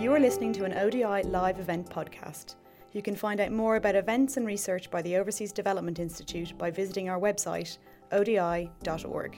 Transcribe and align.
You 0.00 0.14
are 0.14 0.18
listening 0.18 0.54
to 0.54 0.64
an 0.64 0.72
ODI 0.72 1.28
live 1.28 1.60
event 1.60 1.90
podcast. 1.90 2.54
You 2.94 3.02
can 3.02 3.14
find 3.14 3.38
out 3.38 3.52
more 3.52 3.76
about 3.76 3.94
events 3.94 4.38
and 4.38 4.46
research 4.46 4.90
by 4.90 5.02
the 5.02 5.14
Overseas 5.16 5.52
Development 5.52 5.98
Institute 5.98 6.56
by 6.56 6.70
visiting 6.70 7.10
our 7.10 7.20
website, 7.20 7.76
odi.org. 8.10 9.36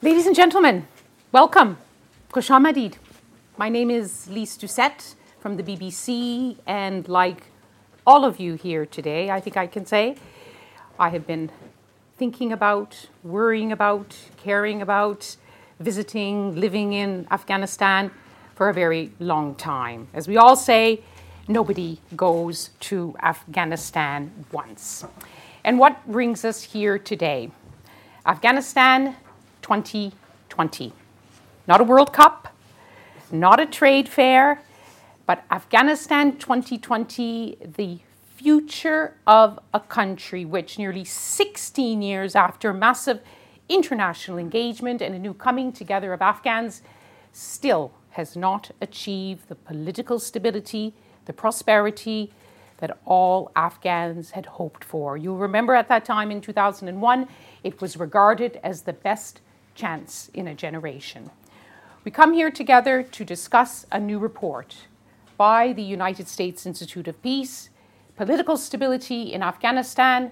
Ladies 0.00 0.26
and 0.28 0.36
gentlemen, 0.36 0.86
welcome. 1.32 1.76
Khosh 2.32 2.94
My 3.56 3.68
name 3.68 3.90
is 3.90 4.28
Lyse 4.28 4.56
Doucet 4.56 5.16
from 5.40 5.56
the 5.56 5.64
BBC, 5.64 6.58
and 6.68 7.08
like 7.08 7.48
all 8.06 8.24
of 8.24 8.38
you 8.38 8.54
here 8.54 8.86
today, 8.86 9.32
I 9.32 9.40
think 9.40 9.56
I 9.56 9.66
can 9.66 9.84
say, 9.84 10.14
I 11.00 11.08
have 11.08 11.26
been 11.26 11.50
thinking 12.16 12.52
about, 12.52 13.08
worrying 13.22 13.72
about, 13.72 14.16
caring 14.36 14.82
about, 14.82 15.36
visiting, 15.80 16.54
living 16.54 16.92
in 16.92 17.26
Afghanistan 17.30 18.10
for 18.54 18.68
a 18.68 18.74
very 18.74 19.10
long 19.18 19.54
time. 19.56 20.06
As 20.14 20.28
we 20.28 20.36
all 20.36 20.56
say, 20.56 21.00
nobody 21.48 21.98
goes 22.16 22.70
to 22.80 23.16
Afghanistan 23.22 24.30
once. 24.52 25.04
And 25.64 25.78
what 25.78 26.06
brings 26.06 26.44
us 26.44 26.62
here 26.62 26.98
today? 26.98 27.50
Afghanistan 28.26 29.16
2020. 29.62 30.92
Not 31.66 31.80
a 31.80 31.84
World 31.84 32.12
Cup, 32.12 32.54
not 33.32 33.58
a 33.58 33.66
trade 33.66 34.08
fair, 34.08 34.62
but 35.26 35.44
Afghanistan 35.50 36.36
2020, 36.36 37.56
the 37.76 37.98
future 38.34 39.16
of 39.26 39.58
a 39.72 39.80
country 39.80 40.44
which, 40.44 40.78
nearly 40.78 41.04
16 41.04 42.02
years 42.02 42.34
after 42.34 42.72
massive 42.72 43.20
international 43.68 44.38
engagement 44.38 45.00
and 45.00 45.14
a 45.14 45.18
new 45.18 45.34
coming 45.34 45.72
together 45.72 46.12
of 46.12 46.20
Afghans, 46.20 46.82
still 47.32 47.92
has 48.10 48.36
not 48.36 48.70
achieved 48.80 49.48
the 49.48 49.54
political 49.54 50.18
stability, 50.18 50.94
the 51.26 51.32
prosperity 51.32 52.32
that 52.78 52.98
all 53.04 53.50
Afghans 53.56 54.32
had 54.32 54.46
hoped 54.46 54.84
for. 54.84 55.16
You'll 55.16 55.38
remember 55.38 55.74
at 55.74 55.88
that 55.88 56.04
time 56.04 56.30
in 56.30 56.40
2001, 56.40 57.28
it 57.62 57.80
was 57.80 57.96
regarded 57.96 58.60
as 58.62 58.82
the 58.82 58.92
best 58.92 59.40
chance 59.74 60.30
in 60.34 60.48
a 60.48 60.54
generation. 60.54 61.30
We 62.04 62.10
come 62.10 62.34
here 62.34 62.50
together 62.50 63.02
to 63.02 63.24
discuss 63.24 63.86
a 63.90 63.98
new 63.98 64.18
report 64.18 64.76
by 65.36 65.72
the 65.72 65.82
United 65.82 66.28
States 66.28 66.66
Institute 66.66 67.08
of 67.08 67.20
Peace 67.22 67.70
Political 68.16 68.56
Stability 68.56 69.32
in 69.32 69.42
Afghanistan, 69.42 70.30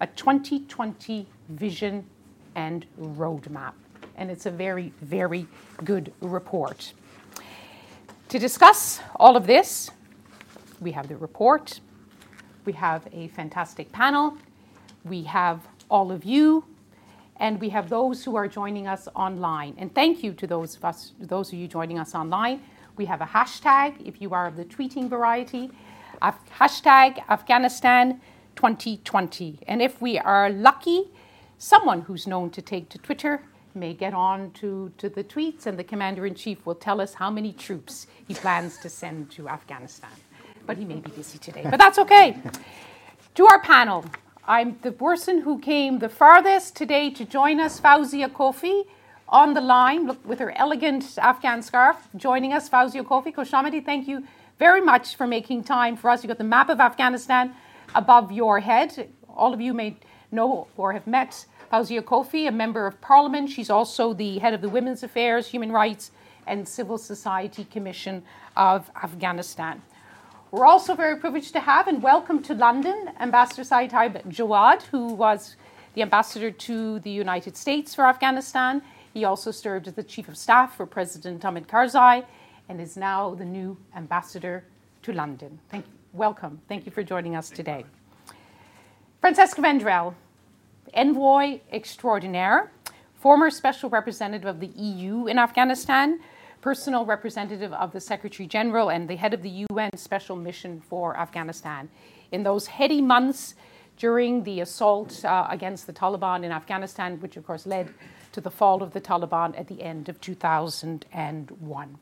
a 0.00 0.06
2020 0.06 1.26
vision 1.48 2.06
and 2.54 2.86
roadmap. 3.00 3.72
And 4.16 4.30
it's 4.30 4.46
a 4.46 4.52
very, 4.52 4.92
very 5.00 5.48
good 5.82 6.12
report. 6.20 6.92
To 8.28 8.38
discuss 8.38 9.00
all 9.16 9.36
of 9.36 9.48
this, 9.48 9.90
we 10.80 10.92
have 10.92 11.08
the 11.08 11.16
report, 11.16 11.80
we 12.66 12.72
have 12.74 13.08
a 13.12 13.26
fantastic 13.28 13.90
panel, 13.90 14.38
we 15.04 15.24
have 15.24 15.66
all 15.90 16.12
of 16.12 16.24
you, 16.24 16.64
and 17.38 17.60
we 17.60 17.68
have 17.70 17.88
those 17.88 18.22
who 18.24 18.36
are 18.36 18.46
joining 18.46 18.86
us 18.86 19.08
online. 19.16 19.74
And 19.76 19.92
thank 19.92 20.22
you 20.22 20.34
to 20.34 20.46
those 20.46 20.76
of 20.76 20.84
us, 20.84 21.12
those 21.18 21.52
of 21.52 21.58
you 21.58 21.66
joining 21.66 21.98
us 21.98 22.14
online. 22.14 22.62
We 22.96 23.06
have 23.06 23.20
a 23.20 23.26
hashtag 23.26 24.06
if 24.06 24.22
you 24.22 24.32
are 24.34 24.46
of 24.46 24.56
the 24.56 24.64
tweeting 24.64 25.08
variety, 25.08 25.72
Af- 26.24 26.38
hashtag 26.58 27.22
Afghanistan 27.28 28.18
2020. 28.56 29.58
And 29.68 29.82
if 29.82 30.00
we 30.00 30.18
are 30.18 30.48
lucky, 30.48 31.10
someone 31.58 32.00
who's 32.00 32.26
known 32.26 32.48
to 32.50 32.62
take 32.62 32.88
to 32.90 32.98
Twitter 32.98 33.42
may 33.74 33.92
get 33.92 34.14
on 34.14 34.50
to, 34.52 34.90
to 34.96 35.10
the 35.10 35.22
tweets, 35.22 35.66
and 35.66 35.78
the 35.78 35.84
commander 35.84 36.24
in 36.24 36.34
chief 36.34 36.64
will 36.64 36.76
tell 36.76 36.98
us 36.98 37.12
how 37.14 37.30
many 37.30 37.52
troops 37.52 38.06
he 38.26 38.32
plans 38.32 38.78
to 38.78 38.88
send 38.88 39.30
to 39.32 39.50
Afghanistan. 39.50 40.16
But 40.66 40.78
he 40.78 40.86
may 40.86 40.94
be 40.94 41.10
busy 41.10 41.36
today, 41.36 41.66
but 41.68 41.78
that's 41.78 41.98
okay. 41.98 42.38
to 43.34 43.46
our 43.46 43.60
panel, 43.60 44.06
I'm 44.46 44.78
the 44.80 44.92
person 44.92 45.42
who 45.42 45.58
came 45.58 45.98
the 45.98 46.08
farthest 46.08 46.74
today 46.74 47.10
to 47.10 47.26
join 47.26 47.60
us, 47.60 47.78
Fawzia 47.78 48.28
Koofi, 48.28 48.84
on 49.28 49.52
the 49.52 49.60
line 49.60 50.16
with 50.24 50.38
her 50.38 50.52
elegant 50.56 51.18
Afghan 51.18 51.60
scarf, 51.60 52.08
joining 52.16 52.54
us. 52.54 52.70
Fawzia 52.70 53.02
Koofi, 53.02 53.34
Koshamadi, 53.34 53.84
thank 53.84 54.08
you 54.08 54.24
very 54.58 54.80
much 54.80 55.16
for 55.16 55.26
making 55.26 55.64
time 55.64 55.96
for 55.96 56.10
us. 56.10 56.22
You've 56.22 56.28
got 56.28 56.38
the 56.38 56.44
map 56.44 56.68
of 56.68 56.80
Afghanistan 56.80 57.54
above 57.94 58.30
your 58.30 58.60
head. 58.60 59.10
All 59.28 59.52
of 59.52 59.60
you 59.60 59.74
may 59.74 59.96
know 60.30 60.68
or 60.76 60.92
have 60.92 61.06
met 61.06 61.46
Fawzia 61.72 62.02
Koofi, 62.02 62.46
a 62.46 62.52
member 62.52 62.86
of 62.86 63.00
parliament. 63.00 63.50
She's 63.50 63.70
also 63.70 64.14
the 64.14 64.38
head 64.38 64.54
of 64.54 64.60
the 64.60 64.68
Women's 64.68 65.02
Affairs, 65.02 65.48
Human 65.48 65.72
Rights, 65.72 66.12
and 66.46 66.68
Civil 66.68 66.98
Society 66.98 67.64
Commission 67.64 68.22
of 68.56 68.90
Afghanistan. 69.02 69.82
We're 70.50 70.66
also 70.66 70.94
very 70.94 71.16
privileged 71.16 71.52
to 71.54 71.60
have 71.60 71.88
and 71.88 72.00
welcome 72.00 72.40
to 72.44 72.54
London 72.54 73.10
Ambassador 73.18 73.64
Said 73.64 73.90
Tayeb 73.90 74.22
Jawad, 74.28 74.82
who 74.82 75.08
was 75.14 75.56
the 75.94 76.02
ambassador 76.02 76.50
to 76.50 77.00
the 77.00 77.10
United 77.10 77.56
States 77.56 77.94
for 77.94 78.06
Afghanistan. 78.06 78.82
He 79.12 79.24
also 79.24 79.50
served 79.50 79.88
as 79.88 79.94
the 79.94 80.04
chief 80.04 80.28
of 80.28 80.36
staff 80.36 80.76
for 80.76 80.86
President 80.86 81.42
Hamid 81.42 81.66
Karzai 81.66 82.24
and 82.68 82.80
is 82.80 82.96
now 82.96 83.34
the 83.34 83.44
new 83.44 83.76
ambassador 83.96 84.64
to 85.02 85.12
London. 85.12 85.58
Thank 85.70 85.86
you. 85.86 85.92
Welcome. 86.12 86.60
Thank 86.68 86.86
you 86.86 86.92
for 86.92 87.02
joining 87.02 87.36
us 87.36 87.50
today. 87.50 87.84
Francesca 89.20 89.60
Vendrell, 89.60 90.14
envoy 90.92 91.60
extraordinaire, 91.72 92.70
former 93.14 93.50
special 93.50 93.90
representative 93.90 94.46
of 94.46 94.60
the 94.60 94.68
EU 94.68 95.26
in 95.26 95.38
Afghanistan, 95.38 96.20
personal 96.60 97.04
representative 97.04 97.72
of 97.72 97.92
the 97.92 98.00
Secretary 98.00 98.46
General, 98.46 98.90
and 98.90 99.08
the 99.08 99.16
head 99.16 99.34
of 99.34 99.42
the 99.42 99.66
UN 99.70 99.96
Special 99.96 100.36
Mission 100.36 100.80
for 100.80 101.16
Afghanistan. 101.16 101.88
In 102.32 102.42
those 102.42 102.66
heady 102.66 103.02
months 103.02 103.54
during 103.96 104.42
the 104.44 104.60
assault 104.60 105.24
uh, 105.24 105.46
against 105.50 105.86
the 105.86 105.92
Taliban 105.92 106.44
in 106.44 106.52
Afghanistan, 106.52 107.20
which 107.20 107.36
of 107.36 107.46
course 107.46 107.66
led 107.66 107.92
to 108.32 108.40
the 108.40 108.50
fall 108.50 108.82
of 108.82 108.92
the 108.92 109.00
Taliban 109.00 109.58
at 109.58 109.68
the 109.68 109.82
end 109.82 110.08
of 110.08 110.20
2001. 110.20 111.98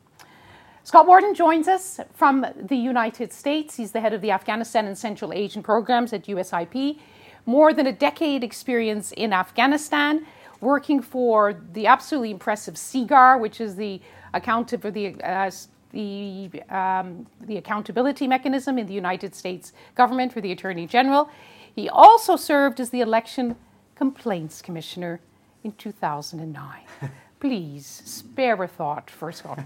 Scott 0.85 1.07
Worden 1.07 1.33
joins 1.33 1.69
us 1.69 2.01
from 2.13 2.45
the 2.61 2.75
United 2.75 3.31
States. 3.31 3.77
He's 3.77 3.93
the 3.93 4.01
head 4.01 4.13
of 4.13 4.19
the 4.19 4.31
Afghanistan 4.31 4.85
and 4.85 4.97
Central 4.97 5.31
Asian 5.31 5.63
programs 5.63 6.11
at 6.11 6.25
USIP. 6.25 6.99
More 7.45 7.73
than 7.73 7.87
a 7.87 7.93
decade 7.93 8.43
experience 8.43 9.13
in 9.13 9.31
Afghanistan, 9.31 10.25
working 10.59 11.01
for 11.01 11.53
the 11.71 11.87
absolutely 11.87 12.31
impressive 12.31 12.73
SIGAR, 12.75 13.39
which 13.39 13.61
is 13.61 13.77
the 13.77 14.01
for 14.33 14.91
the 14.91 15.15
uh, 15.23 15.51
the, 15.91 16.49
um, 16.69 17.27
the 17.41 17.57
accountability 17.57 18.27
mechanism 18.27 18.77
in 18.79 18.87
the 18.87 18.93
United 18.93 19.35
States 19.35 19.73
government 19.95 20.33
for 20.33 20.41
the 20.41 20.51
Attorney 20.51 20.87
General. 20.87 21.29
He 21.75 21.87
also 21.87 22.35
served 22.35 22.79
as 22.79 22.89
the 22.89 22.99
Election 22.99 23.55
Complaints 23.95 24.61
Commissioner 24.61 25.21
in 25.63 25.71
2009. 25.73 26.81
please 27.43 28.01
spare 28.05 28.63
a 28.63 28.67
thought 28.69 29.09
for 29.09 29.29
Scott. 29.29 29.59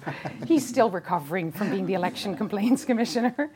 He's 0.47 0.67
still 0.67 0.89
recovering 0.89 1.51
from 1.51 1.69
being 1.69 1.85
the 1.85 1.93
election 1.93 2.35
complaints 2.35 2.83
commissioner. 2.83 3.51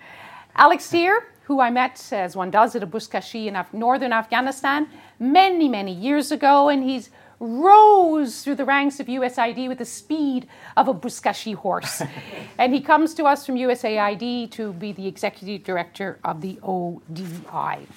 Alex 0.56 0.88
Thier, 0.92 1.24
who 1.46 1.60
I 1.60 1.72
met, 1.72 2.08
as 2.14 2.36
one 2.36 2.52
does, 2.52 2.76
at 2.76 2.84
a 2.84 2.88
Buzkashi 2.88 3.48
in 3.48 3.56
Af- 3.56 3.74
northern 3.74 4.14
Afghanistan 4.14 4.88
many, 5.18 5.68
many 5.68 5.92
years 5.92 6.32
ago, 6.32 6.70
and 6.70 6.84
he's 6.84 7.10
rose 7.40 8.44
through 8.44 8.58
the 8.58 8.66
ranks 8.66 9.00
of 9.00 9.08
USAID 9.08 9.68
with 9.68 9.80
the 9.80 9.86
speed 9.86 10.48
of 10.78 10.88
a 10.88 10.94
Buzkashi 10.94 11.56
horse. 11.56 12.04
and 12.60 12.76
he 12.76 12.80
comes 12.80 13.16
to 13.16 13.24
us 13.24 13.44
from 13.44 13.56
USAID 13.56 14.52
to 14.52 14.74
be 14.74 14.92
the 14.92 15.08
executive 15.08 15.64
director 15.64 16.20
of 16.24 16.42
the 16.42 16.60
ODI. 16.62 17.88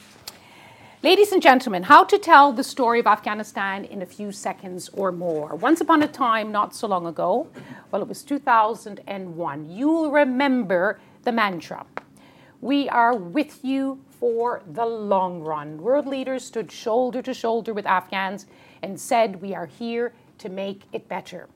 Ladies 1.04 1.32
and 1.32 1.42
gentlemen, 1.42 1.82
how 1.82 2.02
to 2.04 2.16
tell 2.16 2.50
the 2.50 2.64
story 2.64 2.98
of 2.98 3.06
Afghanistan 3.06 3.84
in 3.84 4.00
a 4.00 4.06
few 4.06 4.32
seconds 4.32 4.88
or 4.94 5.12
more. 5.12 5.54
Once 5.54 5.82
upon 5.82 6.02
a 6.02 6.08
time, 6.08 6.50
not 6.50 6.74
so 6.74 6.88
long 6.88 7.06
ago, 7.06 7.46
well, 7.90 8.00
it 8.00 8.08
was 8.08 8.22
2001, 8.22 9.68
you'll 9.68 10.10
remember 10.10 10.98
the 11.24 11.30
mantra 11.30 11.84
We 12.62 12.88
are 12.88 13.14
with 13.14 13.62
you 13.62 14.00
for 14.18 14.62
the 14.66 14.86
long 14.86 15.42
run. 15.42 15.76
World 15.76 16.06
leaders 16.06 16.42
stood 16.42 16.72
shoulder 16.72 17.20
to 17.20 17.34
shoulder 17.34 17.74
with 17.74 17.84
Afghans 17.84 18.46
and 18.82 18.98
said, 18.98 19.42
We 19.42 19.54
are 19.54 19.66
here 19.66 20.14
to 20.38 20.48
make 20.48 20.84
it 20.94 21.06
better. 21.06 21.50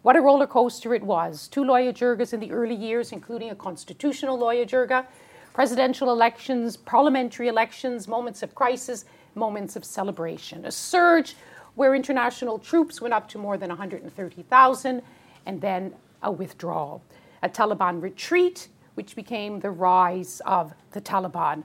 What 0.00 0.16
a 0.16 0.22
roller 0.22 0.46
coaster 0.46 0.94
it 0.94 1.02
was. 1.02 1.46
Two 1.48 1.62
Loya 1.62 1.92
Jirgas 1.92 2.32
in 2.32 2.40
the 2.40 2.52
early 2.52 2.74
years, 2.74 3.12
including 3.12 3.50
a 3.50 3.54
constitutional 3.54 4.38
Loya 4.38 4.66
Jirga 4.66 5.04
presidential 5.54 6.10
elections, 6.10 6.76
parliamentary 6.76 7.48
elections, 7.48 8.06
moments 8.06 8.42
of 8.42 8.54
crisis, 8.54 9.06
moments 9.34 9.76
of 9.76 9.84
celebration. 9.84 10.66
A 10.66 10.70
surge 10.70 11.36
where 11.76 11.94
international 11.94 12.58
troops 12.58 13.00
went 13.00 13.14
up 13.14 13.28
to 13.28 13.38
more 13.38 13.56
than 13.56 13.70
130,000, 13.70 15.02
and 15.46 15.60
then 15.60 15.94
a 16.22 16.30
withdrawal. 16.30 17.02
A 17.42 17.48
Taliban 17.48 18.02
retreat, 18.02 18.68
which 18.94 19.16
became 19.16 19.60
the 19.60 19.70
rise 19.70 20.42
of 20.44 20.74
the 20.90 21.00
Taliban. 21.00 21.62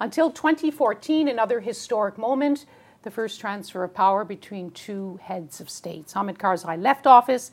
Until 0.00 0.30
2014, 0.30 1.28
another 1.28 1.60
historic 1.60 2.16
moment, 2.16 2.66
the 3.02 3.10
first 3.10 3.40
transfer 3.40 3.84
of 3.84 3.94
power 3.94 4.24
between 4.24 4.70
two 4.72 5.18
heads 5.22 5.60
of 5.60 5.70
states. 5.70 6.12
Hamid 6.12 6.38
Karzai 6.38 6.80
left 6.80 7.06
office. 7.06 7.52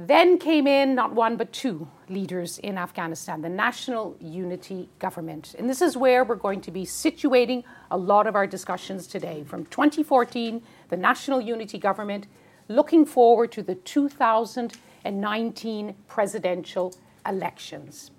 Then 0.00 0.38
came 0.38 0.68
in 0.68 0.94
not 0.94 1.12
one 1.12 1.36
but 1.36 1.52
two 1.52 1.88
leaders 2.08 2.58
in 2.58 2.78
Afghanistan, 2.78 3.42
the 3.42 3.48
National 3.48 4.16
Unity 4.20 4.88
Government. 5.00 5.56
And 5.58 5.68
this 5.68 5.82
is 5.82 5.96
where 5.96 6.22
we're 6.22 6.36
going 6.36 6.60
to 6.60 6.70
be 6.70 6.84
situating 6.84 7.64
a 7.90 7.98
lot 7.98 8.28
of 8.28 8.36
our 8.36 8.46
discussions 8.46 9.08
today. 9.08 9.42
From 9.42 9.66
2014, 9.66 10.62
the 10.88 10.96
National 10.96 11.40
Unity 11.40 11.78
Government, 11.78 12.28
looking 12.68 13.04
forward 13.04 13.50
to 13.50 13.60
the 13.60 13.74
2019 13.74 15.94
presidential 16.06 16.94
elections. 17.26 18.12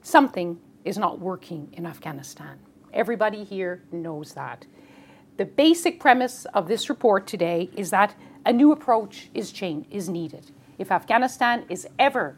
Something 0.00 0.60
is 0.84 0.96
not 0.96 1.18
working 1.18 1.70
in 1.72 1.86
Afghanistan. 1.86 2.60
Everybody 2.92 3.42
here 3.42 3.82
knows 3.90 4.34
that. 4.34 4.64
The 5.38 5.44
basic 5.44 5.98
premise 5.98 6.44
of 6.54 6.68
this 6.68 6.88
report 6.88 7.26
today 7.26 7.68
is 7.76 7.90
that 7.90 8.14
a 8.46 8.52
new 8.52 8.72
approach 8.72 9.30
is, 9.34 9.52
is 9.90 10.08
needed. 10.08 10.50
If 10.78 10.90
Afghanistan 10.90 11.64
is 11.68 11.86
ever 11.98 12.36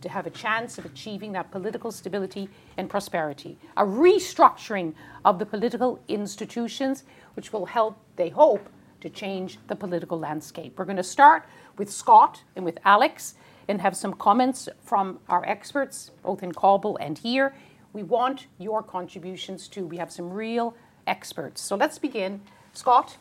to 0.00 0.08
have 0.08 0.26
a 0.26 0.30
chance 0.30 0.78
of 0.78 0.84
achieving 0.84 1.32
that 1.32 1.50
political 1.50 1.90
stability 1.90 2.48
and 2.76 2.88
prosperity, 2.88 3.58
a 3.76 3.84
restructuring 3.84 4.94
of 5.24 5.38
the 5.38 5.46
political 5.46 6.00
institutions, 6.06 7.04
which 7.34 7.52
will 7.52 7.66
help, 7.66 7.98
they 8.16 8.28
hope, 8.28 8.68
to 9.00 9.08
change 9.08 9.58
the 9.68 9.76
political 9.76 10.18
landscape. 10.18 10.78
We're 10.78 10.84
going 10.84 10.96
to 10.96 11.02
start 11.02 11.44
with 11.76 11.90
Scott 11.90 12.42
and 12.56 12.64
with 12.64 12.78
Alex 12.84 13.34
and 13.68 13.80
have 13.80 13.96
some 13.96 14.14
comments 14.14 14.68
from 14.82 15.20
our 15.28 15.44
experts, 15.46 16.10
both 16.22 16.42
in 16.42 16.52
Kabul 16.52 16.96
and 16.98 17.18
here. 17.18 17.54
We 17.92 18.02
want 18.02 18.46
your 18.58 18.82
contributions 18.82 19.68
too. 19.68 19.86
We 19.86 19.98
have 19.98 20.10
some 20.10 20.30
real 20.30 20.74
experts. 21.06 21.60
So 21.60 21.76
let's 21.76 21.98
begin. 21.98 22.40
Scott, 22.72 23.16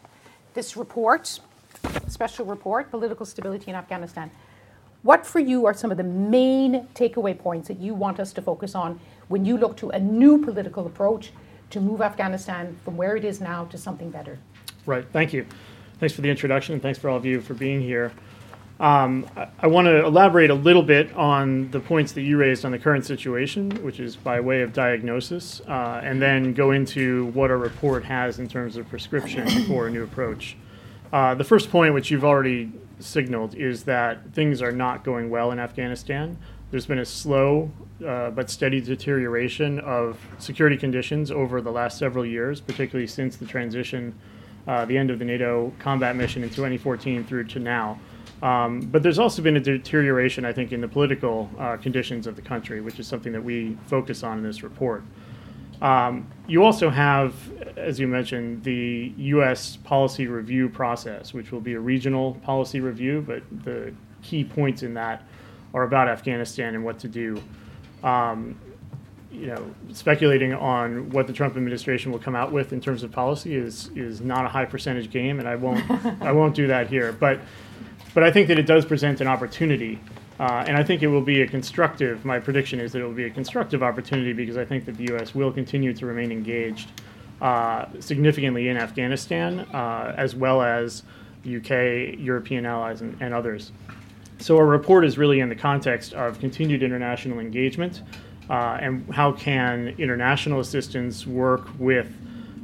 this 0.53 0.75
report, 0.75 1.39
special 2.07 2.45
report, 2.45 2.91
Political 2.91 3.25
Stability 3.25 3.69
in 3.69 3.75
Afghanistan. 3.75 4.31
What 5.03 5.25
for 5.25 5.39
you 5.39 5.65
are 5.65 5.73
some 5.73 5.91
of 5.91 5.97
the 5.97 6.03
main 6.03 6.87
takeaway 6.93 7.37
points 7.37 7.67
that 7.67 7.79
you 7.79 7.93
want 7.93 8.19
us 8.19 8.33
to 8.33 8.41
focus 8.41 8.75
on 8.75 8.99
when 9.27 9.45
you 9.45 9.57
look 9.57 9.77
to 9.77 9.89
a 9.91 9.99
new 9.99 10.43
political 10.43 10.85
approach 10.85 11.31
to 11.69 11.79
move 11.79 12.01
Afghanistan 12.01 12.77
from 12.83 12.97
where 12.97 13.15
it 13.15 13.23
is 13.23 13.39
now 13.39 13.65
to 13.65 13.77
something 13.77 14.09
better? 14.09 14.39
Right, 14.85 15.05
thank 15.11 15.33
you. 15.33 15.45
Thanks 15.99 16.13
for 16.13 16.21
the 16.21 16.29
introduction, 16.29 16.73
and 16.73 16.81
thanks 16.81 16.99
for 16.99 17.09
all 17.09 17.17
of 17.17 17.25
you 17.25 17.41
for 17.41 17.53
being 17.53 17.81
here. 17.81 18.11
Um, 18.79 19.27
I, 19.35 19.47
I 19.61 19.67
want 19.67 19.85
to 19.85 20.05
elaborate 20.05 20.49
a 20.49 20.55
little 20.55 20.83
bit 20.83 21.13
on 21.15 21.71
the 21.71 21.79
points 21.79 22.11
that 22.13 22.21
you 22.21 22.37
raised 22.37 22.63
on 22.63 22.71
the 22.71 22.79
current 22.79 23.05
situation, 23.05 23.71
which 23.83 23.99
is 23.99 24.15
by 24.15 24.39
way 24.39 24.61
of 24.61 24.73
diagnosis, 24.73 25.61
uh, 25.67 26.01
and 26.03 26.21
then 26.21 26.53
go 26.53 26.71
into 26.71 27.25
what 27.27 27.49
our 27.49 27.57
report 27.57 28.03
has 28.03 28.39
in 28.39 28.47
terms 28.47 28.77
of 28.77 28.87
prescription 28.87 29.47
for 29.65 29.87
a 29.87 29.89
new 29.89 30.03
approach. 30.03 30.55
Uh, 31.11 31.35
the 31.35 31.43
first 31.43 31.69
point, 31.69 31.93
which 31.93 32.11
you've 32.11 32.25
already 32.25 32.71
signaled, 32.99 33.55
is 33.55 33.83
that 33.83 34.33
things 34.33 34.61
are 34.61 34.71
not 34.71 35.03
going 35.03 35.29
well 35.29 35.51
in 35.51 35.59
Afghanistan. 35.59 36.37
There's 36.69 36.85
been 36.85 36.99
a 36.99 37.05
slow 37.05 37.71
uh, 38.05 38.31
but 38.31 38.49
steady 38.49 38.81
deterioration 38.81 39.79
of 39.79 40.19
security 40.37 40.75
conditions 40.75 41.31
over 41.31 41.61
the 41.61 41.71
last 41.71 41.97
several 41.97 42.25
years, 42.25 42.59
particularly 42.59 43.07
since 43.07 43.37
the 43.37 43.45
transition, 43.45 44.13
uh, 44.67 44.83
the 44.85 44.97
end 44.97 45.09
of 45.09 45.19
the 45.19 45.25
NATO 45.25 45.71
combat 45.79 46.15
mission 46.15 46.43
in 46.43 46.49
2014 46.49 47.23
through 47.23 47.45
to 47.45 47.59
now. 47.59 47.97
Um, 48.43 48.81
but 48.81 49.01
there's 49.01 49.17
also 49.17 49.41
been 49.41 49.57
a 49.57 49.61
deterioration, 49.61 50.45
I 50.45 50.53
think, 50.53 50.71
in 50.71 50.81
the 50.81 50.87
political 50.87 51.49
uh, 51.57 51.77
conditions 51.77 52.27
of 52.27 52.35
the 52.35 52.41
country, 52.41 52.81
which 52.81 52.99
is 52.99 53.07
something 53.07 53.31
that 53.31 53.43
we 53.43 53.77
focus 53.87 54.23
on 54.23 54.37
in 54.37 54.43
this 54.43 54.61
report. 54.61 55.03
Um, 55.81 56.27
you 56.47 56.63
also 56.63 56.89
have, 56.89 57.33
as 57.77 57.99
you 57.99 58.07
mentioned, 58.07 58.63
the 58.63 59.13
U.S. 59.17 59.77
policy 59.77 60.27
review 60.27 60.69
process, 60.69 61.33
which 61.33 61.51
will 61.51 61.61
be 61.61 61.73
a 61.73 61.79
regional 61.79 62.33
policy 62.35 62.79
review, 62.79 63.23
but 63.25 63.43
the 63.63 63.93
key 64.23 64.43
points 64.43 64.83
in 64.83 64.93
that 64.95 65.23
are 65.73 65.83
about 65.83 66.07
Afghanistan 66.07 66.73
and 66.75 66.83
what 66.83 66.99
to 66.99 67.07
do. 67.07 67.41
Um, 68.03 68.59
you 69.31 69.47
know, 69.47 69.69
speculating 69.91 70.53
on 70.53 71.09
what 71.09 71.27
the 71.27 71.33
Trump 71.33 71.57
administration 71.57 72.11
will 72.11 72.19
come 72.19 72.35
out 72.35 72.51
with 72.51 72.73
in 72.73 72.81
terms 72.81 73.03
of 73.03 73.11
policy 73.11 73.55
is 73.55 73.89
is 73.95 74.21
not 74.21 74.45
a 74.45 74.47
high 74.47 74.65
percentage 74.65 75.11
game, 75.11 75.39
and 75.39 75.47
I 75.47 75.55
won't 75.55 75.83
I 76.21 76.31
won't 76.31 76.55
do 76.55 76.67
that 76.67 76.87
here. 76.87 77.11
But 77.11 77.41
but 78.13 78.23
I 78.23 78.31
think 78.31 78.47
that 78.47 78.57
it 78.57 78.65
does 78.65 78.85
present 78.85 79.21
an 79.21 79.27
opportunity. 79.27 79.99
Uh, 80.39 80.63
and 80.67 80.77
I 80.77 80.83
think 80.83 81.01
it 81.01 81.07
will 81.07 81.21
be 81.21 81.41
a 81.41 81.47
constructive, 81.47 82.23
my 82.23 82.39
prediction 82.39 82.79
is 82.79 82.91
that 82.91 83.01
it 83.01 83.05
will 83.05 83.13
be 83.13 83.25
a 83.25 83.29
constructive 83.29 83.81
opportunity 83.81 84.33
because 84.33 84.55
I 84.55 84.65
think 84.65 84.85
that 84.85 84.95
the 84.95 85.05
U.S. 85.05 85.33
will 85.33 85.51
continue 85.51 85.93
to 85.93 86.05
remain 86.05 86.31
engaged 86.31 86.91
uh, 87.41 87.85
significantly 87.99 88.69
in 88.69 88.77
Afghanistan, 88.77 89.59
uh, 89.73 90.13
as 90.17 90.35
well 90.35 90.61
as 90.61 91.03
UK, 91.43 92.17
European 92.19 92.65
allies, 92.65 93.01
and, 93.01 93.17
and, 93.19 93.33
others. 93.33 93.71
So 94.39 94.57
our 94.57 94.65
report 94.65 95.05
is 95.05 95.17
really 95.17 95.39
in 95.39 95.49
the 95.49 95.55
context 95.55 96.13
of 96.13 96.39
continued 96.39 96.83
international 96.83 97.39
engagement 97.39 98.03
uh, 98.49 98.77
and 98.81 99.11
how 99.13 99.31
can 99.31 99.95
international 99.97 100.59
assistance 100.59 101.25
work 101.25 101.67
with 101.79 102.07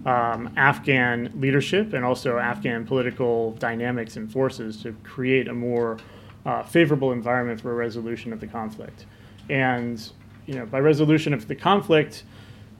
um, 0.05 0.51
Afghan 0.57 1.31
leadership 1.35 1.93
and 1.93 2.03
also 2.03 2.37
Afghan 2.37 2.85
political 2.85 3.51
dynamics 3.53 4.17
and 4.17 4.31
forces 4.31 4.81
to 4.83 4.93
create 5.03 5.47
a 5.47 5.53
more 5.53 5.97
uh, 6.45 6.63
favorable 6.63 7.11
environment 7.11 7.61
for 7.61 7.71
a 7.71 7.75
resolution 7.75 8.33
of 8.33 8.39
the 8.39 8.47
conflict. 8.47 9.05
And 9.49 10.11
you 10.45 10.55
know, 10.55 10.65
by 10.65 10.79
resolution 10.79 11.33
of 11.33 11.47
the 11.47 11.55
conflict, 11.55 12.23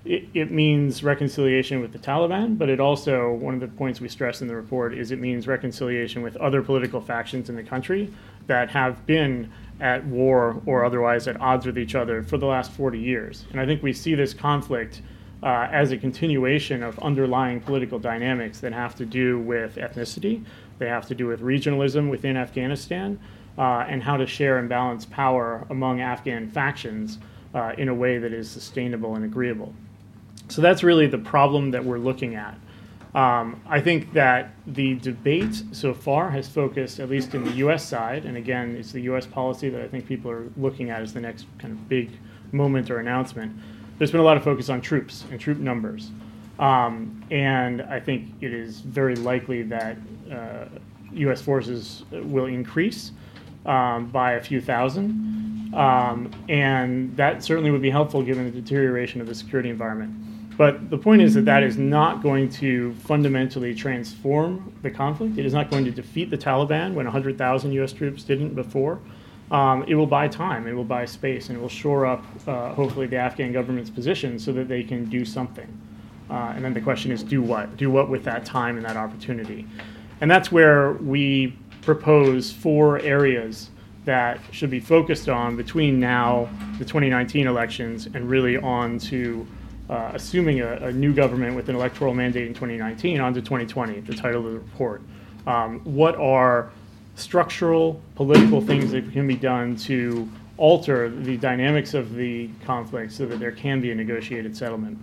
it, 0.06 0.28
it, 0.34 0.52
means 0.52 1.02
reconciliation 1.02 1.80
with 1.80 1.94
the 1.94 2.00
Taliban, 2.00 2.58
but 2.58 2.68
it 2.70 2.82
also, 2.82 3.32
one 3.32 3.54
of 3.54 3.62
the 3.62 3.70
points 3.70 4.02
we 4.02 4.10
stress 4.10 4.42
in 4.42 4.50
the 4.50 4.56
report 4.56 4.94
is 4.94 5.12
it 5.12 5.20
means 5.20 5.48
reconciliation 5.48 6.22
with 6.22 6.36
other 6.38 6.62
political 6.62 7.00
factions 7.00 7.50
in 7.50 7.56
the 7.56 7.64
country 7.64 8.14
that 8.48 8.70
have 8.70 9.06
been 9.06 9.50
at 9.80 10.06
war 10.06 10.62
or 10.66 10.84
otherwise 10.84 11.28
at 11.28 11.40
odds 11.40 11.66
with 11.66 11.78
each 11.78 11.96
other 11.96 12.22
for 12.22 12.38
the 12.38 12.46
last 12.46 12.72
40 12.72 13.00
years. 13.00 13.46
And 13.52 13.62
I 13.62 13.66
think 13.66 13.82
we 13.82 13.94
see 13.94 14.14
this 14.14 14.34
conflict 14.34 15.02
uh, 15.42 15.68
as 15.72 15.92
a 15.92 15.98
continuation 15.98 16.84
of 16.84 16.98
underlying 17.00 17.62
political 17.62 18.00
dynamics 18.00 18.60
that 18.60 18.74
have 18.74 18.96
to 18.96 19.06
do 19.06 19.40
with 19.40 19.76
ethnicity, 19.76 20.44
they 20.80 20.88
have 20.88 21.06
to 21.08 21.16
do 21.16 21.28
with 21.28 21.42
regionalism 21.42 22.10
within 22.10 22.38
Afghanistan, 22.38 23.20
uh, 23.58 23.86
and 23.88 24.02
how 24.02 24.18
to 24.18 24.26
share 24.26 24.58
and 24.58 24.68
balance 24.68 25.06
power 25.06 25.66
among 25.70 26.02
Afghan 26.02 26.50
factions 26.50 27.20
uh, 27.54 27.74
in 27.78 27.90
a 27.90 27.94
way 27.94 28.18
that 28.18 28.34
is 28.34 28.50
sustainable 28.50 29.16
and 29.16 29.26
agreeable. 29.26 29.74
So 30.50 30.62
that's 30.62 30.84
really 30.84 31.08
the 31.08 31.18
problem 31.18 31.72
that 31.72 31.84
we're 31.84 32.00
looking 32.00 32.36
at. 32.36 32.58
Um, 33.16 33.62
I 33.68 33.80
think 33.80 34.14
that 34.14 34.56
the 34.66 34.96
debate 34.96 35.64
so 35.72 35.94
far 35.94 36.32
has 36.32 36.48
focused, 36.48 37.00
at 37.00 37.10
least 37.10 37.36
in 37.36 37.44
the 37.44 37.52
U.S. 37.52 37.88
side, 37.88 38.26
and 38.26 38.38
again, 38.38 38.76
it's 38.76 38.92
the 38.92 39.02
U.S. 39.02 39.28
policy 39.28 39.70
that 39.70 39.82
I 39.82 39.88
think 39.88 40.08
people 40.08 40.32
are 40.32 40.48
looking 40.58 40.90
at 40.90 41.02
as 41.02 41.14
the 41.14 41.22
next 41.22 41.46
kind 41.60 41.74
of 41.74 41.88
big 41.88 42.10
moment 42.52 42.90
or 42.90 43.00
announcement 43.00 43.56
there's 43.98 44.12
been 44.12 44.20
a 44.20 44.24
lot 44.24 44.38
of 44.38 44.44
focus 44.44 44.70
on 44.70 44.82
troops 44.82 45.26
and 45.32 45.40
troop 45.40 45.60
numbers. 45.60 46.12
Um, 46.60 47.24
and 47.32 47.82
I 47.84 48.00
think 48.00 48.34
it 48.42 48.54
is 48.54 48.80
very 48.80 49.16
likely 49.16 49.64
that 49.64 49.98
uh, 50.32 50.66
U.S. 51.14 51.42
forces 51.42 52.04
will 52.12 52.46
increase 52.46 53.12
um, 53.66 54.08
by 54.08 54.34
a 54.34 54.42
few 54.42 54.62
thousand. 54.62 55.72
Um, 55.74 56.30
and 56.50 57.16
that 57.18 57.44
certainly 57.44 57.72
would 57.72 57.82
be 57.82 57.90
helpful 57.90 58.22
given 58.22 58.46
the 58.46 58.62
deterioration 58.62 59.22
of 59.22 59.28
the 59.28 59.34
security 59.36 59.70
environment. 59.70 60.14
But 60.56 60.92
the 60.92 61.00
point 61.00 61.24
is 61.24 61.34
that 61.34 61.46
that 61.46 61.64
is 61.64 61.78
not 61.78 62.22
going 62.22 62.50
to 62.50 62.94
fundamentally 62.96 63.74
transform 63.74 64.72
the 64.84 64.92
conflict. 64.92 65.40
It 65.40 65.48
is 65.48 65.54
not 65.54 65.72
going 65.72 65.84
to 65.86 65.92
defeat 65.92 66.30
the 66.30 66.38
Taliban 66.38 66.94
when 66.94 67.06
100,000 67.08 67.72
U.S. 67.72 67.92
troops 67.92 68.24
didn't 68.24 68.54
before 68.54 69.00
um, 69.54 69.84
it 69.88 69.94
will 69.94 70.08
buy 70.08 70.28
time, 70.28 70.68
it 70.68 70.74
will 70.74 70.84
buy 70.84 71.06
space, 71.06 71.50
and 71.50 71.58
it 71.58 71.62
will 71.62 71.70
shore 71.70 72.06
up, 72.06 72.26
uh, 72.48 72.74
hopefully, 72.74 73.06
the 73.06 73.18
Afghan 73.18 73.52
government's 73.52 73.90
position 73.90 74.40
so 74.40 74.52
that 74.54 74.68
they 74.68 74.84
can 74.84 75.06
do 75.06 75.24
something. 75.24 75.68
Uh, 76.30 76.54
and 76.56 76.66
then 76.66 76.74
the 76.74 76.82
question 76.82 77.12
is, 77.12 77.22
do 77.22 77.42
what? 77.42 77.78
Do 77.78 77.92
what 77.92 78.10
with 78.10 78.24
that 78.24 78.46
time 78.46 78.78
and 78.78 78.86
that 78.86 78.98
opportunity? 78.98 79.68
And 80.22 80.32
that's 80.32 80.52
where 80.52 80.94
we 80.94 81.56
propose 81.86 82.52
four 82.52 83.00
areas 83.00 83.70
that 84.06 84.40
should 84.52 84.70
be 84.70 84.80
focused 84.80 85.30
on 85.30 85.56
between 85.56 86.00
now, 86.00 86.50
the 86.78 86.86
2019 86.86 87.48
elections, 87.48 88.08
and 88.08 88.30
really 88.30 88.58
on 88.58 89.00
to 89.00 89.48
uh, 89.90 90.12
assuming 90.14 90.62
a, 90.62 90.74
a, 90.76 90.92
new 90.92 91.14
government 91.14 91.56
with 91.56 91.70
an 91.70 91.76
electoral 91.76 92.14
mandate 92.14 92.48
in 92.48 92.54
2019 92.54 93.20
on 93.20 93.34
to 93.34 93.42
2020, 93.42 94.00
the 94.02 94.14
title 94.14 94.46
of 94.46 94.54
the 94.54 94.60
report. 94.60 95.02
Um, 95.46 95.82
what 95.82 96.16
are 96.16 96.72
structural 97.16 98.02
political 98.16 98.62
things 98.62 98.92
that 98.92 99.12
can 99.12 99.28
be 99.28 99.36
done 99.36 99.76
to 99.76 100.28
alter 100.58 101.10
the 101.10 101.38
dynamics 101.38 101.94
of 101.94 102.16
the 102.16 102.50
conflict 102.66 103.12
so 103.12 103.26
that 103.26 103.40
there 103.40 103.52
can 103.52 103.82
be 103.82 103.92
a 103.92 103.96
negotiated 103.96 104.56
settlement. 104.56 104.98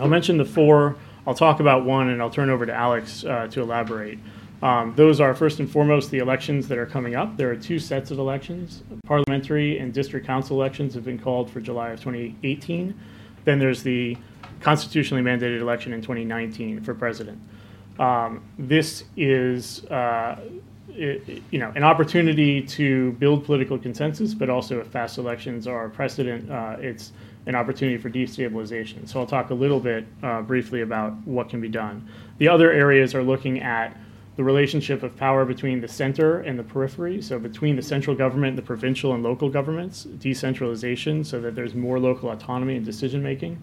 I'll 0.00 0.08
mention 0.08 0.36
the 0.36 0.44
four. 0.44 0.96
I'll 1.26 1.34
talk 1.34 1.60
about 1.60 1.84
one 1.84 2.08
and 2.08 2.22
I'll 2.22 2.30
turn 2.30 2.50
over 2.50 2.64
to 2.66 2.72
Alex 2.72 3.24
uh, 3.24 3.48
to 3.48 3.60
elaborate. 3.60 4.18
Um, 4.62 4.92
those 4.96 5.20
are 5.20 5.34
first 5.34 5.60
and 5.60 5.70
foremost 5.70 6.10
the 6.10 6.18
elections 6.18 6.66
that 6.68 6.78
are 6.78 6.86
coming 6.86 7.14
up. 7.14 7.36
There 7.36 7.50
are 7.50 7.56
two 7.56 7.78
sets 7.78 8.10
of 8.10 8.18
elections. 8.18 8.82
Parliamentary 9.06 9.78
and 9.78 9.92
district 9.92 10.26
council 10.26 10.56
elections 10.56 10.94
have 10.94 11.04
been 11.04 11.18
called 11.18 11.50
for 11.50 11.60
July 11.60 11.90
of 11.90 12.00
2018. 12.00 12.98
Then 13.44 13.58
there's 13.58 13.82
the 13.82 14.16
constitutionally 14.60 15.22
mandated 15.22 15.60
election 15.60 15.92
in 15.92 16.00
2019 16.00 16.82
for 16.82 16.94
president. 16.94 17.40
Um, 18.00 18.42
this 18.58 19.04
is 19.16 19.84
uh, 19.86 20.40
it, 20.90 21.42
you 21.50 21.58
know, 21.58 21.72
an 21.76 21.84
opportunity 21.84 22.60
to 22.62 23.12
build 23.12 23.44
political 23.44 23.78
consensus, 23.78 24.34
but 24.34 24.50
also 24.50 24.80
if 24.80 24.88
fast 24.88 25.18
elections 25.18 25.66
are 25.66 25.88
precedent, 25.88 26.50
uh, 26.50 26.76
it's 26.80 27.12
an 27.46 27.54
opportunity 27.54 27.96
for 27.96 28.10
destabilization. 28.10 29.08
So 29.08 29.20
I'll 29.20 29.26
talk 29.26 29.50
a 29.50 29.54
little 29.54 29.80
bit 29.80 30.04
uh, 30.22 30.42
briefly 30.42 30.82
about 30.82 31.14
what 31.26 31.48
can 31.48 31.60
be 31.60 31.68
done. 31.68 32.08
The 32.38 32.48
other 32.48 32.72
areas 32.72 33.14
are 33.14 33.22
looking 33.22 33.62
at 33.62 33.96
the 34.38 34.44
relationship 34.44 35.02
of 35.02 35.16
power 35.16 35.44
between 35.44 35.80
the 35.80 35.88
center 35.88 36.42
and 36.42 36.56
the 36.56 36.62
periphery, 36.62 37.20
so 37.20 37.40
between 37.40 37.74
the 37.74 37.82
central 37.82 38.14
government, 38.14 38.54
the 38.54 38.62
provincial 38.62 39.12
and 39.12 39.24
local 39.24 39.50
governments, 39.50 40.04
decentralization 40.04 41.24
so 41.24 41.40
that 41.40 41.56
there's 41.56 41.74
more 41.74 41.98
local 41.98 42.30
autonomy 42.30 42.76
and 42.76 42.86
decision 42.86 43.20
making. 43.20 43.60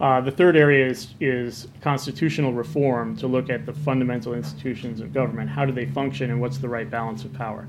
Uh, 0.00 0.22
the 0.22 0.30
third 0.30 0.56
area 0.56 0.86
is, 0.86 1.08
is 1.20 1.68
constitutional 1.82 2.54
reform 2.54 3.14
to 3.14 3.26
look 3.26 3.50
at 3.50 3.66
the 3.66 3.72
fundamental 3.74 4.32
institutions 4.32 5.02
of 5.02 5.12
government. 5.12 5.50
How 5.50 5.66
do 5.66 5.72
they 5.72 5.84
function 5.84 6.30
and 6.30 6.40
what's 6.40 6.56
the 6.56 6.70
right 6.70 6.90
balance 6.90 7.26
of 7.26 7.34
power? 7.34 7.68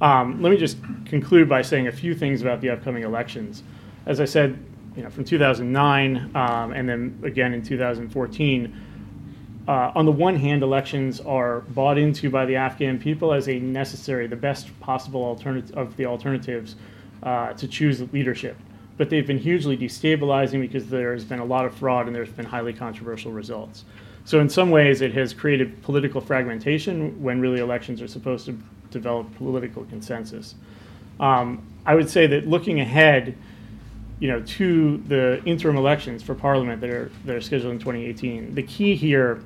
Um, 0.00 0.40
let 0.40 0.48
me 0.48 0.56
just 0.56 0.78
conclude 1.04 1.46
by 1.46 1.60
saying 1.60 1.88
a 1.88 1.92
few 1.92 2.14
things 2.14 2.40
about 2.40 2.62
the 2.62 2.70
upcoming 2.70 3.02
elections. 3.02 3.64
As 4.06 4.18
I 4.18 4.24
said, 4.24 4.58
you 4.96 5.02
know, 5.02 5.10
from 5.10 5.24
2009 5.24 6.30
um, 6.34 6.72
and 6.72 6.88
then 6.88 7.20
again 7.22 7.52
in 7.52 7.62
2014, 7.62 8.74
uh, 9.68 9.92
on 9.94 10.06
the 10.06 10.12
one 10.12 10.36
hand, 10.36 10.62
elections 10.62 11.20
are 11.20 11.60
bought 11.60 11.98
into 11.98 12.30
by 12.30 12.46
the 12.46 12.56
Afghan 12.56 12.98
people 12.98 13.32
as 13.32 13.48
a 13.48 13.58
necessary, 13.58 14.26
the 14.26 14.36
best 14.36 14.68
possible 14.80 15.24
alternative 15.24 15.76
of 15.76 15.96
the 15.96 16.06
alternatives 16.06 16.76
uh, 17.22 17.52
to 17.54 17.68
choose 17.68 18.00
leadership 18.12 18.56
but 18.96 19.10
they've 19.10 19.26
been 19.26 19.38
hugely 19.38 19.76
destabilizing 19.76 20.60
because 20.60 20.88
there's 20.88 21.24
been 21.24 21.40
a 21.40 21.44
lot 21.44 21.64
of 21.64 21.74
fraud 21.74 22.06
and 22.06 22.14
there's 22.14 22.28
been 22.30 22.46
highly 22.46 22.72
controversial 22.72 23.32
results. 23.32 23.84
So, 24.24 24.38
in 24.38 24.48
some 24.48 24.70
ways, 24.70 25.00
it 25.00 25.12
has 25.14 25.34
created 25.34 25.82
political 25.82 26.20
fragmentation 26.20 27.20
when 27.20 27.40
really 27.40 27.60
elections 27.60 28.00
are 28.00 28.08
supposed 28.08 28.46
to 28.46 28.56
develop 28.90 29.34
political 29.36 29.84
consensus. 29.86 30.54
Um, 31.18 31.66
I 31.84 31.94
would 31.96 32.08
say 32.08 32.26
that 32.28 32.46
looking 32.46 32.80
ahead, 32.80 33.36
you 34.20 34.28
know, 34.28 34.40
to 34.42 34.98
the 35.08 35.42
interim 35.44 35.76
elections 35.76 36.22
for 36.22 36.36
Parliament 36.36 36.80
that 36.80 36.90
are 36.90 37.10
that 37.24 37.34
are 37.34 37.40
scheduled 37.40 37.72
in 37.72 37.78
2018, 37.80 38.54
the 38.54 38.62
key 38.62 38.94
here 38.94 39.42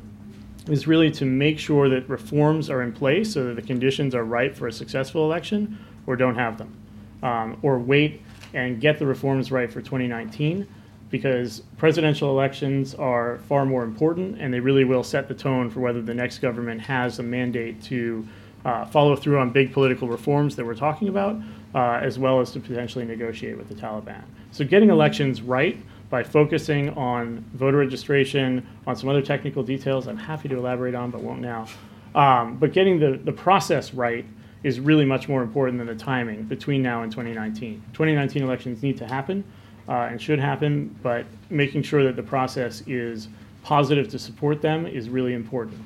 is 0.68 0.86
really 0.86 1.10
to 1.12 1.24
make 1.24 1.58
sure 1.58 1.88
that 1.88 2.08
reforms 2.08 2.68
are 2.70 2.82
in 2.82 2.92
place 2.92 3.32
so 3.32 3.44
that 3.44 3.56
the 3.56 3.62
conditions 3.62 4.14
are 4.14 4.24
right 4.24 4.56
for 4.56 4.66
a 4.66 4.72
successful 4.72 5.24
election, 5.24 5.78
or 6.06 6.16
don't 6.16 6.34
have 6.34 6.58
them, 6.58 6.74
um, 7.22 7.58
or 7.62 7.78
wait 7.78 8.22
and 8.54 8.80
get 8.80 8.98
the 8.98 9.06
reforms 9.06 9.50
right 9.50 9.70
for 9.70 9.80
2019 9.80 10.66
because 11.10 11.62
presidential 11.78 12.30
elections 12.30 12.94
are 12.94 13.38
far 13.48 13.64
more 13.64 13.84
important 13.84 14.40
and 14.40 14.52
they 14.52 14.60
really 14.60 14.84
will 14.84 15.04
set 15.04 15.28
the 15.28 15.34
tone 15.34 15.70
for 15.70 15.80
whether 15.80 16.02
the 16.02 16.14
next 16.14 16.38
government 16.38 16.80
has 16.80 17.18
a 17.18 17.22
mandate 17.22 17.80
to 17.82 18.26
uh, 18.64 18.84
follow 18.86 19.14
through 19.14 19.38
on 19.38 19.50
big 19.50 19.72
political 19.72 20.08
reforms 20.08 20.56
that 20.56 20.66
we're 20.66 20.74
talking 20.74 21.08
about, 21.08 21.36
uh, 21.74 22.00
as 22.02 22.18
well 22.18 22.40
as 22.40 22.50
to 22.50 22.58
potentially 22.58 23.04
negotiate 23.04 23.56
with 23.56 23.68
the 23.68 23.74
Taliban. 23.74 24.22
So, 24.50 24.64
getting 24.64 24.90
elections 24.90 25.40
right 25.40 25.78
by 26.08 26.22
focusing 26.22 26.90
on 26.90 27.44
voter 27.54 27.78
registration, 27.78 28.66
on 28.86 28.96
some 28.96 29.08
other 29.08 29.22
technical 29.22 29.62
details 29.62 30.06
I'm 30.06 30.16
happy 30.16 30.48
to 30.48 30.56
elaborate 30.56 30.94
on 30.94 31.10
but 31.10 31.20
won't 31.20 31.40
now. 31.40 31.66
Um, 32.14 32.56
but 32.56 32.72
getting 32.72 32.98
the, 32.98 33.20
the 33.22 33.32
process 33.32 33.92
right 33.92 34.24
is 34.62 34.80
really 34.80 35.04
much 35.04 35.28
more 35.28 35.42
important 35.42 35.78
than 35.78 35.86
the 35.86 35.94
timing 35.94 36.44
between 36.44 36.82
now 36.82 37.02
and 37.02 37.12
2019. 37.12 37.82
2019 37.92 38.42
elections 38.42 38.82
need 38.82 38.96
to 38.98 39.06
happen 39.06 39.44
uh, 39.88 40.08
and 40.10 40.20
should 40.20 40.38
happen, 40.38 40.96
but 41.02 41.26
making 41.50 41.82
sure 41.82 42.02
that 42.04 42.16
the 42.16 42.22
process 42.22 42.82
is 42.86 43.28
positive 43.62 44.08
to 44.08 44.18
support 44.18 44.62
them 44.62 44.86
is 44.86 45.08
really 45.08 45.34
important. 45.34 45.80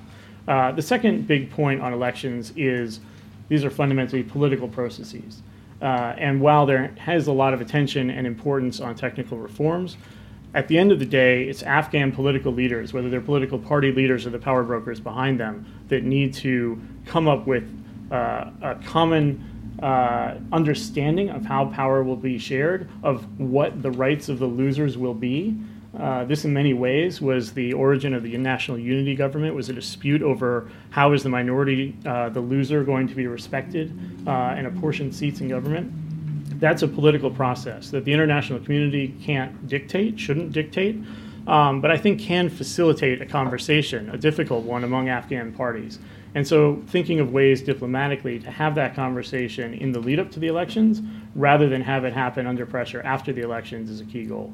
Uh, 0.47 0.73
the 0.73 0.83
second 0.83 1.27
big 1.27 1.50
point 1.50 1.81
on 1.81 1.93
elections 1.93 2.53
is 2.57 3.00
these 3.49 3.65
are 3.65 3.71
fundamentally 3.71 4.23
political 4.23 4.69
processes. 4.69 5.43
Uh, 5.81 6.15
and 6.19 6.41
while 6.41 6.67
there 6.67 6.89
has 6.99 7.27
a 7.27 7.33
lot 7.33 7.55
of 7.55 7.61
attention 7.61 8.11
and 8.11 8.27
importance 8.27 8.81
on 8.81 8.95
technical 8.95 9.39
reforms, 9.39 9.97
at 10.53 10.69
the 10.69 10.79
end 10.79 10.91
of 10.91 10.99
the 10.99 11.07
day, 11.07 11.45
it's 11.45 11.63
Afghan 11.63 12.13
political 12.13 12.53
leaders, 12.53 12.93
whether 12.93 13.09
they're 13.09 13.21
political 13.21 13.59
party 13.59 13.93
leaders 13.93 14.27
or 14.27 14.31
the 14.31 14.39
power 14.39 14.65
brokers 14.65 14.99
behind 14.99 15.39
them, 15.39 15.65
that 15.89 16.03
need 16.03 16.35
to 16.35 16.81
come 17.07 17.29
up 17.29 17.47
with 17.47 17.65
uh, 18.11 18.51
a 18.61 18.75
common 18.85 19.79
uh, 19.81 20.35
understanding 20.53 21.31
of 21.31 21.45
how 21.45 21.67
power 21.67 22.03
will 22.03 22.17
be 22.17 22.39
shared, 22.39 22.89
of 23.03 23.41
what 23.41 23.81
the 23.81 23.91
rights 23.93 24.29
of 24.29 24.39
the 24.39 24.47
losers 24.47 24.99
will 24.99 25.15
be. 25.15 25.57
Uh, 25.99 26.25
this, 26.25 26.45
in 26.45 26.53
many 26.53 26.73
ways, 26.73 27.21
was 27.21 27.53
the 27.53 27.73
origin 27.73 28.15
of 28.15 28.23
the 28.23 28.37
national 28.39 28.79
unity 28.79 29.17
government. 29.17 29.55
Was 29.55 29.69
a 29.69 29.73
dispute 29.73 30.23
over 30.23 30.71
how 30.91 31.13
is 31.13 31.23
the 31.23 31.29
minority, 31.29 31.97
uh, 32.07 32.29
the 32.29 32.41
loser, 32.41 32.85
going 32.85 33.09
to 33.09 33.15
be 33.15 33.27
respected 33.27 33.93
uh, 34.27 34.31
and 34.31 34.67
apportioned 34.67 35.15
seats 35.15 35.41
in 35.41 35.49
government. 35.49 35.93
That's 36.61 36.83
a 36.83 36.89
political 36.89 37.31
process 37.31 37.91
that 37.91 38.05
the 38.05 38.13
international 38.13 38.61
community 38.61 39.17
can't 39.23 39.67
dictate, 39.67 40.21
shouldn't 40.21 40.53
dictate, 40.53 41.03
um, 41.47 41.81
but 41.81 41.91
I 41.91 41.97
think 41.97 42.21
can 42.21 42.49
facilitate 42.49 43.21
a 43.21 43.27
conversation, 43.27 44.11
a 44.11 44.19
difficult 44.19 44.65
one 44.65 44.85
among 44.85 45.09
Afghan 45.09 45.53
parties. 45.53 45.99
And 46.37 46.47
so, 46.47 46.81
thinking 46.87 47.19
of 47.19 47.33
ways 47.33 47.61
diplomatically 47.61 48.39
to 48.41 48.51
have 48.53 48.77
that 48.77 48.95
conversation 48.95 49.75
in 49.75 49.91
the 49.91 49.99
lead 49.99 50.21
up 50.21 50.31
to 50.33 50.39
the 50.39 50.47
elections 50.47 51.03
rather 51.35 51.69
than 51.69 51.83
have 51.83 52.05
it 52.05 52.13
happen 52.13 52.47
under 52.47 52.65
pressure 52.65 53.03
after 53.03 53.33
the 53.33 53.41
elections 53.41 53.91
is 53.91 54.01
a 54.01 54.05
key 54.05 54.25
goal. 54.25 54.53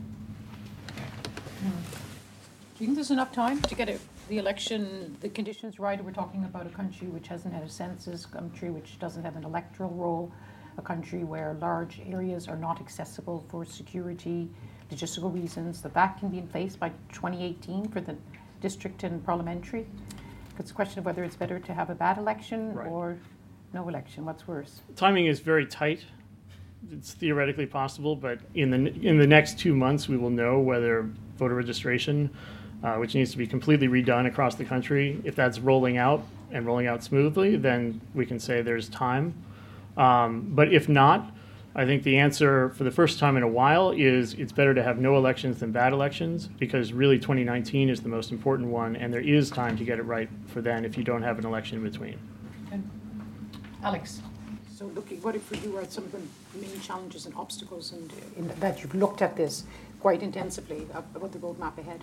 Do 2.77 2.85
you 2.85 2.89
think 2.89 2.97
there's 2.97 3.11
enough 3.11 3.33
time 3.33 3.63
to 3.63 3.75
get 3.75 3.99
the 4.29 4.37
election, 4.37 5.17
the 5.23 5.31
conditions 5.31 5.79
right? 5.79 6.03
We're 6.05 6.11
talking 6.13 6.45
about 6.45 6.67
a 6.67 6.69
country 6.71 7.09
which 7.09 7.27
hasn't 7.29 7.55
had 7.55 7.63
a 7.63 7.71
census, 7.71 8.27
a 8.27 8.29
country 8.29 8.69
which 8.69 8.99
doesn't 8.99 9.23
have 9.25 9.35
an 9.35 9.45
electoral 9.45 9.89
roll, 9.91 10.31
a 10.77 10.83
country 10.83 11.25
where 11.25 11.57
large 11.59 12.03
areas 12.07 12.49
are 12.49 12.57
not 12.57 12.79
accessible 12.79 13.47
for 13.49 13.65
security, 13.65 14.51
logistical 14.93 15.33
reasons, 15.33 15.81
that 15.81 15.95
that 15.95 16.19
can 16.19 16.29
be 16.29 16.37
in 16.37 16.47
place 16.49 16.77
by 16.77 16.91
2018 17.15 17.89
for 17.89 18.03
the 18.03 18.15
district 18.61 19.05
and 19.05 19.25
parliamentary. 19.25 19.87
It's 20.59 20.71
a 20.71 20.75
question 20.75 20.99
of 20.99 21.07
whether 21.07 21.25
it's 21.25 21.37
better 21.37 21.59
to 21.59 21.73
have 21.73 21.89
a 21.89 21.95
bad 21.95 22.19
election 22.19 22.75
Right. 22.75 22.89
or 22.89 23.17
no 23.73 23.89
election. 23.89 24.27
What's 24.27 24.47
worse? 24.47 24.83
Timing 24.97 25.25
is 25.27 25.41
very 25.41 25.65
tight. 25.65 26.05
It's 26.93 27.15
theoretically 27.15 27.67
possible, 27.67 28.17
but 28.17 28.41
in 28.55 28.71
the 28.71 28.93
in 29.03 29.17
the 29.19 29.27
next 29.27 29.59
two 29.59 29.75
months, 29.75 30.09
we 30.11 30.19
will 30.19 30.31
know 30.31 30.61
whether 30.61 31.11
voter 31.39 31.55
registration, 31.55 32.31
uh, 32.83 32.97
which 32.97 33.15
needs 33.15 33.31
to 33.33 33.39
be 33.39 33.47
completely 33.47 33.89
redone 33.89 34.27
across 34.27 34.55
the 34.55 34.65
country, 34.65 35.21
if 35.25 35.35
that's 35.35 35.59
rolling 35.59 35.97
out 35.97 36.25
and 36.53 36.67
rolling 36.67 36.87
out 36.87 37.03
smoothly, 37.03 37.57
then 37.57 38.01
we 38.15 38.27
can 38.27 38.39
say 38.39 38.63
there's 38.63 38.89
time. 38.89 39.35
Um, 39.97 40.49
but 40.51 40.73
if 40.73 40.89
not, 40.89 41.33
I 41.75 41.85
think 41.85 42.05
the 42.05 42.17
answer 42.17 42.71
for 42.71 42.85
the 42.85 42.91
first 42.91 43.19
time 43.19 43.37
in 43.37 43.43
a 43.43 43.49
while 43.49 43.91
is 43.91 44.33
it's 44.35 44.53
better 44.53 44.73
to 44.73 44.83
have 44.83 44.99
no 44.99 45.17
elections 45.17 45.61
than 45.61 45.73
bad 45.73 45.93
elections 45.93 46.49
because 46.59 46.93
really 46.93 47.19
2019 47.19 47.91
is 47.91 48.01
the 48.01 48.09
most 48.09 48.31
important 48.31 48.71
one, 48.71 48.97
and 48.97 49.13
there 49.13 49.21
is 49.21 49.51
time 49.51 49.77
to 49.77 49.85
get 49.85 49.99
it 49.99 50.05
right 50.05 50.29
for 50.47 50.63
then 50.63 50.85
if 50.85 50.97
you 50.97 51.05
don't 51.05 51.23
have 51.23 51.39
an 51.39 51.45
election 51.45 51.79
in 51.79 51.85
between. 51.85 52.19
Alex? 53.83 54.21
So 54.75 54.87
looking, 54.87 55.23
what 55.23 55.35
if 55.35 55.51
we 55.51 55.59
do 55.59 55.77
are 55.77 55.85
some 55.85 56.05
of 56.05 56.13
the 56.13 56.21
main 56.59 56.81
challenges 56.81 57.27
and 57.27 57.35
obstacles 57.37 57.93
and 57.93 58.13
in 58.37 58.49
that 58.61 58.83
you've 58.83 58.95
looked 58.95 59.23
at 59.23 59.37
this 59.37 59.65
quite 60.01 60.23
intensively 60.23 60.87
about 60.93 61.33
the 61.33 61.39
roadmap 61.39 61.79
ahead? 61.79 62.03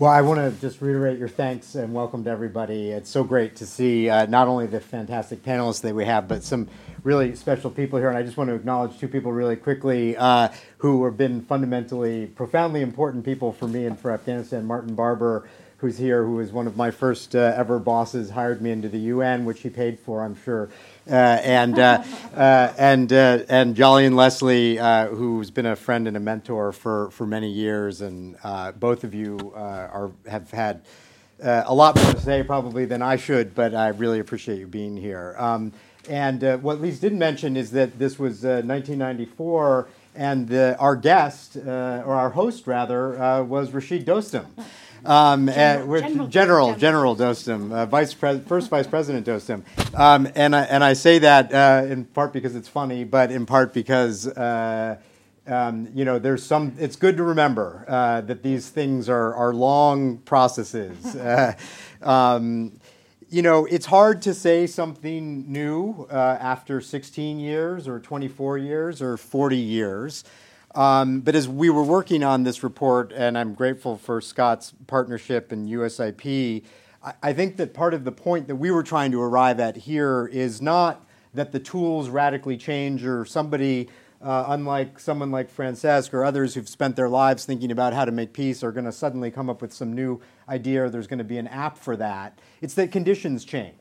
Well, 0.00 0.12
I 0.12 0.20
want 0.20 0.38
to 0.38 0.60
just 0.60 0.80
reiterate 0.80 1.18
your 1.18 1.26
thanks 1.26 1.74
and 1.74 1.92
welcome 1.92 2.22
to 2.22 2.30
everybody. 2.30 2.90
It's 2.90 3.10
so 3.10 3.24
great 3.24 3.56
to 3.56 3.66
see 3.66 4.08
uh, 4.08 4.26
not 4.26 4.46
only 4.46 4.68
the 4.68 4.78
fantastic 4.78 5.42
panelists 5.42 5.80
that 5.80 5.92
we 5.92 6.04
have, 6.04 6.28
but 6.28 6.44
some 6.44 6.68
really 7.02 7.34
special 7.34 7.68
people 7.68 7.98
here. 7.98 8.08
And 8.08 8.16
I 8.16 8.22
just 8.22 8.36
want 8.36 8.46
to 8.46 8.54
acknowledge 8.54 8.96
two 9.00 9.08
people 9.08 9.32
really 9.32 9.56
quickly 9.56 10.16
uh, 10.16 10.50
who 10.76 11.04
have 11.04 11.16
been 11.16 11.42
fundamentally, 11.42 12.26
profoundly 12.26 12.80
important 12.80 13.24
people 13.24 13.50
for 13.52 13.66
me 13.66 13.86
and 13.86 13.98
for 13.98 14.12
Afghanistan. 14.12 14.64
Martin 14.64 14.94
Barber, 14.94 15.48
who's 15.78 15.96
here, 15.96 16.24
who 16.24 16.34
was 16.34 16.52
one 16.52 16.66
of 16.66 16.76
my 16.76 16.90
first 16.90 17.34
uh, 17.34 17.54
ever 17.56 17.78
bosses, 17.78 18.30
hired 18.30 18.60
me 18.60 18.70
into 18.70 18.88
the 18.88 18.98
UN, 18.98 19.44
which 19.44 19.60
he 19.60 19.70
paid 19.70 19.98
for, 19.98 20.22
I'm 20.22 20.36
sure. 20.44 20.68
Uh, 21.08 21.14
and 21.14 21.78
uh, 21.78 22.02
uh, 22.36 22.72
and 22.76 23.12
uh, 23.12 23.40
and 23.48 23.74
Jolyon 23.74 24.14
Leslie, 24.14 24.78
uh, 24.78 25.06
who's 25.06 25.50
been 25.50 25.66
a 25.66 25.76
friend 25.76 26.06
and 26.06 26.16
a 26.16 26.20
mentor 26.20 26.72
for, 26.72 27.10
for 27.10 27.26
many 27.26 27.50
years, 27.50 28.00
and 28.00 28.36
uh, 28.44 28.72
both 28.72 29.04
of 29.04 29.14
you 29.14 29.52
uh, 29.54 29.58
are 29.58 30.10
have 30.26 30.50
had 30.50 30.82
uh, 31.42 31.62
a 31.66 31.74
lot 31.74 31.96
more 31.96 32.12
to 32.12 32.20
say 32.20 32.42
probably 32.42 32.84
than 32.84 33.02
I 33.02 33.16
should, 33.16 33.54
but 33.54 33.74
I 33.74 33.88
really 33.88 34.18
appreciate 34.18 34.58
you 34.58 34.66
being 34.66 34.96
here. 34.96 35.36
Um, 35.38 35.72
and 36.08 36.42
uh, 36.42 36.56
what 36.58 36.80
Lyse 36.80 36.98
didn't 36.98 37.18
mention 37.18 37.56
is 37.56 37.70
that 37.72 37.98
this 37.98 38.18
was 38.18 38.44
uh, 38.44 38.62
1994, 38.64 39.88
and 40.16 40.48
the, 40.48 40.76
our 40.78 40.96
guest 40.96 41.56
uh, 41.56 42.02
or 42.04 42.14
our 42.14 42.30
host 42.30 42.66
rather 42.66 43.20
uh, 43.20 43.42
was 43.42 43.72
Rashid 43.72 44.04
Dostum. 44.06 44.46
Um, 45.04 45.46
General- 45.46 45.82
uh, 45.82 45.86
with- 45.86 46.02
General- 46.02 46.26
General, 46.28 46.74
General 46.74 47.16
Dostum, 47.16 47.72
uh, 47.72 47.86
Vice 47.86 48.14
Pres- 48.14 48.40
first 48.46 48.68
Vice 48.68 48.86
President 48.86 49.26
Dostum, 49.26 49.62
um, 49.98 50.28
and 50.34 50.54
I, 50.54 50.62
and 50.62 50.82
I 50.82 50.92
say 50.92 51.18
that 51.20 51.52
uh, 51.54 51.86
in 51.86 52.04
part 52.04 52.32
because 52.32 52.54
it's 52.56 52.68
funny, 52.68 53.04
but 53.04 53.30
in 53.30 53.46
part 53.46 53.72
because 53.72 54.26
uh, 54.26 54.96
um, 55.48 55.88
you 55.94 56.04
know, 56.04 56.18
there's 56.18 56.42
some. 56.42 56.74
It's 56.78 56.96
good 56.96 57.16
to 57.16 57.22
remember 57.22 57.84
uh, 57.88 58.20
that 58.22 58.42
these 58.42 58.68
things 58.68 59.08
are 59.08 59.34
are 59.34 59.54
long 59.54 60.18
processes. 60.18 61.16
uh, 61.16 61.54
um, 62.02 62.72
you 63.30 63.42
know, 63.42 63.66
it's 63.66 63.86
hard 63.86 64.22
to 64.22 64.34
say 64.34 64.66
something 64.66 65.50
new 65.50 66.06
uh, 66.10 66.14
after 66.40 66.80
16 66.80 67.38
years 67.40 67.86
or 67.86 68.00
24 68.00 68.58
years 68.58 69.02
or 69.02 69.16
40 69.16 69.56
years. 69.56 70.24
Um, 70.78 71.22
but 71.22 71.34
as 71.34 71.48
we 71.48 71.70
were 71.70 71.82
working 71.82 72.22
on 72.22 72.44
this 72.44 72.62
report, 72.62 73.12
and 73.12 73.36
I'm 73.36 73.52
grateful 73.52 73.96
for 73.96 74.20
Scott's 74.20 74.72
partnership 74.86 75.50
and 75.50 75.68
USIP, 75.68 76.62
I, 77.02 77.14
I 77.20 77.32
think 77.32 77.56
that 77.56 77.74
part 77.74 77.94
of 77.94 78.04
the 78.04 78.12
point 78.12 78.46
that 78.46 78.54
we 78.54 78.70
were 78.70 78.84
trying 78.84 79.10
to 79.10 79.20
arrive 79.20 79.58
at 79.58 79.76
here 79.76 80.30
is 80.32 80.62
not 80.62 81.04
that 81.34 81.50
the 81.50 81.58
tools 81.58 82.08
radically 82.08 82.56
change 82.56 83.04
or 83.04 83.24
somebody 83.24 83.88
uh, 84.22 84.44
unlike 84.48 85.00
someone 85.00 85.32
like 85.32 85.52
Francesc 85.52 86.14
or 86.14 86.24
others 86.24 86.54
who've 86.54 86.68
spent 86.68 86.94
their 86.94 87.08
lives 87.08 87.44
thinking 87.44 87.72
about 87.72 87.92
how 87.92 88.04
to 88.04 88.12
make 88.12 88.32
peace 88.32 88.62
are 88.62 88.70
going 88.70 88.84
to 88.84 88.92
suddenly 88.92 89.32
come 89.32 89.50
up 89.50 89.60
with 89.60 89.72
some 89.72 89.92
new 89.92 90.20
idea 90.48 90.84
or 90.84 90.90
there's 90.90 91.08
going 91.08 91.18
to 91.18 91.24
be 91.24 91.38
an 91.38 91.48
app 91.48 91.76
for 91.76 91.96
that. 91.96 92.38
It's 92.60 92.74
that 92.74 92.92
conditions 92.92 93.44
change. 93.44 93.77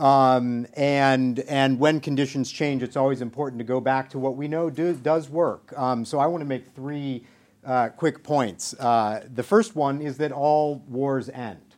Um, 0.00 0.66
and, 0.78 1.40
and 1.40 1.78
when 1.78 2.00
conditions 2.00 2.50
change, 2.50 2.82
it's 2.82 2.96
always 2.96 3.20
important 3.20 3.58
to 3.58 3.64
go 3.64 3.80
back 3.80 4.08
to 4.10 4.18
what 4.18 4.34
we 4.34 4.48
know 4.48 4.70
do, 4.70 4.94
does 4.94 5.28
work. 5.28 5.74
Um, 5.76 6.06
so 6.06 6.18
I 6.18 6.26
want 6.26 6.40
to 6.40 6.46
make 6.46 6.74
three 6.74 7.26
uh, 7.66 7.90
quick 7.90 8.22
points. 8.22 8.72
Uh, 8.74 9.26
the 9.34 9.42
first 9.42 9.76
one 9.76 10.00
is 10.00 10.16
that 10.16 10.32
all 10.32 10.82
wars 10.88 11.28
end. 11.28 11.69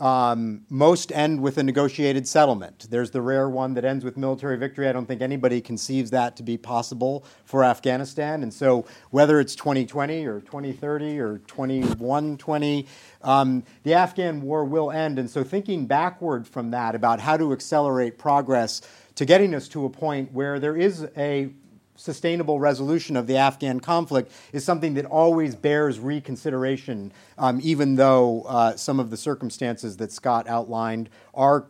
Um, 0.00 0.64
most 0.70 1.10
end 1.10 1.40
with 1.40 1.58
a 1.58 1.62
negotiated 1.64 2.28
settlement. 2.28 2.86
There's 2.88 3.10
the 3.10 3.20
rare 3.20 3.48
one 3.48 3.74
that 3.74 3.84
ends 3.84 4.04
with 4.04 4.16
military 4.16 4.56
victory. 4.56 4.88
I 4.88 4.92
don't 4.92 5.06
think 5.06 5.20
anybody 5.20 5.60
conceives 5.60 6.10
that 6.12 6.36
to 6.36 6.44
be 6.44 6.56
possible 6.56 7.24
for 7.44 7.64
Afghanistan. 7.64 8.44
And 8.44 8.54
so, 8.54 8.86
whether 9.10 9.40
it's 9.40 9.56
2020 9.56 10.24
or 10.24 10.40
2030 10.40 11.18
or 11.18 11.38
2120, 11.38 12.86
um, 13.22 13.64
the 13.82 13.94
Afghan 13.94 14.40
war 14.42 14.64
will 14.64 14.92
end. 14.92 15.18
And 15.18 15.28
so, 15.28 15.42
thinking 15.42 15.86
backward 15.86 16.46
from 16.46 16.70
that 16.70 16.94
about 16.94 17.18
how 17.18 17.36
to 17.36 17.52
accelerate 17.52 18.18
progress 18.18 18.82
to 19.16 19.24
getting 19.24 19.52
us 19.52 19.66
to 19.66 19.84
a 19.84 19.90
point 19.90 20.32
where 20.32 20.60
there 20.60 20.76
is 20.76 21.08
a 21.16 21.50
sustainable 21.98 22.60
resolution 22.60 23.16
of 23.16 23.26
the 23.26 23.36
Afghan 23.36 23.80
conflict 23.80 24.32
is 24.52 24.64
something 24.64 24.94
that 24.94 25.04
always 25.04 25.54
bears 25.54 25.98
reconsideration, 25.98 27.12
um, 27.36 27.58
even 27.62 27.96
though 27.96 28.42
uh, 28.42 28.76
some 28.76 29.00
of 29.00 29.10
the 29.10 29.16
circumstances 29.16 29.96
that 29.96 30.12
Scott 30.12 30.48
outlined 30.48 31.10
are 31.34 31.66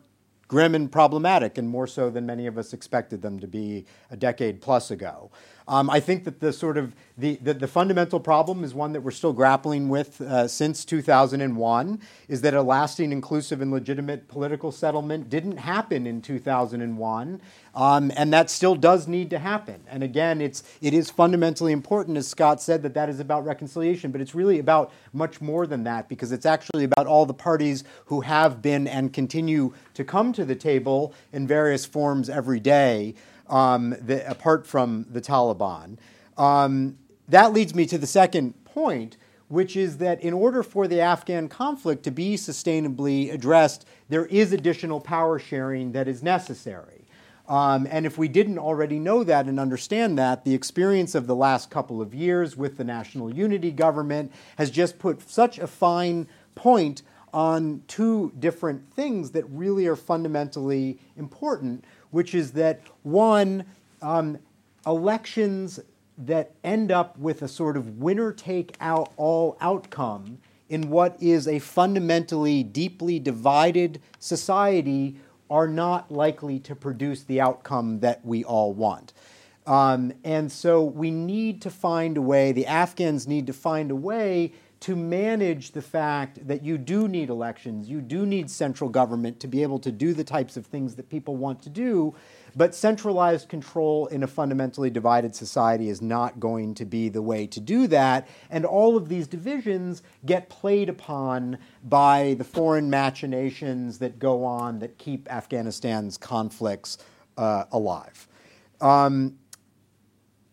grim 0.47 0.75
and 0.75 0.91
problematic, 0.91 1.59
and 1.59 1.69
more 1.69 1.87
so 1.87 2.09
than 2.09 2.25
many 2.25 2.47
of 2.47 2.57
us 2.57 2.73
expected 2.73 3.21
them 3.21 3.39
to 3.39 3.47
be 3.47 3.85
a 4.11 4.17
decade 4.17 4.61
plus 4.61 4.91
ago. 4.91 5.31
Um, 5.69 5.91
I 5.91 6.01
think 6.01 6.25
that 6.25 6.41
the 6.41 6.51
sort 6.51 6.79
of 6.79 6.95
the, 7.19 7.37
the, 7.43 7.53
the, 7.53 7.69
fundamental 7.69 8.21
problem 8.21 8.65
is 8.65 8.73
one 8.73 8.93
that 8.93 9.03
we're 9.03 9.11
still 9.11 9.35
grappling 9.35 9.91
with 9.91 10.21
uh, 10.21 10.49
since 10.49 10.83
2001 10.85 12.01
is 12.29 12.41
that 12.41 12.55
a 12.55 12.63
lasting, 12.63 13.13
inclusive, 13.13 13.61
and 13.61 13.71
legitimate 13.71 14.29
political 14.29 14.73
settlement 14.73 15.29
didn't 15.29 15.59
happen 15.59 16.07
in 16.07 16.23
2001, 16.23 17.41
um, 17.75 18.13
and 18.17 18.33
that 18.33 18.49
still 18.49 18.77
does 18.77 19.09
need 19.09 19.29
to 19.31 19.39
happen. 19.39 19.83
And 19.89 20.03
again, 20.03 20.41
it's 20.41 20.63
it 20.81 20.95
is 20.95 21.11
fundamentally 21.11 21.73
important, 21.73 22.17
as 22.17 22.27
Scott 22.27 22.63
said, 22.63 22.83
that 22.85 22.95
that 22.95 23.11
is 23.11 23.21
about 23.21 23.45
reconciliation, 23.45 24.11
but 24.11 24.23
it's 24.23 24.35
really 24.35 24.61
about 24.61 24.91
much 25.13 25.43
more 25.43 25.67
than 25.67 25.85
that 25.85 26.09
because 26.09 26.33
it's 26.33 26.47
actually 26.47 26.85
about 26.85 27.07
all 27.07 27.27
the 27.27 27.35
parties 27.35 27.85
who 28.07 28.23
have 28.23 28.63
been 28.63 28.87
and 28.87 29.13
continue 29.13 29.75
to 29.93 30.03
come 30.03 30.33
to 30.33 30.47
the 30.47 30.57
table 30.57 31.13
in 31.33 31.47
various 31.47 31.85
forms 31.85 32.31
every 32.31 32.61
day 32.61 33.15
um, 33.49 33.97
the, 34.01 34.29
apart 34.29 34.67
from 34.67 35.07
the 35.11 35.21
Taliban. 35.21 35.99
Um, 36.37 36.99
that 37.29 37.53
leads 37.53 37.75
me 37.75 37.87
to 37.87 37.99
the 37.99 38.07
second 38.07 38.65
point, 38.65 39.17
which 39.49 39.77
is 39.77 39.99
that 39.99 40.21
in 40.23 40.33
order 40.33 40.63
for 40.63 40.87
the 40.87 41.01
Afghan 41.01 41.49
conflict 41.49 42.03
to 42.05 42.11
be 42.11 42.37
sustainably 42.37 43.33
addressed, 43.33 43.87
there 44.09 44.27
is 44.27 44.53
additional 44.53 45.01
power 45.01 45.39
sharing 45.39 45.93
that 45.93 46.09
is 46.09 46.23
necessary. 46.23 47.07
Um, 47.49 47.87
and 47.91 48.05
if 48.05 48.19
we 48.19 48.29
didn't 48.29 48.59
already 48.59 48.99
know 48.99 49.25
that 49.25 49.47
and 49.47 49.59
understand 49.59 50.19
that, 50.19 50.45
the 50.45 50.55
experience 50.55 51.15
of 51.15 51.27
the 51.27 51.35
last 51.35 51.71
couple 51.71 52.03
of 52.03 52.15
years 52.15 52.59
with 52.59 52.77
the 52.77 52.85
national 52.85 53.35
unity 53.35 53.71
government 53.71 54.33
has 54.59 54.71
just 54.71 54.99
put 54.99 55.29
such 55.29 55.59
a 55.59 55.67
fine 55.67 56.29
point 56.55 57.03
on 57.33 57.83
two 57.89 58.33
different 58.39 58.93
things 58.93 59.31
that 59.31 59.45
really 59.49 59.87
are 59.87 59.97
fundamentally 59.97 60.99
important, 61.17 61.85
which 62.11 62.35
is 62.35 62.53
that 62.53 62.81
one, 63.03 63.65
um, 64.03 64.39
elections 64.87 65.81
that 66.17 66.53
end 66.65 66.91
up 66.91 67.19
with 67.19 67.43
a 67.43 67.49
sort 67.49 67.77
of 67.77 67.99
winner 67.99 68.33
take 68.33 68.77
out 68.81 69.13
all 69.17 69.57
outcome 69.61 70.39
in 70.69 70.91
what 70.91 71.17
is 71.23 71.49
a 71.49 71.59
fundamentally 71.59 72.63
deeply 72.63 73.19
divided 73.19 74.01
society 74.19 75.17
are 75.51 75.69
not 75.69 76.11
likely 76.11 76.59
to 76.59 76.75
produce 76.75 77.23
the 77.23 77.41
outcome 77.41 78.01
that 78.01 78.25
we 78.25 78.45
all 78.45 78.73
want. 78.73 79.13
Um, 79.67 80.13
and 80.25 80.51
so 80.51 80.83
we 80.83 81.11
need 81.11 81.63
to 81.63 81.71
find 81.71 82.17
a 82.17 82.23
way, 82.23 82.53
the 82.53 82.67
Afghans 82.67 83.27
need 83.27 83.47
to 83.47 83.53
find 83.53 83.91
a 83.91 83.97
way 83.97 84.53
to 84.81 84.95
manage 84.95 85.73
the 85.73 85.83
fact 85.83 86.47
that 86.47 86.63
you 86.63 86.79
do 86.79 87.09
need 87.09 87.31
elections, 87.31 87.89
you 87.89 88.01
do 88.01 88.25
need 88.25 88.49
central 88.49 88.89
government 88.89 89.41
to 89.41 89.49
be 89.49 89.63
able 89.63 89.81
to 89.81 89.91
do 89.91 90.15
the 90.15 90.23
types 90.23 90.57
of 90.57 90.67
things 90.67 90.95
that 90.95 91.09
people 91.09 91.37
want 91.37 91.61
to 91.63 91.69
do, 91.69 92.15
but 92.55 92.75
centralized 92.75 93.49
control 93.49 94.07
in 94.07 94.23
a 94.23 94.27
fundamentally 94.27 94.89
divided 94.89 95.35
society 95.35 95.89
is 95.89 96.01
not 96.01 96.39
going 96.39 96.75
to 96.75 96.85
be 96.85 97.09
the 97.09 97.23
way 97.23 97.47
to 97.47 97.61
do 97.61 97.89
that. 97.89 98.29
And 98.51 98.65
all 98.65 98.97
of 98.97 99.09
these 99.09 99.27
divisions 99.27 100.03
get 100.25 100.49
played 100.49 100.89
upon 100.89 101.59
by 101.83 102.35
the 102.39 102.45
foreign 102.45 102.89
machinations 102.89 103.99
that 103.99 104.19
go 104.19 104.45
on 104.45 104.79
that 104.79 104.97
keep 104.97 105.31
Afghanistan's 105.31 106.17
conflicts 106.17 106.99
uh, 107.37 107.65
alive. 107.73 108.29
Um, 108.81 109.39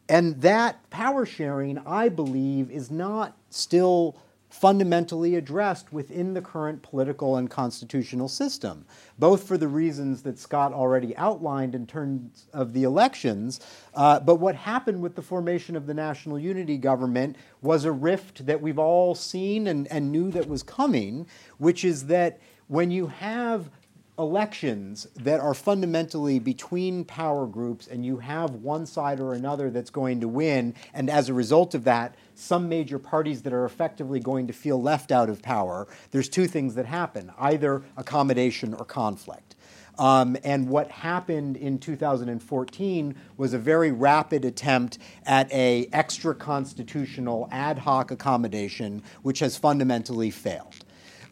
and 0.07 0.41
that 0.41 0.87
power 0.89 1.25
sharing, 1.25 1.79
I 1.79 2.09
believe, 2.09 2.69
is 2.69 2.91
not 2.91 3.35
still 3.55 4.17
fundamentally 4.49 5.35
addressed 5.35 5.91
within 5.91 6.33
the 6.33 6.41
current 6.41 6.81
political 6.81 7.35
and 7.35 7.49
constitutional 7.49 8.29
system, 8.29 8.85
both 9.19 9.45
for 9.45 9.57
the 9.57 9.67
reasons 9.67 10.21
that 10.21 10.39
Scott 10.39 10.71
already 10.71 11.15
outlined 11.17 11.75
in 11.75 11.85
terms 11.85 12.45
of 12.53 12.71
the 12.71 12.83
elections. 12.83 13.59
Uh, 13.93 14.17
but 14.19 14.35
what 14.35 14.55
happened 14.55 15.01
with 15.01 15.15
the 15.15 15.21
formation 15.21 15.75
of 15.75 15.87
the 15.87 15.93
national 15.93 16.39
unity 16.39 16.77
government 16.77 17.35
was 17.61 17.83
a 17.83 17.91
rift 17.91 18.45
that 18.45 18.61
we've 18.61 18.79
all 18.79 19.13
seen 19.13 19.67
and, 19.67 19.91
and 19.91 20.09
knew 20.09 20.31
that 20.31 20.47
was 20.47 20.63
coming, 20.63 21.27
which 21.57 21.83
is 21.83 22.05
that 22.05 22.39
when 22.67 22.91
you 22.91 23.07
have 23.07 23.69
elections 24.17 25.07
that 25.15 25.39
are 25.39 25.53
fundamentally 25.53 26.39
between 26.39 27.03
power 27.03 27.45
groups 27.45 27.87
and 27.87 28.05
you 28.05 28.17
have 28.17 28.51
one 28.55 28.85
side 28.85 29.19
or 29.19 29.33
another 29.33 29.69
that's 29.69 29.89
going 29.89 30.21
to 30.21 30.27
win, 30.27 30.73
and 30.93 31.09
as 31.09 31.29
a 31.29 31.33
result 31.33 31.75
of 31.75 31.83
that, 31.83 32.15
some 32.33 32.69
major 32.69 32.99
parties 32.99 33.41
that 33.41 33.53
are 33.53 33.65
effectively 33.65 34.19
going 34.19 34.47
to 34.47 34.53
feel 34.53 34.81
left 34.81 35.11
out 35.11 35.29
of 35.29 35.41
power, 35.41 35.87
there's 36.11 36.29
two 36.29 36.47
things 36.47 36.75
that 36.75 36.85
happen 36.85 37.31
either 37.37 37.83
accommodation 37.97 38.73
or 38.73 38.85
conflict. 38.85 39.55
Um, 39.97 40.35
and 40.43 40.67
what 40.67 40.91
happened 40.91 41.55
in 41.57 41.79
2014 41.79 43.15
was 43.37 43.53
a 43.53 43.57
very 43.57 43.91
rapid 43.91 44.43
attempt 44.43 44.97
at 45.25 45.51
a 45.53 45.87
extra 45.93 46.35
constitutional 46.35 47.47
ad 47.51 47.79
hoc 47.79 48.11
accommodation, 48.11 49.03
which 49.21 49.39
has 49.39 49.57
fundamentally 49.57 50.31
failed. 50.31 50.75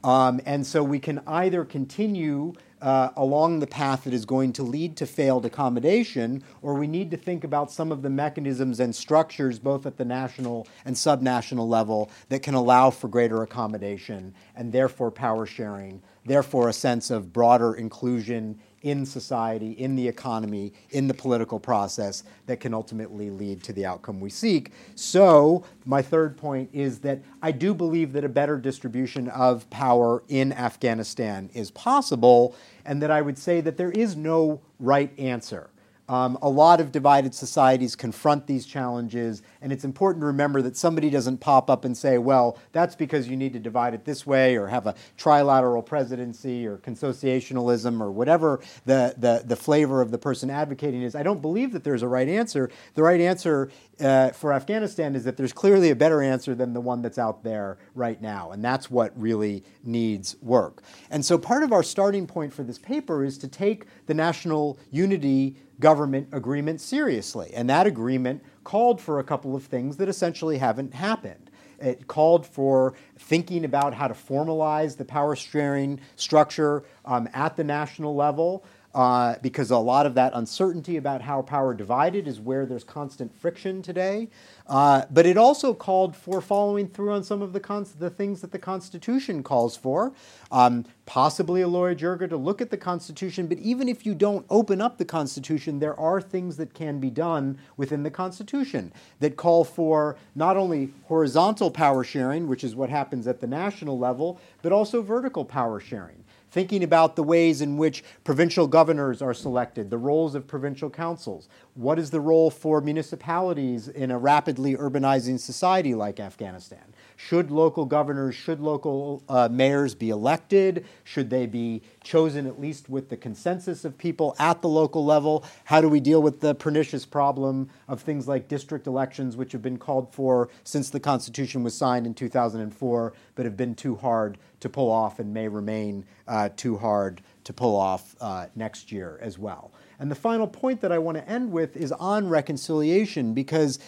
Um, 0.04 0.42
and 0.46 0.66
so 0.66 0.84
we 0.84 1.00
can 1.00 1.22
either 1.28 1.64
continue 1.64 2.54
uh, 2.84 3.14
along 3.16 3.60
the 3.60 3.68
path 3.68 4.04
that 4.04 4.14
is 4.14 4.26
going 4.26 4.52
to 4.52 4.62
lead 4.62 4.98
to 4.98 5.06
failed 5.06 5.46
accommodation, 5.46 6.44
or 6.62 6.74
we 6.74 6.86
need 6.86 7.10
to 7.12 7.18
think 7.18 7.46
about 7.46 7.72
some 7.72 7.94
of 7.94 8.02
the 8.02 8.10
mechanisms 8.10 8.82
and 8.82 8.94
structures, 8.94 9.58
both 9.58 9.86
at 9.86 9.96
the 9.96 10.04
national 10.04 10.68
and 10.84 10.94
subnational 10.94 11.68
level, 11.68 12.12
that 12.28 12.44
can 12.44 12.54
allow 12.54 12.90
for 12.90 13.08
greater 13.08 13.42
accommodation 13.42 14.36
and 14.54 14.74
therefore 14.74 15.12
power 15.12 15.46
sharing, 15.46 16.02
therefore 16.26 16.68
a 16.68 16.74
sense 16.74 17.10
of 17.10 17.32
broader 17.32 17.74
inclusion 17.74 18.60
in 18.84 19.06
society, 19.06 19.72
in 19.72 19.96
the 19.96 20.08
economy, 20.08 20.74
in 20.92 21.08
the 21.08 21.14
political 21.14 21.60
process 21.60 22.24
that 22.46 22.60
can 22.60 22.74
ultimately 22.74 23.30
lead 23.30 23.64
to 23.64 23.74
the 23.74 23.86
outcome 23.86 24.20
we 24.20 24.30
seek. 24.30 24.72
So, 24.96 25.66
my 25.86 26.02
third 26.02 26.38
point 26.38 26.70
is 26.74 27.00
that 27.00 27.22
I 27.42 27.52
do 27.52 27.74
believe 27.74 28.14
that 28.14 28.24
a 28.24 28.30
better 28.30 28.58
distribution 28.58 29.30
of 29.30 29.70
power 29.70 30.24
in 30.28 30.54
Afghanistan 30.54 31.50
is 31.54 31.72
possible, 31.72 32.56
and 32.86 33.02
that 33.02 33.10
I 33.10 33.22
would 33.22 33.38
say 33.38 33.62
that 33.62 33.78
there 33.78 33.92
is 33.92 34.16
no 34.16 34.62
right 34.80 35.18
answer. 35.18 35.70
Um, 36.10 36.38
a 36.42 36.50
lot 36.50 36.82
of 36.82 36.92
divided 36.92 37.34
societies 37.34 37.96
confront 37.96 38.46
these 38.46 38.66
challenges, 38.66 39.42
and 39.62 39.72
it's 39.72 39.86
important 39.86 40.22
to 40.22 40.26
remember 40.26 40.62
that 40.64 40.76
somebody 40.76 41.10
doesn't 41.10 41.38
pop 41.38 41.70
up 41.70 41.86
and 41.86 41.98
say, 41.98 42.18
well, 42.18 42.58
that's 42.74 42.94
because 42.94 43.30
you 43.30 43.38
need 43.38 43.54
to 43.54 43.60
divide 43.60 43.94
it 43.94 44.04
this 44.04 44.28
way, 44.28 44.58
or 44.58 44.68
have 44.68 44.86
a 44.86 44.96
trilateral 45.18 45.86
presidency, 45.86 46.68
or 46.68 46.78
consociationalism, 46.78 48.02
or 48.02 48.12
whatever 48.12 48.60
the, 48.86 49.16
the, 49.18 49.44
the 49.46 49.56
flavor 49.56 50.02
of 50.02 50.12
the 50.12 50.18
person 50.18 50.50
advocating 50.50 51.02
is. 51.04 51.16
I 51.16 51.24
don't 51.24 51.42
believe 51.42 51.72
that 51.72 51.86
there's 51.86 52.02
a 52.02 52.08
right 52.08 52.28
answer. 52.28 52.70
The 52.96 53.04
right 53.04 53.22
answer 53.22 53.72
uh, 54.02 54.32
for 54.32 54.52
Afghanistan 54.52 55.16
is 55.16 55.24
that 55.24 55.38
there's 55.38 55.54
clearly 55.54 55.90
a 55.90 55.96
better 55.96 56.22
answer 56.22 56.54
than 56.54 56.74
the 56.74 56.82
one 56.82 57.02
that's 57.02 57.18
out 57.18 57.44
there 57.44 57.78
right 57.96 58.22
now, 58.22 58.52
and 58.52 58.64
that's 58.64 58.92
what 58.92 59.18
really 59.18 59.64
needs 59.86 60.36
work. 60.42 60.84
And 61.10 61.26
so 61.26 61.38
part 61.38 61.64
of 61.64 61.72
our 61.72 61.84
starting 61.84 62.28
point 62.28 62.54
for 62.54 62.64
this 62.64 62.78
paper 62.78 63.24
is 63.24 63.38
to 63.38 63.48
take 63.48 63.86
the 64.06 64.14
national 64.14 64.78
unity 64.92 65.56
government 65.80 66.30
agreement 66.32 66.82
seriously. 66.82 67.52
And 67.54 67.70
that 67.70 67.88
agreement 67.88 68.44
called 68.64 69.02
for 69.02 69.20
a 69.20 69.24
couple 69.24 69.56
of 69.56 69.64
things 69.66 69.98
that 69.98 70.08
essentially 70.08 70.58
haven't 70.58 70.94
happened. 70.94 71.50
It 71.80 72.08
called 72.08 72.46
for 72.46 72.94
thinking 73.18 73.66
about 73.66 73.94
how 73.94 74.08
to 74.08 74.14
formalize 74.14 74.96
the 74.96 75.06
power 75.06 75.36
sharing 75.36 76.00
structure 76.16 76.84
um, 77.04 77.28
at 77.34 77.58
the 77.58 77.64
national 77.64 78.16
level. 78.16 78.64
Uh, 78.94 79.36
because 79.42 79.72
a 79.72 79.78
lot 79.78 80.06
of 80.06 80.14
that 80.14 80.32
uncertainty 80.36 80.98
about 80.98 81.24
how 81.24 81.42
power 81.42 81.74
divided 81.74 82.28
is 82.28 82.40
where 82.40 82.64
there's 82.64 82.84
constant 82.84 83.36
friction 83.36 83.82
today. 83.82 84.30
Uh, 84.68 85.04
but 85.10 85.26
it 85.26 85.36
also 85.36 85.74
called 85.74 86.16
for 86.16 86.40
following 86.42 86.88
through 86.88 87.12
on 87.12 87.24
some 87.24 87.42
of 87.42 87.54
the, 87.54 87.60
cons- 87.60 87.94
the 87.94 88.12
things 88.12 88.42
that 88.42 88.52
the 88.52 88.60
Constitution 88.60 89.42
calls 89.42 89.76
for. 89.76 90.14
Um, 90.52 90.86
possibly 91.08 91.64
a 91.64 91.68
Loya 91.68 91.96
Jirga 91.96 92.30
to 92.30 92.38
look 92.38 92.62
at 92.62 92.70
the 92.70 92.78
Constitution, 92.78 93.48
but 93.48 93.58
even 93.58 93.90
if 93.90 94.06
you 94.06 94.14
don't 94.14 94.46
open 94.50 94.80
up 94.80 95.00
the 95.00 95.06
Constitution, 95.06 95.80
there 95.80 96.00
are 96.00 96.22
things 96.22 96.58
that 96.58 96.76
can 96.76 97.00
be 97.00 97.10
done 97.10 97.58
within 97.76 98.04
the 98.04 98.12
Constitution 98.12 98.94
that 99.20 99.36
call 99.36 99.64
for 99.64 100.18
not 100.36 100.56
only 100.56 100.94
horizontal 101.06 101.72
power 101.72 102.04
sharing, 102.04 102.48
which 102.48 102.64
is 102.64 102.76
what 102.76 102.92
happens 102.92 103.28
at 103.28 103.42
the 103.42 103.48
national 103.48 103.98
level, 103.98 104.40
but 104.62 104.72
also 104.72 105.02
vertical 105.02 105.44
power 105.44 105.80
sharing 105.80 106.23
thinking 106.54 106.84
about 106.84 107.16
the 107.16 107.24
ways 107.24 107.62
in 107.62 107.78
which 107.78 108.04
provincial 108.24 108.68
governors 108.68 109.24
are 109.24 109.34
selected, 109.34 109.90
the 109.90 109.98
roles 109.98 110.36
of 110.36 110.46
provincial 110.46 110.88
councils. 110.88 111.50
What 111.74 111.98
is 111.98 112.12
the 112.12 112.20
role 112.20 112.52
for 112.52 112.80
municipalities 112.80 113.88
in 113.88 114.12
a 114.12 114.20
rapidly 114.20 114.76
urbanizing 114.76 115.40
society 115.40 115.96
like 115.96 116.20
Afghanistan? 116.20 116.93
Should 117.28 117.52
local 117.52 117.86
governors, 117.86 118.36
should 118.36 118.60
local 118.60 119.24
uh, 119.30 119.48
mayors 119.50 119.96
be 119.96 120.10
elected? 120.10 120.86
Should 121.06 121.30
they 121.30 121.46
be 121.46 121.82
chosen 122.04 122.46
at 122.46 122.60
least 122.60 122.90
with 122.90 123.08
the 123.08 123.16
consensus 123.16 123.86
of 123.86 123.98
people 123.98 124.36
at 124.40 124.62
the 124.62 124.68
local 124.68 125.06
level? 125.06 125.46
How 125.64 125.80
do 125.80 125.88
we 125.88 126.02
deal 126.02 126.22
with 126.22 126.42
the 126.42 126.54
pernicious 126.54 127.06
problem 127.06 127.70
of 127.88 128.02
things 128.02 128.28
like 128.28 128.50
district 128.50 128.88
elections, 128.88 129.38
which 129.38 129.54
have 129.54 129.62
been 129.62 129.78
called 129.78 130.14
for 130.14 130.50
since 130.66 130.90
the 130.90 131.00
Constitution 131.00 131.64
was 131.64 131.74
signed 131.74 132.06
in 132.06 132.14
2004, 132.14 133.14
but 133.36 133.46
have 133.46 133.56
been 133.56 133.74
too 133.74 133.96
hard 133.96 134.38
to 134.60 134.68
pull 134.68 134.92
off 134.92 135.20
and 135.20 135.34
may 135.34 135.48
remain 135.48 136.04
uh, 136.28 136.50
too 136.58 136.78
hard 136.78 137.22
to 137.46 137.54
pull 137.54 137.78
off 137.78 138.18
uh, 138.20 138.48
next 138.54 138.92
year 138.92 139.18
as 139.22 139.40
well? 139.40 139.72
And 139.98 140.12
the 140.12 140.16
final 140.16 140.46
point 140.46 140.82
that 140.82 140.92
I 140.92 140.98
want 140.98 141.18
to 141.18 141.30
end 141.30 141.54
with 141.54 141.78
is 141.78 141.94
on 141.94 142.28
reconciliation 142.28 143.34
because 143.34 143.80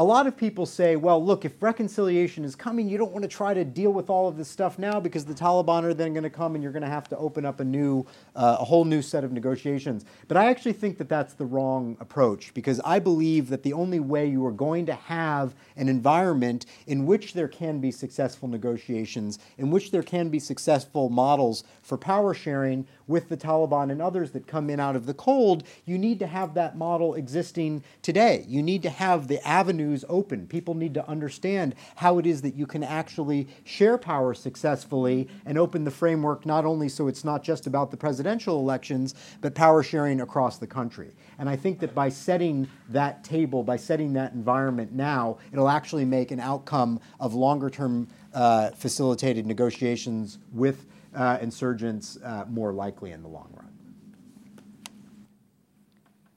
a 0.00 0.04
lot 0.10 0.26
of 0.26 0.34
people 0.34 0.64
say, 0.64 0.96
well, 0.96 1.22
look, 1.22 1.44
if 1.44 1.62
reconciliation 1.62 2.42
is 2.42 2.56
coming, 2.56 2.88
you 2.88 2.96
don't 2.96 3.12
want 3.12 3.22
to 3.22 3.28
try 3.28 3.52
to 3.52 3.66
deal 3.66 3.90
with 3.90 4.08
all 4.08 4.26
of 4.26 4.38
this 4.38 4.48
stuff 4.48 4.78
now 4.78 4.98
because 4.98 5.26
the 5.26 5.34
Taliban 5.34 5.84
are 5.84 5.92
then 5.92 6.14
going 6.14 6.22
to 6.22 6.30
come 6.30 6.54
and 6.54 6.62
you're 6.62 6.72
going 6.72 6.82
to 6.82 6.88
have 6.88 7.06
to 7.10 7.18
open 7.18 7.44
up 7.44 7.60
a 7.60 7.64
new, 7.64 8.06
uh, 8.34 8.56
a 8.58 8.64
whole 8.64 8.86
new 8.86 9.02
set 9.02 9.24
of 9.24 9.30
negotiations. 9.30 10.06
But 10.26 10.38
I 10.38 10.46
actually 10.46 10.72
think 10.72 10.96
that 10.96 11.10
that's 11.10 11.34
the 11.34 11.44
wrong 11.44 11.98
approach 12.00 12.54
because 12.54 12.80
I 12.82 12.98
believe 12.98 13.50
that 13.50 13.62
the 13.62 13.74
only 13.74 14.00
way 14.00 14.26
you 14.26 14.46
are 14.46 14.52
going 14.52 14.86
to 14.86 14.94
have 14.94 15.54
an 15.76 15.90
environment 15.90 16.64
in 16.86 17.04
which 17.04 17.34
there 17.34 17.48
can 17.48 17.78
be 17.78 17.90
successful 17.90 18.48
negotiations, 18.48 19.38
in 19.58 19.70
which 19.70 19.90
there 19.90 20.02
can 20.02 20.30
be 20.30 20.38
successful 20.38 21.10
models 21.10 21.62
for 21.82 21.98
power 21.98 22.32
sharing 22.32 22.86
with 23.10 23.28
the 23.28 23.36
Taliban 23.36 23.90
and 23.90 24.00
others 24.00 24.30
that 24.30 24.46
come 24.46 24.70
in 24.70 24.80
out 24.80 24.96
of 24.96 25.04
the 25.04 25.12
cold, 25.12 25.64
you 25.84 25.98
need 25.98 26.20
to 26.20 26.26
have 26.26 26.54
that 26.54 26.78
model 26.78 27.14
existing 27.14 27.82
today. 28.00 28.44
You 28.48 28.62
need 28.62 28.82
to 28.84 28.90
have 28.90 29.28
the 29.28 29.46
avenues 29.46 30.04
open. 30.08 30.46
People 30.46 30.74
need 30.74 30.94
to 30.94 31.06
understand 31.08 31.74
how 31.96 32.18
it 32.18 32.26
is 32.26 32.40
that 32.42 32.54
you 32.54 32.66
can 32.66 32.84
actually 32.84 33.48
share 33.64 33.98
power 33.98 34.32
successfully 34.32 35.28
and 35.44 35.58
open 35.58 35.84
the 35.84 35.90
framework 35.90 36.46
not 36.46 36.64
only 36.64 36.88
so 36.88 37.08
it's 37.08 37.24
not 37.24 37.42
just 37.42 37.66
about 37.66 37.90
the 37.90 37.96
presidential 37.96 38.60
elections, 38.60 39.14
but 39.40 39.54
power 39.54 39.82
sharing 39.82 40.20
across 40.20 40.58
the 40.58 40.66
country. 40.66 41.10
And 41.38 41.48
I 41.48 41.56
think 41.56 41.80
that 41.80 41.94
by 41.94 42.08
setting 42.08 42.68
that 42.90 43.24
table, 43.24 43.64
by 43.64 43.76
setting 43.76 44.12
that 44.12 44.32
environment 44.32 44.92
now, 44.92 45.38
it'll 45.52 45.68
actually 45.68 46.04
make 46.04 46.30
an 46.30 46.38
outcome 46.38 47.00
of 47.18 47.34
longer 47.34 47.70
term 47.70 48.06
uh, 48.32 48.70
facilitated 48.70 49.46
negotiations 49.46 50.38
with 50.52 50.86
uh, 51.14 51.38
insurgents 51.40 52.18
uh, 52.24 52.44
more 52.48 52.72
likely 52.72 53.12
in 53.12 53.22
the 53.22 53.28
long 53.28 53.50
run. 53.56 53.66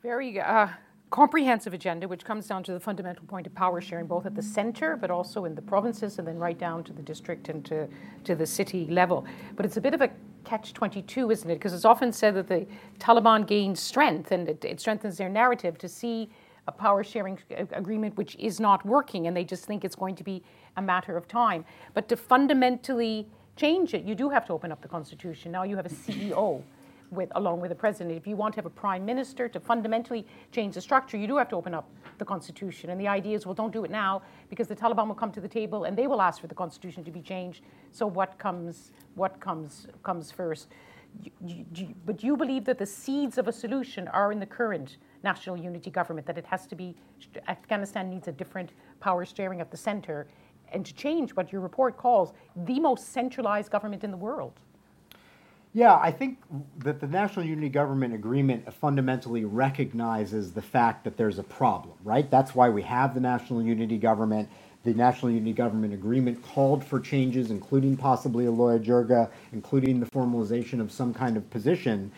Very 0.01 0.39
uh, 0.39 0.67
comprehensive 1.09 1.73
agenda, 1.73 2.07
which 2.07 2.25
comes 2.25 2.47
down 2.47 2.63
to 2.63 2.73
the 2.73 2.79
fundamental 2.79 3.25
point 3.25 3.45
of 3.47 3.53
power 3.53 3.79
sharing, 3.79 4.07
both 4.07 4.25
at 4.25 4.36
the 4.36 4.41
center, 4.41 4.97
but 4.97 5.12
also 5.12 5.45
in 5.45 5.55
the 5.55 5.62
provinces, 5.62 6.19
and 6.19 6.27
then 6.27 6.38
right 6.38 6.57
down 6.57 6.83
to 6.83 6.91
the 6.91 7.01
district 7.01 7.49
and 7.49 7.63
to, 7.65 7.88
to 8.23 8.36
the 8.36 8.45
city 8.45 8.88
level. 8.88 9.25
But 9.55 9.65
it's 9.65 9.77
a 9.77 9.81
bit 9.81 9.93
of 9.93 10.01
a 10.01 10.09
catch 10.43 10.73
22, 10.73 11.31
isn't 11.31 11.49
it? 11.49 11.53
Because 11.53 11.73
it's 11.73 11.86
often 11.86 12.12
said 12.12 12.36
that 12.36 12.47
the 12.47 12.65
Taliban 12.99 13.47
gains 13.47 13.79
strength 13.79 14.31
and 14.31 14.49
it, 14.49 14.65
it 14.65 14.79
strengthens 14.79 15.17
their 15.17 15.29
narrative 15.29 15.77
to 15.77 15.88
see 15.88 16.29
a 16.67 16.71
power 16.71 17.03
sharing 17.03 17.38
agreement 17.71 18.15
which 18.17 18.36
is 18.38 18.59
not 18.59 18.86
working, 18.86 19.27
and 19.27 19.36
they 19.36 19.43
just 19.43 19.65
think 19.65 19.83
it's 19.83 19.95
going 19.95 20.15
to 20.15 20.23
be 20.23 20.41
a 20.77 20.81
matter 20.81 21.15
of 21.17 21.27
time. 21.27 21.65
But 21.93 22.07
to 22.09 22.17
fundamentally 22.17 23.27
change 23.55 23.93
it, 23.93 24.03
you 24.03 24.15
do 24.15 24.29
have 24.29 24.45
to 24.47 24.53
open 24.53 24.71
up 24.71 24.81
the 24.81 24.87
Constitution. 24.87 25.51
Now 25.51 25.63
you 25.63 25.75
have 25.75 25.85
a 25.85 25.89
CEO 25.89 26.63
with, 27.11 27.31
along 27.35 27.61
with 27.61 27.69
the 27.69 27.75
president. 27.75 28.17
If 28.17 28.27
you 28.27 28.35
want 28.35 28.53
to 28.55 28.57
have 28.57 28.65
a 28.65 28.71
prime 28.71 29.05
minister 29.05 29.47
to 29.47 29.59
fundamentally 29.59 30.25
change 30.51 30.75
the 30.75 30.81
structure, 30.81 31.17
you 31.17 31.27
do 31.27 31.37
have 31.37 31.49
to 31.49 31.55
open 31.55 31.73
up 31.73 31.89
the 32.17 32.25
Constitution. 32.25 32.89
And 32.89 32.99
the 32.99 33.07
idea 33.07 33.35
is, 33.35 33.45
well, 33.45 33.53
don't 33.53 33.71
do 33.71 33.83
it 33.83 33.91
now 33.91 34.23
because 34.49 34.67
the 34.67 34.75
Taliban 34.75 35.07
will 35.07 35.15
come 35.15 35.31
to 35.31 35.41
the 35.41 35.47
table 35.47 35.83
and 35.83 35.97
they 35.97 36.07
will 36.07 36.21
ask 36.21 36.41
for 36.41 36.47
the 36.47 36.55
Constitution 36.55 37.03
to 37.03 37.11
be 37.11 37.21
changed. 37.21 37.63
So 37.91 38.07
what 38.07 38.37
comes, 38.39 38.91
what 39.15 39.39
comes, 39.39 39.87
comes 40.01 40.31
first? 40.31 40.69
You, 41.45 41.63
you, 41.75 41.93
but 42.07 42.23
you 42.23 42.35
believe 42.35 42.65
that 42.65 42.79
the 42.79 42.87
seeds 42.87 43.37
of 43.37 43.47
a 43.47 43.51
solution 43.51 44.07
are 44.07 44.31
in 44.31 44.39
the 44.39 44.47
current 44.47 44.97
national 45.23 45.57
unity 45.57 45.91
government, 45.91 46.25
that 46.25 46.39
it 46.39 46.45
has 46.45 46.65
to 46.67 46.75
be, 46.75 46.95
Afghanistan 47.47 48.09
needs 48.09 48.27
a 48.27 48.31
different 48.31 48.71
power 48.99 49.23
sharing 49.23 49.61
at 49.61 49.69
the 49.69 49.77
center 49.77 50.25
and 50.73 50.86
to 50.86 50.93
change 50.93 51.31
what 51.31 51.51
your 51.51 51.62
report 51.62 51.97
calls 51.97 52.33
the 52.55 52.79
most 52.79 53.12
centralized 53.13 53.71
government 53.71 54.03
in 54.03 54.12
the 54.12 54.17
world. 54.17 54.53
Yeah, 55.75 55.95
I 55.95 56.12
think 56.12 56.38
that 56.79 56.99
the 56.99 57.07
National 57.07 57.45
Unity 57.45 57.69
Government 57.69 58.13
Agreement 58.13 58.71
fundamentally 58.75 59.43
recognizes 59.43 60.51
the 60.51 60.62
fact 60.62 61.03
that 61.03 61.17
there's 61.17 61.39
a 61.39 61.43
problem, 61.43 61.95
right? 62.03 62.29
That's 62.29 62.53
why 62.53 62.69
we 62.69 62.83
have 62.83 63.15
the 63.15 63.19
National 63.19 63.63
Unity 63.63 63.97
Government. 63.97 64.49
The 64.83 64.93
National 64.93 65.31
Unity 65.31 65.53
Government 65.53 65.93
Agreement 65.93 66.43
called 66.43 66.83
for 66.83 66.99
changes, 66.99 67.49
including 67.49 67.97
possibly 67.97 68.45
a 68.45 68.51
Loya 68.51 68.83
Jirga, 68.83 69.31
including 69.51 69.99
the 69.99 70.05
formalization 70.07 70.79
of 70.79 70.91
some 70.91 71.13
kind 71.13 71.38
of 71.38 71.49
position. 71.49 72.12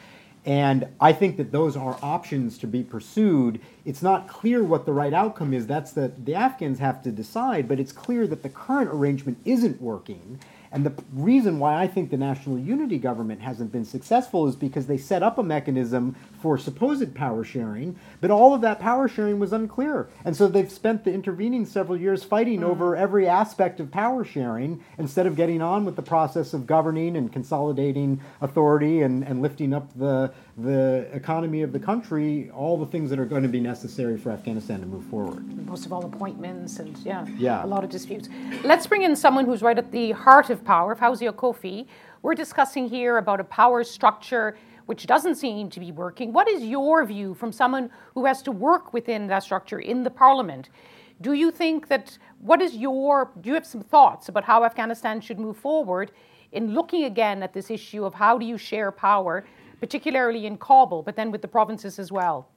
And 0.46 0.88
I 1.02 1.12
think 1.12 1.38
that 1.38 1.52
those 1.52 1.76
are 1.76 1.98
options 2.04 2.60
to 2.60 2.68
be 2.68 2.84
pursued. 2.84 3.60
It's 3.84 4.04
not 4.04 4.28
clear 4.28 4.64
what 4.64 4.86
the 4.86 4.94
right 4.94 5.14
outcome 5.14 5.54
is. 5.54 5.66
That's 5.66 5.92
that 5.94 6.26
the 6.26 6.36
Afghans 6.36 6.78
have 6.80 7.02
to 7.04 7.12
decide, 7.12 7.68
but 7.68 7.80
it's 7.80 7.92
clear 7.92 8.28
that 8.28 8.44
the 8.44 8.50
current 8.50 8.92
arrangement 8.92 9.40
isn't 9.44 9.82
working. 9.82 10.40
And 10.76 10.86
the 10.86 10.94
reason 11.14 11.58
why 11.58 11.82
I 11.82 11.88
think 11.88 12.12
the 12.12 12.18
national 12.18 12.60
unity 12.60 12.98
government 12.98 13.40
hasn't 13.40 13.72
been 13.72 13.86
successful 13.86 14.46
is 14.46 14.58
because 14.58 14.88
they 14.88 14.98
set 14.98 15.24
up 15.24 15.38
a 15.38 15.44
mechanism 15.44 16.18
for 16.42 16.58
supposed 16.58 17.16
power 17.16 17.46
sharing, 17.46 17.98
but 18.20 18.30
all 18.30 18.54
of 18.54 18.60
that 18.60 18.82
power 18.82 19.08
sharing 19.08 19.40
was 19.40 19.54
unclear. 19.54 20.10
And 20.26 20.36
so 20.36 20.50
they've 20.50 20.70
spent 20.70 21.06
the 21.06 21.14
intervening 21.14 21.66
several 21.66 21.98
years 21.98 22.26
fighting 22.26 22.60
mm. 22.60 22.66
over 22.66 22.94
every 22.94 23.26
aspect 23.26 23.80
of 23.80 23.90
power 23.90 24.26
sharing 24.26 24.84
instead 24.98 25.26
of 25.26 25.38
getting 25.38 25.62
on 25.62 25.86
with 25.86 25.96
the 25.96 26.02
process 26.02 26.54
of 26.54 26.68
governing 26.68 27.16
and 27.16 27.32
consolidating 27.32 28.20
authority 28.42 29.02
and, 29.02 29.24
and 29.24 29.42
lifting 29.42 29.74
up 29.74 29.98
the, 29.98 30.34
the 30.58 31.10
economy 31.12 31.64
of 31.64 31.74
the 31.74 31.80
country, 31.80 32.50
all 32.52 32.78
the 32.78 32.86
things 32.86 33.10
that 33.10 33.20
are 33.20 33.26
going 33.26 33.44
to 33.44 33.50
be 33.50 33.60
necessary 33.60 34.18
for 34.18 34.32
Afghanistan 34.32 34.80
to 34.80 34.86
move 34.86 35.04
forward. 35.06 35.46
Most 35.68 35.86
of 35.86 35.92
all, 35.92 36.06
appointments 36.06 36.80
and, 36.80 36.98
yeah, 37.00 37.26
yeah. 37.38 37.66
a 37.66 37.68
lot 37.68 37.84
of 37.84 37.90
disputes. 37.90 38.30
Let's 38.64 38.88
bring 38.88 39.02
in 39.02 39.18
someone 39.18 39.46
who's 39.46 39.62
right 39.62 39.78
at 39.78 39.92
the 39.92 40.12
heart 40.12 40.50
of 40.50 40.64
power, 40.64 40.96
Fawzia 40.96 41.34
Koofi. 41.34 41.88
We're 42.22 42.36
discussing 42.36 42.88
here 42.88 43.18
about 43.18 43.42
a 43.42 43.44
power 43.44 43.84
structure 43.84 44.58
which 44.86 45.08
doesn't 45.08 45.36
seem 45.36 45.70
to 45.72 45.80
be 45.80 45.92
working. 45.92 46.32
What 46.32 46.48
is 46.48 46.64
your 46.64 47.04
view 47.06 47.34
from 47.34 47.52
someone 47.52 47.90
who 48.14 48.26
has 48.26 48.42
to 48.44 48.52
work 48.52 48.94
within 48.94 49.28
that 49.28 49.44
structure 49.44 49.80
in 49.80 50.04
the 50.04 50.12
parliament? 50.12 50.70
Do 51.20 51.34
you 51.34 51.52
think 51.52 51.88
that, 51.90 52.18
what 52.40 52.62
is 52.62 52.76
your, 52.76 53.32
do 53.42 53.50
you 53.50 53.56
have 53.56 53.66
some 53.66 53.82
thoughts 53.82 54.30
about 54.30 54.44
how 54.46 54.64
Afghanistan 54.64 55.20
should 55.20 55.40
move 55.40 55.58
forward 55.58 56.12
in 56.52 56.74
looking 56.74 57.04
again 57.04 57.44
at 57.44 57.54
this 57.54 57.70
issue 57.70 58.06
of 58.06 58.14
how 58.14 58.38
do 58.38 58.46
you 58.46 58.58
share 58.58 58.92
power, 58.92 59.46
particularly 59.80 60.46
in 60.46 60.58
Kabul, 60.58 61.04
but 61.04 61.16
then 61.16 61.32
with 61.32 61.42
the 61.42 61.48
provinces 61.48 62.00
as 62.00 62.12
well? 62.12 62.48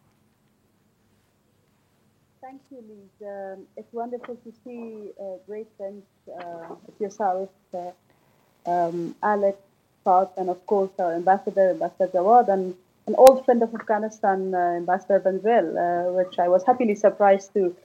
thank 2.48 2.62
you, 2.70 2.82
Liz. 2.88 3.28
Um, 3.28 3.66
it's 3.76 3.92
wonderful 3.92 4.36
to 4.36 4.52
see 4.64 5.10
uh, 5.20 5.36
great 5.46 5.66
friends 5.76 6.04
uh, 6.40 6.74
yourself, 6.98 7.50
uh, 7.74 7.90
um, 8.64 9.14
Alex, 9.22 9.58
Scott, 10.00 10.32
and 10.38 10.48
of 10.48 10.64
course 10.66 10.90
our 10.98 11.12
ambassador, 11.14 11.70
Ambassador 11.70 12.08
Jawad, 12.08 12.48
and 12.48 12.74
an 13.06 13.14
old 13.18 13.44
friend 13.44 13.62
of 13.62 13.74
Afghanistan, 13.74 14.54
uh, 14.54 14.58
Ambassador 14.82 15.20
Benzel, 15.20 15.66
uh, 15.76 16.12
which 16.12 16.38
I 16.38 16.48
was 16.48 16.64
happily 16.64 16.94
surprised 16.94 17.52
to 17.52 17.76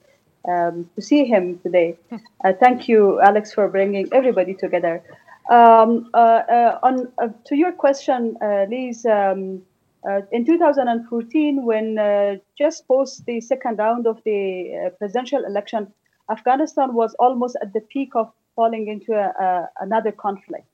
um, 0.48 0.88
to 0.94 1.02
see 1.02 1.24
him 1.24 1.58
today. 1.58 1.96
Uh, 2.44 2.52
thank 2.52 2.88
you, 2.88 3.18
Alex, 3.20 3.54
for 3.54 3.66
bringing 3.68 4.06
everybody 4.12 4.52
together. 4.52 5.02
Um, 5.50 6.10
on 6.14 7.12
to 7.44 7.56
your 7.56 7.72
question, 7.72 8.36
Liz. 8.70 9.04
Um, 9.06 9.62
uh, 10.08 10.20
in 10.32 10.44
2014, 10.44 11.64
when 11.64 11.98
uh, 11.98 12.36
just 12.58 12.86
post 12.86 13.24
the 13.24 13.40
second 13.40 13.78
round 13.78 14.06
of 14.06 14.22
the 14.24 14.86
uh, 14.86 14.90
presidential 14.98 15.44
election, 15.44 15.92
Afghanistan 16.30 16.94
was 16.94 17.14
almost 17.18 17.56
at 17.62 17.72
the 17.72 17.80
peak 17.80 18.10
of 18.14 18.30
falling 18.54 18.88
into 18.88 19.12
a, 19.14 19.28
a, 19.42 19.68
another 19.80 20.12
conflict. 20.12 20.66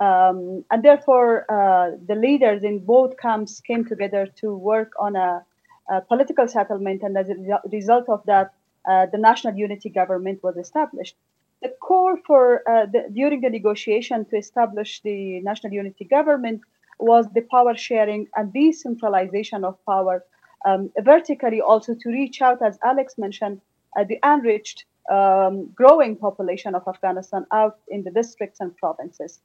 Um, 0.00 0.64
and 0.72 0.82
therefore, 0.82 1.46
uh, 1.48 1.96
the 2.06 2.16
leaders 2.16 2.64
in 2.64 2.80
both 2.84 3.16
camps 3.16 3.60
came 3.60 3.84
together 3.84 4.26
to 4.40 4.54
work 4.54 4.92
on 4.98 5.14
a, 5.14 5.44
a 5.88 6.00
political 6.00 6.48
settlement. 6.48 7.02
And 7.02 7.16
as 7.16 7.30
a 7.30 7.60
result 7.70 8.08
of 8.08 8.24
that, 8.26 8.54
uh, 8.88 9.06
the 9.06 9.18
national 9.18 9.54
unity 9.54 9.88
government 9.88 10.42
was 10.42 10.56
established. 10.56 11.14
The 11.64 11.70
core 11.80 12.18
for 12.26 12.60
uh, 12.68 12.84
the, 12.84 13.08
during 13.10 13.40
the 13.40 13.48
negotiation 13.48 14.26
to 14.26 14.36
establish 14.36 15.00
the 15.00 15.40
national 15.40 15.72
unity 15.72 16.04
government 16.04 16.60
was 16.98 17.26
the 17.34 17.40
power 17.40 17.74
sharing 17.74 18.28
and 18.36 18.52
decentralization 18.52 19.64
of 19.64 19.82
power 19.86 20.24
um, 20.66 20.90
vertically 21.00 21.62
also 21.62 21.94
to 21.94 22.08
reach 22.10 22.42
out, 22.42 22.60
as 22.62 22.78
Alex 22.84 23.16
mentioned, 23.16 23.62
uh, 23.96 24.04
the 24.04 24.18
enriched 24.22 24.84
um, 25.10 25.70
growing 25.74 26.16
population 26.16 26.74
of 26.74 26.86
Afghanistan 26.86 27.46
out 27.50 27.78
in 27.88 28.04
the 28.04 28.10
districts 28.10 28.60
and 28.60 28.76
provinces. 28.76 29.40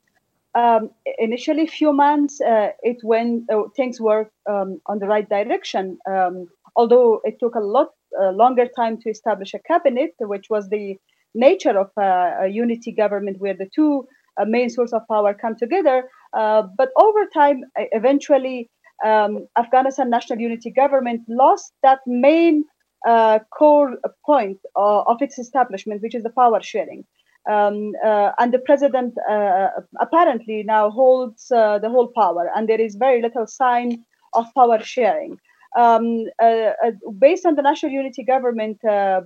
Um, 0.56 0.90
initially, 1.20 1.68
few 1.68 1.94
months, 1.94 2.42
uh, 2.42 2.72
it 2.84 2.98
went 3.02 3.50
uh, 3.50 3.64
things 3.78 4.02
were 4.02 4.30
um, 4.50 4.82
on 4.88 5.00
the 5.00 5.08
right 5.08 5.30
direction. 5.30 5.98
Um, 6.06 6.48
although 6.76 7.22
it 7.24 7.40
took 7.40 7.56
a 7.56 7.60
lot 7.60 7.92
uh, 8.22 8.32
longer 8.32 8.68
time 8.68 8.98
to 9.04 9.10
establish 9.10 9.54
a 9.54 9.60
cabinet, 9.60 10.16
which 10.20 10.50
was 10.50 10.68
the 10.68 11.00
nature 11.34 11.78
of 11.78 11.90
uh, 11.98 12.46
a 12.46 12.48
unity 12.48 12.92
government, 12.92 13.38
where 13.40 13.54
the 13.54 13.70
two 13.74 14.06
uh, 14.40 14.46
main 14.46 14.70
source 14.70 14.94
of 14.94 15.02
power 15.08 15.34
come 15.34 15.56
together. 15.56 16.04
Uh, 16.38 16.64
but 16.78 16.90
over 16.98 17.26
time, 17.34 17.62
eventually, 17.76 18.70
um, 19.06 19.48
Afghanistan 19.58 20.10
National 20.10 20.40
Unity 20.40 20.72
Government 20.72 21.22
lost 21.28 21.74
that 21.84 22.00
main 22.06 22.64
uh, 23.08 23.40
core 23.58 23.98
point 24.26 24.58
uh, 24.76 25.02
of 25.04 25.22
its 25.22 25.40
establishment, 25.40 26.02
which 26.02 26.16
is 26.16 26.24
the 26.24 26.30
power 26.30 26.62
sharing. 26.62 27.06
Um, 27.50 27.94
uh, 28.06 28.32
and 28.38 28.54
the 28.54 28.60
president 28.60 29.14
apparently 30.00 30.64
now 30.64 30.92
holds 30.92 31.48
the 31.48 31.90
whole 31.90 32.12
power, 32.16 32.52
and 32.56 32.68
there 32.68 32.82
is 32.82 32.96
very 32.96 33.22
little 33.22 33.48
sign 33.48 34.04
of 34.34 34.46
power 34.54 34.80
sharing. 34.84 35.38
Um, 35.78 36.26
based 37.20 37.46
on 37.46 37.56
the 37.56 37.62
national 37.62 37.92
unity 37.92 38.24
government, 38.24 38.80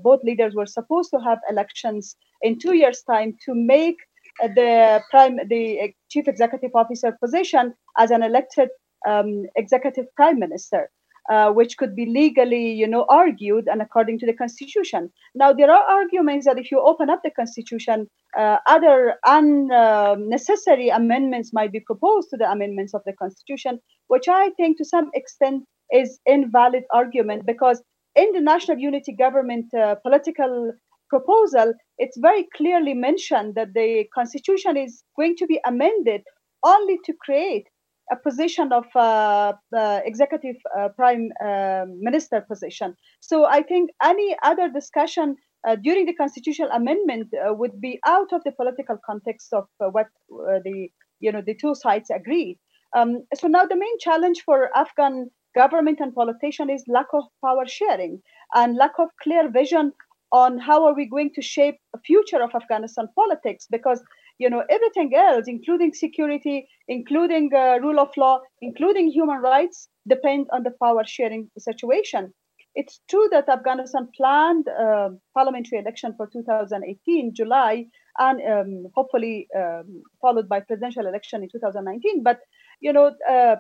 both 0.03 0.23
leaders 0.23 0.53
were 0.55 0.65
supposed 0.65 1.11
to 1.11 1.19
have 1.19 1.39
elections 1.49 2.15
in 2.41 2.59
two 2.59 2.75
years' 2.75 3.03
time 3.03 3.35
to 3.45 3.53
make 3.55 3.97
the 4.39 5.01
prime, 5.09 5.37
the 5.47 5.93
chief 6.09 6.27
executive 6.27 6.71
officer 6.75 7.15
position 7.23 7.73
as 7.97 8.11
an 8.11 8.23
elected 8.23 8.69
um, 9.07 9.43
executive 9.55 10.05
prime 10.15 10.39
minister. 10.39 10.89
Uh, 11.29 11.49
which 11.49 11.77
could 11.77 11.95
be 11.95 12.05
legally, 12.05 12.73
you 12.73 12.85
know, 12.85 13.05
argued 13.07 13.65
and 13.71 13.81
according 13.81 14.19
to 14.19 14.25
the 14.25 14.33
constitution. 14.33 15.09
Now, 15.33 15.53
there 15.53 15.71
are 15.71 15.81
arguments 15.89 16.45
that 16.45 16.59
if 16.59 16.69
you 16.69 16.81
open 16.81 17.09
up 17.09 17.21
the 17.23 17.31
constitution, 17.31 18.07
uh, 18.37 18.57
other 18.67 19.15
unnecessary 19.25 20.89
amendments 20.89 21.53
might 21.53 21.71
be 21.71 21.79
proposed 21.79 22.29
to 22.31 22.35
the 22.35 22.51
amendments 22.51 22.93
of 22.93 23.03
the 23.05 23.13
constitution, 23.13 23.79
which 24.07 24.27
I 24.27 24.49
think 24.57 24.77
to 24.79 24.83
some 24.83 25.11
extent 25.13 25.63
is 25.93 26.19
invalid 26.25 26.83
argument 26.91 27.45
because 27.45 27.81
in 28.15 28.31
the 28.33 28.41
national 28.41 28.77
unity 28.77 29.13
government 29.13 29.73
uh, 29.73 29.95
political 29.95 30.73
proposal, 31.09 31.73
it's 31.97 32.17
very 32.17 32.47
clearly 32.55 32.93
mentioned 32.93 33.55
that 33.55 33.73
the 33.73 34.05
constitution 34.13 34.77
is 34.77 35.03
going 35.15 35.35
to 35.37 35.45
be 35.45 35.59
amended 35.65 36.21
only 36.63 36.97
to 37.05 37.13
create 37.25 37.67
a 38.11 38.15
position 38.15 38.71
of 38.73 38.85
uh, 38.95 39.53
uh, 39.77 39.99
executive 40.05 40.55
uh, 40.77 40.89
prime 40.89 41.29
uh, 41.43 41.85
minister 41.87 42.41
position. 42.41 42.95
So 43.21 43.45
I 43.45 43.61
think 43.63 43.91
any 44.03 44.35
other 44.43 44.69
discussion 44.69 45.35
uh, 45.67 45.77
during 45.77 46.05
the 46.05 46.13
constitutional 46.13 46.69
amendment 46.71 47.29
uh, 47.33 47.53
would 47.53 47.79
be 47.79 47.99
out 48.05 48.33
of 48.33 48.41
the 48.43 48.51
political 48.51 48.97
context 49.05 49.53
of 49.53 49.65
what 49.79 50.07
the 50.27 50.89
you 51.19 51.31
know 51.31 51.41
the 51.45 51.55
two 51.55 51.73
sides 51.73 52.09
agreed. 52.09 52.57
Um, 52.95 53.23
so 53.33 53.47
now 53.47 53.63
the 53.65 53.77
main 53.77 53.97
challenge 53.99 54.41
for 54.45 54.69
Afghan 54.75 55.29
government 55.55 55.99
and 55.99 56.13
politician 56.13 56.69
is 56.69 56.83
lack 56.87 57.07
of 57.13 57.23
power 57.43 57.65
sharing 57.65 58.21
and 58.55 58.75
lack 58.75 58.93
of 58.99 59.09
clear 59.21 59.49
vision 59.49 59.91
on 60.31 60.57
how 60.57 60.83
are 60.85 60.95
we 60.95 61.05
going 61.05 61.31
to 61.35 61.41
shape 61.41 61.77
a 61.95 61.99
future 61.99 62.41
of 62.41 62.49
Afghanistan 62.55 63.07
politics 63.15 63.67
because 63.69 64.03
you 64.39 64.49
know 64.49 64.63
everything 64.69 65.11
else 65.15 65.45
including 65.47 65.93
security 65.93 66.67
including 66.87 67.51
uh, 67.53 67.77
rule 67.81 67.99
of 67.99 68.09
law 68.17 68.39
including 68.61 69.07
human 69.11 69.37
rights 69.37 69.89
depend 70.07 70.47
on 70.51 70.63
the 70.63 70.71
power 70.81 71.03
sharing 71.05 71.49
situation. 71.57 72.33
It's 72.75 72.99
true 73.07 73.27
that 73.31 73.47
afghanistan 73.47 74.09
planned 74.17 74.67
uh, 74.67 75.09
parliamentary 75.35 75.77
election 75.77 76.15
for 76.17 76.27
2018 76.33 77.35
july 77.35 77.85
and 78.17 78.41
um, 78.51 78.87
hopefully 78.95 79.47
um, 79.55 80.01
followed 80.19 80.49
by 80.49 80.59
presidential 80.61 81.05
election 81.05 81.43
in 81.43 81.49
2019 81.49 82.23
but 82.23 82.39
you 82.85 82.93
know 82.93 83.07
uh, 83.35 83.55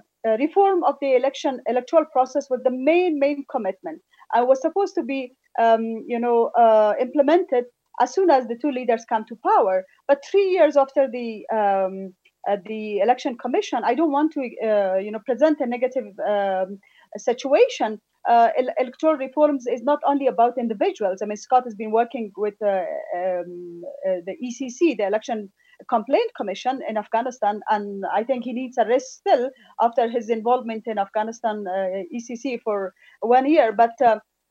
reform 0.45 0.83
of 0.89 0.95
the 1.01 1.15
election 1.15 1.61
electoral 1.73 2.05
process 2.15 2.49
was 2.49 2.61
the 2.63 2.75
main 2.89 3.19
main 3.25 3.45
commitment 3.53 4.01
i 4.33 4.41
was 4.49 4.61
supposed 4.61 4.95
to 4.99 5.03
be 5.13 5.21
um, 5.59 6.03
you 6.07 6.19
know, 6.19 6.51
uh, 6.57 6.93
implemented 6.99 7.65
as 8.01 8.13
soon 8.13 8.29
as 8.29 8.47
the 8.47 8.57
two 8.59 8.71
leaders 8.71 9.05
come 9.07 9.25
to 9.29 9.35
power. 9.35 9.85
But 10.07 10.23
three 10.29 10.49
years 10.49 10.77
after 10.77 11.07
the 11.11 11.45
um, 11.53 12.13
uh, 12.49 12.57
the 12.65 12.99
election 12.99 13.37
commission, 13.37 13.83
I 13.85 13.95
don't 13.95 14.11
want 14.11 14.33
to, 14.33 14.41
uh, 14.41 14.97
you 14.97 15.11
know, 15.11 15.19
present 15.25 15.61
a 15.61 15.65
negative 15.65 16.07
um, 16.27 16.79
situation. 17.15 18.01
Uh, 18.27 18.49
electoral 18.77 19.15
reforms 19.15 19.65
is 19.65 19.81
not 19.83 19.99
only 20.05 20.27
about 20.27 20.57
individuals. 20.57 21.19
I 21.21 21.25
mean, 21.25 21.37
Scott 21.37 21.63
has 21.65 21.75
been 21.75 21.91
working 21.91 22.31
with 22.35 22.55
uh, 22.61 22.83
um, 23.15 23.81
uh, 24.07 24.19
the 24.25 24.35
ECC, 24.43 24.97
the 24.97 25.05
Election 25.07 25.51
Complaint 25.89 26.31
Commission 26.35 26.81
in 26.87 26.97
Afghanistan, 26.97 27.61
and 27.69 28.03
I 28.13 28.23
think 28.23 28.43
he 28.43 28.53
needs 28.53 28.77
a 28.77 28.85
rest 28.85 29.15
still 29.15 29.49
after 29.81 30.09
his 30.09 30.29
involvement 30.29 30.83
in 30.87 30.97
Afghanistan 30.97 31.65
ECC 32.13 32.59
for 32.63 32.93
one 33.21 33.49
year. 33.49 33.71
But 33.71 33.91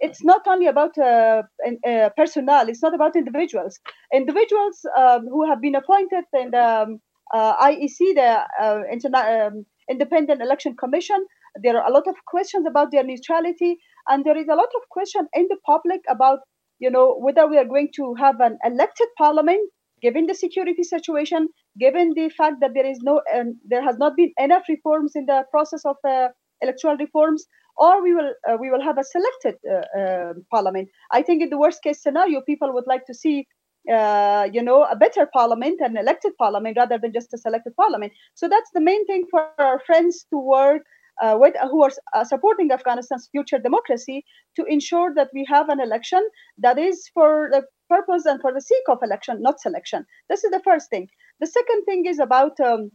it's 0.02 0.24
not 0.24 0.42
only 0.48 0.66
about 0.66 0.98
uh, 0.98 1.42
uh, 1.87 2.08
personnel, 2.16 2.68
it's 2.68 2.82
not 2.82 2.94
about 2.94 3.14
individuals. 3.14 3.78
Individuals 4.12 4.85
um, 4.98 5.26
who 5.28 5.48
have 5.48 5.61
been 5.61 5.76
appointed 5.76 6.24
in 6.35 6.50
the 6.50 6.64
um, 6.82 7.00
uh, 7.32 7.56
IEC, 7.68 7.98
the 8.14 8.40
uh, 8.61 8.80
Interna- 8.92 9.46
um, 9.46 9.64
Independent 9.88 10.42
Election 10.42 10.74
Commission, 10.76 11.24
there 11.62 11.80
are 11.80 11.88
a 11.88 11.92
lot 11.92 12.08
of 12.08 12.16
questions 12.26 12.66
about 12.66 12.90
their 12.90 13.04
neutrality, 13.04 13.78
and 14.08 14.24
there 14.24 14.37
is 14.37 14.48
a 14.50 14.56
lot 14.56 14.68
of 14.74 14.88
question 14.90 15.28
in 15.35 15.46
the 15.48 15.56
public 15.64 16.00
about, 16.08 16.40
you 16.80 16.90
know, 16.90 17.16
whether 17.20 17.46
we 17.46 17.56
are 17.56 17.64
going 17.64 17.90
to 17.94 18.14
have 18.14 18.40
an 18.40 18.58
elected 18.64 19.06
parliament 19.16 19.70
given 20.02 20.26
the 20.26 20.34
security 20.34 20.82
situation, 20.82 21.48
given 21.78 22.12
the 22.14 22.28
fact 22.28 22.56
that 22.60 22.72
there 22.74 22.86
is 22.86 22.98
no, 23.02 23.22
um, 23.34 23.58
there 23.64 23.82
has 23.82 23.96
not 23.98 24.16
been 24.16 24.32
enough 24.38 24.64
reforms 24.68 25.12
in 25.14 25.26
the 25.26 25.44
process 25.50 25.84
of 25.84 25.96
uh, 26.08 26.28
electoral 26.60 26.96
reforms, 26.96 27.46
or 27.76 28.02
we 28.02 28.14
will 28.14 28.32
uh, 28.48 28.56
we 28.60 28.70
will 28.70 28.82
have 28.82 28.98
a 28.98 29.04
selected 29.04 29.56
uh, 29.70 30.00
um, 30.00 30.44
parliament. 30.50 30.88
I 31.10 31.22
think 31.22 31.42
in 31.42 31.50
the 31.50 31.58
worst 31.58 31.82
case 31.82 32.02
scenario, 32.02 32.40
people 32.42 32.72
would 32.72 32.86
like 32.86 33.06
to 33.06 33.14
see 33.14 33.46
uh, 33.90 34.48
you 34.52 34.62
know 34.62 34.84
a 34.84 34.96
better 34.96 35.28
parliament 35.32 35.80
an 35.80 35.96
elected 35.96 36.32
parliament 36.38 36.76
rather 36.76 36.98
than 36.98 37.12
just 37.12 37.34
a 37.34 37.38
selected 37.38 37.74
parliament. 37.76 38.12
So 38.34 38.48
that's 38.48 38.70
the 38.74 38.80
main 38.80 39.06
thing 39.06 39.24
for 39.30 39.48
our 39.58 39.80
friends 39.86 40.26
to 40.30 40.38
work. 40.38 40.82
Uh, 41.22 41.37
with, 41.38 41.54
uh, 41.54 41.68
who 41.68 41.85
are 41.85 41.92
uh, 42.14 42.24
supporting 42.24 42.72
Afghanistan's 42.72 43.28
future 43.30 43.58
democracy 43.58 44.24
to 44.56 44.64
ensure 44.64 45.14
that 45.14 45.28
we 45.32 45.46
have 45.48 45.68
an 45.68 45.78
election 45.78 46.20
that 46.58 46.78
is 46.78 47.08
for 47.14 47.48
the 47.52 47.62
purpose 47.88 48.26
and 48.26 48.40
for 48.40 48.52
the 48.52 48.61
sake 48.61 48.88
of 48.88 48.98
election, 49.04 49.40
not 49.40 49.61
selection. 49.61 50.04
This 50.28 50.42
is 50.42 50.50
the 50.50 50.62
first 50.64 50.90
thing. 50.90 51.06
The 51.38 51.46
second 51.46 51.85
thing 51.85 52.06
is 52.06 52.18
about 52.18 52.58
um, 52.58 52.90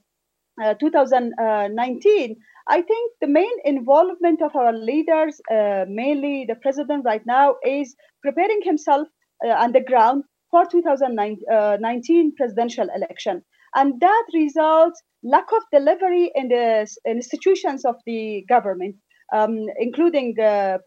2019. 0.79 2.35
I 2.69 2.81
think 2.81 3.13
the 3.21 3.27
main 3.27 3.53
involvement 3.63 4.41
of 4.41 4.55
our 4.57 4.73
leaders, 4.73 5.39
uh, 5.49 5.85
mainly 5.87 6.45
the 6.47 6.55
president 6.55 7.05
right 7.05 7.25
now, 7.25 7.55
is 7.63 7.95
preparing 8.21 8.59
himself 8.61 9.07
uh, 9.45 9.51
on 9.51 9.71
the 9.71 9.81
ground 9.81 10.23
for 10.51 10.65
2019 10.65 11.47
uh, 11.49 12.31
presidential 12.35 12.87
election. 12.93 13.43
And 13.77 14.01
that 14.01 14.25
results 14.33 15.01
lack 15.23 15.47
of 15.53 15.63
delivery 15.71 16.31
in 16.35 16.49
the 16.49 16.85
institutions 17.05 17.85
of 17.85 17.95
the 18.05 18.43
government. 18.49 18.97
um, 19.33 19.65
including 19.77 20.35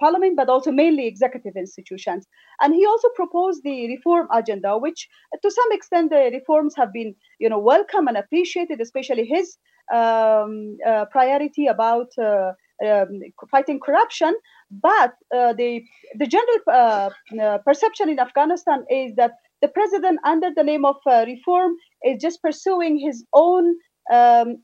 parliament, 0.01 0.37
but 0.37 0.49
also 0.49 0.71
mainly 0.73 1.07
executive 1.07 1.55
institutions. 1.57 2.27
And 2.61 2.75
he 2.75 2.87
also 2.87 3.09
proposed 3.15 3.63
the 3.63 3.89
reform 3.89 4.29
agenda, 4.33 4.79
which 4.79 5.09
to 5.43 5.51
some 5.51 5.73
extent 5.73 6.11
the 6.11 6.31
reforms 6.33 6.75
have 6.77 6.93
been, 6.93 7.15
you 7.39 7.49
know, 7.49 7.59
welcome 7.59 8.09
and 8.09 8.17
appreciated, 8.17 8.81
especially 8.81 9.27
his 9.27 9.59
um, 9.93 10.77
uh, 10.87 11.05
priority 11.11 11.67
about 11.67 12.09
uh, 12.19 12.53
um, 12.87 13.21
fighting 13.51 13.81
corruption. 13.81 14.35
But 14.71 15.15
uh, 15.35 15.53
the 15.53 15.83
the 16.17 16.27
general 16.27 16.59
uh, 16.73 17.11
uh, 17.43 17.59
perception 17.59 18.09
in 18.09 18.19
Afghanistan 18.19 18.85
is 18.91 19.15
that 19.17 19.33
the 19.61 19.69
president, 19.69 20.21
under 20.25 20.49
the 20.57 20.65
name 20.65 20.85
of 20.87 20.97
reform, 21.07 21.75
is 22.05 22.21
just 22.21 22.43
pursuing 22.43 22.99
his 22.99 23.25
own 23.33 23.75
um, 24.13 24.57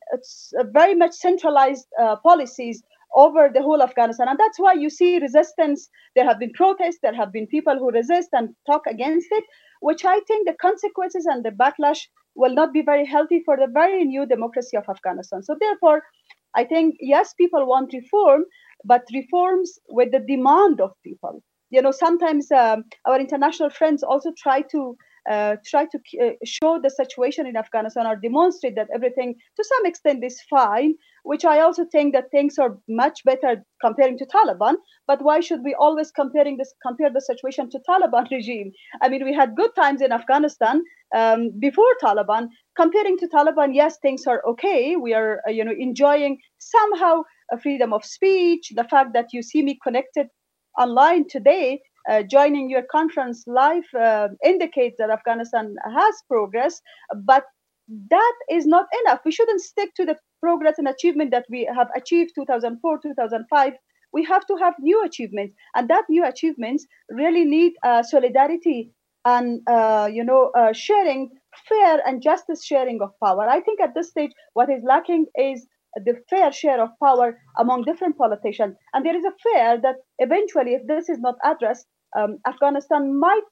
very 0.72 0.94
much 0.94 1.12
centralized 1.12 1.87
policies 2.22 2.83
over 3.14 3.49
the 3.53 3.62
whole 3.62 3.83
Afghanistan. 3.83 4.29
And 4.29 4.38
that's 4.38 4.59
why 4.59 4.75
you 4.75 4.90
see 4.90 5.18
resistance. 5.18 5.88
There 6.14 6.25
have 6.25 6.38
been 6.38 6.53
protests, 6.53 6.99
there 7.03 7.14
have 7.14 7.33
been 7.33 7.46
people 7.46 7.79
who 7.79 7.90
resist 7.90 8.29
and 8.33 8.51
talk 8.70 8.83
against 8.87 9.29
it, 9.31 9.44
which 9.81 10.05
I 10.05 10.20
think 10.27 10.46
the 10.46 10.57
consequences 10.61 11.27
and 11.27 11.44
the 11.44 11.51
backlash 11.51 12.01
will 12.35 12.55
not 12.55 12.72
be 12.72 12.83
very 12.83 13.07
healthy 13.07 13.42
for 13.44 13.57
the 13.57 13.68
very 13.72 14.05
new 14.05 14.27
democracy 14.27 14.77
of 14.77 14.85
Afghanistan. 14.88 15.42
So, 15.42 15.57
therefore, 15.59 16.03
I 16.55 16.64
think, 16.64 16.96
yes, 17.01 17.35
people 17.35 17.66
want 17.66 17.92
reform, 17.92 18.44
but 18.85 19.03
reforms 19.14 19.79
with 19.88 20.12
the 20.12 20.20
demand 20.20 20.81
of 20.81 20.92
people. 21.03 21.42
You 21.70 21.83
know, 21.83 21.90
sometimes 21.90 22.51
um, 22.53 22.85
our 23.07 23.18
international 23.18 23.70
friends 23.70 24.03
also 24.03 24.33
try 24.37 24.62
to 24.72 24.96
uh, 25.31 25.57
try 25.65 25.87
to 25.87 25.99
uh, 26.23 26.31
show 26.45 26.81
the 26.81 26.91
situation 26.91 27.47
in 27.47 27.57
Afghanistan 27.57 28.07
or 28.07 28.17
demonstrate 28.17 28.77
that 28.77 28.89
everything 28.95 29.35
to 29.57 29.65
some 29.65 29.87
extent 29.87 30.25
is 30.25 30.41
fine, 30.49 30.95
which 31.25 31.45
I 31.45 31.61
also 31.61 31.85
think 31.85 32.15
that 32.15 32.31
things 32.31 32.59
are 32.59 32.79
much 32.89 33.25
better 33.25 33.65
comparing 33.81 34.19
to 34.19 34.27
Taliban. 34.27 34.77
But 35.07 35.23
why 35.23 35.41
should 35.41 35.62
we 35.65 35.75
always 35.75 36.11
comparing 36.11 36.57
this 36.57 36.73
compare 36.87 37.11
the 37.12 37.21
situation 37.21 37.71
to 37.71 37.81
Taliban 37.89 38.31
regime? 38.31 38.73
I 39.03 39.09
mean, 39.09 39.25
we 39.25 39.35
had 39.35 39.57
good 39.57 39.75
times 39.75 40.01
in 40.01 40.12
Afghanistan 40.12 40.83
um, 41.15 41.51
before 41.59 41.93
Taliban. 42.03 42.49
Comparing 42.77 43.19
to 43.19 43.29
Taliban, 43.29 43.75
yes, 43.75 43.99
things 44.01 44.27
are 44.27 44.43
okay. 44.47 44.97
We 44.97 45.15
are, 45.15 45.41
uh, 45.47 45.51
you 45.51 45.65
know, 45.65 45.75
enjoying 45.79 46.39
somehow 46.59 47.23
a 47.53 47.59
freedom 47.59 47.93
of 47.93 48.05
speech. 48.05 48.73
The 48.75 48.85
fact 48.85 49.12
that 49.15 49.33
you 49.33 49.43
see 49.43 49.62
me 49.62 49.79
connected 49.83 50.29
online 50.79 51.27
today 51.29 51.81
uh, 52.11 52.23
joining 52.23 52.71
your 52.71 52.83
conference 52.90 53.45
live 53.47 53.85
uh, 53.99 54.29
indicates 54.45 54.97
that 54.99 55.11
Afghanistan 55.11 55.75
has 55.85 56.14
progress, 56.29 56.81
but 57.25 57.45
that 58.11 58.35
is 58.51 58.66
not 58.66 58.87
enough. 59.05 59.21
We 59.25 59.33
shouldn't 59.33 59.61
stick 59.61 59.95
to 59.97 60.05
the 60.05 60.16
progress 60.40 60.75
and 60.79 60.88
achievement 60.88 61.31
that 61.31 61.47
we 61.51 61.69
have 61.77 61.88
achieved 61.97 62.33
2004, 62.35 63.01
2005. 63.03 63.73
We 64.12 64.25
have 64.25 64.47
to 64.47 64.57
have 64.57 64.75
new 64.81 65.03
achievements, 65.05 65.55
and 65.75 65.88
that 65.88 66.05
new 66.09 66.25
achievements 66.25 66.87
really 67.11 67.45
need 67.45 67.75
uh, 67.85 68.03
solidarity 68.03 68.92
and 69.25 69.61
uh, 69.69 70.09
you 70.12 70.25
know 70.25 70.51
uh, 70.57 70.73
sharing, 70.73 71.31
fair 71.69 72.01
and 72.07 72.23
justice 72.23 72.64
sharing 72.64 73.01
of 73.03 73.11
power. 73.23 73.49
I 73.49 73.61
think 73.61 73.81
at 73.81 73.95
this 73.95 74.11
stage, 74.11 74.31
what 74.55 74.71
is 74.71 74.83
lacking 74.85 75.27
is 75.37 75.66
the 75.97 76.14
fair 76.31 76.53
share 76.53 76.81
of 76.81 76.90
power 77.03 77.38
among 77.59 77.85
different 77.85 78.16
politicians, 78.16 78.77
and 78.95 79.05
there 79.05 79.16
is 79.16 79.25
a 79.25 79.35
fear 79.42 79.81
that 79.83 79.97
eventually, 80.19 80.75
if 80.75 80.87
this 80.87 81.09
is 81.09 81.19
not 81.19 81.37
addressed, 81.45 81.87
um, 82.17 82.39
Afghanistan 82.47 83.19
might 83.19 83.43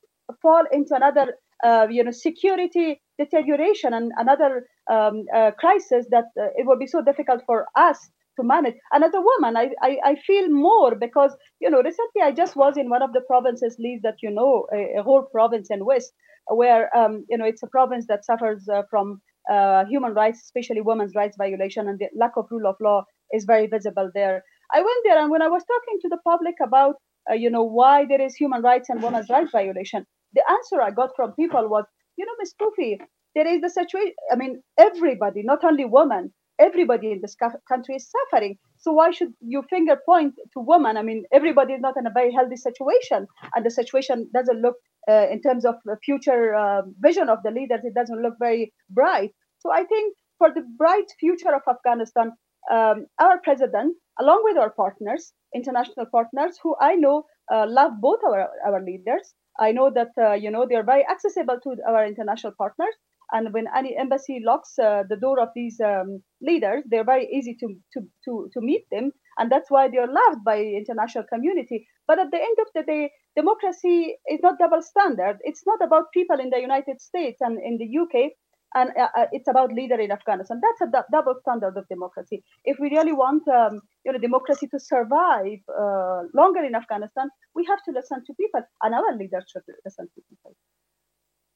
fall 0.40 0.64
into 0.72 0.94
another, 0.94 1.35
uh, 1.64 1.87
you 1.90 2.03
know, 2.03 2.11
security 2.11 3.00
deterioration 3.18 3.92
and 3.92 4.12
another 4.16 4.66
um, 4.90 5.24
uh, 5.35 5.50
crisis 5.59 6.07
that 6.11 6.24
uh, 6.40 6.46
it 6.57 6.66
will 6.66 6.79
be 6.79 6.87
so 6.87 7.03
difficult 7.03 7.42
for 7.46 7.66
us 7.77 7.98
to 8.37 8.44
manage. 8.44 8.74
And 8.92 9.05
as 9.05 9.12
a 9.14 9.20
woman, 9.20 9.57
I, 9.57 9.70
I, 9.81 9.98
I, 10.05 10.16
feel 10.27 10.48
more 10.48 10.96
because, 10.96 11.37
you 11.61 11.70
know, 11.70 11.79
recently 11.79 12.22
I 12.22 12.33
just 12.33 12.57
was 12.57 12.77
in 12.77 12.90
one 12.90 13.03
of 13.03 13.12
the 13.12 13.20
provinces, 13.20 13.77
Lyse, 13.79 14.00
that 14.03 14.16
you 14.22 14.31
know, 14.31 14.66
a, 14.74 15.00
a 15.00 15.03
whole 15.03 15.22
province 15.31 15.68
in 15.70 15.85
West, 15.85 16.12
where, 16.48 16.94
um, 16.96 17.24
you 17.29 17.38
know, 17.38 17.44
it's 17.44 17.62
a 17.62 17.68
province 17.68 18.07
that 18.09 18.24
suffers 18.24 18.68
uh, 18.68 18.83
from 18.90 19.20
uh, 19.50 19.85
human 19.87 20.14
rights, 20.14 20.40
especially 20.42 20.81
women's 20.81 21.14
rights 21.14 21.37
violation, 21.38 21.88
and 21.88 21.98
the 21.98 22.09
lack 22.18 22.33
of 22.37 22.46
rule 22.50 22.66
of 22.68 22.77
law 22.81 23.05
is 23.33 23.44
very 23.44 23.66
visible 23.66 24.11
there. 24.14 24.42
I 24.72 24.79
went 24.79 25.00
there, 25.05 25.18
and 25.18 25.31
when 25.31 25.42
I 25.42 25.48
was 25.48 25.62
talking 25.64 25.98
to 26.03 26.09
the 26.09 26.18
public 26.24 26.55
about 26.64 26.96
uh, 27.30 27.34
you 27.34 27.50
know, 27.50 27.62
why 27.62 28.06
there 28.06 28.20
is 28.20 28.34
human 28.34 28.62
rights 28.62 28.88
and 28.88 29.02
women's 29.02 29.30
rights 29.30 29.50
violation. 29.52 30.06
The 30.34 30.42
answer 30.50 30.80
I 30.80 30.90
got 30.90 31.10
from 31.16 31.32
people 31.32 31.68
was, 31.68 31.84
you 32.16 32.26
know, 32.26 32.32
Ms. 32.38 32.54
Koofi, 32.60 32.98
there 33.34 33.46
is 33.46 33.60
the 33.60 33.70
situation. 33.70 34.14
I 34.32 34.37
mean, 34.37 34.62
everybody, 34.78 35.42
not 35.42 35.64
only 35.64 35.84
women, 35.84 36.32
everybody 36.58 37.12
in 37.12 37.20
this 37.20 37.37
country 37.68 37.96
is 37.96 38.10
suffering. 38.10 38.56
So 38.78 38.92
why 38.92 39.10
should 39.10 39.32
you 39.40 39.62
finger 39.68 39.96
point 40.06 40.34
to 40.37 40.60
women? 40.60 40.96
I 40.96 41.02
mean, 41.02 41.24
everybody 41.32 41.72
is 41.72 41.80
not 41.80 41.96
in 41.96 42.06
a 42.06 42.12
very 42.12 42.32
healthy 42.32 42.56
situation, 42.56 43.26
and 43.54 43.64
the 43.64 43.70
situation 43.70 44.30
doesn't 44.34 44.60
look, 44.60 44.76
uh, 45.10 45.26
in 45.30 45.40
terms 45.40 45.64
of 45.64 45.76
the 45.84 45.96
future 46.04 46.54
uh, 46.54 46.82
vision 47.00 47.28
of 47.28 47.38
the 47.44 47.50
leaders, 47.50 47.80
it 47.84 47.94
doesn't 47.94 48.22
look 48.22 48.34
very 48.38 48.72
bright. 48.90 49.32
So 49.58 49.72
I 49.72 49.84
think 49.84 50.14
for 50.38 50.50
the 50.52 50.62
bright 50.76 51.06
future 51.18 51.54
of 51.54 51.62
Afghanistan, 51.68 52.32
um, 52.70 53.06
our 53.18 53.40
president, 53.42 53.96
along 54.20 54.42
with 54.44 54.56
our 54.56 54.70
partners, 54.70 55.32
international 55.54 56.06
partners, 56.10 56.58
who 56.62 56.76
I 56.80 56.94
know 56.94 57.24
uh, 57.52 57.66
love 57.68 57.92
both 58.00 58.20
our, 58.24 58.48
our 58.66 58.82
leaders. 58.82 59.34
I 59.58 59.72
know 59.72 59.90
that 59.94 60.10
uh, 60.18 60.32
you 60.32 60.50
know 60.50 60.66
they 60.68 60.74
are 60.74 60.84
very 60.84 61.06
accessible 61.06 61.58
to 61.62 61.76
our 61.88 62.06
international 62.06 62.54
partners, 62.58 62.94
and 63.32 63.52
when 63.52 63.66
any 63.76 63.96
embassy 63.96 64.40
locks 64.44 64.78
uh, 64.78 65.04
the 65.08 65.16
door 65.16 65.40
of 65.40 65.48
these 65.54 65.80
um, 65.80 66.22
leaders, 66.40 66.82
they're 66.88 67.04
very 67.04 67.28
easy 67.32 67.56
to, 67.60 67.68
to 67.92 68.00
to 68.24 68.48
to 68.52 68.60
meet 68.60 68.84
them, 68.90 69.12
and 69.38 69.50
that's 69.50 69.70
why 69.70 69.88
they 69.88 69.98
are 69.98 70.12
loved 70.12 70.44
by 70.44 70.58
international 70.58 71.24
community. 71.32 71.86
But 72.06 72.18
at 72.18 72.30
the 72.30 72.38
end 72.38 72.58
of 72.60 72.68
the 72.74 72.82
day, 72.82 73.10
democracy 73.36 74.16
is 74.28 74.40
not 74.42 74.58
double 74.58 74.82
standard. 74.82 75.38
It's 75.42 75.64
not 75.66 75.80
about 75.82 76.12
people 76.12 76.38
in 76.40 76.50
the 76.50 76.60
United 76.60 77.00
States 77.00 77.40
and 77.40 77.58
in 77.62 77.78
the 77.78 77.88
UK 78.02 78.32
and 78.74 78.90
uh, 78.98 79.08
uh, 79.16 79.26
it's 79.32 79.48
about 79.48 79.72
leader 79.72 79.98
in 80.00 80.10
Afghanistan. 80.10 80.60
That's 80.60 80.82
a 80.88 80.92
d- 80.92 81.06
double 81.12 81.34
standard 81.40 81.76
of 81.76 81.87
democracy. 81.88 82.42
If 82.64 82.78
we 82.80 82.90
really 82.90 83.12
want, 83.12 83.46
um, 83.48 83.80
you 84.04 84.12
know, 84.12 84.18
democracy 84.18 84.66
to 84.68 84.78
survive 84.80 85.60
uh, 85.68 86.22
longer 86.34 86.64
in 86.64 86.74
Afghanistan, 86.74 87.28
we 87.54 87.64
have 87.66 87.82
to 87.84 87.92
listen 87.92 88.24
to 88.26 88.34
people, 88.34 88.62
and 88.82 88.94
our 88.94 89.16
leaders 89.16 89.44
should 89.50 89.62
listen 89.84 90.06
to 90.14 90.20
people. 90.28 90.56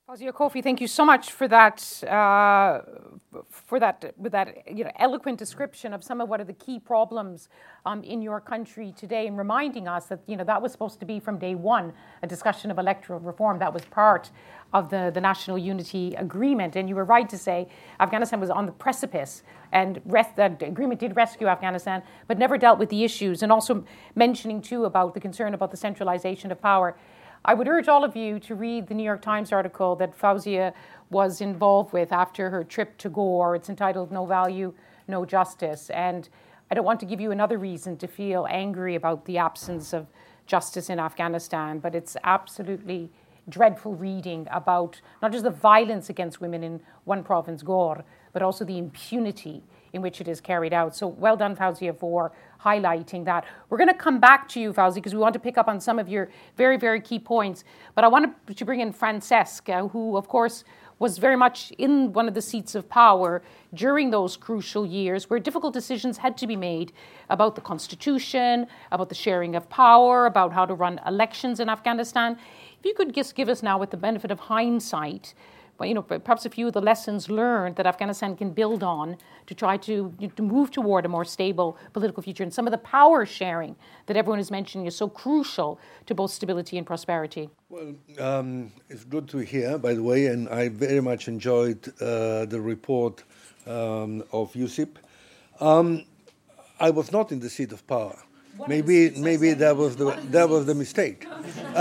Fawzia 0.09 0.33
Koofi, 0.33 0.63
thank 0.63 0.81
you 0.81 0.87
so 0.87 1.05
much 1.05 1.33
for 1.33 1.47
that, 1.49 2.03
uh, 2.05 2.81
for 3.51 3.79
that, 3.79 4.15
with 4.17 4.33
that 4.33 4.67
you 4.67 4.83
know, 4.83 4.91
eloquent 4.99 5.39
description 5.39 5.93
of 5.93 6.03
some 6.03 6.23
of 6.23 6.31
what 6.31 6.41
are 6.41 6.45
the 6.45 6.55
key 6.55 6.81
problems 6.81 7.51
um, 7.85 8.03
in 8.03 8.23
your 8.23 8.41
country 8.41 8.95
today, 8.97 9.27
and 9.27 9.37
reminding 9.37 9.87
us 9.87 10.07
that 10.07 10.21
you 10.27 10.35
know 10.35 10.45
that 10.45 10.63
was 10.63 10.73
supposed 10.73 10.99
to 11.01 11.05
be 11.05 11.21
from 11.21 11.37
day 11.37 11.55
one 11.55 11.93
a 12.23 12.27
discussion 12.27 12.71
of 12.71 12.79
electoral 12.79 13.21
reform 13.21 13.59
that 13.59 13.71
was 13.71 13.85
part 13.85 14.31
of 14.73 14.89
the, 14.89 15.11
the 15.13 15.21
National 15.21 15.59
Unity 15.59 16.15
Agreement. 16.15 16.75
And 16.75 16.89
you 16.89 16.95
were 16.95 17.05
right 17.05 17.29
to 17.29 17.37
say 17.37 17.69
Afghanistan 18.01 18.41
was 18.41 18.49
on 18.49 18.65
the 18.65 18.73
precipice, 18.73 19.43
and 19.73 20.01
rest, 20.07 20.37
that 20.37 20.63
agreement 20.63 21.01
did 21.01 21.17
rescue 21.17 21.49
Afghanistan, 21.49 22.03
but 22.27 22.39
never 22.39 22.57
dealt 22.57 22.79
with 22.79 22.89
the 22.89 23.05
issues. 23.05 23.43
And 23.43 23.53
also 23.53 23.85
mentioning 24.15 24.63
too 24.63 24.87
about 24.87 25.13
the 25.13 25.21
concern 25.21 25.53
about 25.53 25.71
the 25.71 25.77
centralization 25.77 26.51
of 26.51 26.63
power 26.63 26.97
I 27.45 27.55
would 27.55 27.69
urge 27.69 27.89
all 27.89 28.05
of 28.05 28.17
you 28.17 28.41
to 28.41 28.55
read 28.55 28.89
the 28.89 28.95
New 28.95 29.05
York 29.05 29.23
Times 29.23 29.53
article 29.53 29.95
that 29.97 30.19
Fawzia 30.19 30.73
was 31.11 31.41
involved 31.41 31.93
with 31.93 32.13
after 32.13 32.51
her 32.51 32.65
trip 32.65 32.99
to 32.99 33.09
Ghor. 33.09 33.55
It's 33.55 33.69
entitled 33.69 34.11
No 34.11 34.27
Value, 34.27 34.75
No 35.07 35.25
Justice. 35.25 35.89
And 35.91 36.29
I 36.71 36.75
don't 36.75 36.85
want 36.85 37.01
to 37.01 37.07
give 37.07 37.21
you 37.21 37.31
another 37.31 37.57
reason 37.57 37.97
to 37.99 38.07
feel 38.07 38.47
angry 38.51 38.95
about 38.95 39.25
the 39.25 39.39
absence 39.39 39.93
of 39.93 40.07
justice 40.47 40.91
in 40.91 40.99
Afghanistan, 40.99 41.79
but 41.79 41.95
it's 41.95 42.17
absolutely 42.25 43.11
dreadful 43.49 43.95
reading 43.95 44.47
about 44.51 45.01
not 45.23 45.33
just 45.33 45.45
the 45.45 45.51
violence 45.51 46.11
against 46.11 46.41
women 46.41 46.63
in 46.63 46.81
one 47.05 47.23
province, 47.23 47.63
Ghor, 47.63 48.05
but 48.33 48.43
also 48.43 48.65
the 48.65 48.79
impunity 48.79 49.63
in 49.93 50.03
which 50.03 50.21
it 50.21 50.29
is 50.29 50.41
carried 50.41 50.73
out. 50.73 50.95
So 50.95 51.09
well 51.09 51.37
done, 51.37 51.57
Fawzia, 51.57 51.97
for 51.97 52.33
highlighting 52.63 53.25
that. 53.25 53.45
We're 53.69 53.79
going 53.79 53.89
to 53.89 53.95
come 53.95 54.21
back 54.21 54.49
to 54.51 54.61
you, 54.61 54.73
Fawzi, 54.73 54.97
because 54.97 55.15
we 55.15 55.21
want 55.21 55.33
to 55.35 55.39
pick 55.39 55.59
up 55.59 55.69
on 55.69 55.81
some 55.81 55.99
of 55.99 56.09
your 56.09 56.29
very, 56.57 56.77
very 56.77 57.01
key 57.01 57.19
points. 57.19 57.65
But 57.95 58.05
I 58.05 58.09
wanted 58.09 58.33
to 58.57 58.65
bring 58.65 58.81
in 58.81 58.93
Francesca, 58.93 59.89
who, 59.89 60.17
of 60.17 60.29
course, 60.29 60.65
was 60.99 61.19
very 61.19 61.37
much 61.37 61.71
in 61.79 62.13
one 62.13 62.27
of 62.27 62.35
the 62.35 62.43
seats 62.43 62.75
of 62.75 62.89
power 62.89 63.43
during 63.73 64.11
those 64.11 64.37
crucial 64.37 64.85
years 64.85 65.31
where 65.31 65.39
difficult 65.39 65.73
decisions 65.73 66.19
had 66.19 66.37
to 66.37 66.47
be 66.47 66.57
made 66.57 66.93
about 67.31 67.55
the 67.55 67.61
constitution, 67.61 68.67
about 68.91 69.09
the 69.09 69.15
sharing 69.15 69.55
of 69.55 69.69
power, 69.69 70.27
about 70.27 70.53
how 70.53 70.67
to 70.67 70.75
run 70.75 71.01
elections 71.07 71.61
in 71.61 71.69
Afghanistan. 71.69 72.37
If 72.81 72.85
you 72.85 72.95
could 72.95 73.15
just 73.15 73.37
give 73.37 73.49
us 73.49 73.63
now, 73.63 73.79
with 73.79 73.91
the 73.91 73.97
benefit 73.97 74.31
of 74.31 74.41
hindsight, 74.41 75.35
you 75.87 75.95
know, 75.95 76.03
perhaps 76.03 76.45
a 76.45 76.51
few 76.51 76.67
of 76.67 76.73
the 76.73 76.81
lessons 76.81 77.31
learned 77.31 77.77
that 77.77 77.87
Afghanistan 77.87 78.37
can 78.37 78.51
build 78.51 78.83
on 78.83 79.17
to 79.47 79.55
try 79.55 79.77
to, 79.77 80.13
to 80.35 80.43
move 80.43 80.71
toward 80.71 81.05
a 81.05 81.09
more 81.09 81.25
stable 81.25 81.79
political 81.93 82.23
future. 82.23 82.43
And 82.43 82.53
some 82.53 82.67
of 82.67 82.73
the 82.73 82.79
power 82.79 83.25
sharing 83.25 83.77
that 84.07 84.17
everyone 84.17 84.41
is 84.41 84.51
mentioning 84.51 84.87
is 84.87 84.97
so 84.97 85.09
crucial 85.09 85.79
to 86.07 86.15
both 86.15 86.33
stability 86.33 86.79
and 86.79 86.87
prosperity. 86.87 87.49
Well, 87.69 87.95
um, 88.19 88.73
it's 88.89 89.05
good 89.05 89.29
to 89.29 89.39
hear, 89.39 89.79
by 89.79 89.95
the 89.95 90.03
way, 90.03 90.27
and 90.27 90.49
I 90.49 90.69
very 90.69 91.01
much 91.01 91.29
enjoyed 91.29 91.87
uh, 92.01 92.47
the 92.47 92.61
report 92.61 93.23
um, 93.67 94.25
of 94.33 94.53
USIP. 94.55 94.97
Um, 95.61 96.05
I 96.81 96.91
was 96.91 97.13
not 97.13 97.31
in 97.33 97.41
the 97.41 97.51
seat 97.51 97.73
of 97.73 97.87
power. 97.87 98.17
maybe 98.67 99.11
maybe 99.11 99.53
that 99.53 99.77
was 99.77 99.95
the 99.97 100.11
that 100.31 100.49
was 100.49 100.67
the 100.67 100.75
mistake. 100.75 101.27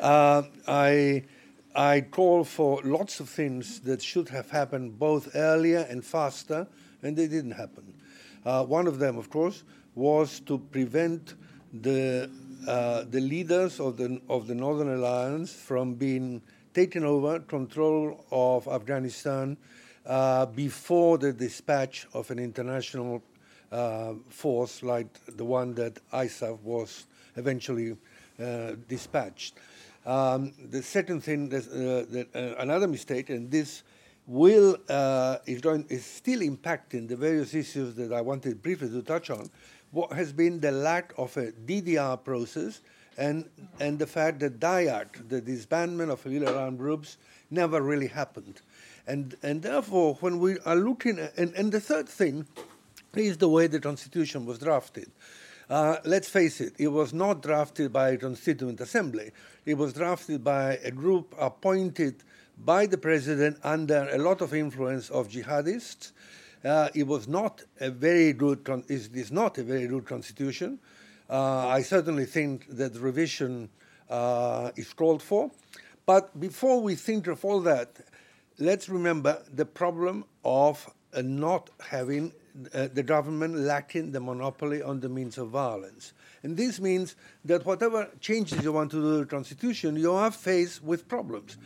uh, 0.00 0.42
I 0.66 1.24
I 1.78 2.00
call 2.00 2.42
for 2.42 2.80
lots 2.82 3.20
of 3.20 3.28
things 3.28 3.78
that 3.82 4.02
should 4.02 4.30
have 4.30 4.50
happened 4.50 4.98
both 4.98 5.36
earlier 5.36 5.86
and 5.88 6.04
faster, 6.04 6.66
and 7.04 7.16
they 7.16 7.28
didn't 7.28 7.52
happen. 7.52 7.94
Uh, 8.44 8.64
one 8.64 8.88
of 8.88 8.98
them, 8.98 9.16
of 9.16 9.30
course, 9.30 9.62
was 9.94 10.40
to 10.40 10.58
prevent 10.58 11.34
the 11.72 12.28
uh, 12.66 13.04
the 13.08 13.20
leaders 13.20 13.78
of 13.78 13.96
the 13.96 14.20
of 14.28 14.48
the 14.48 14.56
Northern 14.56 14.92
Alliance 14.92 15.52
from 15.52 15.94
being 15.94 16.42
taken 16.74 17.04
over 17.04 17.38
control 17.38 18.26
of 18.32 18.66
Afghanistan 18.66 19.56
uh, 20.04 20.46
before 20.46 21.16
the 21.16 21.32
dispatch 21.32 22.08
of 22.12 22.28
an 22.32 22.40
international 22.40 23.22
uh, 23.70 24.14
force 24.30 24.82
like 24.82 25.06
the 25.36 25.44
one 25.44 25.74
that 25.74 26.00
ISAF 26.12 26.60
was 26.62 27.06
eventually 27.36 27.96
uh, 28.42 28.72
dispatched. 28.88 29.54
Um, 30.08 30.54
the 30.70 30.82
second 30.82 31.20
thing, 31.20 31.52
uh, 31.52 31.58
that 31.58 32.28
uh, 32.34 32.62
another 32.62 32.88
mistake, 32.88 33.28
and 33.28 33.50
this 33.50 33.82
will 34.26 34.78
is, 35.46 35.60
going, 35.60 35.84
is 35.90 36.02
still 36.02 36.40
impacting 36.40 37.06
the 37.06 37.16
various 37.16 37.52
issues 37.52 37.94
that 37.96 38.10
I 38.10 38.22
wanted 38.22 38.62
briefly 38.62 38.88
to 38.88 39.02
touch 39.02 39.28
on, 39.28 39.50
what 39.90 40.10
has 40.14 40.32
been 40.32 40.60
the 40.60 40.72
lack 40.72 41.12
of 41.18 41.36
a 41.36 41.52
DDR 41.52 42.24
process 42.24 42.80
and, 43.18 43.50
and 43.80 43.98
the 43.98 44.06
fact 44.06 44.40
that 44.40 44.58
DIAG, 44.58 45.28
the 45.28 45.42
disbandment 45.42 46.10
of 46.10 46.24
illegal 46.24 46.56
armed 46.56 46.78
groups, 46.78 47.18
never 47.50 47.82
really 47.82 48.06
happened. 48.06 48.62
And, 49.06 49.36
and 49.42 49.60
therefore, 49.60 50.14
when 50.20 50.38
we 50.38 50.58
are 50.60 50.76
looking 50.76 51.18
at, 51.18 51.36
and, 51.36 51.52
and 51.54 51.70
the 51.70 51.80
third 51.80 52.08
thing 52.08 52.46
is 53.14 53.36
the 53.36 53.48
way 53.48 53.66
the 53.66 53.80
Constitution 53.80 54.46
was 54.46 54.58
drafted. 54.58 55.10
Uh, 55.68 55.98
let's 56.04 56.28
face 56.28 56.62
it, 56.62 56.72
it 56.78 56.88
was 56.88 57.12
not 57.12 57.42
drafted 57.42 57.92
by 57.92 58.10
a 58.10 58.16
Constituent 58.16 58.80
Assembly. 58.80 59.32
It 59.66 59.74
was 59.74 59.92
drafted 59.92 60.42
by 60.42 60.78
a 60.82 60.90
group 60.90 61.34
appointed 61.38 62.24
by 62.64 62.86
the 62.86 62.96
President 62.96 63.58
under 63.62 64.08
a 64.10 64.18
lot 64.18 64.40
of 64.40 64.54
influence 64.54 65.10
of 65.10 65.28
jihadists. 65.28 66.12
Uh, 66.64 66.88
it 66.94 67.06
was 67.06 67.28
not 67.28 67.62
a 67.80 67.90
very 67.90 68.32
good, 68.32 68.64
con- 68.64 68.84
it 68.88 69.14
is 69.14 69.30
not 69.30 69.58
a 69.58 69.62
very 69.62 69.86
good 69.86 70.06
constitution. 70.06 70.78
Uh, 71.28 71.68
I 71.68 71.82
certainly 71.82 72.24
think 72.24 72.66
that 72.70 72.96
revision 72.96 73.68
uh, 74.08 74.70
is 74.74 74.94
called 74.94 75.22
for. 75.22 75.50
But 76.06 76.40
before 76.40 76.80
we 76.80 76.94
think 76.94 77.26
of 77.26 77.44
all 77.44 77.60
that, 77.60 77.98
let's 78.58 78.88
remember 78.88 79.42
the 79.54 79.66
problem 79.66 80.24
of 80.44 80.90
not 81.14 81.68
having 81.90 82.32
uh, 82.74 82.88
the 82.92 83.02
government 83.02 83.56
lacking 83.56 84.12
the 84.12 84.20
monopoly 84.20 84.82
on 84.82 85.00
the 85.00 85.08
means 85.08 85.38
of 85.38 85.48
violence. 85.48 86.12
And 86.42 86.56
this 86.56 86.80
means 86.80 87.16
that 87.44 87.64
whatever 87.66 88.08
changes 88.20 88.62
you 88.62 88.72
want 88.72 88.90
to 88.92 88.96
do 88.96 89.12
to 89.12 89.18
the 89.18 89.26
constitution, 89.26 89.96
you 89.96 90.12
are 90.12 90.30
faced 90.30 90.82
with 90.82 91.08
problems. 91.08 91.56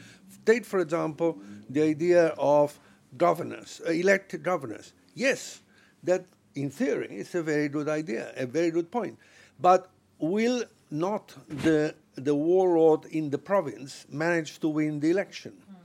Take, 0.44 0.64
for 0.64 0.80
example, 0.80 1.38
the 1.68 1.82
idea 1.82 2.28
of 2.38 2.78
governors, 3.16 3.80
uh, 3.86 3.90
elected 3.90 4.42
governors. 4.42 4.92
Yes, 5.14 5.60
that 6.02 6.24
in 6.54 6.70
theory 6.70 7.08
is 7.10 7.34
a 7.34 7.42
very 7.42 7.68
good 7.68 7.88
idea, 7.88 8.32
a 8.36 8.46
very 8.46 8.70
good 8.70 8.90
point. 8.90 9.18
But 9.60 9.90
will 10.18 10.64
not 10.90 11.34
the, 11.48 11.94
the 12.16 12.34
warlord 12.34 13.04
in 13.06 13.30
the 13.30 13.38
province 13.38 14.06
manage 14.10 14.58
to 14.60 14.68
win 14.68 15.00
the 15.00 15.10
election? 15.10 15.52
Mm. 15.52 15.82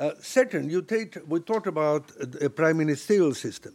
Uh, 0.00 0.14
second, 0.20 0.70
you 0.70 0.82
take, 0.82 1.18
we 1.28 1.40
talked 1.40 1.66
about 1.66 2.10
a 2.40 2.48
prime 2.48 2.78
ministerial 2.78 3.34
system. 3.34 3.74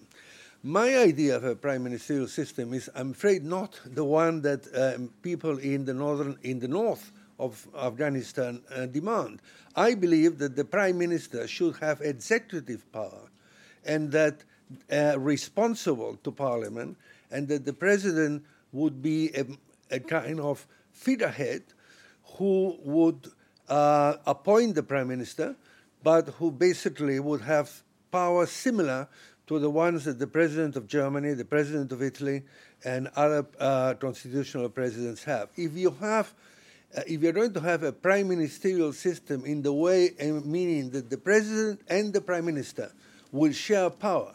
My 0.68 0.97
idea 0.97 1.36
of 1.36 1.43
a 1.43 1.55
prime 1.55 1.84
ministerial 1.84 2.28
system 2.28 2.74
is, 2.74 2.89
I'm 2.95 3.11
afraid, 3.11 3.45
not 3.45 3.80
the 3.86 4.03
one 4.03 4.41
that 4.41 4.66
um, 4.76 5.11
people 5.22 5.59
in 5.59 5.86
the 5.86 5.93
northern, 5.93 6.39
in 6.41 6.57
the 6.57 6.68
north 6.68 7.11
of 7.38 7.68
Afghanistan 7.78 8.63
uh, 8.74 8.88
demand. 8.88 9.43
I 9.76 9.93
believe 9.93 10.39
that 10.39 10.55
the 10.55 10.66
prime 10.66 10.97
minister 10.97 11.47
should 11.47 11.76
have 11.82 12.01
executive 12.01 12.91
power, 12.91 13.30
and 13.86 14.11
that 14.13 14.43
uh, 14.91 15.20
responsible 15.20 16.18
to 16.24 16.32
parliament, 16.32 16.97
and 17.30 17.47
that 17.47 17.63
the 17.63 17.74
president 17.74 18.43
would 18.72 19.03
be 19.03 19.30
a, 19.36 19.45
a 19.91 19.99
kind 19.99 20.39
of 20.39 20.66
figurehead 20.93 21.61
who 22.39 22.76
would 22.84 23.28
uh, 23.70 24.16
appoint 24.26 24.74
the 24.74 24.82
prime 24.82 25.09
minister, 25.09 25.55
but 26.01 26.30
who 26.39 26.49
basically 26.49 27.20
would 27.20 27.41
have 27.41 27.84
power 28.11 28.47
similar 28.47 29.07
to 29.48 29.60
the 29.60 29.70
ones 29.70 30.06
that 30.06 30.20
the 30.20 30.28
president 30.28 30.76
of 30.76 30.88
Germany, 30.88 31.34
the 31.34 31.46
president 31.46 31.91
of 31.91 32.02
Italy, 32.02 32.43
and 32.84 33.10
other 33.16 33.46
uh, 33.60 33.93
constitutional 33.96 34.70
presidents 34.70 35.24
have. 35.24 35.50
If 35.56 35.76
you 35.76 35.91
have 36.00 36.34
uh, 36.96 37.02
if 37.08 37.22
you're 37.22 37.34
going 37.34 37.54
to 37.54 37.60
have 37.60 37.84
a 37.84 37.91
prime 37.91 38.30
ministerial 38.30 38.93
system 38.93 39.46
in 39.46 39.62
the 39.62 39.74
way, 39.74 40.12
uh, 40.22 40.26
meaning 40.46 40.89
that 40.91 41.10
the 41.10 41.18
president 41.18 41.82
and 41.89 42.14
the 42.14 42.22
prime 42.22 42.46
minister 42.46 42.91
will 43.32 43.52
share 43.52 43.89
power, 43.89 44.34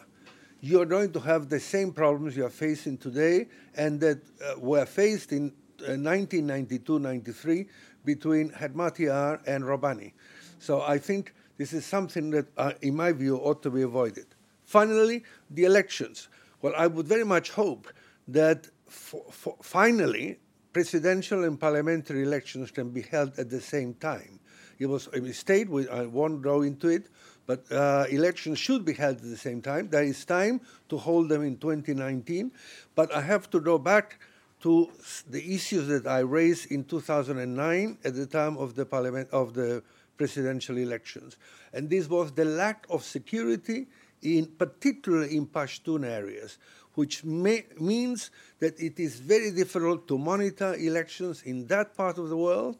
you're 0.61 0.85
going 0.85 1.11
to 1.13 1.21
have 1.21 1.49
the 1.49 1.61
same 1.61 1.91
problems 1.93 2.37
you 2.37 2.45
are 2.45 2.51
facing 2.51 2.99
today 2.99 3.49
and 3.77 3.99
that 4.01 4.21
uh, 4.45 4.59
were 4.59 4.85
faced 4.85 5.33
in 5.33 5.53
1992-93 5.79 7.65
uh, 7.65 7.69
between 8.05 8.51
Hekmatyar 8.51 9.41
and 9.47 9.67
Rabbani. 9.67 10.13
So 10.59 10.83
I 10.83 10.99
think 10.99 11.33
this 11.57 11.73
is 11.73 11.87
something 11.87 12.31
that, 12.31 12.47
uh, 12.59 12.73
in 12.83 12.95
my 12.95 13.13
view, 13.13 13.37
ought 13.37 13.63
to 13.63 13.71
be 13.71 13.83
avoided. 13.83 14.27
Finally, 14.71 15.25
the 15.51 15.65
elections. 15.65 16.29
Well, 16.63 16.75
I 16.77 16.87
would 16.87 17.09
very 17.09 17.25
much 17.25 17.51
hope 17.51 17.89
that 18.29 18.69
finally 18.87 20.39
presidential 20.73 21.43
and 21.43 21.59
parliamentary 21.59 22.23
elections 22.23 22.71
can 22.71 22.91
be 22.91 23.03
held 23.03 23.37
at 23.37 23.51
the 23.51 23.61
same 23.61 23.95
time. 23.95 24.39
It 24.79 24.87
was 24.87 25.09
a 25.09 25.21
mistake, 25.21 25.67
I 25.91 26.07
won't 26.07 26.41
go 26.41 26.63
into 26.63 26.87
it, 26.87 27.09
but 27.47 27.65
uh, 27.73 28.05
elections 28.11 28.61
should 28.61 28.85
be 28.85 28.93
held 28.93 29.17
at 29.17 29.23
the 29.23 29.37
same 29.37 29.61
time. 29.61 29.89
There 29.89 30.05
is 30.05 30.25
time 30.25 30.61
to 30.89 30.97
hold 30.97 31.31
them 31.31 31.43
in 31.43 31.57
2019, 31.57 32.53
but 32.95 33.13
I 33.13 33.23
have 33.23 33.51
to 33.51 33.59
go 33.59 33.77
back 33.77 34.21
to 34.61 34.89
the 35.29 35.53
issues 35.53 35.89
that 35.89 36.07
I 36.07 36.21
raised 36.21 36.71
in 36.71 36.85
2009 36.85 37.99
at 38.05 38.15
the 38.15 38.27
time 38.27 38.57
of 38.57 38.77
the 38.77 38.87
parliament 38.87 39.31
of 39.33 39.53
the 39.53 39.83
presidential 40.17 40.77
elections, 40.79 41.39
and 41.73 41.91
this 41.91 42.09
was 42.09 42.31
the 42.31 42.45
lack 42.45 42.87
of 42.89 43.03
security 43.03 43.89
in 44.23 44.47
particularly 44.47 45.37
in 45.37 45.47
Pashtun 45.47 46.05
areas, 46.05 46.59
which 46.95 47.25
may, 47.25 47.65
means 47.79 48.31
that 48.59 48.79
it 48.81 48.99
is 48.99 49.21
very 49.21 49.51
difficult 49.51 50.07
to 50.09 50.19
monitor 50.19 50.75
elections 50.75 51.43
in 51.43 51.67
that 51.69 51.97
part 51.97 52.19
of 52.19 52.29
the 52.29 52.37
world, 52.37 52.77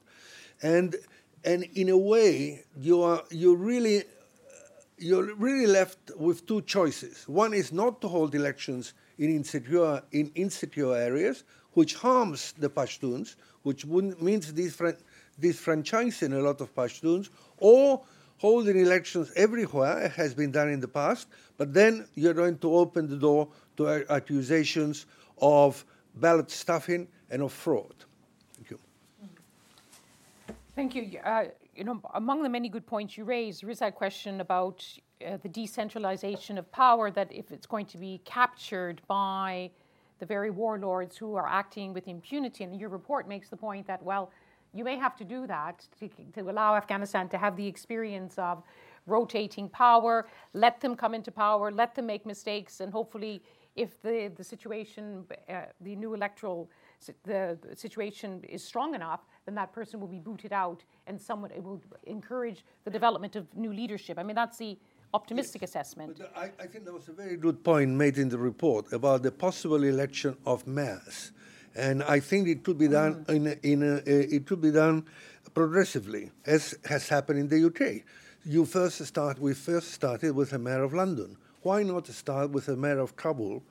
and 0.63 0.97
and 1.45 1.65
in 1.75 1.89
a 1.89 1.97
way 1.97 2.65
you 2.77 3.03
are 3.03 3.23
you 3.31 3.57
really 3.57 4.05
you're 4.99 5.35
really 5.37 5.67
left 5.67 5.99
with 6.17 6.47
two 6.47 6.61
choices. 6.63 7.27
One 7.27 7.55
is 7.55 7.73
not 7.73 8.03
to 8.03 8.09
hold 8.09 8.35
elections 8.35 8.93
in 9.19 9.35
insecure, 9.35 10.03
in 10.13 10.31
insecure 10.35 10.95
areas, 10.95 11.45
which 11.73 11.95
harms 11.95 12.53
the 12.59 12.69
Pashtuns, 12.69 13.37
which 13.63 13.87
means 13.87 14.53
disfranchising 14.53 16.35
a 16.35 16.39
lot 16.41 16.61
of 16.61 16.75
Pashtuns, 16.75 17.31
or 17.57 18.03
holding 18.41 18.81
elections 18.81 19.31
everywhere 19.37 20.09
has 20.09 20.33
been 20.35 20.51
done 20.51 20.71
in 20.71 20.81
the 20.81 20.89
past, 20.89 21.29
but 21.59 21.75
then 21.75 22.09
you're 22.15 22.33
going 22.33 22.57
to 22.57 22.75
open 22.75 23.07
the 23.07 23.17
door 23.17 23.47
to 23.77 23.87
accusations 24.11 25.05
of 25.43 25.85
ballot 26.15 26.51
stuffing 26.51 27.07
and 27.31 27.43
of 27.43 27.53
fraud. 27.53 27.95
Thank 28.55 28.71
you. 28.71 28.79
Thank 30.75 30.95
you. 30.95 31.21
Uh, 31.23 31.45
you 31.77 31.85
know, 31.85 32.01
among 32.15 32.43
the 32.43 32.49
many 32.49 32.71
good 32.71 32.87
points 32.87 33.19
you 33.19 33.25
raised, 33.25 33.63
there 33.63 33.69
is 33.69 33.81
that 33.81 33.95
question 33.95 34.41
about 34.41 34.87
uh, 35.27 35.37
the 35.43 35.49
decentralization 35.49 36.57
of 36.57 36.73
power, 36.73 37.11
that 37.11 37.31
if 37.31 37.53
it's 37.53 37.67
going 37.67 37.85
to 37.85 37.99
be 37.99 38.23
captured 38.25 39.03
by 39.07 39.71
the 40.19 40.25
very 40.27 40.51
warlords 40.51 41.15
who 41.17 41.35
are 41.35 41.47
acting 41.47 41.93
with 41.93 42.09
impunity. 42.09 42.65
And 42.65 42.81
your 42.81 42.89
report 42.89 43.29
makes 43.29 43.51
the 43.51 43.57
point 43.57 43.87
that, 43.87 44.03
well, 44.03 44.31
you 44.75 44.85
may 44.85 44.97
have 44.97 45.17
to 45.17 45.25
do 45.25 45.47
that 45.47 45.87
to, 45.99 46.09
to 46.35 46.51
allow 46.51 46.75
Afghanistan 46.75 47.29
to 47.29 47.39
have 47.39 47.57
the 47.57 47.67
experience 47.67 48.39
of 48.39 48.63
rotating 49.07 49.69
power, 49.69 50.27
let 50.55 50.81
them 50.81 50.95
come 50.95 51.15
into 51.15 51.31
power, 51.31 51.71
let 51.71 51.95
them 51.95 52.07
make 52.07 52.27
mistakes, 52.27 52.81
and 52.81 52.93
hopefully, 52.93 53.43
if 53.77 54.01
the, 54.03 54.31
the 54.37 54.45
situation, 54.45 55.25
uh, 55.49 55.63
the 55.81 55.97
new 55.97 56.15
electoral 56.15 56.69
the 57.25 57.59
situation 57.75 58.43
is 58.49 58.63
strong 58.63 58.95
enough, 58.95 59.21
then 59.47 59.55
that 59.55 59.73
person 59.73 60.01
will 60.01 60.09
be 60.09 60.19
booted 60.19 60.53
out 60.53 60.85
and 61.07 61.21
someone 61.21 61.51
it 61.51 61.63
will 61.63 61.81
encourage 62.05 62.65
the 62.85 62.91
development 62.91 63.37
of 63.37 63.47
new 63.57 63.73
leadership. 63.73 64.19
I 64.19 64.23
mean, 64.23 64.37
that's 64.37 64.59
the 64.59 64.79
optimistic 65.15 65.63
yes. 65.63 65.71
assessment. 65.71 66.19
But 66.19 66.33
I, 66.37 66.51
I 66.63 66.67
think 66.67 66.85
there 66.85 66.93
was 66.93 67.09
a 67.09 67.13
very 67.13 67.37
good 67.37 67.65
point 67.65 67.91
made 67.91 68.19
in 68.19 68.29
the 68.29 68.39
report 68.39 68.93
about 68.93 69.23
the 69.23 69.33
possible 69.33 69.83
election 69.83 70.37
of 70.45 70.67
mayors. 70.67 71.33
And 71.75 72.03
I 72.03 72.21
think 72.21 72.49
it 72.49 72.65
could 72.65 72.79
be 72.79 72.89
done 72.89 73.25
mm. 73.25 73.35
in, 73.35 73.47
a, 73.47 73.57
in 73.63 73.83
a, 73.83 73.97
it 74.07 74.47
could 74.47 74.61
be 74.61 74.71
done 74.71 75.05
progressively, 75.55 76.31
as 76.47 76.77
has 76.85 77.09
happened 77.09 77.39
in 77.39 77.49
the 77.49 77.67
UK. 77.67 78.03
You 78.45 78.65
first 78.65 79.05
start. 79.05 79.39
We 79.39 79.55
first 79.55 79.93
started 79.93 80.35
with 80.35 80.51
the 80.51 80.59
mayor 80.59 80.83
of 80.83 80.95
London. 80.95 81.37
Why 81.63 81.83
not 81.83 82.07
start 82.07 82.51
with 82.51 82.67
the 82.67 82.77
mayor 82.77 82.99
of 82.99 83.17
Kabul, 83.17 83.63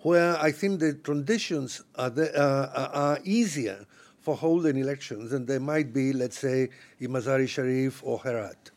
where 0.00 0.36
I 0.38 0.52
think 0.52 0.80
the 0.80 0.94
conditions 0.94 1.82
are, 1.96 2.10
the, 2.10 2.34
uh, 2.38 2.90
are 2.92 3.18
easier 3.24 3.86
for 4.20 4.36
holding 4.36 4.76
elections 4.76 5.30
than 5.30 5.46
they 5.46 5.58
might 5.58 5.92
be, 5.92 6.12
let's 6.12 6.38
say, 6.38 6.68
in 7.00 7.46
Sharif 7.46 8.02
or 8.04 8.20
Herat. 8.20 8.70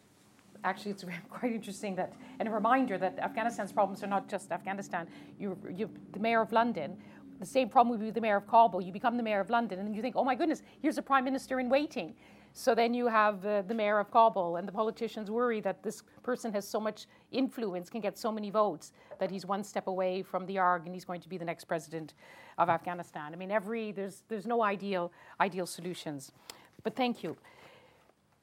Actually, 0.63 0.91
it's 0.91 1.03
quite 1.29 1.51
interesting 1.51 1.95
that, 1.95 2.13
and 2.39 2.47
a 2.47 2.51
reminder 2.51 2.97
that 2.97 3.19
Afghanistan's 3.19 3.71
problems 3.71 4.03
are 4.03 4.07
not 4.07 4.29
just 4.29 4.51
Afghanistan. 4.51 5.07
You, 5.39 5.57
you, 5.75 5.89
the 6.13 6.19
mayor 6.19 6.41
of 6.41 6.51
London, 6.51 6.97
the 7.41 7.47
same 7.47 7.69
problem 7.69 7.97
would 7.97 8.05
be 8.05 8.11
the 8.11 8.21
mayor 8.21 8.37
of 8.37 8.47
Kabul. 8.47 8.81
You 8.81 8.91
become 8.91 9.17
the 9.17 9.23
mayor 9.23 9.39
of 9.39 9.49
London, 9.49 9.79
and 9.79 9.95
you 9.95 10.01
think, 10.01 10.15
oh 10.15 10.23
my 10.23 10.35
goodness, 10.35 10.61
here's 10.81 10.97
a 10.97 11.01
prime 11.01 11.25
minister 11.25 11.59
in 11.59 11.69
waiting. 11.69 12.13
So 12.53 12.75
then 12.75 12.93
you 12.93 13.07
have 13.07 13.45
uh, 13.45 13.61
the 13.61 13.73
mayor 13.73 13.99
of 13.99 14.11
Kabul, 14.11 14.57
and 14.57 14.67
the 14.67 14.71
politicians 14.71 15.31
worry 15.31 15.61
that 15.61 15.81
this 15.83 16.03
person 16.21 16.51
has 16.53 16.67
so 16.67 16.79
much 16.79 17.07
influence, 17.31 17.89
can 17.89 18.01
get 18.01 18.17
so 18.17 18.31
many 18.31 18.49
votes, 18.49 18.91
that 19.19 19.31
he's 19.31 19.45
one 19.45 19.63
step 19.63 19.87
away 19.87 20.21
from 20.21 20.45
the 20.45 20.57
ARG 20.57 20.85
and 20.85 20.93
he's 20.93 21.05
going 21.05 21.21
to 21.21 21.29
be 21.29 21.37
the 21.37 21.45
next 21.45 21.65
president 21.65 22.13
of 22.57 22.69
Afghanistan. 22.69 23.31
I 23.33 23.37
mean, 23.37 23.51
every 23.51 23.91
there's 23.91 24.23
there's 24.27 24.45
no 24.45 24.61
ideal 24.63 25.11
ideal 25.39 25.65
solutions. 25.65 26.31
But 26.83 26.95
thank 26.95 27.23
you, 27.23 27.37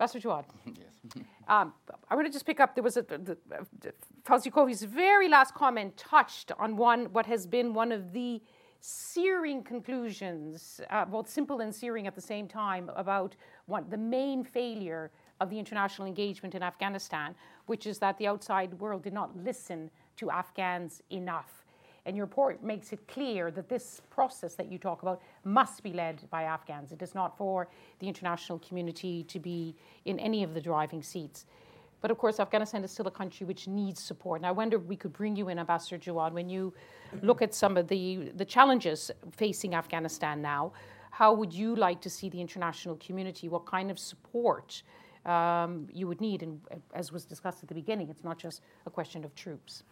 Ambassador 0.00 0.28
Jawad. 0.28 0.44
yes. 0.66 1.24
Um, 1.48 1.72
I 2.10 2.14
want 2.14 2.26
to 2.26 2.32
just 2.32 2.44
pick 2.44 2.60
up. 2.60 2.74
There 2.74 2.84
was 2.84 2.98
a 2.98 3.02
the, 3.02 3.38
the, 3.80 3.94
Fawzi 4.22 4.52
Koofi's 4.52 4.82
very 4.82 5.30
last 5.30 5.54
comment 5.54 5.96
touched 5.96 6.52
on 6.58 6.76
one 6.76 7.06
what 7.14 7.24
has 7.24 7.46
been 7.46 7.72
one 7.72 7.90
of 7.90 8.12
the 8.12 8.42
searing 8.80 9.62
conclusions, 9.62 10.80
uh, 10.90 11.04
both 11.04 11.28
simple 11.28 11.60
and 11.60 11.74
searing 11.74 12.06
at 12.06 12.14
the 12.14 12.20
same 12.20 12.46
time, 12.46 12.90
about 12.94 13.34
what 13.66 13.90
the 13.90 13.96
main 13.96 14.44
failure 14.44 15.10
of 15.40 15.50
the 15.50 15.58
international 15.58 16.06
engagement 16.06 16.54
in 16.54 16.62
Afghanistan, 16.62 17.34
which 17.66 17.86
is 17.86 17.98
that 17.98 18.16
the 18.18 18.26
outside 18.26 18.72
world 18.74 19.02
did 19.02 19.12
not 19.12 19.36
listen 19.36 19.90
to 20.16 20.30
Afghans 20.30 21.02
enough. 21.10 21.64
And 22.06 22.16
your 22.16 22.24
report 22.24 22.62
makes 22.64 22.92
it 22.92 23.06
clear 23.06 23.50
that 23.50 23.68
this 23.68 24.00
process 24.08 24.54
that 24.54 24.72
you 24.72 24.78
talk 24.78 25.02
about 25.02 25.20
must 25.44 25.82
be 25.82 25.92
led 25.92 26.22
by 26.30 26.44
Afghans. 26.44 26.90
It 26.90 27.02
is 27.02 27.14
not 27.14 27.36
for 27.36 27.68
the 27.98 28.08
international 28.08 28.58
community 28.60 29.24
to 29.24 29.38
be 29.38 29.76
in 30.06 30.18
any 30.18 30.42
of 30.42 30.54
the 30.54 30.60
driving 30.60 31.02
seats. 31.02 31.44
But 32.00 32.10
of 32.10 32.18
course, 32.18 32.38
Afghanistan 32.38 32.84
is 32.84 32.90
still 32.92 33.08
a 33.08 33.10
country 33.10 33.46
which 33.46 33.66
needs 33.66 34.02
support. 34.02 34.40
And 34.40 34.46
I 34.46 34.52
wonder 34.52 34.76
if 34.76 34.84
we 34.84 34.96
could 34.96 35.12
bring 35.12 35.34
you 35.34 35.48
in, 35.48 35.58
Ambassador 35.58 35.98
Jawad, 35.98 36.32
when 36.32 36.48
you 36.48 36.72
look 37.22 37.42
at 37.42 37.54
some 37.54 37.76
of 37.76 37.88
the, 37.88 38.30
the 38.36 38.44
challenges 38.44 39.10
facing 39.32 39.74
Afghanistan 39.74 40.40
now. 40.40 40.72
How 41.10 41.32
would 41.32 41.52
you 41.52 41.74
like 41.74 42.00
to 42.02 42.10
see 42.10 42.28
the 42.28 42.40
international 42.40 42.96
community? 42.96 43.48
What 43.48 43.66
kind 43.66 43.90
of 43.90 43.98
support 43.98 44.82
um, 45.26 45.88
you 45.92 46.06
would 46.06 46.20
need? 46.20 46.42
And 46.44 46.60
as 46.94 47.10
was 47.10 47.24
discussed 47.24 47.62
at 47.62 47.68
the 47.68 47.74
beginning, 47.74 48.08
it's 48.08 48.22
not 48.22 48.38
just 48.38 48.62
a 48.86 48.90
question 48.90 49.24
of 49.24 49.34
troops. 49.34 49.82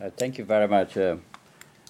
Uh, 0.00 0.10
thank 0.10 0.38
you 0.38 0.44
very 0.44 0.68
much. 0.68 0.96
Uh, 0.96 1.16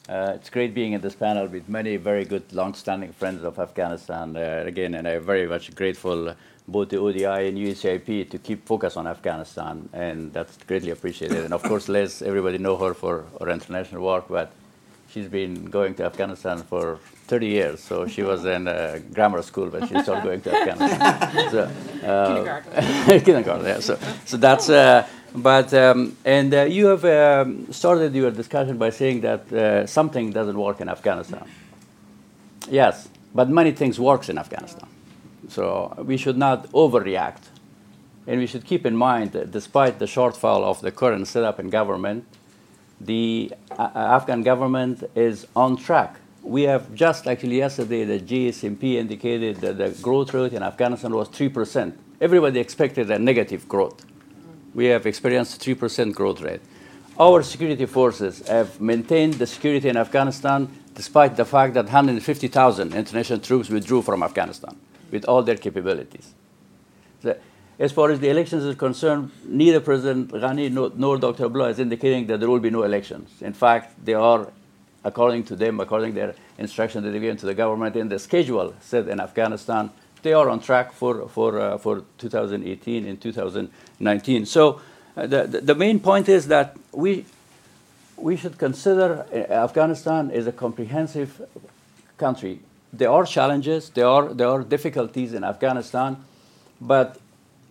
uh, 0.09 0.33
it's 0.37 0.51
great 0.51 0.73
being 0.73 0.93
in 0.93 1.01
this 1.01 1.15
panel 1.15 1.47
with 1.47 1.69
many 1.69 1.97
very 1.97 2.25
good, 2.25 2.53
long-standing 2.53 3.13
friends 3.13 3.43
of 3.43 3.59
Afghanistan. 3.59 4.37
Uh, 4.37 4.63
again, 4.65 4.95
and 4.95 5.09
I'm 5.09 5.23
very 5.25 5.47
much 5.47 5.75
grateful 5.75 6.35
both 6.69 6.89
to 6.91 6.99
ODI 6.99 7.49
and 7.49 7.59
USIP 7.59 8.31
to 8.31 8.39
keep 8.39 8.67
focus 8.67 8.97
on 8.97 9.07
Afghanistan, 9.07 9.89
and 9.93 10.33
that's 10.33 10.57
greatly 10.67 10.91
appreciated. 10.91 11.45
and 11.45 11.55
of 11.55 11.63
course, 11.63 11.89
Lyse, 11.89 12.23
everybody 12.23 12.59
know 12.59 12.77
her 12.77 12.95
for 12.95 13.25
her 13.41 13.51
international 13.51 14.03
work, 14.03 14.27
but 14.29 14.53
she's 15.11 15.29
been 15.29 15.65
going 15.65 15.95
to 15.95 16.05
Afghanistan 16.05 16.63
for 16.63 16.99
30 17.27 17.47
years. 17.47 17.81
So 17.81 18.07
she 18.07 18.23
was 18.23 18.45
in 18.45 18.69
uh, 18.69 19.01
grammar 19.13 19.43
school, 19.43 19.71
but 19.71 19.89
she 19.89 20.01
started 20.03 20.25
going 20.25 20.41
to 20.43 20.57
Afghanistan. 20.57 21.51
so, 21.51 22.07
uh, 22.07 22.35
kindergarten. 22.35 23.21
kindergarten, 23.25 23.67
yeah. 23.67 23.81
So, 23.81 23.99
so 24.25 24.37
that's. 24.37 24.69
Uh, 24.69 25.07
but 25.35 25.73
um, 25.75 26.17
and 26.25 26.55
uh, 26.55 26.63
you 26.63 26.87
have 26.87 27.05
um, 27.05 27.71
started 27.73 28.15
your 28.15 28.31
discussion 28.31 28.79
by 28.79 28.91
saying 28.91 29.21
that 29.23 29.53
uh, 29.53 29.87
something 29.87 30.31
doesn't 30.31 30.59
work 30.59 30.81
in 30.81 30.89
Afghanistan. 30.89 31.45
Yes, 32.69 33.09
but 33.35 33.49
many 33.49 33.73
things 33.73 34.01
works 34.01 34.29
in 34.29 34.39
Afghanistan. 34.39 34.89
So 35.49 35.95
we 36.07 36.17
should 36.17 36.37
not 36.37 36.71
overreact. 36.73 37.43
And 38.27 38.41
we 38.41 38.47
should 38.47 38.65
keep 38.65 38.85
in 38.85 38.97
mind 38.97 39.33
that 39.33 39.53
despite 39.53 39.99
the 39.99 40.07
shortfall 40.07 40.65
of 40.65 40.81
the 40.81 40.91
current 40.91 41.29
setup 41.29 41.61
in 41.61 41.71
government, 41.71 42.25
the 43.01 43.53
uh, 43.71 43.91
Afghan 43.95 44.43
government 44.43 45.05
is 45.15 45.47
on 45.55 45.77
track. 45.77 46.17
We 46.43 46.63
have 46.63 46.93
just 46.95 47.27
actually 47.27 47.59
yesterday, 47.59 48.05
the 48.05 48.19
GSMP 48.19 48.95
indicated 48.95 49.57
that 49.57 49.79
the 49.79 49.91
growth 50.03 50.35
rate 50.35 50.53
in 50.53 50.63
Afghanistan 50.63 51.15
was 51.15 51.29
3%. 51.29 51.93
Everybody 52.21 52.59
expected 52.59 53.11
a 53.11 53.19
negative 53.19 53.69
growth. 53.69 54.05
We 54.77 54.85
have 54.93 55.07
experienced 55.07 55.63
3% 55.63 56.13
growth 56.13 56.43
rate. 56.43 56.61
Our 57.19 57.43
security 57.43 57.87
forces 57.87 58.47
have 58.47 58.79
maintained 58.79 59.35
the 59.35 59.47
security 59.47 59.89
in 59.89 59.97
Afghanistan 59.97 60.69
despite 60.95 61.35
the 61.35 61.47
fact 61.47 61.73
that 61.75 61.87
150,000 61.87 62.95
international 62.95 63.39
troops 63.39 63.71
withdrew 63.71 64.03
from 64.03 64.23
Afghanistan 64.23 64.77
with 65.11 65.25
all 65.25 65.43
their 65.43 65.57
capabilities. 65.57 66.35
So, 67.23 67.39
as 67.79 67.93
far 67.93 68.11
as 68.11 68.21
the 68.21 68.29
elections 68.29 68.65
is 68.65 68.75
concerned, 68.77 69.31
neither 69.47 69.81
President 69.81 70.31
Ghani 70.31 70.71
nor, 70.71 70.93
nor 70.95 71.17
Dr. 71.17 71.47
Abdullah 71.47 71.71
is 71.71 71.79
indicating 71.79 72.27
that 72.27 72.41
there 72.41 72.51
will 72.51 72.61
be 72.61 72.71
no 72.71 72.83
elections. 72.83 73.31
In 73.41 73.55
fact, 73.55 74.05
they 74.05 74.15
are, 74.15 74.53
according 75.05 75.45
to 75.45 75.57
them, 75.57 75.81
according 75.81 76.13
to 76.13 76.21
their 76.21 76.35
instructions 76.59 77.05
that 77.05 77.13
they 77.13 77.21
given 77.21 77.39
to 77.39 77.47
the 77.47 77.55
government 77.55 77.97
in 77.97 78.11
the 78.11 78.19
schedule 78.19 78.75
set 78.81 79.09
in 79.09 79.21
Afghanistan, 79.21 79.91
they 80.27 80.33
are 80.33 80.49
on 80.51 80.61
track 80.61 80.93
for, 80.93 81.29
for, 81.29 81.61
uh, 81.61 81.79
for 81.79 82.03
2018 82.19 83.07
and 83.07 83.21
2019. 83.21 84.47
So 84.47 84.81
uh, 85.17 85.27
the, 85.27 85.47
the 85.47 85.75
main 85.75 86.01
point 86.01 86.29
is 86.29 86.49
that 86.49 86.77
we, 86.93 87.25
we 88.17 88.37
should 88.37 88.59
consider 88.59 89.27
uh, 89.33 89.53
Afghanistan 89.53 90.31
as 90.31 90.47
a 90.47 90.53
comprehensive 90.53 91.41
country 92.19 92.61
there 92.99 93.11
are 93.11 93.27
challenges, 93.27 93.91
there 93.91 94.07
are, 94.07 94.33
there 94.33 94.49
are 94.49 94.63
difficulties 94.63 95.35
in 95.35 95.45
Afghanistan, 95.45 96.17
but 96.81 97.19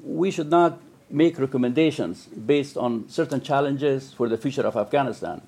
we 0.04 0.32
should 0.32 0.50
not 0.50 0.80
make 1.10 1.40
recommendations 1.40 2.26
based 2.26 2.78
on 2.78 3.08
certain 3.10 3.42
challenges 3.42 4.14
for 4.14 4.28
the 4.28 4.38
future 4.38 4.64
of 4.64 4.76
Afghanistan. 4.76 5.42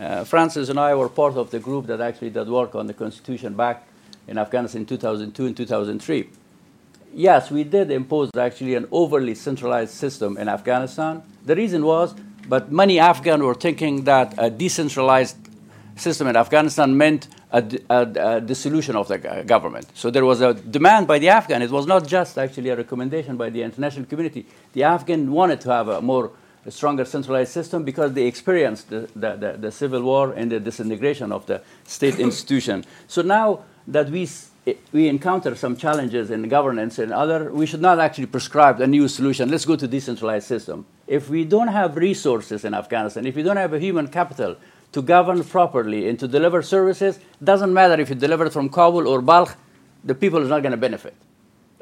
Uh, 0.00 0.24
Francis 0.24 0.68
and 0.68 0.78
I 0.78 0.94
were 0.94 1.08
part 1.08 1.36
of 1.36 1.50
the 1.50 1.58
group 1.58 1.86
that 1.86 2.00
actually 2.00 2.30
did 2.30 2.48
work 2.48 2.74
on 2.74 2.86
the 2.86 2.94
constitution 2.94 3.54
back 3.54 3.86
in 4.28 4.38
Afghanistan 4.38 4.82
in 4.82 4.86
2002 4.86 5.46
and 5.46 5.56
2003. 5.56 6.28
Yes, 7.12 7.50
we 7.50 7.64
did 7.64 7.90
impose 7.90 8.30
actually 8.38 8.74
an 8.74 8.86
overly 8.92 9.34
centralized 9.34 9.94
system 9.94 10.36
in 10.36 10.48
Afghanistan. 10.48 11.22
The 11.44 11.56
reason 11.56 11.84
was, 11.84 12.14
but 12.48 12.70
many 12.70 12.98
Afghans 12.98 13.42
were 13.42 13.54
thinking 13.54 14.04
that 14.04 14.34
a 14.38 14.50
decentralized 14.50 15.36
system 15.96 16.28
in 16.28 16.36
Afghanistan 16.36 16.96
meant 16.96 17.28
a, 17.52 17.64
a, 17.90 18.36
a, 18.36 18.40
dissolution 18.40 18.96
of 18.96 19.08
the 19.08 19.18
government. 19.46 19.86
So 19.94 20.10
there 20.10 20.24
was 20.24 20.40
a 20.40 20.54
demand 20.54 21.06
by 21.06 21.18
the 21.18 21.28
Afghan. 21.28 21.62
It 21.62 21.70
was 21.70 21.86
not 21.86 22.06
just 22.06 22.38
actually 22.38 22.70
a 22.70 22.76
recommendation 22.76 23.36
by 23.36 23.50
the 23.50 23.62
international 23.62 24.06
community. 24.06 24.46
The 24.72 24.84
Afghan 24.84 25.30
wanted 25.30 25.60
to 25.62 25.70
have 25.70 25.88
a 25.88 26.00
more 26.00 26.30
a 26.66 26.70
stronger 26.70 27.04
centralized 27.04 27.52
system 27.52 27.84
because 27.84 28.12
they 28.12 28.26
experienced 28.26 28.90
the, 28.90 29.08
the, 29.16 29.36
the, 29.36 29.56
the, 29.58 29.72
civil 29.72 30.02
war 30.02 30.32
and 30.32 30.52
the 30.52 30.60
disintegration 30.60 31.32
of 31.32 31.46
the 31.46 31.62
state 31.84 32.18
institution. 32.20 32.84
So 33.08 33.22
now 33.22 33.60
that 33.88 34.10
we, 34.10 34.28
we 34.92 35.08
encounter 35.08 35.54
some 35.54 35.76
challenges 35.76 36.30
in 36.30 36.48
governance 36.48 36.98
and 36.98 37.12
other, 37.12 37.52
we 37.52 37.66
should 37.66 37.80
not 37.80 37.98
actually 37.98 38.26
prescribe 38.26 38.80
a 38.80 38.86
new 38.86 39.08
solution. 39.08 39.50
Let's 39.50 39.64
go 39.64 39.76
to 39.76 39.88
decentralized 39.88 40.46
system. 40.46 40.86
If 41.06 41.30
we 41.30 41.44
don't 41.44 41.68
have 41.68 41.96
resources 41.96 42.64
in 42.64 42.74
Afghanistan, 42.74 43.26
if 43.26 43.36
we 43.36 43.42
don't 43.42 43.56
have 43.56 43.72
a 43.72 43.78
human 43.78 44.08
capital 44.08 44.56
to 44.92 45.02
govern 45.02 45.42
properly 45.44 46.08
and 46.08 46.18
to 46.18 46.28
deliver 46.28 46.62
services, 46.62 47.18
doesn't 47.42 47.72
matter 47.72 48.00
if 48.00 48.10
you 48.10 48.14
deliver 48.14 48.46
it 48.46 48.52
from 48.52 48.68
Kabul 48.68 49.08
or 49.08 49.22
Balkh, 49.22 49.56
the 50.04 50.14
people 50.14 50.42
is 50.42 50.48
not 50.48 50.62
going 50.62 50.72
to 50.72 50.78
benefit. 50.78 51.14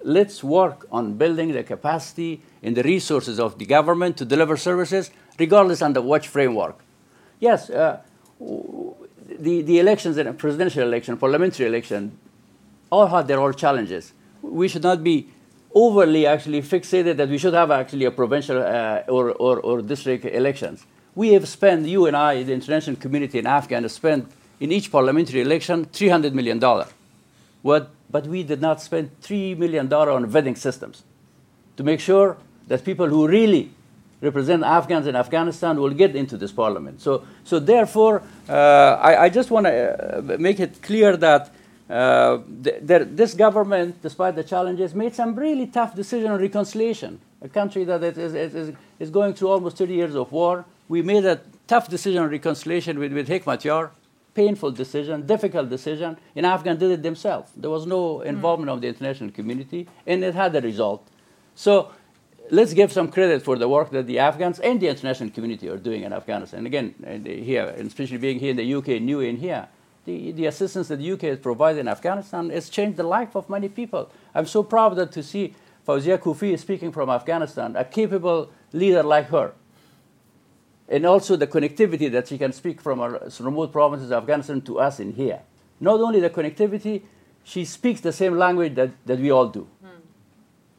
Let's 0.04 0.44
work 0.44 0.86
on 0.92 1.14
building 1.14 1.52
the 1.52 1.64
capacity 1.64 2.42
and 2.62 2.76
the 2.76 2.82
resources 2.82 3.40
of 3.40 3.58
the 3.58 3.66
government 3.66 4.16
to 4.18 4.24
deliver 4.24 4.56
services, 4.56 5.10
regardless 5.38 5.82
under 5.82 6.00
which 6.00 6.28
framework. 6.28 6.78
Yes, 7.40 7.70
uh, 7.70 8.00
the, 8.40 9.62
the 9.62 9.78
elections, 9.78 10.16
a 10.16 10.32
presidential 10.32 10.82
election, 10.82 11.16
parliamentary 11.16 11.66
election, 11.66 12.18
all 12.90 13.06
had 13.06 13.28
their 13.28 13.40
own 13.40 13.54
challenges. 13.54 14.12
We 14.42 14.68
should 14.68 14.82
not 14.82 15.02
be 15.02 15.28
overly 15.74 16.26
actually 16.26 16.62
fixated 16.62 17.16
that 17.16 17.28
we 17.28 17.38
should 17.38 17.54
have 17.54 17.70
actually 17.70 18.04
a 18.06 18.10
provincial 18.10 18.58
uh, 18.58 19.02
or, 19.08 19.32
or, 19.32 19.60
or 19.60 19.82
district 19.82 20.24
elections 20.24 20.86
we 21.18 21.32
have 21.32 21.48
spent, 21.48 21.84
you 21.84 22.06
and 22.06 22.16
I, 22.16 22.44
the 22.44 22.52
international 22.52 22.94
community 22.94 23.40
in 23.40 23.46
Afghan, 23.46 23.82
have 23.82 23.90
spent 23.90 24.30
in 24.60 24.70
each 24.70 24.92
parliamentary 24.92 25.40
election 25.40 25.86
$300 25.86 26.32
million. 26.32 26.60
What, 27.62 27.90
but 28.08 28.28
we 28.28 28.44
did 28.44 28.60
not 28.60 28.80
spend 28.80 29.10
$3 29.22 29.58
million 29.58 29.92
on 29.92 30.30
vetting 30.30 30.56
systems 30.56 31.02
to 31.76 31.82
make 31.82 31.98
sure 31.98 32.36
that 32.68 32.84
people 32.84 33.08
who 33.08 33.26
really 33.26 33.72
represent 34.20 34.62
Afghans 34.62 35.08
in 35.08 35.16
Afghanistan 35.16 35.80
will 35.80 35.90
get 35.90 36.14
into 36.14 36.36
this 36.36 36.52
parliament. 36.52 37.00
So, 37.00 37.24
so 37.42 37.58
therefore, 37.58 38.22
uh, 38.48 38.52
I, 38.52 39.24
I, 39.24 39.28
just 39.28 39.50
want 39.50 39.66
to 39.66 40.18
uh, 40.18 40.36
make 40.38 40.60
it 40.60 40.82
clear 40.82 41.16
that 41.16 41.52
uh, 41.88 42.38
th- 42.62 43.08
this 43.10 43.34
government, 43.34 44.02
despite 44.02 44.36
the 44.36 44.44
challenges, 44.44 44.94
made 44.94 45.14
some 45.14 45.34
really 45.34 45.66
tough 45.66 45.94
decision 45.94 46.30
on 46.30 46.40
reconciliation. 46.40 47.20
A 47.40 47.48
country 47.48 47.84
that 47.84 48.02
is, 48.02 48.34
is, 48.34 48.74
is, 48.98 49.10
going 49.10 49.32
through 49.32 49.48
almost 49.48 49.78
30 49.78 49.94
years 49.94 50.14
of 50.14 50.30
war, 50.32 50.64
we 50.88 51.02
made 51.02 51.24
a 51.24 51.40
tough 51.66 51.88
decision 51.88 52.22
on 52.22 52.30
reconciliation 52.30 52.98
with, 52.98 53.12
with 53.12 53.28
Hekmatyar, 53.28 53.90
painful 54.34 54.70
decision, 54.72 55.26
difficult 55.26 55.70
decision, 55.70 56.16
and 56.36 56.44
Afghans 56.44 56.78
did 56.78 56.90
it 56.90 57.02
themselves. 57.02 57.50
There 57.56 57.70
was 57.70 57.86
no 57.86 58.20
involvement 58.20 58.70
of 58.70 58.80
the 58.80 58.88
international 58.88 59.30
community, 59.30 59.88
and 60.06 60.22
it 60.22 60.34
had 60.34 60.54
a 60.56 60.60
result. 60.60 61.06
So 61.54 61.92
let's 62.50 62.74
give 62.74 62.92
some 62.92 63.10
credit 63.10 63.42
for 63.42 63.56
the 63.56 63.68
work 63.68 63.90
that 63.90 64.06
the 64.06 64.18
Afghans 64.18 64.58
and 64.60 64.80
the 64.80 64.88
international 64.88 65.30
community 65.30 65.68
are 65.68 65.76
doing 65.76 66.02
in 66.02 66.12
Afghanistan. 66.12 66.58
And 66.58 66.66
again, 66.66 66.94
and 67.04 67.26
here, 67.26 67.66
and 67.76 67.86
especially 67.86 68.18
being 68.18 68.38
here 68.38 68.50
in 68.50 68.56
the 68.56 68.74
UK, 68.74 69.00
new 69.00 69.20
in 69.20 69.36
here, 69.36 69.68
the, 70.08 70.32
the 70.32 70.46
assistance 70.46 70.88
that 70.88 70.96
the 70.96 71.12
UK 71.12 71.22
has 71.22 71.38
provided 71.38 71.80
in 71.80 71.88
Afghanistan 71.88 72.48
has 72.48 72.70
changed 72.70 72.96
the 72.96 73.02
life 73.02 73.36
of 73.36 73.50
many 73.50 73.68
people. 73.68 74.10
I'm 74.34 74.46
so 74.46 74.62
proud 74.62 74.96
that 74.96 75.12
to 75.12 75.22
see 75.22 75.54
Fawzia 75.86 76.18
Koofi 76.18 76.58
speaking 76.58 76.92
from 76.92 77.10
Afghanistan, 77.10 77.76
a 77.76 77.84
capable 77.84 78.50
leader 78.72 79.02
like 79.02 79.28
her. 79.28 79.52
And 80.88 81.04
also 81.04 81.36
the 81.36 81.46
connectivity 81.46 82.10
that 82.10 82.28
she 82.28 82.38
can 82.38 82.52
speak 82.52 82.80
from 82.80 83.00
our 83.00 83.20
remote 83.38 83.70
provinces 83.70 84.10
of 84.10 84.22
Afghanistan 84.22 84.62
to 84.62 84.80
us 84.80 84.98
in 84.98 85.12
here. 85.12 85.40
Not 85.78 86.00
only 86.00 86.20
the 86.20 86.30
connectivity, 86.30 87.02
she 87.44 87.66
speaks 87.66 88.00
the 88.00 88.12
same 88.12 88.38
language 88.38 88.74
that, 88.76 88.90
that 89.04 89.18
we 89.18 89.30
all 89.30 89.48
do. 89.48 89.68
Mm. 89.84 89.88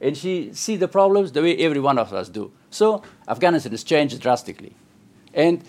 And 0.01 0.17
she 0.17 0.51
sees 0.53 0.79
the 0.79 0.87
problems 0.87 1.31
the 1.31 1.43
way 1.43 1.55
every 1.57 1.79
one 1.79 1.99
of 1.99 2.11
us 2.13 2.29
do. 2.29 2.51
So 2.71 3.03
Afghanistan 3.27 3.71
has 3.73 3.83
changed 3.83 4.19
drastically. 4.19 4.73
And 5.35 5.63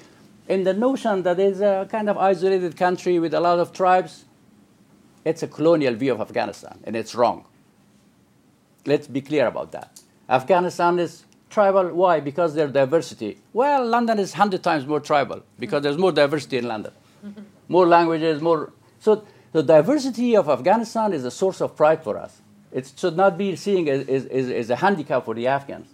and 0.51 0.67
the 0.67 0.75
notion 0.75 1.23
that 1.23 1.39
it's 1.39 1.61
a 1.61 1.87
kind 1.89 2.11
of 2.11 2.19
isolated 2.19 2.77
country 2.77 3.21
with 3.21 3.33
a 3.35 3.41
lot 3.41 3.61
of 3.61 3.73
tribes, 3.73 4.25
it's 5.25 5.45
a 5.45 5.47
colonial 5.47 5.95
view 5.95 6.13
of 6.13 6.21
Afghanistan, 6.21 6.77
and 6.83 6.97
it's 6.97 7.15
wrong. 7.15 7.45
Let's 8.85 9.07
be 9.07 9.21
clear 9.21 9.47
about 9.47 9.71
that. 9.71 10.01
Afghanistan 10.29 10.99
is 10.99 11.25
tribal. 11.51 11.91
Why? 11.95 12.19
Because 12.19 12.57
there's 12.57 12.73
diversity. 12.73 13.39
Well, 13.53 13.87
London 13.87 14.19
is 14.19 14.33
100 14.33 14.61
times 14.61 14.87
more 14.87 14.99
tribal 14.99 15.45
because 15.61 15.85
there's 15.85 15.99
more 15.99 16.11
diversity 16.11 16.59
in 16.59 16.67
London. 16.67 16.93
more 17.69 17.87
languages, 17.87 18.43
more. 18.43 18.73
So 18.99 19.25
the 19.53 19.63
diversity 19.63 20.37
of 20.37 20.49
Afghanistan 20.49 21.13
is 21.13 21.25
a 21.25 21.31
source 21.31 21.61
of 21.61 21.77
pride 21.77 22.03
for 22.03 22.19
us. 22.19 22.43
It 22.73 22.93
should 22.97 23.17
not 23.17 23.39
be 23.39 23.55
seen 23.55 23.89
as, 23.89 24.09
as, 24.09 24.51
as 24.51 24.71
a 24.71 24.77
handicap 24.77 25.27
for 25.27 25.35
the 25.35 25.47
Afghans 25.47 25.87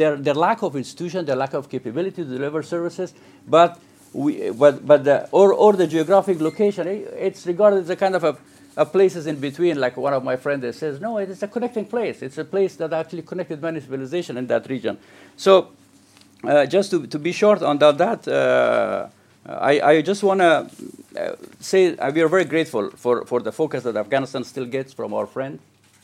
their, 0.00 0.16
their 0.16 0.34
lack 0.34 0.62
of 0.62 0.76
institution, 0.76 1.26
their 1.26 1.36
lack 1.36 1.52
of 1.52 1.68
capability 1.68 2.22
to 2.24 2.30
deliver 2.38 2.62
services, 2.62 3.12
but, 3.46 3.78
we, 4.14 4.50
but, 4.50 4.86
but 4.86 5.04
the, 5.04 5.28
or, 5.30 5.52
or 5.52 5.74
the 5.74 5.86
geographic 5.86 6.40
location, 6.40 6.86
it's 7.28 7.46
regarded 7.46 7.80
as 7.80 7.90
a 7.90 7.96
kind 7.96 8.14
of 8.16 8.24
a, 8.24 8.36
a 8.78 8.86
places 8.86 9.26
in 9.26 9.36
between, 9.38 9.78
like 9.78 9.98
one 9.98 10.14
of 10.14 10.24
my 10.24 10.36
friends 10.36 10.76
says, 10.76 11.00
no, 11.00 11.18
it's 11.18 11.42
a 11.42 11.48
connecting 11.48 11.84
place. 11.84 12.22
It's 12.22 12.38
a 12.38 12.44
place 12.44 12.76
that 12.76 12.94
actually 12.94 13.22
connected 13.22 13.60
many 13.60 13.80
civilizations 13.80 14.38
in 14.38 14.46
that 14.46 14.70
region. 14.70 14.96
So 15.36 15.68
uh, 16.44 16.64
just 16.64 16.90
to, 16.92 17.06
to 17.06 17.18
be 17.18 17.32
short 17.32 17.60
on 17.62 17.76
that, 17.78 17.98
that 17.98 18.28
uh, 18.28 19.08
I, 19.44 19.80
I 19.80 20.02
just 20.02 20.22
want 20.22 20.40
to 20.40 20.70
uh, 21.18 21.36
say 21.60 21.94
we 22.14 22.22
are 22.22 22.28
very 22.28 22.46
grateful 22.46 22.90
for, 22.90 23.26
for 23.26 23.40
the 23.40 23.52
focus 23.52 23.82
that 23.84 23.96
Afghanistan 23.96 24.44
still 24.44 24.64
gets 24.66 24.94
from 24.94 25.12
our 25.12 25.26
friends. 25.26 25.60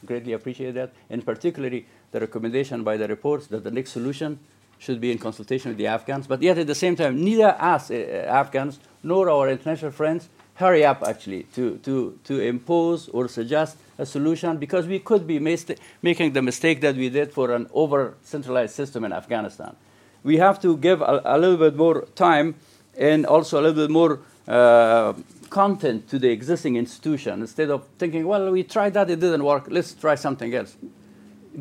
Greatly 0.07 0.33
appreciate 0.33 0.73
that, 0.75 0.93
and 1.11 1.25
particularly 1.25 1.87
the 2.13 2.21
recommendation 2.21 2.85
by 2.85 2.97
the 2.97 3.09
reports 3.09 3.47
that 3.49 3.65
the 3.65 3.71
next 3.71 3.91
solution 3.91 4.39
should 4.79 5.01
be 5.01 5.11
in 5.11 5.19
consultation 5.19 5.71
with 5.71 5.79
the 5.79 5.87
Afghans. 5.87 6.27
But 6.27 6.43
yet, 6.43 6.59
at 6.59 6.67
the 6.67 6.75
same 6.75 6.97
time, 6.97 7.23
neither 7.23 7.57
us, 7.59 7.91
uh, 7.91 8.27
Afghans, 8.29 8.79
nor 9.03 9.31
our 9.31 9.49
international 9.51 9.91
friends 9.91 10.29
hurry 10.57 10.85
up 10.85 11.03
actually 11.03 11.45
to, 11.55 11.77
to, 11.79 12.19
to 12.25 12.41
impose 12.41 13.09
or 13.09 13.29
suggest 13.29 13.77
a 13.99 14.07
solution 14.07 14.57
because 14.57 14.87
we 14.87 14.99
could 14.99 15.27
be 15.27 15.39
making 15.39 16.33
the 16.33 16.43
mistake 16.43 16.81
that 16.81 16.97
we 16.97 17.09
did 17.09 17.33
for 17.33 17.55
an 17.55 17.67
over 17.73 18.15
centralized 18.23 18.75
system 18.75 19.05
in 19.05 19.13
Afghanistan. 19.13 19.75
We 20.23 20.39
have 20.39 20.61
to 20.63 20.77
give 20.77 21.01
a, 21.03 21.23
a, 21.25 21.39
little 21.39 21.57
bit 21.57 21.77
more 21.77 22.03
time 22.15 22.55
and 22.99 23.27
also 23.27 23.61
a 23.61 23.63
little 23.63 23.87
bit 23.87 23.91
more 23.91 24.21
uh, 24.49 25.13
content 25.47 26.09
to 26.09 26.19
the 26.19 26.31
existing 26.31 26.77
institution 26.77 27.41
instead 27.41 27.71
of 27.71 27.87
thinking, 27.99 28.27
well, 28.27 28.51
we 28.51 28.63
tried 28.63 28.95
that, 28.95 29.11
it 29.11 29.21
didn't 29.21 29.45
work, 29.45 29.67
let's 29.71 29.95
try 29.95 30.15
something 30.15 30.55
else 30.55 30.77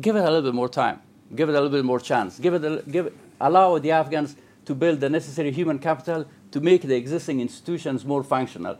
give 0.00 0.16
it 0.16 0.20
a 0.20 0.24
little 0.24 0.42
bit 0.42 0.54
more 0.54 0.68
time, 0.68 1.00
give 1.34 1.48
it 1.48 1.52
a 1.52 1.54
little 1.54 1.70
bit 1.70 1.84
more 1.84 2.00
chance, 2.00 2.38
give 2.38 2.54
it, 2.54 2.64
a, 2.64 2.82
give, 2.90 3.14
allow 3.40 3.78
the 3.78 3.90
Afghans 3.90 4.36
to 4.64 4.74
build 4.74 5.00
the 5.00 5.08
necessary 5.08 5.52
human 5.52 5.78
capital 5.78 6.26
to 6.50 6.60
make 6.60 6.82
the 6.82 6.94
existing 6.94 7.40
institutions 7.40 8.04
more 8.04 8.22
functional. 8.22 8.78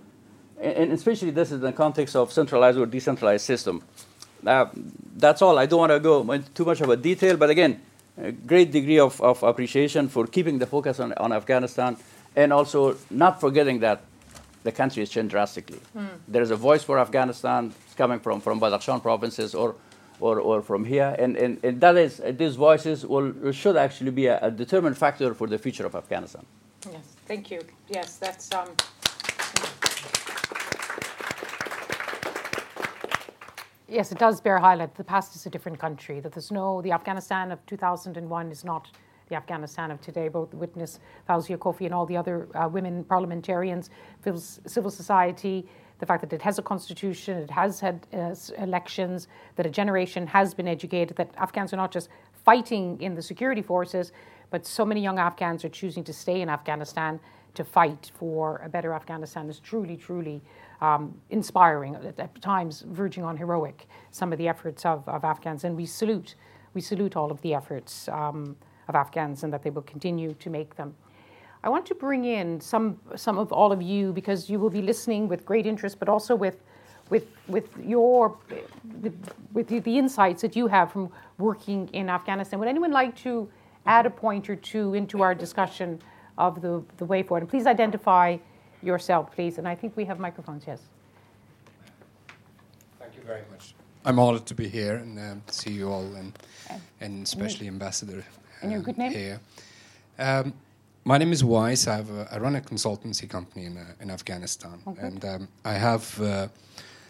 And, 0.61 0.93
especially 0.93 1.31
this 1.31 1.49
is 1.49 1.57
in 1.57 1.61
the 1.61 1.73
context 1.73 2.17
of 2.17 2.33
centralized 2.33 2.79
or 2.79 2.87
decentralized 2.87 3.45
system. 3.45 3.83
Uh, 4.45 4.67
that's 5.17 5.43
all. 5.43 5.59
I 5.59 5.67
don't 5.67 5.81
want 5.81 5.93
to 5.93 6.01
go 6.01 6.31
into 6.33 6.49
too 6.51 6.65
much 6.65 6.81
of 6.81 6.89
a 6.89 6.97
detail, 6.97 7.37
but 7.37 7.51
again, 7.51 7.81
a 8.17 8.33
great 8.33 8.73
degree 8.73 8.99
of, 8.99 9.21
of 9.21 9.43
appreciation 9.43 10.09
for 10.09 10.27
keeping 10.27 10.59
the 10.59 10.67
focus 10.67 10.99
on, 10.99 11.13
on 11.15 11.33
Afghanistan 11.33 11.97
and 12.35 12.53
also 12.53 12.97
not 13.11 13.41
forgetting 13.41 13.81
that 13.81 14.03
the 14.67 14.73
country 14.73 15.01
has 15.03 15.11
changed 15.11 15.31
drastically. 15.31 15.81
Mm. 15.97 16.09
There 16.27 16.43
is 16.43 16.51
a 16.51 16.61
voice 16.69 16.83
for 16.83 16.99
Afghanistan 16.99 17.73
coming 17.97 18.21
from, 18.21 18.41
from 18.41 18.61
Badakhshan 18.61 19.01
provinces 19.01 19.55
or 19.55 19.77
or, 20.19 20.41
or 20.41 20.62
from 20.62 20.83
here. 20.85 21.14
And, 21.19 21.37
and, 21.37 21.53
and 21.62 21.79
that 21.83 21.97
is, 21.97 22.23
these 22.43 22.57
voices 22.57 23.05
will, 23.05 23.53
should 23.53 23.77
actually 23.77 24.12
be 24.12 24.27
a, 24.29 24.39
a 24.41 24.51
determined 24.51 24.97
factor 24.97 25.35
for 25.35 25.47
the 25.47 25.59
future 25.59 25.85
of 25.85 25.95
Afghanistan. 25.95 26.45
Yes, 26.91 27.17
thank 27.27 27.51
you. 27.51 27.61
Yes, 27.91 28.17
that's. 28.17 28.51
Um, 28.55 28.69
yes, 33.87 34.11
it 34.11 34.19
does 34.19 34.41
bear 34.41 34.59
highlight 34.59 34.95
the 34.95 35.05
past 35.05 35.37
is 35.37 35.45
a 35.45 35.51
different 35.51 35.79
country, 35.79 36.19
that 36.21 36.33
there's 36.33 36.51
no, 36.51 36.81
the 36.81 36.93
Afghanistan 36.93 37.53
of 37.53 37.59
2001 37.67 38.51
is 38.51 38.64
not 38.64 38.89
the 39.29 39.35
Afghanistan 39.35 39.91
of 39.91 40.01
today. 40.01 40.29
Both 40.29 40.55
witness 40.55 41.01
Fawzia 41.29 41.59
Koofi 41.59 41.87
and 41.87 41.95
all 41.95 42.07
the 42.07 42.16
other 42.16 42.49
uh, 42.55 42.68
women 42.68 43.05
parliamentarians, 43.05 43.91
civil 44.66 44.91
society, 44.91 45.66
the 45.99 46.07
fact 46.07 46.20
that 46.22 46.33
it 46.33 46.43
has 46.43 46.59
a 46.59 46.62
constitution, 46.62 47.39
it 47.39 47.51
has 47.51 47.81
had 47.81 48.07
uh, 48.12 48.35
elections, 48.59 49.29
that 49.57 49.66
a 49.66 49.70
generation 49.70 50.27
has 50.27 50.55
been 50.55 50.68
educated, 50.68 51.16
that 51.16 51.31
Afghans 51.37 51.72
are 51.72 51.77
not 51.77 51.91
just 51.91 52.09
fighting 52.45 53.01
in 53.01 53.14
the 53.14 53.22
security 53.22 53.62
forces, 53.62 54.12
but 54.51 54.66
so 54.66 54.85
many 54.85 55.03
young 55.03 55.18
Afghans 55.18 55.64
are 55.64 55.68
choosing 55.68 56.05
to 56.05 56.12
stay 56.12 56.41
in 56.41 56.49
Afghanistan 56.49 57.18
to 57.55 57.64
fight 57.64 58.12
for 58.18 58.61
a 58.62 58.68
better 58.68 58.93
Afghanistan 58.93 59.49
is 59.49 59.59
truly, 59.59 59.97
truly 59.97 60.43
um, 60.83 61.18
inspiring, 61.31 61.95
at, 61.97 62.20
at, 62.20 62.41
times 62.43 62.85
verging 62.89 63.24
on 63.24 63.37
heroic, 63.37 63.87
some 64.11 64.31
of 64.31 64.39
the 64.39 64.47
efforts 64.47 64.85
of, 64.85 65.09
of 65.09 65.24
Afghans. 65.24 65.64
And 65.64 65.74
we 65.74 65.87
salute, 65.87 66.35
we 66.74 66.83
salute 66.83 67.16
all 67.16 67.33
of 67.33 67.41
the 67.41 67.55
efforts 67.55 68.09
um, 68.09 68.57
of 68.89 68.95
Afghans 68.95 69.43
and 69.43 69.53
that 69.53 69.62
they 69.62 69.70
will 69.70 69.82
continue 69.82 70.34
to 70.34 70.51
make 70.51 70.76
them. 70.76 70.95
I 71.64 71.68
want 71.68 71.87
to 71.87 71.95
bring 71.95 72.24
in 72.24 72.61
some 72.61 72.99
some 73.16 73.39
of 73.39 73.53
all 73.53 73.72
of 73.72 73.82
you 73.82 74.12
because 74.12 74.49
you 74.49 74.59
will 74.61 74.70
be 74.70 74.82
listening 74.82 75.26
with 75.28 75.45
great 75.45 75.66
interest, 75.66 75.99
but 75.99 76.09
also 76.09 76.34
with 76.34 76.62
with 77.11 77.26
with 77.49 77.68
your 77.82 78.37
with, 79.01 79.32
with 79.53 79.68
the 79.68 79.99
insights 79.99 80.43
that 80.43 80.55
you 80.55 80.68
have 80.68 80.93
from 80.93 81.11
working 81.39 81.89
in 81.93 82.09
Afghanistan. 82.09 82.59
Would 82.61 82.68
anyone 82.68 82.93
like 82.93 83.16
to 83.16 83.49
add 83.87 84.07
a 84.07 84.11
point 84.11 84.49
or 84.49 84.57
two 84.57 84.95
into 84.95 85.22
our 85.22 85.34
discussion 85.34 86.01
of 86.39 86.61
the, 86.61 86.82
the 86.99 87.05
way 87.05 87.22
forward? 87.22 87.43
And 87.43 87.51
please 87.51 87.66
identify 87.66 88.37
yourself, 88.82 89.32
please. 89.32 89.59
And 89.59 89.66
I 89.66 89.74
think 89.74 89.97
we 89.97 90.05
have 90.05 90.18
microphones. 90.18 90.64
Yes. 90.66 90.80
Thank 92.99 93.16
you 93.16 93.22
very 93.22 93.43
much. 93.51 93.74
I'm 94.05 94.18
honored 94.20 94.47
to 94.47 94.55
be 94.55 94.68
here 94.68 94.97
and 94.97 95.18
um, 95.18 95.43
see 95.49 95.70
you 95.70 95.91
all, 95.91 96.14
and 96.14 96.32
and 97.01 97.24
especially 97.24 97.66
Ambassador. 97.66 98.24
And 98.63 98.73
your 98.73 98.81
good 98.81 98.99
name? 98.99 99.13
Here. 99.13 99.41
Um, 100.19 100.55
my 101.05 101.19
name 101.19 101.33
is 101.33 101.45
Wise. 101.45 101.87
I, 101.87 101.97
have 101.97 102.11
a, 102.11 102.29
I 102.33 102.39
run 102.39 102.57
a 102.57 102.61
consultancy 102.61 103.29
company 103.29 103.67
in, 103.67 103.77
uh, 103.77 103.85
in 104.01 104.11
Afghanistan. 104.11 104.81
Okay. 104.87 105.07
And 105.07 105.25
um, 105.25 105.49
I 105.65 105.75
have 105.75 106.21
uh, 106.21 106.49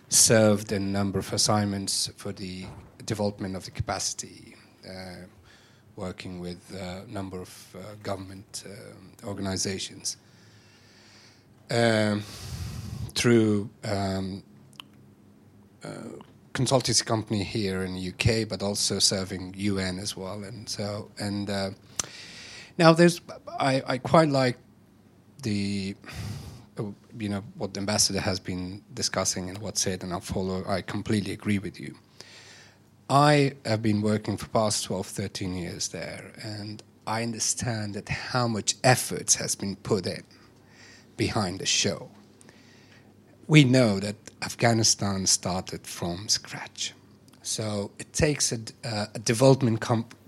served 0.08 0.72
in 0.72 0.82
a 0.82 0.86
number 0.86 1.18
of 1.18 1.32
assignments 1.32 2.10
for 2.16 2.32
the 2.32 2.66
development 3.04 3.56
of 3.56 3.64
the 3.64 3.70
capacity, 3.70 4.56
uh, 4.86 5.26
working 5.94 6.40
with 6.40 6.60
a 6.74 7.04
number 7.10 7.40
of 7.40 7.76
uh, 7.76 7.94
government 8.02 8.64
uh, 8.66 9.26
organizations. 9.26 10.16
Um, 11.70 12.22
through 13.14 13.70
um, 13.82 14.42
consultancy 16.56 17.04
company 17.04 17.44
here 17.44 17.84
in 17.84 17.94
the 17.94 18.08
UK, 18.12 18.48
but 18.48 18.62
also 18.62 18.98
serving 18.98 19.54
UN 19.56 19.98
as 19.98 20.16
well. 20.16 20.42
And 20.42 20.66
so, 20.68 21.10
and 21.18 21.50
uh, 21.50 21.70
now, 22.78 22.92
there's 22.92 23.20
I, 23.60 23.82
I 23.86 23.98
quite 23.98 24.30
like 24.30 24.56
the 25.42 25.94
you 27.18 27.28
know 27.28 27.42
what 27.56 27.74
the 27.74 27.80
ambassador 27.80 28.20
has 28.20 28.40
been 28.40 28.82
discussing 28.94 29.48
and 29.50 29.58
what 29.58 29.76
said, 29.76 30.02
and 30.02 30.12
I'll 30.12 30.20
follow. 30.20 30.64
I 30.66 30.82
completely 30.82 31.32
agree 31.32 31.58
with 31.58 31.78
you. 31.78 31.94
I 33.08 33.52
have 33.64 33.82
been 33.82 34.02
working 34.02 34.36
for 34.36 34.48
past 34.48 34.84
12, 34.84 35.06
13 35.06 35.54
years 35.54 35.88
there, 35.88 36.32
and 36.42 36.82
I 37.06 37.22
understand 37.22 37.94
that 37.94 38.08
how 38.08 38.48
much 38.48 38.74
effort 38.82 39.34
has 39.34 39.54
been 39.54 39.76
put 39.76 40.06
in 40.06 40.24
behind 41.16 41.60
the 41.60 41.66
show. 41.66 42.10
We 43.48 43.62
know 43.62 44.00
that 44.00 44.16
Afghanistan 44.42 45.26
started 45.26 45.86
from 45.86 46.28
scratch, 46.28 46.94
so 47.42 47.92
it 47.98 48.12
takes 48.12 48.52
a, 48.52 48.58
a 49.14 49.18
development 49.20 49.80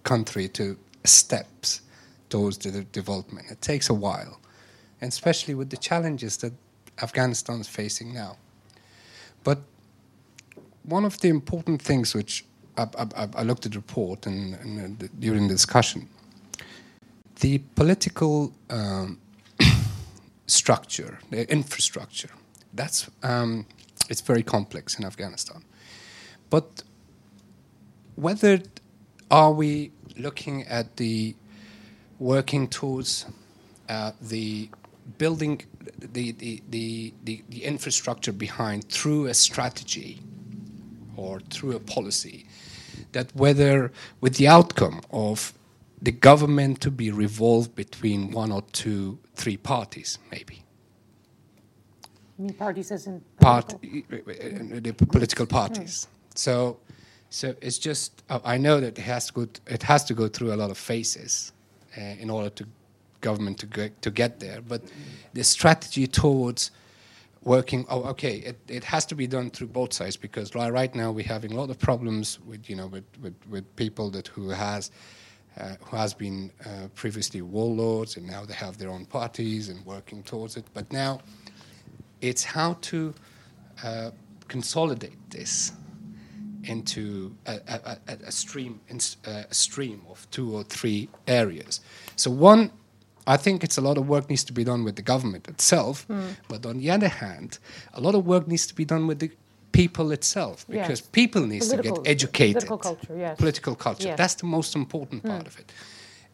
country 0.05 0.49
to 0.51 0.77
steps 1.05 1.81
towards 2.29 2.59
the 2.59 2.85
development. 2.93 3.51
It 3.51 3.61
takes 3.61 3.91
a 3.91 3.95
while, 3.95 4.39
and 5.01 5.09
especially 5.09 5.55
with 5.55 5.71
the 5.71 5.77
challenges 5.77 6.37
that 6.39 6.53
Afghanistan 7.03 7.61
is 7.61 7.69
facing 7.69 8.15
now. 8.15 8.37
But 9.43 9.59
one 10.85 11.05
of 11.05 11.19
the 11.21 11.29
important 11.29 11.83
things 11.83 12.15
which 12.15 12.45
I, 12.77 12.87
I, 12.99 13.29
I 13.35 13.43
looked 13.43 13.67
at 13.67 13.73
the 13.73 13.79
report 13.79 14.27
and, 14.27 14.55
and 14.55 15.03
uh, 15.03 15.07
during 15.19 15.49
the 15.49 15.55
discussion, 15.55 16.09
the 17.41 17.59
political 17.75 18.53
um, 18.71 19.19
structure, 20.47 21.19
the 21.31 21.51
infrastructure, 21.51 22.31
that's 22.73 23.11
um, 23.23 23.67
it's 24.09 24.21
very 24.21 24.43
complex 24.43 24.99
in 24.99 25.05
Afghanistan. 25.05 25.63
But 26.51 26.83
whether 28.15 28.63
are 29.31 29.53
we 29.53 29.93
looking 30.17 30.65
at 30.65 30.97
the 30.97 31.37
working 32.19 32.69
towards 32.69 33.27
uh, 33.89 34.13
the 34.21 34.71
building 35.19 35.63
the, 35.99 36.33
the, 36.33 36.63
the, 36.69 37.15
the, 37.25 37.43
the 37.49 37.65
infrastructure 37.65 38.33
behind 38.33 38.89
through 38.89 39.27
a 39.27 39.35
strategy 39.35 40.21
or 41.17 41.41
through 41.51 41.75
a 41.75 41.81
policy 41.81 42.47
that 43.13 43.35
whether 43.35 43.91
with 44.21 44.37
the 44.37 44.47
outcome 44.47 45.01
of 45.11 45.53
the 46.01 46.13
government 46.13 46.81
to 46.81 46.91
be 46.91 47.11
revolved 47.11 47.75
between 47.75 48.31
one 48.31 48.53
or 48.53 48.63
two, 48.73 49.19
three 49.35 49.57
parties, 49.57 50.19
maybe. 50.31 50.63
Mean 52.39 52.55
parties 52.55 52.93
as 52.93 53.07
in 53.07 53.21
Part, 53.41 53.75
the 53.81 54.93
political 55.11 55.47
parties. 55.47 56.07
Mm. 56.07 56.39
So, 56.39 56.79
so 57.31 57.55
it's 57.61 57.79
just 57.79 58.23
I 58.29 58.57
know 58.57 58.81
that 58.81 58.99
it 58.99 59.03
has 59.03 59.27
to 59.27 59.33
go, 59.33 59.47
it 59.67 59.83
has 59.83 60.05
to 60.05 60.15
go 60.15 60.29
through 60.29 60.53
a 60.53 60.57
lot 60.57 60.71
of 60.71 60.79
phases 60.79 61.53
uh, 61.97 62.01
in 62.01 62.31
order 62.31 62.51
to 62.51 62.67
government 63.21 63.59
to 63.59 63.67
get, 63.67 64.01
to 64.03 64.11
get 64.11 64.41
there. 64.41 64.61
But 64.61 64.83
the 65.35 65.43
strategy 65.43 66.07
towards 66.07 66.71
working, 67.43 67.85
oh, 67.89 68.03
okay, 68.05 68.37
it, 68.39 68.59
it 68.69 68.85
has 68.85 69.07
to 69.07 69.15
be 69.15 69.27
done 69.27 69.51
through 69.51 69.69
both 69.69 69.93
sides 69.93 70.17
because 70.17 70.55
right 70.55 70.95
now 70.95 71.11
we're 71.11 71.27
having 71.27 71.53
a 71.53 71.57
lot 71.57 71.71
of 71.71 71.79
problems 71.79 72.39
with, 72.47 72.69
you 72.69 72.77
know, 72.77 72.87
with, 72.87 73.05
with, 73.23 73.35
with 73.49 73.77
people 73.77 74.11
that 74.11 74.29
who 74.29 74.51
has, 74.51 74.91
uh, 75.59 75.75
who 75.81 75.97
has 75.97 76.15
been 76.15 76.51
uh, 76.65 76.89
previously 76.95 77.43
warlords 77.43 78.17
and 78.17 78.27
now 78.27 78.45
they 78.45 78.55
have 78.55 78.79
their 78.79 78.91
own 78.91 79.07
parties 79.07 79.69
and 79.69 79.85
working 79.85 80.23
towards 80.23 80.57
it. 80.57 80.65
But 80.75 80.93
now 80.93 81.21
it's 82.21 82.45
how 82.45 82.75
to 82.81 83.15
uh, 83.83 84.11
consolidate 84.49 85.19
this 85.31 85.73
into 86.65 87.35
a, 87.47 87.61
a, 87.69 88.19
a, 88.27 88.33
stream, 88.33 88.81
uh, 88.91 89.43
a 89.51 89.55
stream 89.55 90.03
of 90.11 90.29
two 90.31 90.55
or 90.55 90.65
three 90.65 91.09
areas. 91.27 91.81
So 92.17 92.31
one 92.31 92.71
I 93.29 93.37
think 93.37 93.63
it's 93.63 93.77
a 93.77 93.83
lot 93.83 93.99
of 93.99 94.09
work 94.09 94.31
needs 94.31 94.43
to 94.45 94.55
be 94.55 94.65
done 94.65 94.85
with 94.85 94.97
the 94.97 95.03
government 95.03 95.49
itself, 95.49 96.09
mm. 96.09 96.35
but 96.49 96.65
on 96.65 96.79
the 96.79 96.91
other 96.91 97.09
hand, 97.09 97.59
a 97.93 98.01
lot 98.01 98.15
of 98.15 98.27
work 98.27 98.49
needs 98.49 98.67
to 98.69 98.75
be 98.75 98.87
done 98.87 99.07
with 99.07 99.19
the 99.19 99.31
people 99.73 100.13
itself 100.13 100.67
because 100.67 101.01
yes. 101.01 101.09
people 101.13 101.43
need 101.47 101.61
to 101.61 101.77
get 101.77 101.99
educated. 102.07 102.67
Political 102.67 102.79
culture, 102.79 103.17
yes. 103.19 103.37
Political 103.37 103.75
culture. 103.75 104.09
Yes. 104.09 104.17
That's 104.17 104.35
the 104.35 104.47
most 104.47 104.75
important 104.75 105.25
part 105.25 105.45
mm. 105.45 105.47
of 105.47 105.59
it. 105.59 105.71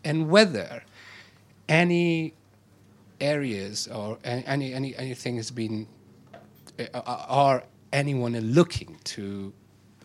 And 0.04 0.30
whether 0.30 0.84
any 1.68 2.34
areas 3.24 3.88
or 3.88 4.18
any 4.24 4.74
any 4.74 4.94
anything 4.96 5.36
has 5.36 5.50
been 5.50 5.86
uh, 6.78 7.00
are 7.28 7.64
anyone 7.92 8.38
looking 8.40 8.98
to 9.04 9.52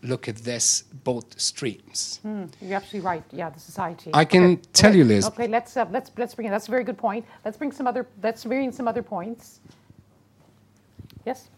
look 0.01 0.29
at 0.29 0.37
this 0.37 0.83
both 1.03 1.39
streams. 1.39 2.19
Mm, 2.25 2.49
you're 2.61 2.77
absolutely 2.77 3.05
right. 3.05 3.23
Yeah, 3.31 3.49
the 3.49 3.59
society. 3.59 4.11
I 4.13 4.25
can 4.25 4.43
okay. 4.43 4.61
tell 4.73 4.89
okay. 4.91 4.99
you, 4.99 5.05
Lyse. 5.05 5.27
Okay, 5.27 5.47
let's 5.47 5.75
uh, 5.77 5.85
let's 5.91 6.11
let's 6.17 6.35
bring 6.35 6.47
in. 6.47 6.51
That's 6.51 6.67
a 6.67 6.71
very 6.71 6.83
good 6.83 6.97
point. 6.97 7.25
Let's 7.43 7.57
bring 7.57 7.71
some 7.71 7.87
other. 7.87 8.07
Let's 8.23 8.43
bring 8.45 8.65
in 8.65 8.71
some 8.71 8.87
other 8.87 9.03
points. 9.03 9.59
Yes. 11.25 11.49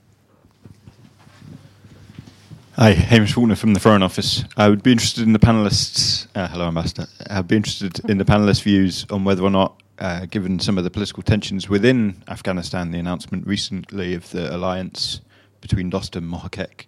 Hi, 2.77 2.93
Hamish 2.93 3.33
Faulkner 3.33 3.55
from 3.55 3.73
the 3.73 3.79
Foreign 3.79 4.01
Office. 4.01 4.43
I 4.57 4.69
would 4.69 4.81
be 4.81 4.93
interested 4.93 5.23
in 5.23 5.33
the 5.33 5.39
panelists. 5.39 6.27
Uh, 6.33 6.47
hello, 6.47 6.67
Ambassador. 6.67 7.05
I'd 7.29 7.47
be 7.47 7.57
interested 7.57 7.99
in 8.09 8.17
the 8.17 8.25
panelists' 8.25 8.63
views 8.63 9.05
on 9.11 9.23
whether 9.25 9.43
or 9.43 9.49
not, 9.49 9.80
uh, 9.99 10.25
given 10.25 10.59
some 10.59 10.77
of 10.77 10.83
the 10.83 10.89
political 10.89 11.23
tensions 11.23 11.69
within 11.69 12.23
Afghanistan, 12.27 12.91
the 12.91 12.99
announcement 12.99 13.45
recently 13.45 14.13
of 14.13 14.29
the 14.31 14.53
alliance 14.55 15.21
between 15.61 15.91
Dostum 15.91 16.29
Mohaqqeq 16.29 16.85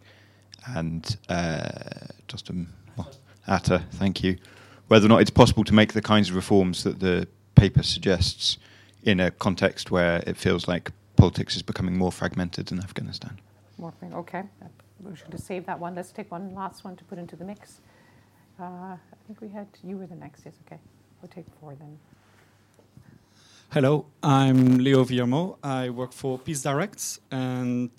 and 0.67 1.17
uh, 1.29 2.07
Dostum 2.27 2.67
Atta, 3.47 3.83
thank 3.91 4.23
you, 4.23 4.37
whether 4.87 5.05
or 5.05 5.09
not 5.09 5.21
it's 5.21 5.29
possible 5.29 5.63
to 5.65 5.73
make 5.73 5.93
the 5.93 6.01
kinds 6.01 6.29
of 6.29 6.35
reforms 6.35 6.83
that 6.83 6.99
the 6.99 7.27
paper 7.55 7.83
suggests 7.83 8.57
in 9.03 9.19
a 9.19 9.31
context 9.31 9.91
where 9.91 10.23
it 10.25 10.37
feels 10.37 10.67
like 10.67 10.91
politics 11.17 11.55
is 11.55 11.61
becoming 11.61 11.97
more 11.97 12.11
fragmented 12.11 12.71
in 12.71 12.79
Afghanistan. 12.79 13.39
Okay. 14.13 14.43
We 15.01 15.15
should 15.15 15.33
have 15.33 15.41
saved 15.41 15.65
that 15.65 15.79
one. 15.79 15.95
Let's 15.95 16.11
take 16.11 16.31
one 16.31 16.55
last 16.55 16.85
one 16.85 16.95
to 16.95 17.03
put 17.03 17.17
into 17.17 17.35
the 17.35 17.43
mix. 17.43 17.81
Uh, 18.59 18.63
I 18.63 18.97
think 19.27 19.41
we 19.41 19.49
had 19.49 19.67
you 19.83 19.97
were 19.97 20.07
the 20.07 20.15
next. 20.15 20.45
Yes, 20.45 20.55
okay. 20.65 20.79
We'll 21.21 21.29
take 21.29 21.45
four 21.59 21.75
then. 21.75 21.97
Hello, 23.73 24.05
I'm 24.21 24.77
Leo 24.77 25.03
Villermo. 25.03 25.57
I 25.63 25.89
work 25.89 26.13
for 26.13 26.37
Peace 26.37 26.61
Direct, 26.61 27.17
and 27.31 27.89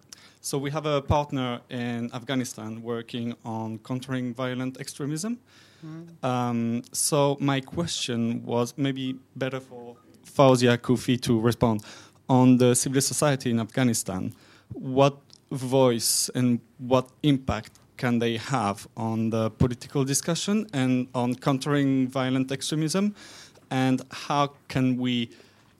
so 0.41 0.57
we 0.57 0.71
have 0.71 0.87
a 0.87 1.03
partner 1.03 1.63
in 1.69 2.15
Afghanistan 2.15 2.81
working 2.81 3.35
on 3.45 3.79
countering 3.79 4.33
violent 4.35 4.79
extremism. 4.79 5.41
Mm. 5.85 6.25
Um, 6.25 6.83
so 6.93 7.37
my 7.41 7.61
question 7.61 8.45
was 8.45 8.75
maybe 8.77 9.17
better 9.35 9.59
for 9.59 9.97
Fawzia 10.25 10.79
Koofi 10.79 11.21
to 11.23 11.41
respond 11.41 11.83
on 12.29 12.59
the 12.59 12.77
civil 12.77 13.01
society 13.01 13.51
in 13.51 13.59
Afghanistan. 13.59 14.33
What 14.75 15.19
voice 15.51 16.31
and 16.37 16.61
what 16.79 17.09
impact 17.25 17.73
can 17.97 18.21
they 18.21 18.37
have 18.37 18.87
on 18.97 19.31
the 19.31 19.51
political 19.51 20.05
discussion 20.05 20.69
and 20.73 21.09
on 21.17 21.35
countering 21.35 22.07
violent 22.07 22.53
extremism? 22.53 23.17
And 23.73 24.03
how 24.13 24.53
can 24.69 24.99
we 24.99 25.31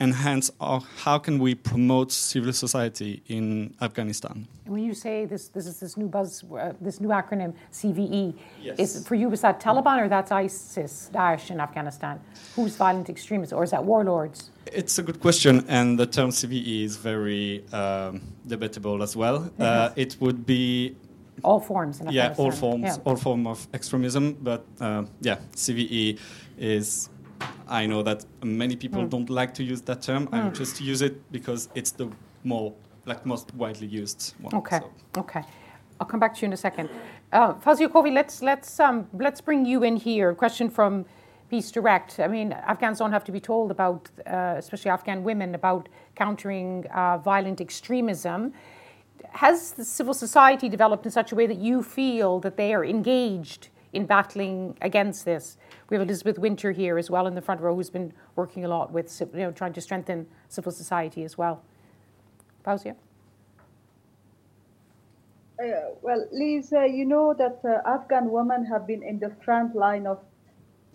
enhance 0.01 0.51
hence 0.61 0.85
how 1.05 1.19
can 1.19 1.39
we 1.39 1.55
promote 1.55 2.11
civil 2.11 2.53
society 2.53 3.23
in 3.29 3.75
Afghanistan? 3.81 4.47
When 4.67 4.83
you 4.83 4.95
say 4.95 5.25
this, 5.25 5.49
this 5.49 5.67
is 5.67 5.79
this 5.81 5.97
new 5.97 6.09
buzz, 6.09 6.45
uh, 6.45 6.73
this 6.81 7.01
new 7.01 7.09
acronym 7.09 7.55
CVE, 7.73 8.35
yes. 8.61 8.79
is 8.79 9.07
for 9.07 9.15
you 9.15 9.31
is 9.33 9.41
that 9.43 9.61
Taliban 9.61 10.03
or 10.03 10.09
that's 10.09 10.33
ISIS, 10.33 11.11
Daesh 11.13 11.51
in 11.51 11.61
Afghanistan? 11.61 12.21
Who's 12.57 12.77
violent 12.77 13.09
extremists 13.09 13.53
or 13.53 13.63
is 13.65 13.71
that 13.71 13.85
warlords? 13.85 14.51
It's 14.67 14.99
a 14.99 15.03
good 15.03 15.21
question, 15.21 15.65
and 15.69 15.99
the 15.99 16.07
term 16.07 16.31
CVE 16.31 16.85
is 16.85 16.97
very 16.97 17.65
um, 17.73 18.23
debatable 18.47 19.03
as 19.03 19.15
well. 19.15 19.51
Uh, 19.59 19.91
it 19.95 20.17
would 20.21 20.47
be 20.47 20.97
all 21.43 21.61
forms 21.61 22.01
yeah 22.11 22.33
all 22.39 22.53
forms 22.53 22.85
yeah. 22.85 22.97
all 23.05 23.17
form 23.17 23.47
of 23.47 23.67
extremism 23.75 24.35
but 24.35 24.65
uh, 24.81 25.03
yeah 25.21 25.37
cve 25.57 26.19
is 26.57 27.09
I 27.69 27.87
know 27.87 28.03
that 28.03 28.25
many 28.43 28.77
people 28.77 29.03
mm. 29.03 29.11
don't 29.11 29.31
like 29.31 29.55
to 29.55 29.65
use 29.65 29.81
that 29.83 30.03
term. 30.03 30.27
Mm. 30.29 30.47
I 30.47 30.51
just 30.51 30.81
use 30.81 31.03
it 31.03 31.31
because 31.33 31.69
it's 31.75 31.93
the 31.93 32.09
more 32.45 32.75
like 33.07 33.25
most 33.27 33.55
widely 33.55 33.87
used 33.87 34.35
one. 34.41 34.55
Okay. 34.55 34.79
So. 34.79 34.91
Okay. 35.21 35.43
I'll 36.01 36.07
come 36.07 36.21
back 36.21 36.35
to 36.35 36.41
you 36.43 36.47
in 36.47 36.53
a 36.53 36.57
second. 36.57 36.91
Uh, 37.33 37.55
Fawzia 37.55 37.89
Koofi, 37.89 38.13
let's 38.13 38.43
let's 38.43 38.81
um, 38.81 39.07
let's 39.15 39.41
bring 39.41 39.65
you 39.65 39.85
in 39.85 39.97
here. 39.97 40.31
A 40.31 40.35
question 40.35 40.69
from 40.69 41.05
Peace 41.51 41.71
Direct. 41.71 42.21
I 42.21 42.29
mean, 42.29 42.53
Afghans 42.53 42.99
don't 42.99 43.13
have 43.13 43.25
to 43.25 43.33
be 43.33 43.41
told 43.41 43.71
about, 43.71 44.11
uh, 44.27 44.55
especially 44.57 44.91
Afghan 44.91 45.23
women, 45.23 45.55
about 45.55 45.89
countering 46.15 46.87
uh, 46.95 47.19
violent 47.19 47.61
extremism. 47.61 48.53
Has 49.31 49.73
the 49.73 49.85
civil 49.85 50.15
society 50.15 50.69
developed 50.69 51.07
in 51.07 51.13
such 51.13 51.33
a 51.33 51.35
way 51.35 51.47
that 51.47 51.59
you 51.59 51.83
feel 51.83 52.41
that 52.41 52.57
they 52.57 52.75
are 52.75 52.85
engaged 52.85 53.69
in 53.93 54.07
battling 54.07 54.77
against 54.81 55.25
this? 55.25 55.57
We 55.95 55.99
have 55.99 56.09
Elizabeth 56.09 56.41
Winter 56.41 56.73
here 56.73 56.99
as 56.99 57.09
well 57.09 57.29
in 57.29 57.37
the 57.37 57.41
front 57.41 57.61
row, 57.61 57.77
who's 57.77 57.89
been 57.89 58.13
working 58.35 58.65
a 58.65 58.69
lot 58.69 58.91
with, 58.91 59.17
you 59.33 59.39
know, 59.39 59.53
trying 59.53 59.75
to 59.75 59.81
strengthen 59.81 60.27
civil 60.49 60.73
society 60.73 61.23
as 61.23 61.39
well. 61.39 61.63
Fawzia? 62.67 62.97
Uh, 65.57 65.95
well, 66.03 66.27
Lyse, 66.33 66.73
uh, 66.73 66.83
you 66.83 67.05
know 67.05 67.33
that 67.33 67.61
uh, 67.65 67.89
Afghan 67.89 68.33
women 68.33 68.67
have 68.67 68.89
been 68.89 69.05
in 69.05 69.21
the 69.21 69.31
front 69.45 69.77
line 69.77 70.05
of 70.09 70.19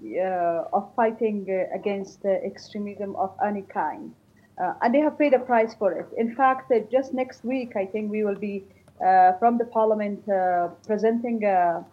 uh, 0.03 0.65
of 0.73 0.93
fighting 0.97 1.47
uh, 1.49 1.73
against 1.73 2.25
extremism 2.25 3.15
of 3.15 3.31
any 3.41 3.61
kind, 3.61 4.13
uh, 4.61 4.73
and 4.81 4.93
they 4.93 4.99
have 4.99 5.17
paid 5.17 5.33
a 5.33 5.39
price 5.39 5.73
for 5.73 5.93
it. 5.93 6.07
In 6.17 6.35
fact, 6.35 6.73
just 6.91 7.13
next 7.13 7.45
week, 7.45 7.77
I 7.77 7.85
think 7.85 8.11
we 8.11 8.25
will 8.25 8.35
be 8.35 8.65
from 9.39 9.57
the 9.57 9.63
Parliament 9.63 10.25
presenting 10.85 11.45
uh, 11.45 11.83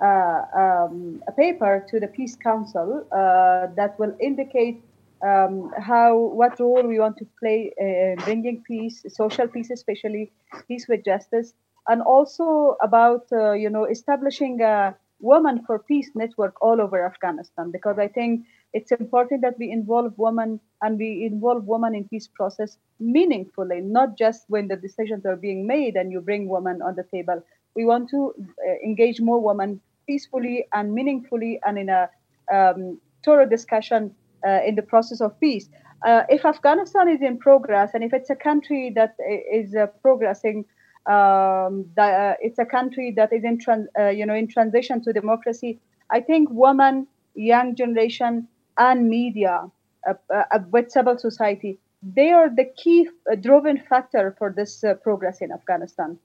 um, 0.00 1.22
a 1.28 1.32
paper 1.32 1.84
to 1.90 2.00
the 2.00 2.08
Peace 2.08 2.36
Council 2.36 3.06
uh, 3.12 3.68
that 3.76 3.98
will 3.98 4.16
indicate 4.20 4.82
um, 5.22 5.70
how 5.78 6.16
what 6.16 6.58
role 6.58 6.82
we 6.82 6.98
want 6.98 7.16
to 7.18 7.26
play 7.38 7.72
in 7.78 8.16
bringing 8.24 8.62
peace, 8.62 9.04
social 9.08 9.46
peace, 9.46 9.70
especially 9.70 10.32
peace 10.66 10.86
with 10.88 11.04
justice, 11.04 11.54
and 11.88 12.02
also 12.02 12.76
about 12.82 13.26
uh, 13.32 13.52
you 13.52 13.70
know 13.70 13.84
establishing 13.84 14.60
a 14.60 14.96
Women 15.22 15.62
for 15.64 15.78
Peace 15.78 16.10
network 16.16 16.60
all 16.60 16.80
over 16.80 17.06
Afghanistan 17.06 17.70
because 17.70 17.96
I 17.96 18.08
think 18.08 18.44
it's 18.72 18.90
important 18.90 19.42
that 19.42 19.56
we 19.56 19.70
involve 19.70 20.14
women 20.18 20.58
and 20.82 20.98
we 20.98 21.24
involve 21.24 21.64
women 21.64 21.94
in 21.94 22.08
peace 22.08 22.26
process 22.26 22.76
meaningfully, 22.98 23.82
not 23.82 24.18
just 24.18 24.44
when 24.48 24.66
the 24.66 24.74
decisions 24.74 25.24
are 25.24 25.36
being 25.36 25.64
made 25.64 25.94
and 25.94 26.10
you 26.10 26.20
bring 26.20 26.48
women 26.48 26.82
on 26.82 26.96
the 26.96 27.04
table. 27.04 27.40
We 27.76 27.84
want 27.84 28.10
to 28.10 28.34
uh, 28.38 28.72
engage 28.84 29.20
more 29.20 29.40
women 29.40 29.80
peacefully 30.06 30.66
and 30.72 30.92
meaningfully 30.92 31.60
and 31.64 31.78
in 31.78 31.88
a 31.88 32.08
um, 32.52 33.00
thorough 33.24 33.48
discussion 33.48 34.14
uh, 34.46 34.60
in 34.66 34.74
the 34.74 34.82
process 34.82 35.20
of 35.20 35.38
peace. 35.40 35.68
Uh, 36.04 36.22
if 36.28 36.44
Afghanistan 36.44 37.08
is 37.08 37.22
in 37.22 37.38
progress 37.38 37.90
and 37.94 38.02
if 38.02 38.12
it's 38.12 38.30
a 38.30 38.34
country 38.34 38.92
that 38.94 39.14
is 39.52 39.74
uh, 39.74 39.86
progressing, 40.02 40.64
um, 41.06 41.86
the, 41.96 42.36
it's 42.40 42.58
a 42.58 42.64
country 42.64 43.12
that 43.16 43.32
is 43.32 43.44
in 43.44 43.58
trans, 43.58 43.86
you 44.12 44.26
know 44.26 44.34
in 44.34 44.48
transition 44.48 45.02
to 45.02 45.12
democracy. 45.12 45.80
I 46.10 46.20
think 46.20 46.48
women, 46.50 47.06
young 47.34 47.76
generation, 47.76 48.48
and 48.78 49.08
media 49.08 49.70
uh, 50.08 50.14
uh, 50.34 50.58
with 50.70 50.90
civil 50.90 51.18
society, 51.18 51.78
they 52.02 52.32
are 52.32 52.48
the 52.48 52.66
key 52.76 53.08
uh, 53.30 53.36
driving 53.36 53.78
factor 53.88 54.34
for 54.38 54.52
this 54.54 54.84
progress 55.02 55.40
in 55.40 55.52
Afghanistan. 55.52 56.18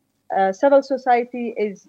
Civil 0.52 0.82
society 0.82 1.54
is 1.58 1.88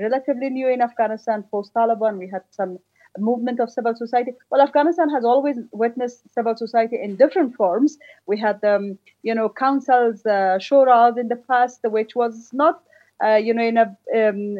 relatively 0.00 0.50
new 0.50 0.68
in 0.68 0.80
Afghanistan 0.82 1.44
post 1.50 1.72
Taliban. 1.74 2.18
We 2.18 2.28
had 2.28 2.42
some 2.50 2.78
movement 3.18 3.60
of 3.60 3.70
civil 3.70 3.94
society. 3.94 4.32
Well, 4.50 4.60
Afghanistan 4.60 5.08
has 5.10 5.24
always 5.24 5.56
witnessed 5.72 6.22
civil 6.34 6.56
society 6.56 6.98
in 7.02 7.16
different 7.16 7.54
forms. 7.54 7.98
We 8.26 8.38
had, 8.38 8.62
um, 8.64 8.98
you 9.22 9.34
know, 9.34 9.48
councils, 9.48 10.24
uh, 10.26 10.58
shuras 10.60 11.18
in 11.18 11.28
the 11.28 11.36
past, 11.36 11.80
which 11.84 12.14
was 12.14 12.50
not, 12.52 12.82
uh, 13.24 13.36
you 13.36 13.54
know, 13.54 13.62
in 13.62 13.76
a 13.78 13.96
um, 14.14 14.58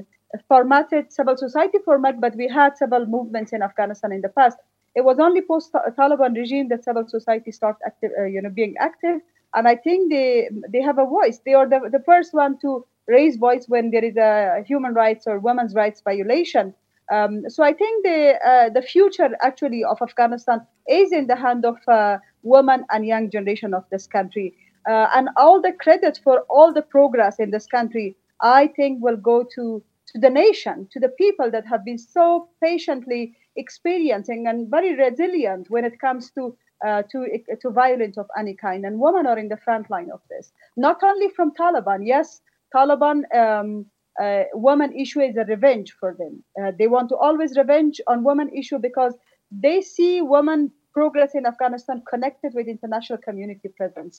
formatted 0.48 1.12
civil 1.12 1.36
society 1.36 1.78
format, 1.84 2.20
but 2.20 2.34
we 2.36 2.48
had 2.48 2.76
several 2.76 3.06
movements 3.06 3.52
in 3.52 3.62
Afghanistan 3.62 4.12
in 4.12 4.20
the 4.20 4.28
past. 4.28 4.58
It 4.94 5.04
was 5.04 5.18
only 5.18 5.42
post 5.42 5.72
Taliban 5.98 6.34
regime 6.34 6.68
that 6.68 6.84
civil 6.84 7.06
society 7.06 7.52
started 7.52 7.80
active, 7.86 8.12
uh, 8.18 8.24
you 8.24 8.40
know, 8.40 8.50
being 8.50 8.74
active. 8.80 9.20
And 9.56 9.66
I 9.66 9.76
think 9.76 10.12
they 10.12 10.48
they 10.72 10.82
have 10.82 10.98
a 10.98 11.06
voice. 11.06 11.40
They 11.44 11.54
are 11.54 11.68
the, 11.68 11.80
the 11.90 12.02
first 12.04 12.34
one 12.34 12.58
to 12.60 12.86
raise 13.08 13.36
voice 13.36 13.64
when 13.68 13.90
there 13.90 14.04
is 14.04 14.16
a 14.16 14.62
human 14.66 14.94
rights 14.94 15.26
or 15.26 15.38
women's 15.38 15.74
rights 15.74 16.02
violation. 16.02 16.74
Um, 17.12 17.48
so 17.48 17.62
I 17.62 17.72
think 17.72 18.04
the 18.04 18.34
uh, 18.50 18.68
the 18.70 18.82
future 18.82 19.30
actually 19.42 19.82
of 19.84 19.98
Afghanistan 20.02 20.60
is 20.88 21.12
in 21.12 21.26
the 21.26 21.36
hand 21.36 21.64
of 21.64 21.76
uh, 21.88 22.18
women 22.42 22.84
and 22.90 23.06
young 23.06 23.30
generation 23.30 23.74
of 23.74 23.84
this 23.90 24.06
country. 24.06 24.54
Uh, 24.88 25.08
and 25.16 25.28
all 25.36 25.60
the 25.60 25.72
credit 25.72 26.20
for 26.22 26.40
all 26.48 26.72
the 26.72 26.82
progress 26.82 27.40
in 27.40 27.50
this 27.50 27.66
country, 27.66 28.16
I 28.40 28.68
think, 28.68 29.02
will 29.02 29.16
go 29.16 29.44
to 29.54 29.82
to 30.12 30.20
the 30.20 30.30
nation, 30.30 30.88
to 30.92 31.00
the 31.00 31.08
people 31.08 31.50
that 31.50 31.66
have 31.66 31.84
been 31.84 31.98
so 31.98 32.48
patiently 32.62 33.34
experiencing 33.56 34.46
and 34.46 34.70
very 34.70 34.94
resilient 34.94 35.68
when 35.70 35.84
it 35.84 35.98
comes 36.00 36.30
to 36.32 36.56
uh, 36.86 37.02
to 37.10 37.26
to 37.60 37.70
violence 37.70 38.16
of 38.16 38.26
any 38.38 38.54
kind. 38.54 38.84
And 38.84 39.00
women 39.00 39.26
are 39.26 39.38
in 39.38 39.48
the 39.48 39.56
front 39.56 39.90
line 39.90 40.10
of 40.12 40.20
this. 40.30 40.52
Not 40.76 41.02
only 41.02 41.28
from 41.36 41.52
Taliban. 41.52 42.06
Yes, 42.06 42.40
Taliban. 42.74 43.22
Um, 43.34 43.86
uh, 44.22 44.44
women 44.54 44.98
issue 44.98 45.20
is 45.20 45.36
a 45.36 45.44
revenge 45.44 45.94
for 46.00 46.16
them. 46.18 46.42
Uh, 46.58 46.72
they 46.78 46.86
want 46.86 47.10
to 47.10 47.16
always 47.16 47.54
revenge 47.56 48.00
on 48.06 48.24
women 48.24 48.48
issue 48.56 48.78
because 48.78 49.14
they 49.50 49.82
see 49.82 50.22
women 50.22 50.70
progress 50.94 51.34
in 51.34 51.44
Afghanistan 51.44 52.02
connected 52.08 52.52
with 52.54 52.66
international 52.66 53.18
community 53.18 53.68
presence. 53.76 54.18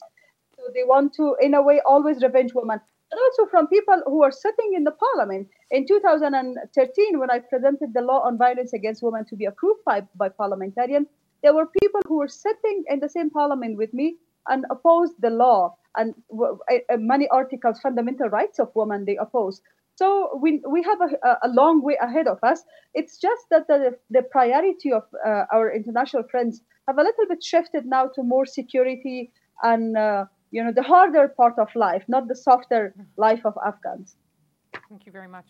So 0.56 0.62
they 0.72 0.84
want 0.84 1.14
to, 1.14 1.34
in 1.40 1.54
a 1.54 1.62
way, 1.62 1.80
always 1.84 2.22
revenge 2.22 2.54
women 2.54 2.80
and 3.10 3.20
also 3.20 3.50
from 3.50 3.66
people 3.68 4.02
who 4.06 4.22
are 4.22 4.30
sitting 4.30 4.74
in 4.74 4.84
the 4.84 4.92
parliament. 4.92 5.48
In 5.70 5.86
2013, 5.86 7.18
when 7.18 7.30
I 7.30 7.38
presented 7.38 7.94
the 7.94 8.02
law 8.02 8.20
on 8.20 8.38
violence 8.38 8.72
against 8.72 9.02
women 9.02 9.24
to 9.26 9.36
be 9.36 9.46
approved 9.46 9.80
by, 9.84 10.02
by 10.14 10.28
parliamentarians, 10.28 11.08
there 11.42 11.54
were 11.54 11.66
people 11.82 12.00
who 12.06 12.18
were 12.18 12.28
sitting 12.28 12.84
in 12.88 13.00
the 13.00 13.08
same 13.08 13.30
parliament 13.30 13.76
with 13.76 13.92
me 13.94 14.16
and 14.48 14.64
opposed 14.70 15.14
the 15.20 15.30
law 15.30 15.76
and 15.96 16.14
many 16.96 17.28
articles, 17.28 17.80
fundamental 17.80 18.28
rights 18.28 18.58
of 18.58 18.70
women, 18.74 19.04
they 19.04 19.16
opposed. 19.16 19.62
So 19.96 20.38
we, 20.40 20.62
we 20.68 20.82
have 20.84 21.00
a, 21.00 21.38
a 21.42 21.48
long 21.48 21.82
way 21.82 21.96
ahead 22.00 22.28
of 22.28 22.38
us. 22.44 22.62
It's 22.94 23.18
just 23.18 23.42
that 23.50 23.66
the, 23.66 23.96
the 24.10 24.22
priority 24.22 24.92
of 24.92 25.02
uh, 25.26 25.44
our 25.52 25.72
international 25.74 26.22
friends 26.30 26.62
have 26.86 26.98
a 26.98 27.02
little 27.02 27.26
bit 27.28 27.42
shifted 27.42 27.84
now 27.84 28.06
to 28.14 28.22
more 28.22 28.46
security 28.46 29.32
and 29.62 29.96
uh, 29.96 30.26
you 30.52 30.62
know 30.62 30.72
the 30.72 30.84
harder 30.84 31.28
part 31.28 31.58
of 31.58 31.68
life, 31.74 32.04
not 32.08 32.28
the 32.28 32.36
softer 32.36 32.94
life 33.16 33.44
of 33.44 33.54
Afghans. 33.66 34.16
Thank 34.88 35.04
you 35.04 35.12
very 35.12 35.28
much. 35.28 35.46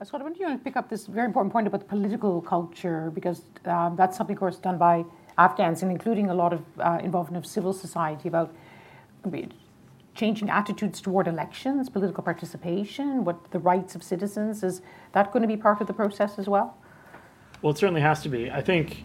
Uh, 0.00 0.04
Scott, 0.04 0.22
I 0.22 0.24
want 0.24 0.40
you 0.40 0.48
to 0.48 0.58
pick 0.58 0.76
up 0.76 0.88
this 0.88 1.06
very 1.06 1.26
important 1.26 1.52
point 1.52 1.66
about 1.66 1.80
the 1.80 1.86
political 1.86 2.40
culture 2.40 3.10
because 3.14 3.42
um, 3.66 3.94
that's 3.94 4.16
something, 4.16 4.34
of 4.34 4.40
course, 4.40 4.56
done 4.56 4.78
by 4.78 5.04
Afghans 5.38 5.82
and 5.82 5.90
including 5.90 6.28
a 6.28 6.34
lot 6.34 6.52
of 6.52 6.62
uh, 6.78 6.98
involvement 7.02 7.44
of 7.44 7.50
civil 7.50 7.72
society 7.72 8.28
about 8.28 8.52
changing 10.14 10.50
attitudes 10.50 11.00
toward 11.00 11.26
elections, 11.26 11.88
political 11.88 12.22
participation, 12.22 13.24
what 13.24 13.50
the 13.50 13.58
rights 13.58 13.94
of 13.94 14.02
citizens. 14.02 14.62
Is 14.62 14.82
that 15.12 15.32
going 15.32 15.42
to 15.42 15.48
be 15.48 15.56
part 15.56 15.80
of 15.80 15.86
the 15.86 15.94
process 15.94 16.38
as 16.38 16.48
well? 16.48 16.76
Well, 17.62 17.72
it 17.72 17.78
certainly 17.78 18.00
has 18.00 18.22
to 18.22 18.28
be. 18.28 18.50
I 18.50 18.60
think 18.60 19.04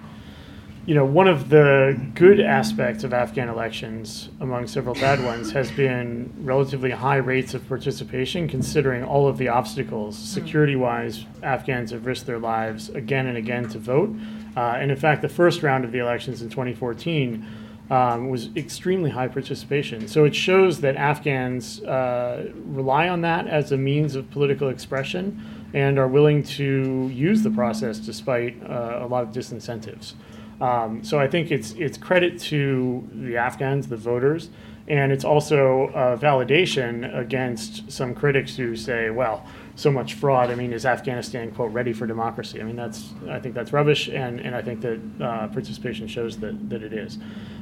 you 0.88 0.96
know, 0.96 1.04
one 1.04 1.28
of 1.28 1.50
the 1.50 2.00
good 2.16 2.40
aspects 2.40 3.04
of 3.04 3.12
Afghan 3.12 3.50
elections, 3.50 4.30
among 4.40 4.68
several 4.68 4.96
bad 4.96 5.22
ones, 5.22 5.52
has 5.52 5.70
been 5.70 6.34
relatively 6.38 6.92
high 6.92 7.18
rates 7.18 7.54
of 7.54 7.68
participation, 7.68 8.48
considering 8.48 9.04
all 9.04 9.28
of 9.28 9.38
the 9.38 9.50
obstacles. 9.50 10.18
Hmm. 10.18 10.24
Security 10.24 10.78
wise, 10.78 11.26
Afghans 11.44 11.92
have 11.92 12.06
risked 12.06 12.26
their 12.26 12.40
lives 12.40 12.88
again 12.88 13.28
and 13.28 13.38
again 13.38 13.68
to 13.68 13.80
vote. 13.80 14.16
Uh, 14.58 14.76
and 14.80 14.90
in 14.90 14.98
fact, 14.98 15.22
the 15.22 15.30
first 15.30 15.62
round 15.62 15.86
of 15.86 15.92
the 15.92 16.00
elections 16.00 16.42
in 16.42 16.50
2014 16.50 17.46
um, 17.92 18.30
was 18.30 18.50
extremely 18.56 19.12
high 19.12 19.28
participation. 19.28 20.08
So 20.08 20.26
it 20.26 20.34
shows 20.36 20.82
that 20.82 20.96
Afghans 20.96 21.84
uh, 21.84 22.52
rely 22.66 23.08
on 23.08 23.22
that 23.22 23.46
as 23.48 23.72
a 23.72 23.78
means 23.78 24.16
of 24.16 24.32
political 24.32 24.70
expression 24.70 25.70
and 25.76 26.00
are 26.00 26.08
willing 26.08 26.42
to 26.42 27.08
use 27.14 27.44
the 27.44 27.52
process 27.52 28.00
despite 28.00 28.62
uh, 28.64 29.00
a 29.04 29.06
lot 29.06 29.24
of 29.24 29.30
disincentives. 29.30 30.16
Um, 30.60 31.04
so 31.04 31.20
I 31.20 31.28
think 31.28 31.52
it's 31.52 31.74
it's 31.74 32.00
credit 32.00 32.40
to 32.40 33.08
the 33.14 33.38
Afghans, 33.38 33.88
the 33.88 33.96
voters, 33.96 34.50
and 34.88 35.12
it's 35.12 35.24
also 35.24 35.90
a 35.90 36.18
validation 36.18 37.16
against 37.16 37.92
some 37.92 38.16
critics 38.16 38.58
who 38.58 38.76
say, 38.76 39.12
well, 39.12 39.46
so 39.78 39.92
much 39.92 40.16
fraud. 40.16 40.50
I 40.50 40.56
mean, 40.56 40.74
is 40.74 40.86
Afghanistan 40.86 41.52
quote 41.52 41.72
ready 41.72 41.94
for 41.94 42.08
democracy? 42.08 42.60
I 42.60 42.64
mean, 42.64 42.76
that's 42.76 43.14
I 43.30 43.40
think 43.40 43.54
that's 43.54 43.72
rubbish, 43.72 44.10
and, 44.10 44.42
and 44.42 44.56
I 44.56 44.62
think 44.62 44.82
that 44.82 45.00
uh, 45.22 45.48
participation 45.48 46.08
shows 46.08 46.38
that 46.40 46.70
that 46.70 46.84
it 46.84 46.94
is. 46.94 47.20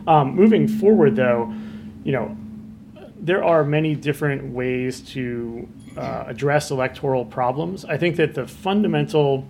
Um, 0.07 0.33
moving 0.33 0.67
forward, 0.67 1.15
though, 1.17 1.53
you 2.03 2.13
know, 2.13 2.35
there 3.19 3.43
are 3.43 3.65
many 3.65 3.95
different 3.95 4.53
ways 4.53 5.01
to 5.01 5.67
uh, 5.97 6.23
address 6.27 6.71
electoral 6.71 7.25
problems. 7.25 7.83
I 7.83 7.97
think 7.97 8.15
that 8.15 8.33
the 8.33 8.47
fundamental 8.47 9.45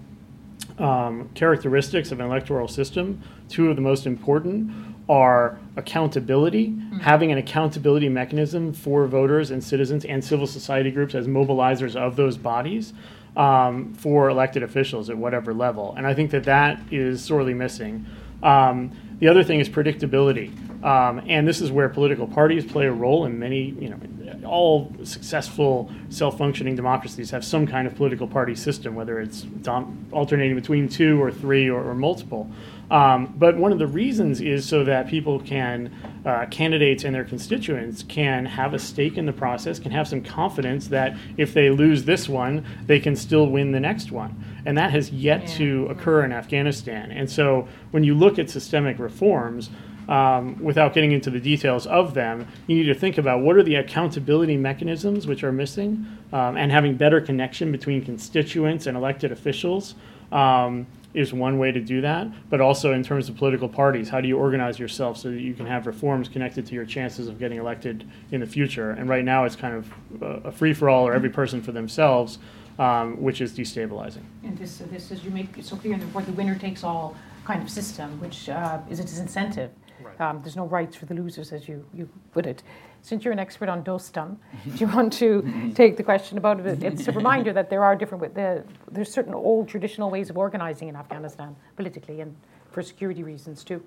um, 0.80 1.30
characteristics 1.36 2.12
of 2.12 2.20
an 2.20 2.26
electoral 2.26 2.68
system, 2.68 3.22
two 3.48 3.70
of 3.70 3.76
the 3.76 3.82
most 3.82 4.08
important 4.08 4.72
are 5.08 5.60
accountability, 5.76 6.70
mm-hmm. 6.70 6.98
having 7.00 7.32
an 7.32 7.38
accountability 7.38 8.10
mechanism 8.10 8.74
for 8.74 9.06
voters 9.08 9.52
and 9.52 9.64
citizens 9.64 10.06
and 10.06 10.24
civil 10.24 10.48
society 10.48 10.92
groups 10.92 11.14
as 11.14 11.28
mobilizers 11.28 11.96
of 11.96 12.16
those 12.16 12.38
bodies 12.38 12.94
um, 13.38 13.94
for 13.94 14.30
elected 14.30 14.64
officials 14.64 15.10
at 15.10 15.18
whatever 15.18 15.54
level. 15.54 15.94
And 15.96 16.08
I 16.08 16.14
think 16.14 16.32
that 16.32 16.46
that 16.46 16.80
is 16.92 17.24
sorely 17.24 17.54
missing. 17.54 18.06
Um, 18.42 18.92
the 19.20 19.28
other 19.28 19.44
thing 19.44 19.60
is 19.60 19.70
predictability. 19.70 20.52
Um, 20.84 21.22
and 21.28 21.48
this 21.48 21.62
is 21.62 21.72
where 21.72 21.90
political 21.90 22.28
parties 22.28 22.66
play 22.66 22.86
a 22.86 22.92
role 22.92 23.26
in 23.26 23.40
many, 23.40 23.76
you 23.80 23.90
know, 23.90 24.00
all 24.46 24.94
successful 25.04 25.92
self-functioning 26.10 26.76
democracies 26.76 27.32
have 27.32 27.44
some 27.44 27.66
kind 27.66 27.88
of 27.88 27.96
political 27.96 28.28
party 28.28 28.54
system, 28.56 28.94
whether 28.94 29.20
it's 29.20 29.42
dom- 29.42 30.06
alternating 30.12 30.56
between 30.56 30.88
two 30.88 31.22
or 31.22 31.32
three 31.32 31.70
or, 31.70 31.84
or 31.84 31.96
multiple. 31.96 32.50
Um, 32.92 33.34
but 33.38 33.58
one 33.58 33.72
of 33.72 33.80
the 33.80 33.88
reasons 33.88 34.42
is 34.42 34.68
so 34.68 34.84
that 34.84 35.08
people 35.08 35.40
can, 35.40 35.92
uh, 36.26 36.46
candidates 36.52 37.04
and 37.04 37.16
their 37.16 37.24
constituents 37.24 38.04
can 38.04 38.46
have 38.46 38.74
a 38.74 38.80
stake 38.80 39.18
in 39.18 39.26
the 39.26 39.34
process, 39.34 39.80
can 39.80 39.92
have 39.92 40.08
some 40.08 40.22
confidence 40.22 40.88
that 40.90 41.18
if 41.38 41.54
they 41.54 41.70
lose 41.70 42.06
this 42.06 42.30
one, 42.30 42.66
they 42.86 43.00
can 43.00 43.16
still 43.16 43.48
win 43.48 43.72
the 43.72 43.80
next 43.80 44.12
one. 44.12 44.44
And 44.66 44.78
that 44.78 44.92
has 44.92 45.12
yet 45.12 45.42
yeah. 45.42 45.56
to 45.58 45.88
occur 45.90 46.24
in 46.26 46.32
Afghanistan. 46.32 47.12
And 47.12 47.30
so 47.30 47.68
when 47.92 48.04
you 48.04 48.14
look 48.14 48.38
at 48.40 48.50
systemic 48.50 49.00
reforms, 49.00 49.70
um, 50.08 50.62
without 50.64 50.94
getting 50.94 51.12
into 51.12 51.30
the 51.30 51.40
details 51.40 51.88
of 51.88 52.14
them, 52.14 52.48
you 52.68 52.78
need 52.78 52.84
to 52.84 52.94
think 52.94 53.18
about 53.18 53.42
what 53.42 53.56
are 53.56 53.64
the 53.64 53.76
accountability 53.76 54.56
mechanisms 54.56 55.26
which 55.26 55.44
are 55.44 55.52
missing 55.52 56.06
um, 56.32 56.58
and 56.58 56.72
having 56.72 56.96
better 56.96 57.20
connection 57.20 57.72
between 57.72 58.06
constituents 58.06 58.86
and 58.86 58.96
elected 58.96 59.32
officials. 59.32 59.96
Um, 60.32 60.86
is 61.16 61.34
one 61.34 61.58
way 61.58 61.72
to 61.72 61.80
do 61.80 62.02
that, 62.02 62.28
but 62.50 62.60
also 62.62 62.94
in 62.94 63.04
terms 63.04 63.30
of 63.30 63.38
political 63.38 63.70
parties, 63.70 64.10
how 64.10 64.22
do 64.22 64.28
you 64.28 64.38
organize 64.38 64.78
yourself 64.78 65.18
so 65.18 65.32
that 65.32 65.42
you 65.42 65.54
can 65.54 65.66
have 65.66 65.88
reforms 65.88 66.28
connected 66.30 66.66
to 66.68 66.74
your 66.74 66.86
chances 66.86 67.28
of 67.28 67.40
getting 67.40 67.58
elected 67.58 68.08
in 68.32 68.42
the 68.42 68.48
future? 68.48 68.92
And 68.92 69.10
right 69.10 69.24
now, 69.24 69.46
it's 69.46 69.56
kind 69.56 69.76
of 69.76 70.46
a 70.46 70.52
free 70.52 70.74
for 70.74 70.90
all 70.90 71.08
or 71.08 71.14
every 71.14 71.30
person 71.30 71.62
for 71.62 71.72
themselves. 71.72 72.40
um, 72.80 73.22
which 73.22 73.42
is 73.42 73.54
destabilizing. 73.54 74.24
And 74.44 74.58
this, 74.58 74.78
this, 74.92 75.12
as 75.12 75.24
you 75.24 75.32
make 75.32 75.58
it 75.58 75.66
so 75.66 75.76
clear 75.76 75.94
in 75.94 76.00
the 76.00 76.06
report, 76.06 76.26
the 76.26 76.34
winner 76.34 76.56
takes 76.56 76.84
all 76.84 77.16
kind 77.46 77.62
of 77.62 77.70
system, 77.70 78.20
which 78.20 78.50
uh, 78.50 78.80
is 78.90 79.00
a 79.00 79.04
disincentive. 79.04 79.70
Right. 80.02 80.20
Um, 80.20 80.42
there's 80.44 80.56
no 80.56 80.66
rights 80.66 80.96
for 80.96 81.06
the 81.06 81.14
losers, 81.14 81.54
as 81.54 81.68
you, 81.68 81.86
you 81.94 82.10
put 82.34 82.46
it. 82.46 82.64
Since 83.06 83.24
you're 83.24 83.34
an 83.34 83.38
expert 83.38 83.70
on 83.70 83.84
Dostum, 83.84 84.38
do 84.66 84.78
you 84.78 84.88
want 84.88 85.14
to 85.14 85.72
take 85.76 85.96
the 85.96 86.02
question 86.02 86.40
about 86.40 86.60
it? 86.60 86.82
It's 86.82 87.08
a 87.08 87.12
reminder 87.12 87.54
that 87.54 87.70
there 87.70 87.84
are 87.84 87.96
different, 87.96 88.34
the, 88.34 88.64
there's 88.92 89.12
certain 89.14 89.36
old 89.36 89.70
traditional 89.70 90.10
ways 90.10 90.32
of 90.32 90.40
organizing 90.40 90.88
in 90.88 90.96
Afghanistan 90.96 91.56
politically 91.76 92.22
and 92.22 92.36
for 92.72 92.82
security 92.82 93.22
reasons 93.22 93.64
too. 93.64 93.84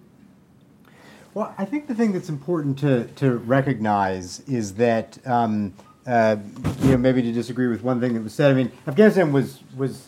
Well, 1.34 1.52
I 1.58 1.64
think 1.64 1.88
the 1.88 1.96
thing 1.96 2.12
that's 2.12 2.28
important 2.28 2.78
to, 2.78 3.08
to 3.16 3.38
recognize 3.38 4.38
is 4.46 4.74
that, 4.74 5.18
um, 5.26 5.74
uh, 6.06 6.36
you 6.82 6.92
know, 6.92 6.96
maybe 6.96 7.20
to 7.22 7.32
disagree 7.32 7.66
with 7.66 7.82
one 7.82 8.00
thing 8.00 8.14
that 8.14 8.22
was 8.22 8.34
said. 8.34 8.52
I 8.52 8.54
mean, 8.54 8.70
Afghanistan 8.86 9.32
was 9.32 9.64
was 9.76 10.06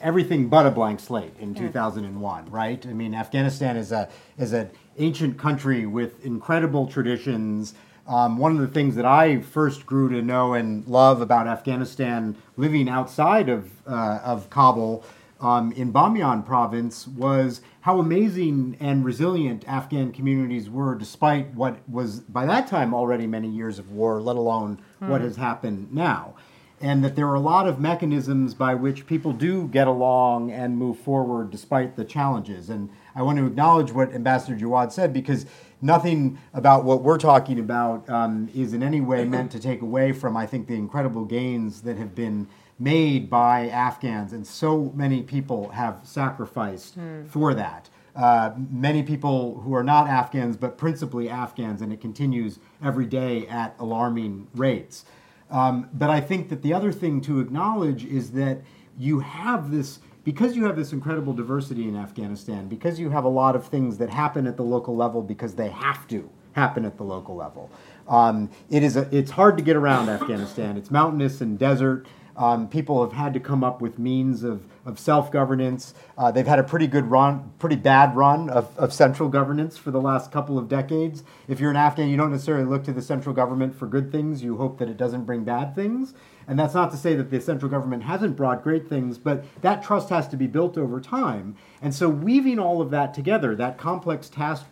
everything 0.00 0.48
but 0.48 0.66
a 0.66 0.70
blank 0.70 1.00
slate 1.00 1.32
in 1.40 1.52
2001, 1.52 2.50
right? 2.50 2.86
I 2.86 2.92
mean, 2.92 3.12
Afghanistan 3.12 3.76
is 3.76 3.90
a 3.90 4.08
is 4.38 4.52
an 4.52 4.70
ancient 4.98 5.36
country 5.36 5.84
with 5.84 6.24
incredible 6.24 6.86
traditions. 6.86 7.74
Um, 8.08 8.38
one 8.38 8.52
of 8.52 8.58
the 8.58 8.68
things 8.68 8.94
that 8.94 9.04
I 9.04 9.40
first 9.40 9.84
grew 9.84 10.08
to 10.10 10.22
know 10.22 10.54
and 10.54 10.86
love 10.86 11.20
about 11.20 11.46
Afghanistan, 11.46 12.36
living 12.56 12.88
outside 12.88 13.48
of 13.48 13.70
uh, 13.86 14.20
of 14.24 14.48
Kabul 14.48 15.04
um, 15.40 15.72
in 15.72 15.92
Bamiyan 15.92 16.46
province, 16.46 17.08
was 17.08 17.62
how 17.80 17.98
amazing 17.98 18.76
and 18.80 19.04
resilient 19.04 19.66
Afghan 19.66 20.12
communities 20.12 20.70
were, 20.70 20.94
despite 20.94 21.52
what 21.54 21.78
was 21.88 22.20
by 22.20 22.46
that 22.46 22.68
time 22.68 22.94
already 22.94 23.26
many 23.26 23.48
years 23.48 23.78
of 23.78 23.90
war, 23.90 24.20
let 24.20 24.36
alone 24.36 24.80
what 25.00 25.20
has 25.20 25.36
happened 25.36 25.92
now 25.92 26.34
and 26.80 27.02
that 27.02 27.16
there 27.16 27.26
are 27.26 27.34
a 27.34 27.40
lot 27.40 27.66
of 27.66 27.80
mechanisms 27.80 28.52
by 28.52 28.74
which 28.74 29.06
people 29.06 29.32
do 29.32 29.66
get 29.68 29.86
along 29.86 30.50
and 30.50 30.76
move 30.76 30.98
forward 30.98 31.50
despite 31.50 31.96
the 31.96 32.04
challenges. 32.04 32.68
And 32.68 32.90
I 33.14 33.22
want 33.22 33.38
to 33.38 33.46
acknowledge 33.46 33.92
what 33.92 34.12
Ambassador 34.12 34.56
Jawad 34.56 34.92
said 34.92 35.12
because 35.12 35.46
nothing 35.82 36.38
about 36.54 36.84
what 36.84 37.02
we're 37.02 37.18
talking 37.18 37.58
about 37.58 38.08
um, 38.08 38.48
is 38.54 38.72
in 38.72 38.82
any 38.82 39.00
way 39.00 39.24
meant 39.24 39.50
to 39.52 39.60
take 39.60 39.82
away 39.82 40.12
from, 40.12 40.36
I 40.36 40.46
think, 40.46 40.66
the 40.68 40.74
incredible 40.74 41.24
gains 41.24 41.82
that 41.82 41.96
have 41.96 42.14
been 42.14 42.48
made 42.78 43.30
by 43.30 43.68
Afghans, 43.68 44.32
and 44.32 44.46
so 44.46 44.92
many 44.94 45.22
people 45.22 45.70
have 45.70 46.00
sacrificed 46.02 46.96
for 47.28 47.54
that. 47.54 47.88
Uh, 48.14 48.52
many 48.70 49.02
people 49.02 49.60
who 49.60 49.74
are 49.74 49.84
not 49.84 50.08
Afghans, 50.08 50.56
but 50.56 50.78
principally 50.78 51.28
Afghans, 51.28 51.82
and 51.82 51.92
it 51.92 52.00
continues 52.00 52.58
every 52.82 53.06
day 53.06 53.46
at 53.48 53.74
alarming 53.78 54.46
rates. 54.54 55.04
Um, 55.50 55.88
but 55.92 56.10
I 56.10 56.20
think 56.20 56.48
that 56.48 56.62
the 56.62 56.72
other 56.72 56.92
thing 56.92 57.20
to 57.22 57.40
acknowledge 57.40 58.04
is 58.04 58.32
that 58.32 58.62
you 58.98 59.20
have 59.20 59.70
this, 59.70 59.98
because 60.26 60.56
you 60.56 60.64
have 60.64 60.74
this 60.74 60.92
incredible 60.92 61.32
diversity 61.32 61.86
in 61.86 61.94
Afghanistan, 61.94 62.66
because 62.66 62.98
you 62.98 63.10
have 63.10 63.22
a 63.22 63.28
lot 63.28 63.54
of 63.54 63.64
things 63.64 63.96
that 63.98 64.10
happen 64.10 64.48
at 64.48 64.56
the 64.56 64.62
local 64.64 64.96
level 64.96 65.22
because 65.22 65.54
they 65.54 65.68
have 65.68 66.08
to 66.08 66.28
happen 66.50 66.84
at 66.84 66.96
the 66.96 67.04
local 67.04 67.36
level. 67.36 67.70
Um, 68.08 68.50
it 68.68 68.82
is 68.82 68.96
a, 68.96 69.08
it's 69.16 69.30
hard 69.30 69.56
to 69.56 69.62
get 69.62 69.76
around 69.76 70.08
Afghanistan. 70.08 70.76
It's 70.76 70.90
mountainous 70.90 71.40
and 71.40 71.56
desert. 71.56 72.08
Um, 72.36 72.68
people 72.68 73.02
have 73.04 73.12
had 73.12 73.34
to 73.34 73.40
come 73.40 73.62
up 73.62 73.80
with 73.80 74.00
means 74.00 74.42
of, 74.42 74.66
of 74.84 74.98
self 74.98 75.30
governance. 75.30 75.94
Uh, 76.18 76.32
they've 76.32 76.46
had 76.46 76.58
a 76.58 76.64
pretty 76.64 76.88
good 76.88 77.06
run, 77.06 77.52
pretty 77.60 77.76
bad 77.76 78.16
run 78.16 78.50
of, 78.50 78.76
of 78.76 78.92
central 78.92 79.28
governance 79.28 79.78
for 79.78 79.92
the 79.92 80.00
last 80.00 80.32
couple 80.32 80.58
of 80.58 80.68
decades. 80.68 81.22
If 81.46 81.60
you're 81.60 81.70
an 81.70 81.76
Afghan, 81.76 82.08
you 82.08 82.16
don't 82.16 82.32
necessarily 82.32 82.64
look 82.64 82.82
to 82.84 82.92
the 82.92 83.00
central 83.00 83.32
government 83.32 83.76
for 83.76 83.86
good 83.86 84.10
things. 84.10 84.42
You 84.42 84.56
hope 84.56 84.78
that 84.80 84.88
it 84.88 84.96
doesn't 84.96 85.24
bring 85.24 85.44
bad 85.44 85.76
things. 85.76 86.14
And 86.48 86.58
that's 86.58 86.74
not 86.74 86.90
to 86.92 86.96
say 86.96 87.14
that 87.16 87.30
the 87.30 87.40
central 87.40 87.70
government 87.70 88.04
hasn't 88.04 88.36
brought 88.36 88.62
great 88.62 88.88
things, 88.88 89.18
but 89.18 89.44
that 89.62 89.82
trust 89.82 90.10
has 90.10 90.28
to 90.28 90.36
be 90.36 90.46
built 90.46 90.78
over 90.78 91.00
time. 91.00 91.56
And 91.82 91.94
so, 91.94 92.08
weaving 92.08 92.58
all 92.58 92.80
of 92.80 92.90
that 92.90 93.14
together, 93.14 93.56
that 93.56 93.78
complex 93.78 94.28
task, 94.28 94.66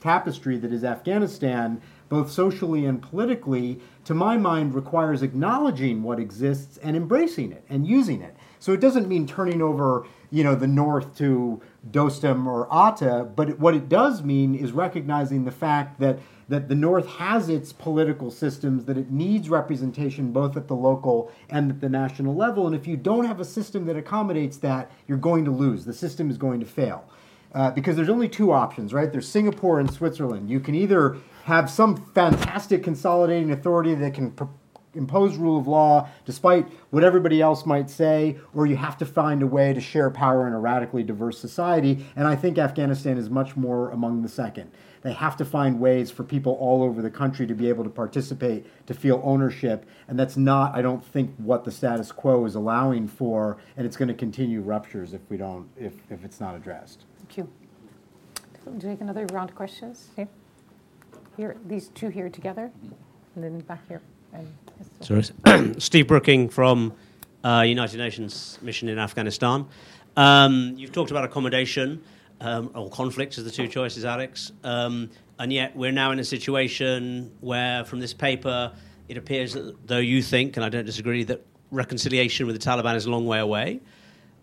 tapestry 0.00 0.58
that 0.58 0.72
is 0.72 0.84
Afghanistan, 0.84 1.80
both 2.10 2.30
socially 2.30 2.84
and 2.84 3.00
politically, 3.00 3.80
to 4.04 4.12
my 4.12 4.36
mind, 4.36 4.74
requires 4.74 5.22
acknowledging 5.22 6.02
what 6.02 6.20
exists 6.20 6.76
and 6.78 6.96
embracing 6.96 7.52
it 7.52 7.64
and 7.70 7.86
using 7.86 8.20
it. 8.20 8.36
So 8.60 8.72
it 8.72 8.80
doesn't 8.80 9.08
mean 9.08 9.26
turning 9.26 9.62
over, 9.62 10.06
you 10.30 10.44
know, 10.44 10.54
the 10.54 10.66
North 10.66 11.16
to 11.18 11.62
Dostum 11.90 12.46
or 12.46 12.72
Atta, 12.72 13.30
but 13.34 13.58
what 13.58 13.74
it 13.74 13.88
does 13.88 14.22
mean 14.22 14.54
is 14.54 14.72
recognizing 14.72 15.44
the 15.44 15.50
fact 15.50 15.98
that 16.00 16.18
that 16.48 16.68
the 16.68 16.74
North 16.74 17.06
has 17.06 17.48
its 17.48 17.72
political 17.72 18.30
systems, 18.30 18.84
that 18.84 18.98
it 18.98 19.10
needs 19.10 19.48
representation 19.48 20.32
both 20.32 20.56
at 20.56 20.68
the 20.68 20.76
local 20.76 21.30
and 21.48 21.70
at 21.70 21.80
the 21.80 21.88
national 21.88 22.34
level. 22.34 22.66
And 22.66 22.76
if 22.76 22.86
you 22.86 22.96
don't 22.96 23.24
have 23.24 23.40
a 23.40 23.44
system 23.44 23.86
that 23.86 23.96
accommodates 23.96 24.58
that, 24.58 24.90
you're 25.06 25.18
going 25.18 25.44
to 25.44 25.50
lose. 25.50 25.84
The 25.84 25.92
system 25.92 26.30
is 26.30 26.36
going 26.36 26.60
to 26.60 26.66
fail. 26.66 27.08
Uh, 27.54 27.70
because 27.70 27.94
there's 27.94 28.08
only 28.08 28.28
two 28.28 28.50
options, 28.50 28.92
right? 28.92 29.12
There's 29.12 29.28
Singapore 29.28 29.78
and 29.78 29.88
Switzerland. 29.88 30.50
You 30.50 30.58
can 30.58 30.74
either 30.74 31.16
have 31.44 31.70
some 31.70 31.96
fantastic 32.12 32.82
consolidating 32.82 33.52
authority 33.52 33.94
that 33.94 34.12
can 34.12 34.32
pr- 34.32 34.44
impose 34.94 35.36
rule 35.36 35.58
of 35.58 35.66
law 35.66 36.08
despite 36.24 36.66
what 36.90 37.04
everybody 37.04 37.40
else 37.40 37.64
might 37.64 37.90
say, 37.90 38.36
or 38.54 38.66
you 38.66 38.76
have 38.76 38.96
to 38.98 39.06
find 39.06 39.42
a 39.42 39.46
way 39.46 39.72
to 39.72 39.80
share 39.80 40.10
power 40.10 40.46
in 40.46 40.52
a 40.52 40.58
radically 40.58 41.02
diverse 41.02 41.38
society. 41.38 42.04
And 42.16 42.26
I 42.26 42.34
think 42.34 42.58
Afghanistan 42.58 43.18
is 43.18 43.30
much 43.30 43.56
more 43.56 43.90
among 43.90 44.22
the 44.22 44.28
second. 44.28 44.72
They 45.04 45.12
have 45.12 45.36
to 45.36 45.44
find 45.44 45.78
ways 45.78 46.10
for 46.10 46.24
people 46.24 46.54
all 46.54 46.82
over 46.82 47.02
the 47.02 47.10
country 47.10 47.46
to 47.46 47.54
be 47.54 47.68
able 47.68 47.84
to 47.84 47.90
participate, 47.90 48.66
to 48.86 48.94
feel 48.94 49.20
ownership. 49.22 49.86
And 50.08 50.18
that's 50.18 50.38
not, 50.38 50.74
I 50.74 50.80
don't 50.80 51.04
think, 51.04 51.34
what 51.36 51.62
the 51.62 51.70
status 51.70 52.10
quo 52.10 52.46
is 52.46 52.54
allowing 52.54 53.06
for. 53.06 53.58
And 53.76 53.86
it's 53.86 53.98
going 53.98 54.08
to 54.08 54.14
continue 54.14 54.62
ruptures 54.62 55.12
if 55.12 55.20
we 55.28 55.36
don't, 55.36 55.68
if, 55.76 55.92
if 56.08 56.24
it's 56.24 56.40
not 56.40 56.54
addressed. 56.54 57.04
Thank 57.18 57.36
you. 57.36 57.52
Do 58.64 58.72
you 58.72 58.92
take 58.94 59.02
another 59.02 59.26
round 59.26 59.50
of 59.50 59.56
questions? 59.56 60.08
Here, 60.16 60.28
here 61.36 61.56
these 61.66 61.88
two 61.88 62.08
here 62.08 62.30
together, 62.30 62.70
and 63.34 63.44
then 63.44 63.58
back 63.60 63.86
here. 63.86 64.00
And 64.32 64.50
Sorry. 65.00 65.74
Steve 65.78 66.06
Brooking 66.08 66.48
from 66.48 66.94
uh, 67.44 67.60
United 67.66 67.98
Nations 67.98 68.58
mission 68.62 68.88
in 68.88 68.98
Afghanistan. 68.98 69.66
Um, 70.16 70.72
you've 70.78 70.92
talked 70.92 71.10
about 71.10 71.24
accommodation 71.24 72.02
um, 72.40 72.70
or 72.74 72.90
conflict 72.90 73.38
as 73.38 73.44
the 73.44 73.50
two 73.50 73.68
choices, 73.68 74.04
Alex. 74.04 74.52
Um, 74.62 75.10
and 75.38 75.52
yet 75.52 75.74
we're 75.76 75.92
now 75.92 76.10
in 76.10 76.18
a 76.18 76.24
situation 76.24 77.32
where, 77.40 77.84
from 77.84 78.00
this 78.00 78.14
paper, 78.14 78.72
it 79.08 79.16
appears 79.16 79.54
that 79.54 79.86
though 79.86 79.98
you 79.98 80.22
think, 80.22 80.56
and 80.56 80.64
I 80.64 80.68
don't 80.68 80.86
disagree, 80.86 81.24
that 81.24 81.44
reconciliation 81.70 82.46
with 82.46 82.60
the 82.60 82.70
Taliban 82.70 82.94
is 82.94 83.06
a 83.06 83.10
long 83.10 83.26
way 83.26 83.40
away. 83.40 83.80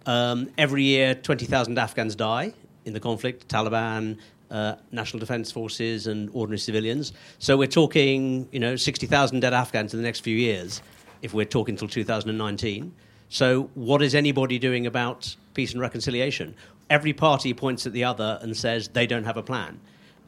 Um, 0.06 0.50
every 0.58 0.84
year, 0.84 1.16
20,000 1.16 1.78
Afghans 1.78 2.16
die 2.16 2.54
in 2.86 2.94
the 2.94 3.00
conflict, 3.00 3.48
Taliban, 3.48 4.18
uh, 4.50 4.76
National 4.92 5.20
Defense 5.20 5.52
Forces, 5.52 6.08
and 6.08 6.30
ordinary 6.34 6.60
civilians. 6.60 7.14
So 7.40 7.56
we're 7.56 7.68
talking, 7.68 8.48
you 8.52 8.60
know, 8.60 8.76
60,000 8.76 9.40
dead 9.40 9.54
Afghans 9.54 9.94
in 9.94 10.00
the 10.00 10.04
next 10.04 10.22
few 10.22 10.36
years, 10.36 10.82
if 11.22 11.34
we're 11.34 11.46
talking 11.46 11.76
till 11.76 11.88
2019. 11.88 12.94
So 13.30 13.70
what 13.76 14.02
is 14.02 14.14
anybody 14.14 14.60
doing 14.60 14.88
about 14.88 15.36
peace 15.54 15.72
and 15.74 15.82
reconciliation? 15.82 16.56
Every 16.90 17.14
party 17.14 17.54
points 17.54 17.86
at 17.86 17.94
the 17.94 18.04
other 18.04 18.40
and 18.42 18.56
says 18.56 18.88
they 18.90 19.08
don't 19.08 19.24
have 19.24 19.38
a 19.38 19.44
plan. 19.44 19.80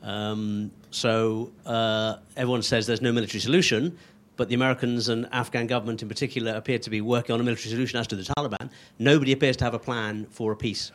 Um, 0.01 0.71
so 0.91 1.51
uh, 1.65 2.17
everyone 2.35 2.61
says 2.61 2.87
there's 2.87 3.01
no 3.01 3.11
military 3.11 3.39
solution, 3.39 3.97
but 4.35 4.49
the 4.49 4.55
Americans 4.55 5.09
and 5.09 5.27
Afghan 5.31 5.67
government 5.67 6.01
in 6.01 6.09
particular 6.09 6.53
appear 6.53 6.79
to 6.79 6.89
be 6.89 7.01
working 7.01 7.33
on 7.33 7.39
a 7.39 7.43
military 7.43 7.69
solution 7.69 7.99
as 7.99 8.07
to 8.07 8.15
the 8.15 8.23
Taliban. 8.23 8.69
Nobody 8.99 9.31
appears 9.31 9.55
to 9.57 9.63
have 9.63 9.73
a 9.73 9.79
plan 9.79 10.25
for 10.29 10.51
a 10.51 10.55
peace 10.55 10.91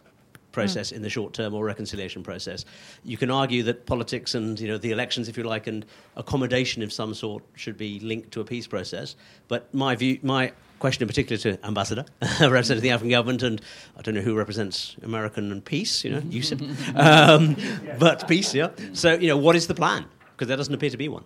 process 0.58 0.92
in 0.92 1.02
the 1.02 1.10
short 1.10 1.32
term 1.32 1.54
or 1.54 1.64
reconciliation 1.64 2.22
process. 2.22 2.64
You 3.04 3.16
can 3.16 3.30
argue 3.30 3.62
that 3.64 3.86
politics 3.86 4.34
and 4.34 4.58
you 4.58 4.68
know 4.68 4.78
the 4.78 4.90
elections, 4.90 5.28
if 5.28 5.36
you 5.36 5.44
like, 5.44 5.66
and 5.66 5.84
accommodation 6.16 6.82
of 6.82 6.92
some 6.92 7.14
sort 7.14 7.42
should 7.54 7.76
be 7.76 8.00
linked 8.00 8.30
to 8.32 8.40
a 8.40 8.44
peace 8.44 8.66
process. 8.66 9.16
But 9.48 9.72
my 9.72 9.94
view, 9.96 10.18
my 10.22 10.52
question 10.78 11.02
in 11.02 11.08
particular 11.08 11.38
to 11.38 11.66
Ambassador, 11.66 12.04
representing 12.40 12.82
the 12.82 12.90
Afghan 12.90 13.10
government, 13.10 13.42
and 13.42 13.60
I 13.96 14.02
don't 14.02 14.14
know 14.14 14.20
who 14.20 14.34
represents 14.34 14.96
American 15.02 15.50
and 15.52 15.64
peace, 15.64 16.04
you 16.04 16.10
know, 16.12 16.20
USIP, 16.20 16.60
um, 16.96 17.56
but 17.98 18.28
peace, 18.28 18.54
yeah. 18.54 18.70
So 18.92 19.14
you 19.14 19.28
know, 19.28 19.36
what 19.36 19.56
is 19.56 19.66
the 19.66 19.74
plan? 19.74 20.04
Because 20.32 20.48
there 20.48 20.56
doesn't 20.56 20.74
appear 20.74 20.90
to 20.90 20.96
be 20.96 21.08
one. 21.08 21.24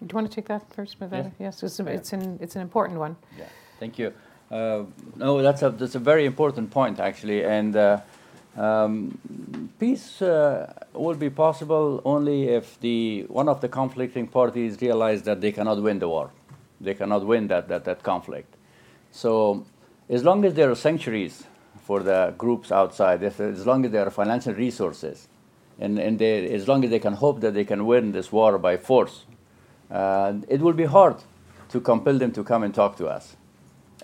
Do 0.00 0.06
you 0.08 0.14
want 0.14 0.30
to 0.30 0.34
take 0.34 0.46
that 0.46 0.72
first, 0.72 1.00
Maveta? 1.00 1.32
Yes, 1.40 1.62
it's, 1.62 1.80
a, 1.80 1.86
it's, 1.86 2.12
an, 2.12 2.38
it's 2.40 2.54
an 2.54 2.62
important 2.62 3.00
one. 3.00 3.16
Yeah, 3.36 3.46
thank 3.80 3.98
you. 3.98 4.12
Uh, 4.50 4.84
no, 5.16 5.42
that's 5.42 5.62
a 5.62 5.70
that's 5.70 5.94
a 5.94 5.98
very 5.98 6.24
important 6.24 6.70
point 6.70 7.00
actually, 7.00 7.44
and 7.44 7.76
uh, 7.76 8.00
um, 8.58 9.70
peace 9.78 10.20
uh, 10.20 10.72
will 10.92 11.14
be 11.14 11.30
possible 11.30 12.02
only 12.04 12.48
if 12.48 12.78
the 12.80 13.24
one 13.28 13.48
of 13.48 13.60
the 13.60 13.68
conflicting 13.68 14.26
parties 14.26 14.80
realize 14.80 15.22
that 15.22 15.40
they 15.40 15.52
cannot 15.52 15.80
win 15.80 16.00
the 16.00 16.08
war, 16.08 16.30
they 16.80 16.94
cannot 16.94 17.24
win 17.24 17.46
that 17.48 17.68
that, 17.68 17.84
that 17.84 18.02
conflict. 18.02 18.56
So, 19.12 19.64
as 20.08 20.24
long 20.24 20.44
as 20.44 20.54
there 20.54 20.70
are 20.70 20.74
sanctuaries 20.74 21.44
for 21.80 22.02
the 22.02 22.34
groups 22.36 22.72
outside, 22.72 23.22
if, 23.22 23.38
as 23.40 23.64
long 23.64 23.84
as 23.84 23.92
there 23.92 24.06
are 24.06 24.10
financial 24.10 24.54
resources, 24.54 25.28
and, 25.78 25.98
and 25.98 26.18
they, 26.18 26.52
as 26.52 26.66
long 26.66 26.84
as 26.84 26.90
they 26.90 26.98
can 26.98 27.14
hope 27.14 27.40
that 27.40 27.54
they 27.54 27.64
can 27.64 27.86
win 27.86 28.12
this 28.12 28.32
war 28.32 28.58
by 28.58 28.76
force, 28.76 29.24
uh, 29.90 30.34
it 30.48 30.60
will 30.60 30.72
be 30.72 30.84
hard 30.84 31.16
to 31.68 31.80
compel 31.80 32.18
them 32.18 32.32
to 32.32 32.42
come 32.42 32.62
and 32.62 32.74
talk 32.74 32.96
to 32.96 33.06
us. 33.06 33.36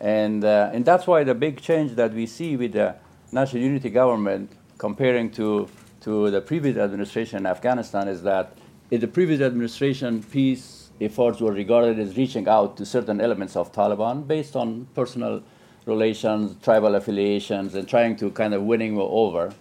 And, 0.01 0.45
uh, 0.45 0.71
and 0.73 0.85
that's 0.85 1.07
why 1.07 1.25
the 1.25 1.35
big 1.35 1.61
change 1.61 1.93
that 1.97 2.15
we 2.15 2.27
see 2.27 2.57
with 2.57 2.73
the 2.73 2.97
national 3.35 3.63
unity 3.63 3.91
government 3.91 4.53
comparing 4.79 5.31
to, 5.33 5.69
to 6.01 6.31
the 6.31 6.41
previous 6.41 6.77
administration 6.77 7.39
in 7.39 7.47
Afghanistan 7.47 8.07
is 8.09 8.23
that 8.23 8.57
in 8.91 9.01
the 9.01 9.09
previous 9.09 9.41
administration, 9.41 10.23
peace 10.23 10.91
efforts 11.01 11.41
were 11.41 11.53
regarded 11.53 11.99
as 11.99 12.17
reaching 12.17 12.47
out 12.49 12.77
to 12.77 12.87
certain 12.87 13.21
elements 13.21 13.57
of 13.57 13.73
Taliban 13.73 14.27
based 14.27 14.55
on 14.55 14.87
personal 14.95 15.43
relations, 15.85 16.55
tribal 16.63 16.95
affiliations, 16.95 17.75
and 17.75 17.89
trying 17.89 18.15
to 18.17 18.31
kind 18.31 18.55
of 18.55 18.63
winning 18.63 18.97
over. 18.99 19.53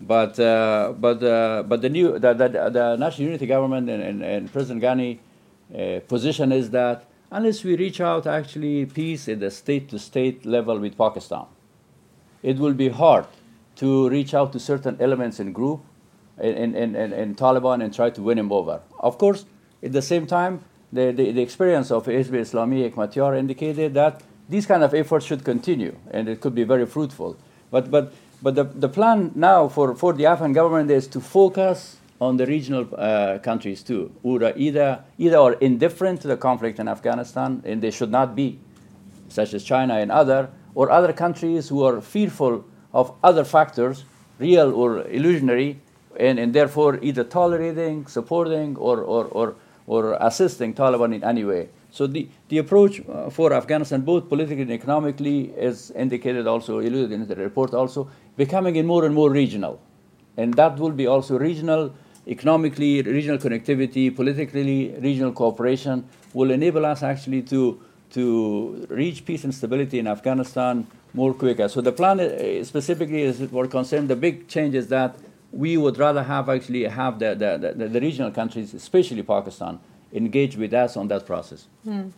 But, 0.00 0.40
uh, 0.40 0.94
but, 0.98 1.22
uh, 1.22 1.62
but 1.62 1.82
the, 1.82 1.88
new, 1.88 2.18
the, 2.18 2.32
the, 2.34 2.48
the 2.48 2.96
national 2.96 3.26
unity 3.26 3.46
government 3.46 3.88
and, 3.88 4.02
and, 4.02 4.22
and 4.22 4.52
President 4.52 4.82
Ghani 4.82 5.18
uh, 5.72 6.00
position 6.08 6.50
is 6.52 6.70
that 6.70 7.06
unless 7.30 7.62
we 7.62 7.76
reach 7.76 8.00
out 8.00 8.26
actually 8.26 8.86
peace 8.86 9.28
at 9.28 9.38
the 9.40 9.50
state-to-state 9.50 10.44
level 10.44 10.78
with 10.78 10.98
Pakistan, 10.98 11.46
it 12.42 12.58
will 12.58 12.74
be 12.74 12.88
hard 12.88 13.26
to 13.76 14.08
reach 14.08 14.34
out 14.34 14.52
to 14.52 14.60
certain 14.60 14.96
elements 15.00 15.40
in 15.40 15.52
group 15.52 15.80
in, 16.40 16.74
in, 16.74 16.96
in, 16.96 17.12
in 17.12 17.34
Taliban 17.34 17.82
and 17.82 17.94
try 17.94 18.10
to 18.10 18.22
win 18.22 18.38
him 18.38 18.52
over. 18.52 18.80
Of 18.98 19.18
course, 19.18 19.44
at 19.82 19.92
the 19.92 20.02
same 20.02 20.26
time, 20.26 20.64
the, 20.92 21.12
the, 21.12 21.32
the 21.32 21.42
experience 21.42 21.90
of 21.90 22.06
Hizb 22.06 22.32
Islami 22.32 22.90
Hekmatyar 22.90 23.38
indicated 23.38 23.94
that 23.94 24.22
these 24.48 24.66
kind 24.66 24.82
of 24.82 24.92
efforts 24.94 25.24
should 25.26 25.44
continue 25.44 25.96
and 26.10 26.28
it 26.28 26.40
could 26.40 26.54
be 26.54 26.64
very 26.64 26.86
fruitful. 26.86 27.36
But, 27.70 27.90
but, 27.90 28.12
but 28.42 28.54
the, 28.54 28.64
the 28.64 28.88
plan 28.88 29.32
now 29.34 29.68
for, 29.68 29.94
for 29.94 30.12
the 30.12 30.26
Afghan 30.26 30.52
government 30.52 30.90
is 30.90 31.06
to 31.08 31.20
focus 31.20 31.96
on 32.20 32.36
the 32.36 32.46
regional 32.46 32.86
uh, 32.96 33.38
countries 33.38 33.82
too, 33.82 34.12
who 34.22 34.44
are 34.44 34.52
either, 34.56 35.02
either 35.16 35.38
are 35.38 35.52
indifferent 35.54 36.20
to 36.22 36.28
the 36.28 36.36
conflict 36.36 36.78
in 36.78 36.88
Afghanistan, 36.88 37.62
and 37.64 37.80
they 37.80 37.90
should 37.90 38.10
not 38.10 38.34
be, 38.34 38.58
such 39.28 39.54
as 39.54 39.64
China 39.64 39.94
and 39.94 40.10
other, 40.10 40.50
or 40.74 40.90
other 40.90 41.12
countries 41.12 41.68
who 41.68 41.82
are 41.84 42.00
fearful 42.00 42.64
of 42.92 43.12
other 43.22 43.44
factors, 43.44 44.04
real 44.38 44.72
or 44.74 45.06
illusionary, 45.08 45.80
and, 46.18 46.38
and 46.38 46.52
therefore 46.52 46.98
either 47.02 47.24
tolerating, 47.24 48.06
supporting, 48.06 48.76
or, 48.76 49.00
or, 49.00 49.24
or, 49.26 49.54
or 49.86 50.16
assisting 50.20 50.74
Taliban 50.74 51.14
in 51.14 51.24
any 51.24 51.44
way. 51.44 51.68
So 51.90 52.06
the, 52.06 52.28
the 52.48 52.58
approach 52.58 53.00
uh, 53.08 53.30
for 53.30 53.52
Afghanistan, 53.52 54.02
both 54.02 54.28
politically 54.28 54.62
and 54.62 54.70
economically, 54.70 55.50
is 55.56 55.90
indicated 55.92 56.46
also, 56.46 56.78
alluded 56.78 57.12
in 57.12 57.26
the 57.26 57.36
report 57.36 57.74
also, 57.74 58.10
becoming 58.36 58.84
more 58.86 59.04
and 59.04 59.14
more 59.14 59.30
regional. 59.30 59.80
And 60.36 60.54
that 60.54 60.78
will 60.78 60.92
be 60.92 61.06
also 61.06 61.38
regional 61.38 61.92
economically, 62.26 63.02
regional 63.02 63.38
connectivity, 63.38 64.14
politically, 64.14 64.94
regional 65.00 65.32
cooperation 65.32 66.08
will 66.32 66.50
enable 66.50 66.86
us 66.86 67.02
actually 67.02 67.42
to, 67.42 67.80
to 68.12 68.86
reach 68.88 69.24
peace 69.24 69.44
and 69.44 69.54
stability 69.54 69.98
in 69.98 70.06
Afghanistan 70.06 70.86
more 71.14 71.34
quicker. 71.34 71.68
So 71.68 71.80
the 71.80 71.92
plan 71.92 72.20
uh, 72.20 72.64
specifically 72.64 73.22
is 73.22 73.40
what 73.40 73.70
concerned. 73.70 74.08
the 74.08 74.16
big 74.16 74.48
change 74.48 74.74
is 74.74 74.88
that 74.88 75.16
we 75.52 75.76
would 75.76 75.98
rather 75.98 76.22
have 76.22 76.48
actually 76.48 76.84
have 76.84 77.18
the, 77.18 77.34
the, 77.34 77.74
the, 77.74 77.88
the, 77.88 78.00
regional 78.00 78.30
countries, 78.30 78.72
especially 78.74 79.22
Pakistan, 79.22 79.80
engage 80.12 80.56
with 80.56 80.72
us 80.72 80.96
on 80.96 81.08
that 81.08 81.26
process. 81.26 81.66
Mm. 81.86 82.10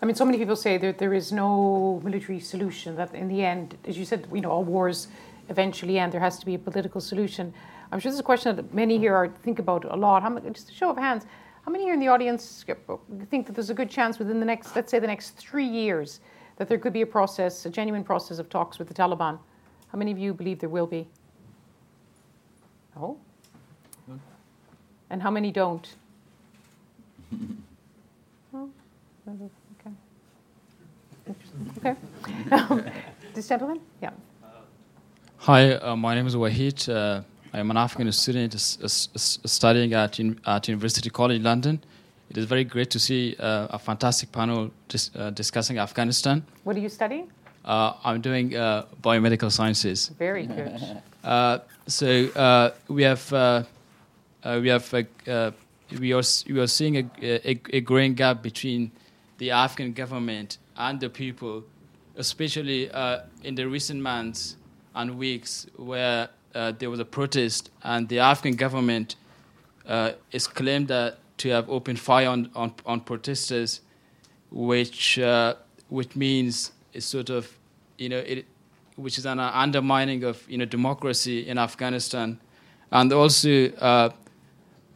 I 0.00 0.04
mean, 0.04 0.14
so 0.14 0.24
many 0.24 0.38
people 0.38 0.56
say 0.56 0.78
that 0.78 0.98
there 0.98 1.14
is 1.14 1.32
no 1.32 2.00
military 2.04 2.40
solution, 2.40 2.96
that 2.96 3.14
in 3.14 3.28
the 3.28 3.44
end, 3.44 3.76
as 3.86 3.96
you 3.96 4.04
said, 4.04 4.26
you 4.32 4.40
know, 4.40 4.50
all 4.50 4.64
wars 4.64 5.08
eventually 5.48 5.98
end, 5.98 6.12
there 6.12 6.20
has 6.20 6.38
to 6.38 6.46
be 6.46 6.54
a 6.54 6.58
political 6.58 7.00
solution. 7.00 7.52
I'm 7.90 8.00
sure 8.00 8.10
this 8.10 8.16
is 8.16 8.20
a 8.20 8.24
question 8.24 8.56
that 8.56 8.72
many 8.72 8.98
here 8.98 9.14
are 9.14 9.28
think 9.28 9.58
about 9.58 9.84
a 9.84 9.96
lot. 9.96 10.22
How 10.22 10.38
just 10.38 10.70
a 10.70 10.74
show 10.74 10.90
of 10.90 10.96
hands, 10.96 11.26
how 11.64 11.70
many 11.70 11.84
here 11.84 11.94
in 11.94 12.00
the 12.00 12.08
audience 12.08 12.64
think 13.30 13.46
that 13.46 13.54
there's 13.54 13.70
a 13.70 13.74
good 13.74 13.90
chance 13.90 14.18
within 14.18 14.40
the 14.40 14.46
next, 14.46 14.74
let's 14.74 14.90
say, 14.90 14.98
the 14.98 15.06
next 15.06 15.30
three 15.36 15.66
years, 15.66 16.20
that 16.56 16.68
there 16.68 16.78
could 16.78 16.92
be 16.92 17.02
a 17.02 17.06
process, 17.06 17.64
a 17.66 17.70
genuine 17.70 18.02
process 18.02 18.38
of 18.38 18.48
talks 18.48 18.78
with 18.78 18.88
the 18.88 18.94
Taliban? 18.94 19.38
How 19.88 19.98
many 19.98 20.10
of 20.10 20.18
you 20.18 20.34
believe 20.34 20.58
there 20.58 20.68
will 20.68 20.86
be? 20.86 21.06
Oh. 22.96 23.16
And 25.10 25.22
how 25.22 25.30
many 25.30 25.52
don't? 25.52 25.94
oh, 28.54 28.70
okay. 29.28 29.90
Okay. 31.78 31.94
Um, 32.50 32.84
this 33.34 33.48
gentleman? 33.48 33.80
Yeah. 34.02 34.10
Hi, 35.38 35.74
uh, 35.74 35.96
my 35.96 36.14
name 36.14 36.26
is 36.26 36.34
Wahid. 36.34 36.88
Uh, 36.88 37.22
I'm 37.54 37.70
an 37.70 37.76
Afghan 37.76 38.10
student 38.12 38.54
studying 38.58 39.92
at, 39.92 40.18
at 40.46 40.68
University 40.68 41.10
College 41.10 41.42
London. 41.42 41.82
It 42.30 42.38
is 42.38 42.46
very 42.46 42.64
great 42.64 42.90
to 42.90 42.98
see 42.98 43.36
uh, 43.38 43.66
a 43.70 43.78
fantastic 43.78 44.32
panel 44.32 44.70
dis 44.88 45.10
uh, 45.14 45.28
discussing 45.30 45.78
Afghanistan. 45.78 46.42
What 46.64 46.76
are 46.76 46.80
you 46.80 46.88
studying? 46.88 47.30
Uh, 47.62 47.92
I'm 48.04 48.22
doing 48.22 48.56
uh, 48.56 48.86
biomedical 49.02 49.52
sciences. 49.52 50.10
Very 50.18 50.46
good. 50.46 50.80
Uh, 51.22 51.60
so 51.86 52.26
uh, 52.34 52.70
we 52.88 53.04
have 53.04 53.30
we 54.44 54.68
have 54.68 54.92
we 54.92 56.12
are 56.12 56.22
we 56.48 56.58
are 56.58 56.66
seeing 56.66 56.96
a, 56.96 57.04
a, 57.22 57.60
a 57.70 57.80
growing 57.80 58.14
gap 58.14 58.42
between 58.42 58.90
the 59.38 59.52
Afghan 59.52 59.92
government 59.92 60.58
and 60.76 60.98
the 60.98 61.08
people, 61.08 61.62
especially 62.16 62.90
in 63.44 63.54
the 63.54 63.68
recent 63.68 64.02
months 64.02 64.56
and 64.96 65.16
weeks 65.16 65.68
where 65.76 66.28
uh, 66.54 66.72
there 66.78 66.90
was 66.90 67.00
a 67.00 67.04
protest, 67.04 67.70
and 67.82 68.08
the 68.08 68.18
Afghan 68.18 68.54
government 68.54 69.16
uh, 69.86 70.12
is 70.30 70.46
claimed 70.46 70.88
that 70.88 71.18
to 71.38 71.48
have 71.48 71.68
opened 71.68 71.98
fire 71.98 72.28
on, 72.28 72.50
on, 72.54 72.72
on 72.86 73.00
protesters, 73.00 73.80
which 74.50 75.18
uh, 75.18 75.54
which 75.88 76.14
means 76.14 76.72
it's 76.92 77.06
sort 77.06 77.30
of 77.30 77.58
you 77.98 78.08
know 78.08 78.18
it, 78.18 78.46
which 78.96 79.18
is 79.18 79.26
an 79.26 79.40
undermining 79.40 80.24
of 80.24 80.48
you 80.48 80.58
know 80.58 80.64
democracy 80.64 81.48
in 81.48 81.58
Afghanistan, 81.58 82.38
and 82.90 83.12
also 83.12 83.68
uh, 83.72 84.10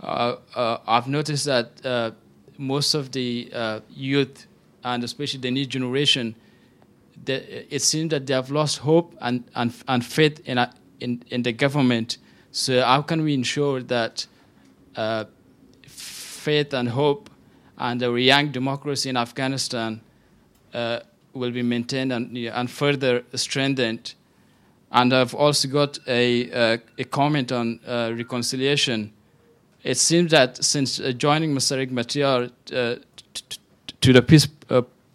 uh, 0.01 0.37
uh, 0.55 0.79
I've 0.87 1.09
noticed 1.09 1.47
that 1.47 2.15
most 2.59 2.95
of 2.95 3.13
the 3.13 3.83
youth 3.91 4.47
and 4.85 5.03
especially 5.03 5.41
the 5.41 5.51
new 5.51 5.67
generation, 5.67 6.37
it 7.27 7.83
seems 7.83 8.11
that 8.11 8.27
they 8.27 8.35
have 8.35 8.51
lost 8.51 8.79
hope 8.79 9.17
and, 9.21 9.43
and, 9.57 9.75
and 9.89 10.05
faith 10.05 10.41
in, 10.45 10.59
in, 11.01 11.23
in 11.29 11.43
the 11.43 11.53
government. 11.53 12.19
So 12.53 12.83
how 12.83 13.03
can 13.03 13.23
we 13.23 13.35
ensure 13.35 13.83
that 13.83 14.27
uh, 14.95 15.25
faith 15.87 16.73
and 16.73 16.89
hope 16.89 17.31
and 17.79 18.01
the 18.01 18.13
young 18.15 18.51
democracy 18.53 19.11
in 19.11 19.17
Afghanistan 19.17 20.01
uh, 20.73 21.01
will 21.33 21.51
be 21.51 21.63
maintained 21.63 22.13
and, 22.13 22.37
and 22.37 22.71
further 22.71 23.25
strengthened? 23.35 24.15
And 24.91 25.13
I've 25.13 25.35
also 25.35 25.69
got 25.69 25.99
a, 26.07 26.51
uh, 26.51 26.79
a 26.99 27.05
comment 27.05 27.53
on 27.53 27.81
uh, 27.87 28.13
reconciliation. 28.17 29.13
It 29.83 29.99
seems 29.99 30.31
that 30.31 30.65
since 30.65 31.01
uh, 31.01 31.13
joining 31.13 31.55
Mr. 31.55 31.77
Hekmatyar 31.77 32.51
uh, 32.73 32.97
to 34.01 34.13
the 34.13 34.23
peace 34.23 34.49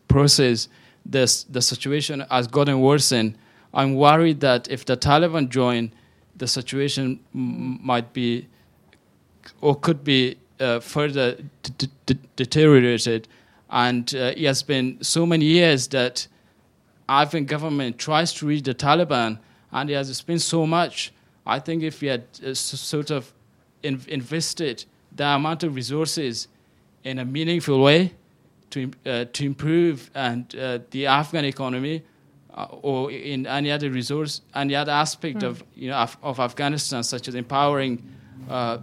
process, 0.08 0.68
this, 1.06 1.44
the 1.46 1.62
situation 1.62 2.24
has 2.30 2.48
gotten 2.48 2.80
worsened 2.82 3.38
I'm 3.74 3.96
worried 3.96 4.40
that 4.42 4.70
if 4.70 4.86
the 4.86 4.98
Taliban 4.98 5.50
join, 5.50 5.92
the 6.36 6.48
situation 6.48 7.20
might 7.34 8.14
be 8.14 8.48
or 9.62 9.76
could 9.76 10.04
be 10.04 10.38
uh, 10.60 10.80
further 10.80 11.36
d- 11.64 11.88
d- 12.06 12.18
deteriorated. 12.36 13.28
And 13.70 14.14
uh, 14.14 14.34
it 14.36 14.46
has 14.46 14.62
been 14.64 15.02
so 15.02 15.26
many 15.26 15.46
years 15.46 15.88
that 15.89 16.28
Afghan 17.08 17.46
government 17.46 17.98
tries 17.98 18.34
to 18.34 18.46
reach 18.46 18.64
the 18.64 18.74
Taliban, 18.76 19.39
and 19.72 19.89
it 19.89 19.93
has 19.93 20.22
been 20.22 20.39
so 20.39 20.68
much. 20.68 21.12
I 21.46 21.60
think 21.60 21.84
if 21.84 22.02
we 22.02 22.10
had 22.10 22.24
uh, 22.46 22.54
sort 22.54 23.10
of 23.12 23.34
in- 23.84 24.02
invested 24.08 24.86
the 25.16 25.26
amount 25.26 25.64
of 25.64 25.76
resources 25.76 26.48
in 27.04 27.20
a 27.20 27.26
meaningful 27.26 27.82
way 27.82 28.14
to, 28.72 28.92
uh, 29.06 29.26
to 29.34 29.46
improve 29.46 30.10
and 30.14 30.56
uh, 30.56 30.80
the 30.92 31.08
Afghan 31.08 31.46
economy, 31.46 32.04
or 32.70 33.12
in 33.12 33.47
any 33.47 33.71
other 33.71 33.89
resource, 33.89 34.42
any 34.55 34.75
other 34.75 34.92
aspect 34.92 35.39
mm. 35.39 35.47
of 35.47 35.63
you 35.75 35.89
know 35.89 35.97
of, 35.97 36.17
of, 36.21 36.39
Afghanistan, 36.39 37.04
such 37.04 37.28
as 37.28 37.36
empowering 37.36 38.01
uh, 38.50 38.78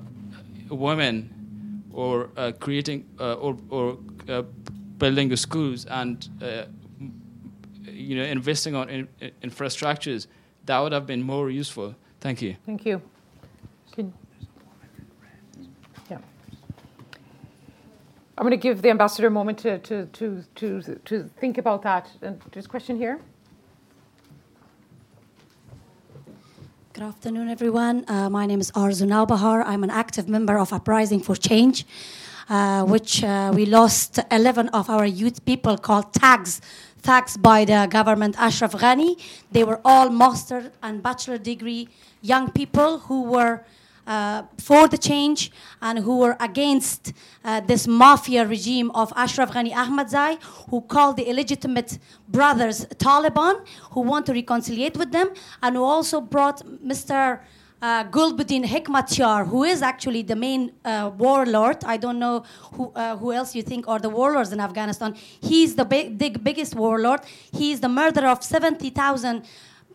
women, 0.70 1.82
or 1.92 2.30
uh, 2.36 2.52
creating 2.58 3.04
uh, 3.20 3.34
or, 3.34 3.56
or 3.70 3.98
uh, 4.28 4.42
building 4.98 5.34
schools 5.36 5.86
and 5.86 6.28
uh, 6.42 6.64
you 7.84 8.16
know 8.16 8.24
investing 8.24 8.74
on 8.74 8.88
in, 8.88 9.08
in 9.20 9.30
infrastructures, 9.42 10.26
that 10.66 10.78
would 10.78 10.92
have 10.92 11.06
been 11.06 11.22
more 11.22 11.50
useful. 11.50 11.94
Thank 12.20 12.42
you. 12.42 12.56
Thank 12.66 12.84
you. 12.84 13.00
I'm 18.38 18.44
going 18.44 18.52
to 18.52 18.56
give 18.56 18.82
the 18.82 18.90
ambassador 18.90 19.26
a 19.26 19.30
moment 19.32 19.58
to, 19.58 19.78
to, 19.78 20.06
to, 20.06 20.44
to, 20.54 20.80
to 20.80 21.30
think 21.40 21.58
about 21.58 21.82
that. 21.82 22.08
And 22.22 22.40
there's 22.52 22.66
a 22.66 22.68
question 22.68 22.96
here. 22.96 23.18
Good 26.98 27.06
afternoon, 27.06 27.48
everyone. 27.48 28.04
Uh, 28.08 28.28
my 28.28 28.44
name 28.44 28.60
is 28.60 28.72
Arzu 28.72 29.06
Naubahar. 29.06 29.62
I'm 29.64 29.84
an 29.84 29.90
active 29.90 30.28
member 30.28 30.58
of 30.58 30.72
Uprising 30.72 31.20
for 31.20 31.36
Change. 31.36 31.86
uh, 32.48 32.84
which 32.84 33.22
uh, 33.22 33.52
we 33.54 33.66
lost 33.66 34.18
11 34.30 34.68
of 34.70 34.88
our 34.90 35.06
youth 35.06 35.44
people 35.44 35.76
called 35.76 36.12
tags 36.12 36.60
tags 37.02 37.36
by 37.36 37.64
the 37.64 37.86
government 37.88 38.34
Ashraf 38.38 38.72
Ghani. 38.72 39.16
They 39.52 39.62
were 39.62 39.80
all 39.84 40.10
master 40.10 40.72
and 40.82 41.00
bachelor 41.00 41.38
degree 41.38 41.88
young 42.20 42.50
people 42.50 42.98
who 42.98 43.22
were 43.22 43.64
uh, 44.08 44.42
for 44.58 44.88
the 44.88 44.98
change 44.98 45.52
and 45.82 45.98
who 45.98 46.18
were 46.18 46.36
against 46.40 47.12
uh, 47.44 47.60
this 47.60 47.86
mafia 47.86 48.46
regime 48.46 48.90
of 48.92 49.12
Ashraf 49.14 49.52
Ghani 49.52 49.72
Ahmadzai, 49.72 50.42
who 50.70 50.80
called 50.80 51.16
the 51.18 51.24
illegitimate 51.24 51.98
brothers 52.26 52.86
Taliban, 52.96 53.54
who 53.92 54.00
want 54.00 54.24
to 54.26 54.32
reconcile 54.32 54.90
with 54.96 55.12
them, 55.12 55.28
and 55.62 55.76
who 55.76 55.84
also 55.84 56.20
brought 56.20 56.64
Mr. 56.84 57.40
Uh, 57.80 58.02
Gulbuddin 58.04 58.64
Hekmatyar, 58.64 59.46
who 59.46 59.62
is 59.62 59.82
actually 59.82 60.22
the 60.22 60.34
main 60.34 60.72
uh, 60.84 61.12
warlord. 61.16 61.84
I 61.84 61.96
don't 61.96 62.18
know 62.18 62.44
who, 62.72 62.90
uh, 62.96 63.16
who 63.16 63.32
else 63.32 63.54
you 63.54 63.62
think 63.62 63.86
are 63.86 64.00
the 64.00 64.08
warlords 64.08 64.52
in 64.52 64.58
Afghanistan. 64.58 65.14
He's 65.40 65.76
the 65.76 65.84
big, 65.84 66.18
big, 66.18 66.42
biggest 66.42 66.74
warlord. 66.74 67.20
He's 67.52 67.78
the 67.78 67.88
murderer 67.88 68.28
of 68.28 68.42
70,000 68.42 69.44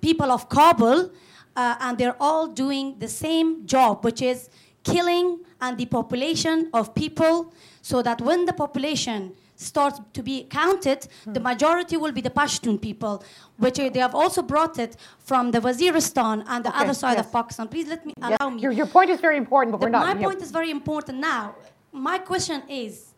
people 0.02 0.31
of 0.31 0.48
Kabul 0.48 1.11
uh, 1.55 1.75
and 1.80 1.97
they're 1.97 2.17
all 2.19 2.47
doing 2.47 2.95
the 2.99 3.07
same 3.07 3.65
job, 3.65 4.03
which 4.03 4.21
is 4.21 4.49
killing 4.84 5.39
and 5.61 5.77
depopulation 5.77 6.69
of 6.73 6.93
people, 6.93 7.53
so 7.81 8.01
that 8.01 8.21
when 8.21 8.45
the 8.45 8.53
population 8.53 9.34
starts 9.55 9.99
to 10.13 10.21
be 10.23 10.43
counted, 10.43 11.07
the 11.25 11.39
majority 11.39 11.95
will 11.95 12.11
be 12.11 12.21
the 12.21 12.30
Pashtun 12.30 12.81
people, 12.81 13.23
which 13.57 13.75
they 13.75 13.99
have 13.99 14.15
also 14.15 14.41
brought 14.41 14.77
it 14.80 14.97
from 15.19 15.51
the 15.51 15.59
Waziristan 15.59 16.43
and 16.47 16.65
the 16.65 16.69
okay, 16.69 16.84
other 16.84 16.93
side 16.93 17.17
yes. 17.17 17.25
of 17.25 17.31
Pakistan. 17.31 17.67
Please 17.67 17.88
let 17.88 18.05
me 18.05 18.13
allow 18.21 18.49
me. 18.49 18.61
Your, 18.61 18.71
your 18.71 18.88
point 18.88 19.09
is 19.09 19.21
very 19.21 19.38
important, 19.38 19.71
but 19.71 19.80
the, 19.80 19.85
we're 19.85 19.91
not. 19.91 20.17
My 20.17 20.21
point 20.21 20.41
is 20.41 20.51
very 20.51 20.71
important 20.71 21.19
now. 21.19 21.55
My 21.91 22.17
question 22.17 22.63
is 22.67 23.12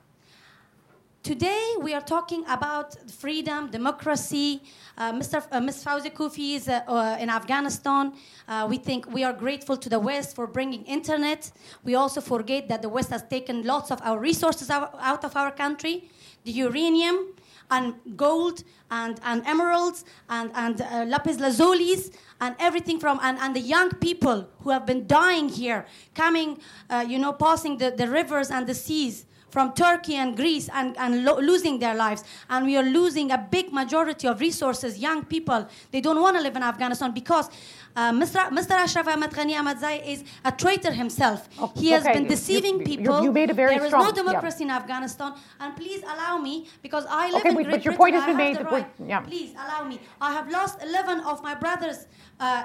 Today 1.25 1.73
we 1.81 1.95
are 1.95 2.01
talking 2.01 2.45
about 2.47 3.09
freedom, 3.09 3.71
democracy. 3.71 4.61
Uh, 4.95 5.11
Mr. 5.11 5.43
Uh, 5.51 5.59
Ms. 5.59 5.83
Fawzi 5.83 6.13
Koofi 6.13 6.53
is 6.53 6.69
uh, 6.69 6.81
uh, 6.87 7.17
in 7.19 7.31
Afghanistan. 7.31 8.13
Uh, 8.47 8.67
we 8.69 8.77
think 8.77 9.11
we 9.11 9.23
are 9.23 9.33
grateful 9.33 9.75
to 9.75 9.89
the 9.89 9.97
West 9.97 10.35
for 10.35 10.45
bringing 10.45 10.83
internet. 10.83 11.51
We 11.83 11.95
also 11.95 12.21
forget 12.21 12.69
that 12.69 12.83
the 12.83 12.89
West 12.89 13.09
has 13.09 13.23
taken 13.23 13.63
lots 13.63 13.89
of 13.89 14.03
our 14.03 14.19
resources 14.19 14.69
out, 14.69 15.25
of 15.25 15.35
our 15.35 15.49
country, 15.49 16.11
the 16.43 16.51
uranium 16.51 17.33
and 17.71 17.95
gold 18.15 18.63
and, 18.91 19.19
and 19.23 19.43
emeralds 19.47 20.05
and, 20.29 20.51
and 20.53 20.77
lapis 21.09 21.37
lazulis 21.37 22.13
and 22.39 22.55
everything 22.59 22.99
from 22.99 23.19
and, 23.23 23.39
and 23.39 23.55
the 23.55 23.61
young 23.61 23.89
people 23.89 24.47
who 24.59 24.69
have 24.69 24.85
been 24.85 25.07
dying 25.07 25.49
here 25.49 25.87
coming 26.13 26.59
you 27.07 27.17
know 27.17 27.33
passing 27.33 27.79
the, 27.79 27.89
the 27.89 28.07
rivers 28.07 28.51
and 28.51 28.67
the 28.67 28.75
seas 28.75 29.25
from 29.55 29.71
Turkey 29.71 30.15
and 30.15 30.35
Greece 30.35 30.67
and, 30.73 30.97
and 30.97 31.23
lo- 31.23 31.39
losing 31.39 31.79
their 31.79 31.95
lives. 31.95 32.21
And 32.49 32.65
we 32.65 32.75
are 32.75 32.83
losing 32.99 33.31
a 33.31 33.37
big 33.37 33.71
majority 33.71 34.27
of 34.27 34.41
resources, 34.41 34.99
young 35.07 35.23
people. 35.23 35.61
They 35.91 36.01
don't 36.01 36.21
want 36.25 36.35
to 36.35 36.43
live 36.43 36.57
in 36.57 36.63
Afghanistan 36.73 37.13
because 37.13 37.47
uh, 37.95 38.11
Mr. 38.11 38.39
Mr. 38.59 38.71
Ashraf 38.71 39.07
Ahmad 39.07 39.31
Ghani 39.31 39.53
Ahmadzai 39.59 39.95
is 40.13 40.25
a 40.43 40.51
traitor 40.51 40.91
himself. 40.91 41.47
Oh, 41.57 41.71
he 41.73 41.91
has 41.91 42.03
been 42.03 42.27
deceiving 42.27 42.79
you, 42.79 42.85
people. 42.91 43.23
You, 43.23 43.31
made 43.31 43.49
a 43.49 43.53
very 43.53 43.77
there 43.77 43.87
strong, 43.87 44.01
is 44.01 44.09
no 44.09 44.23
democracy 44.23 44.65
yeah. 44.65 44.75
in 44.75 44.81
Afghanistan. 44.81 45.31
And 45.61 45.73
please 45.77 46.01
allow 46.03 46.37
me, 46.37 46.67
because 46.81 47.05
I 47.09 47.31
live 47.31 47.39
okay, 47.39 47.49
in 47.51 47.55
wait, 47.55 47.63
Great 47.67 47.75
but 47.75 47.85
your 47.85 47.93
Britain, 47.93 48.03
point 48.03 48.15
has 48.15 48.25
been 48.25 48.41
made. 48.45 48.57
Right. 48.59 48.87
Yeah. 49.07 49.21
Please 49.21 49.51
allow 49.53 49.81
me. 49.91 50.01
I 50.19 50.33
have 50.33 50.51
lost 50.51 50.83
11 50.83 51.21
of 51.21 51.41
my 51.41 51.55
brothers 51.55 52.07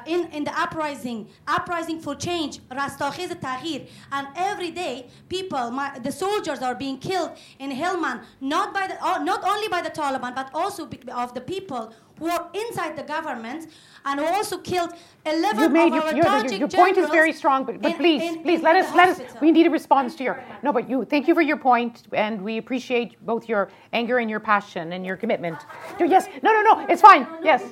in, 0.07 0.27
in 0.33 0.45
the 0.45 0.61
uprising, 0.61 1.29
uprising 1.47 2.01
for 2.01 2.15
change, 2.15 2.61
Rastakhiz 2.69 3.41
Tahir. 3.41 3.87
And 4.13 4.29
every 4.37 4.71
day, 4.71 5.09
people, 5.29 5.71
my, 5.71 5.99
the 5.99 6.13
soldiers 6.13 6.61
are 6.61 6.75
being 6.75 6.99
killed 6.99 7.33
in 7.59 7.71
Helmand, 7.71 8.23
not, 8.41 8.75
by 8.75 8.87
the, 8.89 9.05
uh, 9.05 9.19
not 9.23 9.45
only 9.45 9.69
by 9.69 9.83
the 9.83 9.91
Taliban, 9.91 10.35
but 10.35 10.51
also 10.55 10.89
of 11.13 11.35
the 11.35 11.41
people 11.41 11.93
who 12.21 12.29
are 12.29 12.51
inside 12.55 12.97
the 12.97 13.03
government 13.03 13.71
and 14.05 14.21
who 14.21 14.27
also 14.27 14.59
killed 14.59 14.93
11 15.27 15.61
you 15.61 15.69
made, 15.69 15.93
of 15.93 16.05
our 16.05 16.15
your, 16.15 16.25
your, 16.25 16.55
your 16.55 16.69
point 16.69 16.97
is 16.97 17.09
very 17.11 17.33
strong, 17.33 17.65
but, 17.65 17.81
but 17.81 17.93
in, 17.93 17.97
please, 17.97 18.23
in, 18.23 18.43
please 18.43 18.59
in 18.59 18.65
let 18.65 18.77
us 18.77 18.95
let 18.95 19.09
us. 19.09 19.21
We 19.41 19.51
need 19.51 19.67
a 19.67 19.71
response 19.71 20.15
to 20.17 20.25
your 20.25 20.45
no, 20.63 20.73
but 20.73 20.89
you. 20.89 21.05
Thank 21.05 21.29
you 21.29 21.35
for 21.35 21.43
your 21.43 21.57
point, 21.57 22.05
and 22.13 22.41
we 22.41 22.59
appreciate 22.59 23.25
both 23.27 23.49
your 23.49 23.71
anger 23.93 24.19
and 24.19 24.31
your 24.31 24.41
passion 24.41 24.93
and 24.93 25.05
your 25.05 25.17
commitment. 25.17 25.59
Uh, 26.01 26.05
yes, 26.05 26.29
no, 26.43 26.53
no, 26.53 26.63
no, 26.63 26.87
it's 26.89 27.03
fine. 27.03 27.27
Yes, 27.43 27.63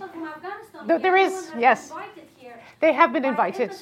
there, 0.87 0.99
there 0.99 1.17
is 1.17 1.53
yes. 1.59 1.93
They 2.81 2.93
have 2.93 3.13
been 3.13 3.25
invited. 3.25 3.75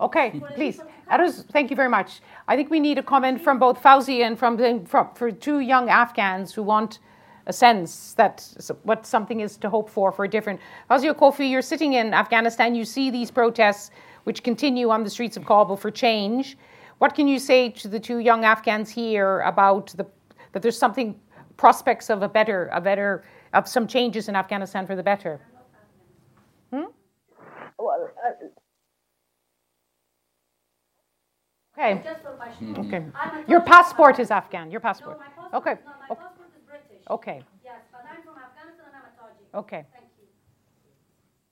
Okay, 0.00 0.40
please. 0.54 0.80
Adders, 1.08 1.42
thank 1.50 1.70
you 1.70 1.76
very 1.76 1.88
much. 1.88 2.20
I 2.46 2.54
think 2.54 2.70
we 2.70 2.78
need 2.78 2.98
a 2.98 3.02
comment 3.02 3.42
from 3.42 3.58
both 3.58 3.82
Fawzi 3.82 4.24
and 4.24 4.38
from, 4.38 4.56
the, 4.56 4.82
from 4.86 5.08
for 5.14 5.32
two 5.32 5.60
young 5.60 5.88
Afghans 5.88 6.52
who 6.54 6.62
want 6.62 7.00
a 7.46 7.52
sense 7.52 8.12
that 8.14 8.46
what 8.82 9.06
something 9.06 9.40
is 9.40 9.56
to 9.56 9.70
hope 9.70 9.88
for 9.88 10.12
for 10.12 10.26
a 10.26 10.28
different. 10.28 10.60
Koofi, 10.90 11.50
you're 11.50 11.62
sitting 11.62 11.94
in 11.94 12.14
Afghanistan, 12.14 12.74
you 12.74 12.84
see 12.84 13.10
these 13.10 13.30
protests 13.30 13.90
which 14.24 14.42
continue 14.42 14.90
on 14.90 15.02
the 15.02 15.10
streets 15.10 15.36
of 15.36 15.46
Kabul 15.46 15.76
for 15.76 15.90
change. 15.90 16.58
What 16.98 17.14
can 17.14 17.26
you 17.26 17.38
say 17.38 17.70
to 17.70 17.88
the 17.88 17.98
two 17.98 18.18
young 18.18 18.44
Afghans 18.44 18.90
here 18.90 19.40
about 19.40 19.88
the, 19.96 20.06
that 20.52 20.62
there's 20.62 20.78
something 20.78 21.18
prospects 21.56 22.10
of 22.10 22.22
a 22.22 22.28
better, 22.28 22.68
a 22.72 22.80
better, 22.80 23.24
of 23.58 23.68
some 23.68 23.86
changes 23.86 24.28
in 24.28 24.36
Afghanistan 24.36 24.86
for 24.86 24.96
the 24.96 25.02
better? 25.02 25.40
Hmm? 26.72 26.90
Well, 27.78 28.10
uh, 28.26 28.46
Okay. 31.78 32.02
Okay. 32.76 33.04
Your 33.46 33.60
passport 33.60 34.18
is 34.18 34.30
Afghan. 34.30 34.70
Your 34.70 34.80
passport. 34.80 35.16
No, 35.52 35.58
okay. 35.58 35.76
No, 36.10 36.16
okay. 36.16 36.98
Okay. 37.08 37.38
Yes, 37.64 37.82
but 37.92 38.02
I'm 38.10 38.22
from 38.24 38.34
Afghanistan 38.48 38.86
and 38.88 38.96
I'm 38.98 39.06
a 39.06 39.12
Tajik. 39.14 39.58
Okay. 39.62 39.86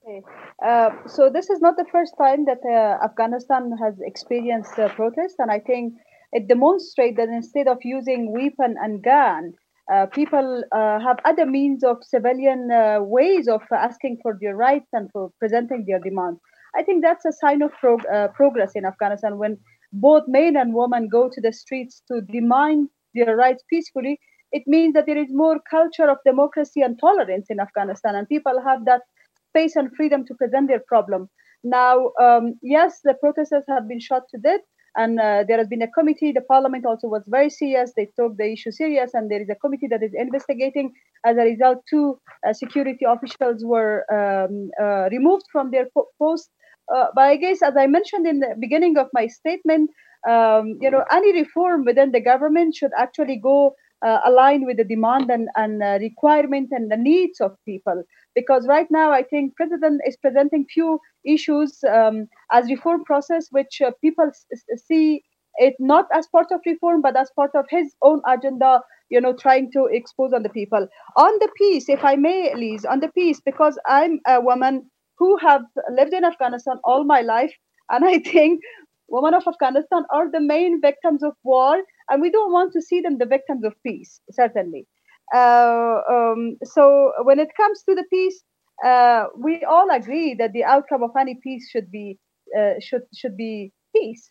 Okay. 0.03 0.21
Uh, 0.65 0.91
so 1.07 1.31
this 1.31 1.49
is 1.49 1.61
not 1.61 1.77
the 1.77 1.87
first 1.93 2.15
time 2.19 2.45
that 2.47 2.59
uh, 2.65 3.05
Afghanistan 3.05 3.71
has 3.83 3.95
experienced 4.01 4.79
uh, 4.79 4.89
protests, 4.95 5.37
and 5.39 5.51
I 5.51 5.61
think 5.61 5.95
it 6.33 6.49
demonstrates 6.49 7.17
that 7.19 7.29
instead 7.29 7.69
of 7.69 7.79
using 7.83 8.33
weapon 8.33 8.75
and 8.83 9.03
gun, 9.03 9.53
uh, 9.53 9.66
people 10.13 10.65
uh, 10.75 10.99
have 11.01 11.19
other 11.25 11.47
means 11.47 11.85
of 11.85 11.99
civilian 12.03 12.71
uh, 12.71 12.99
ways 13.01 13.49
of 13.49 13.63
asking 13.73 14.19
for 14.23 14.37
their 14.41 14.57
rights 14.57 14.89
and 14.93 15.11
for 15.13 15.31
presenting 15.39 15.85
their 15.87 16.01
demands. 16.01 16.41
I 16.77 16.83
think 16.83 17.03
that's 17.03 17.25
a 17.25 17.33
sign 17.33 17.63
of 17.63 17.73
prog- 17.81 18.07
progress 18.35 18.73
in 18.75 18.85
Afghanistan 18.85 19.39
when 19.39 19.59
both 19.93 20.25
men 20.27 20.57
and 20.57 20.75
women 20.75 21.09
go 21.09 21.29
to 21.33 21.41
the 21.41 21.53
streets 21.53 22.03
to 22.09 22.21
demand 22.21 22.89
their 23.15 23.37
rights 23.37 23.63
peacefully 23.71 24.19
it 24.53 24.63
means 24.67 24.95
that 24.95 25.07
there 25.07 25.19
is 25.19 25.29
more 25.31 25.59
culture 25.71 26.09
of 26.09 26.19
democracy 26.25 26.81
and 26.81 26.99
tolerance 26.99 27.47
in 27.51 27.61
Afghanistan, 27.61 28.15
and 28.15 28.29
people 28.29 28.63
have 28.65 28.85
that 28.85 29.03
space 29.49 29.77
and 29.77 29.95
freedom 29.97 30.25
to 30.27 30.35
present 30.35 30.69
their 30.69 30.83
problem. 30.87 31.29
Now, 31.65 32.13
um, 32.21 32.55
yes, 32.63 33.01
the 33.03 33.15
protesters 33.15 33.65
have 33.69 33.89
been 33.89 34.01
shot 34.01 34.23
to 34.31 34.39
death, 34.39 34.61
and 34.97 35.21
uh, 35.21 35.45
there 35.47 35.59
has 35.59 35.69
been 35.69 35.83
a 35.83 35.91
committee. 35.91 36.33
The 36.33 36.41
parliament 36.41 36.87
also 36.87 37.09
was 37.09 37.23
very 37.27 37.51
serious. 37.51 37.93
They 37.97 38.09
took 38.19 38.37
the 38.37 38.53
issue 38.53 38.73
serious, 38.73 39.15
and 39.15 39.31
there 39.31 39.41
is 39.41 39.49
a 39.51 39.55
committee 39.55 39.89
that 39.89 40.03
is 40.03 40.13
investigating. 40.15 40.93
As 41.25 41.37
a 41.37 41.43
result, 41.43 41.79
two 41.89 42.19
uh, 42.47 42.53
security 42.53 43.05
officials 43.07 43.65
were 43.65 44.05
um, 44.13 44.71
uh, 44.81 45.09
removed 45.11 45.45
from 45.53 45.71
their 45.71 45.87
po- 45.95 46.09
post. 46.19 46.51
Uh, 46.95 47.07
but 47.15 47.23
I 47.23 47.37
guess, 47.37 47.63
as 47.63 47.75
I 47.77 47.87
mentioned 47.87 48.27
in 48.27 48.41
the 48.41 48.55
beginning 48.59 48.97
of 48.97 49.09
my 49.13 49.27
statement, 49.27 49.91
um, 50.29 50.79
you 50.81 50.91
know, 50.91 51.05
any 51.11 51.33
reform 51.33 51.85
within 51.85 52.13
the 52.13 52.21
government 52.21 52.75
should 52.75 52.93
actually 52.97 53.37
go 53.37 53.75
uh, 54.05 54.19
with 54.63 54.77
the 54.77 54.85
demand 54.85 55.31
and, 55.31 55.49
and 55.57 55.83
uh, 55.83 55.99
requirement 56.01 56.69
and 56.71 56.91
the 56.91 56.97
needs 56.97 57.41
of 57.41 57.57
people 57.65 58.03
because 58.37 58.67
right 58.69 58.89
now 58.91 59.11
i 59.13 59.23
think 59.23 59.57
president 59.57 60.01
is 60.07 60.17
presenting 60.19 60.67
few 60.75 61.01
issues 61.25 61.79
um, 61.93 62.27
as 62.53 62.71
reform 62.71 63.05
process 63.05 63.49
which 63.51 63.81
uh, 63.83 63.93
people 64.03 64.29
s- 64.29 64.65
see 64.87 65.23
it 65.59 65.75
not 65.81 66.07
as 66.15 66.27
part 66.29 66.47
of 66.53 66.61
reform 66.67 67.03
but 67.03 67.17
as 67.17 67.31
part 67.37 67.51
of 67.55 67.67
his 67.71 67.95
own 68.03 68.23
agenda 68.35 68.81
you 69.11 69.21
know 69.21 69.33
trying 69.35 69.71
to 69.73 69.87
expose 70.01 70.33
on 70.33 70.43
the 70.43 70.51
people 70.59 70.87
on 71.17 71.39
the 71.45 71.49
peace 71.59 71.89
if 71.89 72.05
i 72.05 72.15
may 72.17 72.53
Lyse, 72.55 72.85
on 72.85 73.01
the 73.01 73.09
peace 73.21 73.41
because 73.45 73.79
i'm 73.87 74.21
a 74.27 74.41
woman 74.41 74.83
who 75.19 75.37
have 75.39 75.63
lived 76.01 76.13
in 76.15 76.25
afghanistan 76.25 76.79
all 76.85 77.05
my 77.05 77.21
life 77.23 77.55
and 77.91 78.05
i 78.05 78.19
think 78.19 78.61
women 79.09 79.35
of 79.35 79.47
afghanistan 79.49 80.05
are 80.11 80.31
the 80.31 80.41
main 80.41 80.81
victims 80.81 81.23
of 81.23 81.35
war 81.45 81.77
and 82.11 82.23
we 82.23 82.31
don't 82.31 82.53
want 82.53 82.73
to 82.73 82.83
see 82.83 83.01
them 83.01 83.19
the 83.19 83.27
victims 83.27 83.65
of 83.65 83.75
peace, 83.83 84.21
certainly. 84.31 84.87
Uh, 85.35 86.01
um, 86.11 86.57
so 86.65 87.13
when 87.23 87.39
it 87.39 87.49
comes 87.57 87.83
to 87.85 87.95
the 87.95 88.05
peace, 88.11 88.43
uh, 88.85 89.25
we 89.37 89.65
all 89.69 89.89
agree 89.91 90.35
that 90.35 90.53
the 90.53 90.65
outcome 90.65 91.03
of 91.03 91.11
any 91.19 91.39
peace 91.43 91.69
should 91.71 91.91
be 91.91 92.19
uh, 92.59 92.75
should 92.81 93.03
should 93.15 93.37
be 93.37 93.73
peace. 93.95 94.29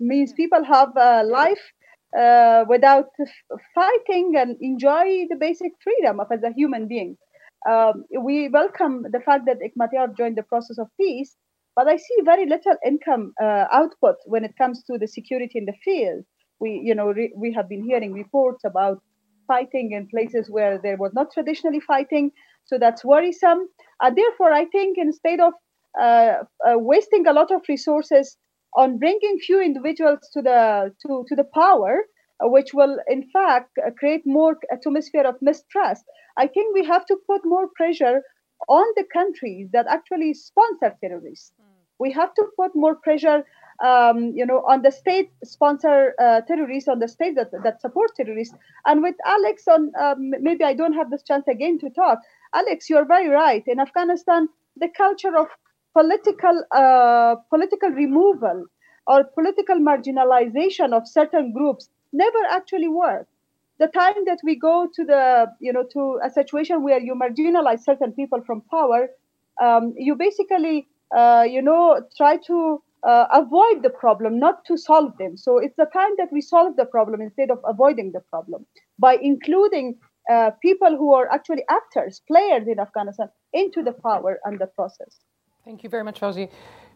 Means 0.00 0.32
people 0.32 0.64
have 0.64 0.90
a 0.96 1.24
life 1.24 1.64
uh, 2.18 2.64
without 2.68 3.06
fighting 3.74 4.34
and 4.36 4.56
enjoy 4.60 5.26
the 5.28 5.36
basic 5.38 5.72
freedom 5.82 6.20
of 6.20 6.26
as 6.32 6.42
a 6.42 6.52
human 6.52 6.86
being. 6.88 7.16
Um, 7.68 8.04
we 8.20 8.48
welcome 8.48 9.04
the 9.10 9.20
fact 9.20 9.44
that 9.46 9.58
Hekmatyar 9.60 10.16
joined 10.16 10.36
the 10.36 10.42
process 10.42 10.78
of 10.78 10.88
peace, 11.00 11.36
but 11.74 11.88
I 11.88 11.96
see 11.96 12.16
very 12.24 12.46
little 12.46 12.76
income 12.86 13.32
uh, 13.42 13.66
output 13.72 14.16
when 14.26 14.44
it 14.44 14.56
comes 14.56 14.82
to 14.84 14.98
the 14.98 15.08
security 15.08 15.58
in 15.58 15.66
the 15.66 15.74
field 15.84 16.24
We, 16.60 16.80
you 16.84 16.94
know, 16.94 17.08
re- 17.08 17.32
we 17.36 17.52
have 17.54 17.68
been 17.68 17.84
hearing 17.84 18.12
reports 18.12 18.64
about 18.64 19.02
fighting 19.48 19.92
in 19.92 20.06
places 20.08 20.48
where 20.48 20.78
there 20.78 20.96
was 20.96 21.12
not 21.14 21.32
traditionally 21.32 21.80
fighting. 21.80 22.30
So 22.66 22.78
that's 22.78 23.04
worrisome. 23.04 23.68
And 24.00 24.16
therefore, 24.16 24.52
I 24.52 24.66
think 24.66 24.98
instead 24.98 25.40
of 25.40 25.54
uh, 26.00 26.34
uh, 26.68 26.78
wasting 26.78 27.26
a 27.26 27.32
lot 27.32 27.50
of 27.50 27.62
resources 27.68 28.36
on 28.76 28.98
bringing 28.98 29.38
few 29.40 29.60
individuals 29.60 30.20
to 30.34 30.42
the 30.42 30.94
to, 31.02 31.24
to 31.28 31.34
the 31.34 31.48
power, 31.54 32.02
uh, 32.40 32.48
which 32.48 32.72
will 32.74 32.98
in 33.08 33.28
fact 33.32 33.70
uh, 33.78 33.90
create 33.98 34.22
more 34.26 34.56
atmosphere 34.70 35.26
of 35.26 35.36
mistrust. 35.40 36.04
I 36.36 36.46
think 36.46 36.74
we 36.74 36.84
have 36.86 37.04
to 37.06 37.16
put 37.26 37.40
more 37.44 37.68
pressure 37.74 38.22
on 38.68 38.86
the 38.96 39.04
countries 39.12 39.70
that 39.72 39.86
actually 39.88 40.34
sponsor 40.34 40.94
terrorists. 41.00 41.52
We 41.98 42.12
have 42.12 42.32
to 42.34 42.44
put 42.56 42.72
more 42.74 42.96
pressure, 42.96 43.44
um, 43.84 44.32
you 44.34 44.44
know, 44.44 44.62
on 44.68 44.82
the 44.82 44.90
state 44.90 45.30
sponsor 45.44 46.14
uh, 46.20 46.40
terrorists, 46.42 46.88
on 46.88 46.98
the 46.98 47.08
state 47.08 47.36
that, 47.36 47.50
that 47.62 47.80
support 47.80 48.10
terrorists. 48.16 48.54
And 48.86 49.02
with 49.02 49.14
Alex, 49.24 49.68
on 49.68 49.92
um, 50.00 50.30
maybe 50.40 50.64
I 50.64 50.74
don't 50.74 50.94
have 50.94 51.10
this 51.10 51.22
chance 51.22 51.46
again 51.48 51.78
to 51.80 51.90
talk. 51.90 52.18
Alex, 52.54 52.90
you're 52.90 53.04
very 53.06 53.28
right. 53.28 53.62
In 53.66 53.78
Afghanistan, 53.80 54.48
the 54.76 54.88
culture 54.96 55.36
of 55.36 55.48
political 55.94 56.62
uh, 56.74 57.36
political 57.50 57.90
removal 57.90 58.64
or 59.06 59.24
political 59.24 59.76
marginalization 59.76 60.92
of 60.92 61.08
certain 61.08 61.52
groups 61.52 61.88
never 62.12 62.38
actually 62.50 62.88
worked 62.88 63.30
the 63.78 63.86
time 63.86 64.24
that 64.26 64.38
we 64.44 64.56
go 64.56 64.88
to 64.92 65.04
the 65.04 65.46
you 65.60 65.72
know 65.72 65.84
to 65.92 66.18
a 66.24 66.30
situation 66.30 66.82
where 66.82 67.00
you 67.00 67.14
marginalize 67.14 67.80
certain 67.80 68.12
people 68.12 68.42
from 68.46 68.60
power 68.70 69.08
um, 69.62 69.94
you 69.96 70.14
basically 70.14 70.88
uh, 71.16 71.44
you 71.48 71.62
know 71.62 72.00
try 72.16 72.36
to 72.36 72.82
uh, 73.06 73.26
avoid 73.32 73.82
the 73.82 73.90
problem 73.90 74.38
not 74.38 74.64
to 74.64 74.76
solve 74.76 75.16
them 75.18 75.36
so 75.36 75.58
it's 75.58 75.76
the 75.76 75.86
time 75.92 76.10
that 76.18 76.28
we 76.32 76.40
solve 76.40 76.76
the 76.76 76.84
problem 76.84 77.20
instead 77.20 77.50
of 77.50 77.58
avoiding 77.66 78.12
the 78.12 78.20
problem 78.30 78.66
by 78.98 79.16
including 79.22 79.96
uh, 80.30 80.50
people 80.62 80.96
who 80.96 81.14
are 81.14 81.30
actually 81.32 81.64
actors 81.70 82.20
players 82.26 82.66
in 82.66 82.78
afghanistan 82.78 83.28
into 83.52 83.82
the 83.82 83.92
power 83.92 84.38
and 84.44 84.58
the 84.58 84.66
process 84.66 85.20
thank 85.64 85.82
you 85.82 85.88
very 85.88 86.04
much 86.04 86.20
Fawzia. 86.20 86.48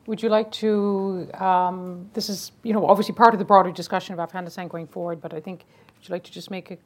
would 0.06 0.22
you 0.22 0.28
like 0.28 0.50
to 0.50 1.28
um, 1.34 2.10
this 2.14 2.28
is 2.28 2.52
you 2.62 2.72
know 2.72 2.86
obviously 2.86 3.14
part 3.14 3.32
of 3.34 3.38
the 3.38 3.44
broader 3.44 3.70
discussion 3.70 4.12
of 4.12 4.20
afghanistan 4.20 4.68
going 4.68 4.86
forward 4.86 5.20
but 5.20 5.32
i 5.32 5.40
think 5.40 5.64
would 6.02 6.08
you 6.08 6.14
like 6.14 6.24
to 6.24 6.32
just 6.32 6.50
make 6.50 6.72
a, 6.72 6.78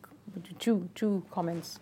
two 0.58 0.90
two 0.94 1.24
comments? 1.30 1.80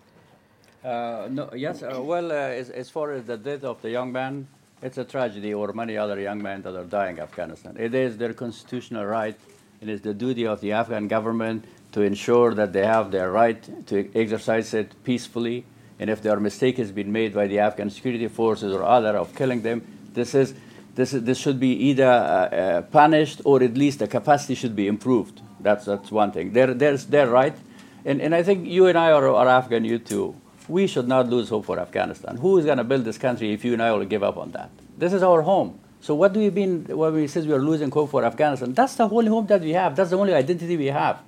Uh, 0.84 1.26
no, 1.30 1.50
yes. 1.52 1.82
Uh, 1.82 2.00
well, 2.00 2.30
uh, 2.30 2.34
as, 2.34 2.70
as, 2.70 2.90
far 2.90 3.10
as 3.10 3.24
the 3.24 3.36
death 3.36 3.64
of 3.64 3.82
the 3.82 3.90
young 3.90 4.12
man, 4.12 4.46
it's 4.84 4.98
a 4.98 5.04
tragedy, 5.04 5.54
or 5.54 5.72
many 5.72 5.96
other 5.96 6.20
young 6.20 6.42
men 6.42 6.60
that 6.60 6.76
are 6.76 6.84
dying 6.84 7.16
in 7.16 7.22
Afghanistan. 7.22 7.74
It 7.78 7.94
is 7.94 8.18
their 8.18 8.34
constitutional 8.34 9.06
right. 9.06 9.34
And 9.80 9.88
It 9.88 9.94
is 9.94 10.00
the 10.02 10.12
duty 10.12 10.46
of 10.46 10.60
the 10.60 10.72
Afghan 10.72 11.08
government 11.08 11.64
to 11.92 12.02
ensure 12.02 12.52
that 12.52 12.74
they 12.74 12.84
have 12.84 13.10
their 13.10 13.32
right 13.32 13.86
to 13.86 14.10
exercise 14.14 14.74
it 14.74 14.92
peacefully. 15.02 15.64
And 15.98 16.10
if 16.10 16.20
there 16.20 16.36
are 16.36 16.40
mistake 16.40 16.76
has 16.76 16.92
been 16.92 17.10
made 17.10 17.32
by 17.32 17.46
the 17.46 17.60
Afghan 17.60 17.88
security 17.88 18.28
forces 18.28 18.74
or 18.74 18.82
other 18.82 19.16
of 19.16 19.34
killing 19.34 19.62
them, 19.62 19.86
this 20.12 20.34
is 20.34 20.52
this, 20.94 21.14
is, 21.14 21.24
this 21.24 21.38
should 21.38 21.58
be 21.58 21.72
either 21.88 22.04
uh, 22.04 22.08
uh, 22.08 22.82
punished 22.82 23.40
or 23.44 23.62
at 23.62 23.74
least 23.76 23.98
the 23.98 24.06
capacity 24.06 24.54
should 24.54 24.76
be 24.76 24.86
improved. 24.86 25.40
That's, 25.60 25.86
that's 25.86 26.12
one 26.12 26.30
thing. 26.30 26.52
They're 26.52 27.26
right. 27.26 27.56
And, 28.04 28.20
and 28.20 28.34
I 28.34 28.42
think 28.42 28.68
you 28.68 28.86
and 28.86 28.98
I 28.98 29.12
are, 29.12 29.28
are 29.28 29.48
Afghan, 29.48 29.84
you 29.84 29.98
too. 29.98 30.36
We 30.68 30.86
should 30.86 31.08
not 31.08 31.28
lose 31.28 31.48
hope 31.48 31.66
for 31.66 31.78
Afghanistan. 31.78 32.36
Who 32.36 32.58
is 32.58 32.64
going 32.64 32.78
to 32.78 32.84
build 32.84 33.04
this 33.04 33.18
country 33.18 33.52
if 33.52 33.64
you 33.64 33.74
and 33.74 33.82
I 33.82 33.92
will 33.92 34.04
give 34.04 34.22
up 34.22 34.36
on 34.36 34.52
that? 34.52 34.70
This 34.96 35.12
is 35.12 35.22
our 35.22 35.42
home. 35.42 35.78
So 36.00 36.14
what 36.14 36.32
do 36.32 36.40
we 36.40 36.50
mean 36.50 36.84
when 36.86 37.14
we 37.14 37.26
say 37.26 37.40
we 37.42 37.52
are 37.52 37.58
losing 37.58 37.90
hope 37.90 38.10
for 38.10 38.24
Afghanistan? 38.24 38.72
That's 38.72 38.94
the 38.94 39.08
only 39.08 39.28
hope 39.28 39.48
that 39.48 39.60
we 39.60 39.72
have. 39.72 39.96
That's 39.96 40.10
the 40.10 40.18
only 40.18 40.34
identity 40.34 40.76
we 40.76 40.86
have. 40.86 41.20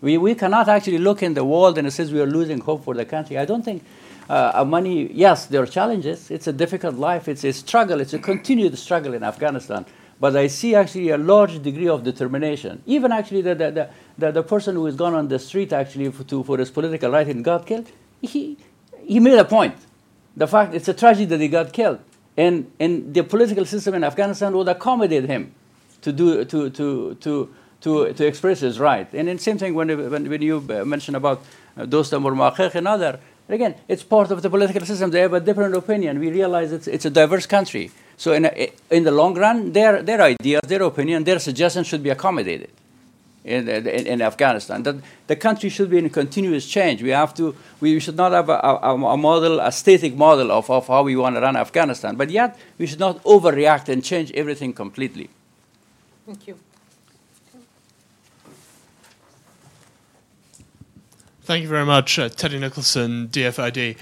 We, 0.00 0.18
we 0.18 0.34
cannot 0.34 0.68
actually 0.68 0.98
look 0.98 1.22
in 1.22 1.34
the 1.34 1.44
world 1.44 1.78
and 1.78 1.86
it 1.86 1.90
says 1.90 2.12
we 2.12 2.20
are 2.20 2.26
losing 2.26 2.60
hope 2.60 2.84
for 2.84 2.94
the 2.94 3.04
country. 3.04 3.38
I 3.38 3.44
don't 3.44 3.62
think 3.62 3.82
uh, 4.28 4.64
money, 4.66 5.10
yes, 5.12 5.46
there 5.46 5.62
are 5.62 5.66
challenges. 5.66 6.30
It's 6.30 6.46
a 6.46 6.52
difficult 6.52 6.96
life. 6.96 7.28
It's 7.28 7.44
a 7.44 7.52
struggle. 7.52 8.00
It's 8.00 8.14
a 8.14 8.18
continued 8.18 8.76
struggle 8.78 9.14
in 9.14 9.22
Afghanistan 9.22 9.86
but 10.18 10.34
I 10.36 10.46
see 10.46 10.74
actually 10.74 11.10
a 11.10 11.18
large 11.18 11.62
degree 11.62 11.88
of 11.88 12.02
determination. 12.02 12.82
Even 12.86 13.12
actually 13.12 13.42
the, 13.42 13.54
the, 13.54 13.90
the, 14.16 14.32
the 14.32 14.42
person 14.42 14.74
who 14.74 14.86
has 14.86 14.96
gone 14.96 15.14
on 15.14 15.28
the 15.28 15.38
street 15.38 15.72
actually 15.72 16.10
for, 16.10 16.24
to, 16.24 16.42
for 16.42 16.58
his 16.58 16.70
political 16.70 17.10
right 17.10 17.26
and 17.26 17.44
got 17.44 17.66
killed, 17.66 17.90
he, 18.22 18.56
he 19.02 19.20
made 19.20 19.38
a 19.38 19.44
point. 19.44 19.74
The 20.36 20.46
fact 20.46 20.74
it's 20.74 20.88
a 20.88 20.94
tragedy 20.94 21.26
that 21.26 21.40
he 21.40 21.48
got 21.48 21.72
killed. 21.72 22.00
And, 22.36 22.70
and 22.78 23.14
the 23.14 23.22
political 23.24 23.64
system 23.64 23.94
in 23.94 24.04
Afghanistan 24.04 24.54
would 24.56 24.68
accommodate 24.68 25.24
him 25.24 25.54
to, 26.02 26.12
do, 26.12 26.44
to, 26.44 26.70
to, 26.70 27.14
to, 27.14 27.54
to, 27.80 28.12
to 28.12 28.26
express 28.26 28.60
his 28.60 28.78
right. 28.78 29.08
And 29.14 29.28
the 29.28 29.38
same 29.38 29.56
thing 29.56 29.74
when, 29.74 29.88
when, 30.10 30.28
when 30.28 30.42
you 30.42 30.58
uh, 30.68 30.84
mentioned 30.84 31.16
about 31.16 31.42
uh, 31.76 31.84
Dostum 31.84 32.24
or 32.24 32.32
Mohaqiq 32.32 32.74
and 32.74 32.86
other, 32.86 33.18
again, 33.48 33.74
it's 33.88 34.02
part 34.02 34.30
of 34.30 34.42
the 34.42 34.50
political 34.50 34.84
system. 34.84 35.10
They 35.10 35.20
have 35.20 35.32
a 35.32 35.40
different 35.40 35.74
opinion. 35.74 36.18
We 36.18 36.30
realize 36.30 36.72
it's, 36.72 36.86
it's 36.86 37.06
a 37.06 37.10
diverse 37.10 37.46
country. 37.46 37.90
So 38.18 38.32
in, 38.32 38.44
a, 38.44 38.72
in 38.90 39.04
the 39.04 39.12
long 39.12 39.34
run, 39.34 39.72
their, 39.72 40.02
their 40.02 40.20
ideas, 40.20 40.62
their 40.66 40.82
opinion, 40.82 41.24
their 41.24 41.38
suggestions 41.38 41.86
should 41.86 42.02
be 42.02 42.10
accommodated 42.10 42.70
in, 43.46 43.68
in, 43.68 44.06
in, 44.06 44.22
Afghanistan. 44.22 44.82
That 44.82 44.96
the 45.28 45.36
country 45.36 45.70
should 45.70 45.88
be 45.88 45.98
in 45.98 46.10
continuous 46.10 46.66
change. 46.66 47.02
We 47.02 47.10
have 47.10 47.32
to. 47.34 47.54
We 47.80 48.00
should 48.00 48.16
not 48.16 48.32
have 48.32 48.48
a, 48.48 48.58
a, 48.58 48.94
a, 48.94 49.16
model, 49.16 49.60
a 49.60 49.70
static 49.70 50.16
model 50.16 50.50
of, 50.50 50.68
of 50.68 50.88
how 50.88 51.04
we 51.04 51.16
want 51.16 51.36
to 51.36 51.40
run 51.40 51.56
Afghanistan. 51.56 52.16
But 52.16 52.30
yet, 52.30 52.58
we 52.76 52.86
should 52.86 53.00
not 53.00 53.22
overreact 53.22 53.88
and 53.88 54.04
change 54.04 54.32
everything 54.32 54.72
completely. 54.72 55.30
Thank 56.26 56.48
you. 56.48 56.58
Thank 61.42 61.62
you 61.62 61.68
very 61.68 61.86
much, 61.86 62.18
uh, 62.18 62.28
Teddy 62.28 62.58
Nicholson, 62.58 63.28
DFID. 63.28 63.96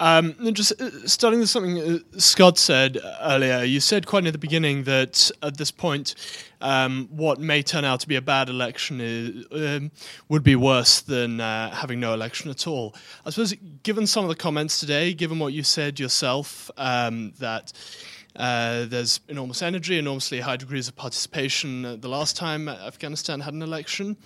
Um, 0.00 0.34
just 0.54 0.80
uh, 0.80 1.06
starting 1.06 1.40
with 1.40 1.50
something 1.50 1.78
uh, 1.78 1.98
Scott 2.16 2.56
said 2.56 2.98
earlier, 3.20 3.62
you 3.64 3.80
said 3.80 4.06
quite 4.06 4.22
near 4.22 4.32
the 4.32 4.38
beginning 4.38 4.84
that 4.84 5.30
at 5.42 5.58
this 5.58 5.70
point, 5.70 6.14
um, 6.62 7.06
what 7.10 7.38
may 7.38 7.62
turn 7.62 7.84
out 7.84 8.00
to 8.00 8.08
be 8.08 8.16
a 8.16 8.22
bad 8.22 8.48
election 8.48 8.98
is, 9.02 9.44
um, 9.52 9.90
would 10.30 10.42
be 10.42 10.56
worse 10.56 11.02
than 11.02 11.38
uh, 11.38 11.74
having 11.74 12.00
no 12.00 12.14
election 12.14 12.50
at 12.50 12.66
all. 12.66 12.94
I 13.26 13.30
suppose, 13.30 13.54
given 13.82 14.06
some 14.06 14.24
of 14.24 14.30
the 14.30 14.36
comments 14.36 14.80
today, 14.80 15.12
given 15.12 15.38
what 15.38 15.52
you 15.52 15.62
said 15.62 16.00
yourself, 16.00 16.70
um, 16.78 17.34
that 17.38 17.74
uh, 18.36 18.86
there's 18.86 19.20
enormous 19.28 19.60
energy, 19.60 19.98
enormously 19.98 20.40
high 20.40 20.56
degrees 20.56 20.88
of 20.88 20.96
participation 20.96 22.00
the 22.00 22.08
last 22.08 22.36
time 22.36 22.70
Afghanistan 22.70 23.40
had 23.40 23.52
an 23.52 23.60
election. 23.60 24.16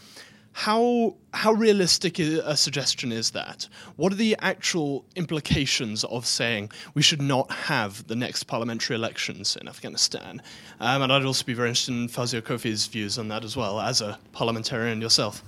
How 0.55 1.17
how 1.33 1.53
realistic 1.53 2.21
a 2.21 2.57
suggestion 2.57 3.11
is 3.11 3.33
that? 3.33 3.69
What 3.97 4.13
are 4.13 4.17
the 4.17 4.37
actual 4.39 5.05
implications 5.17 6.05
of 6.05 6.27
saying 6.27 6.71
we 6.95 7.03
should 7.03 7.21
not 7.21 7.51
have 7.51 8.07
the 8.07 8.15
next 8.15 8.45
parliamentary 8.45 8.95
elections 8.95 9.57
in 9.61 9.67
Afghanistan? 9.67 10.41
Um, 10.79 11.03
and 11.03 11.13
I'd 11.13 11.25
also 11.25 11.45
be 11.45 11.55
very 11.55 11.71
interested 11.71 11.93
in 11.93 12.07
Fawzia 12.07 12.41
Koofi's 12.41 12.87
views 12.87 13.19
on 13.19 13.27
that 13.29 13.43
as 13.43 13.57
well, 13.57 13.81
as 13.81 14.01
a 14.01 14.17
parliamentarian 14.31 15.01
yourself. 15.01 15.43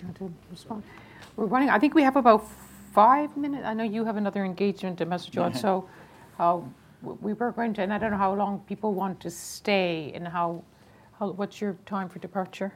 You 0.00 0.06
want 0.06 0.16
to 0.16 0.32
respond? 0.50 0.82
We're 1.36 1.44
running. 1.44 1.68
I 1.68 1.78
think 1.78 1.94
we 1.94 2.02
have 2.04 2.16
about 2.16 2.48
five 2.94 3.36
minutes. 3.36 3.66
I 3.66 3.74
know 3.74 3.84
you 3.84 4.06
have 4.06 4.16
another 4.16 4.46
engagement, 4.46 4.96
to 4.96 5.04
message 5.04 5.36
on. 5.36 5.52
So, 5.52 5.86
uh, 6.38 6.60
we 7.02 7.34
were 7.34 7.52
going 7.52 7.74
to, 7.74 7.82
and 7.82 7.92
I 7.92 7.98
don't 7.98 8.12
know 8.12 8.16
how 8.16 8.34
long 8.34 8.60
people 8.60 8.94
want 8.94 9.20
to 9.20 9.30
stay, 9.30 10.10
and 10.14 10.26
how, 10.26 10.64
how 11.18 11.32
what's 11.32 11.60
your 11.60 11.76
time 11.84 12.08
for 12.08 12.18
departure? 12.18 12.72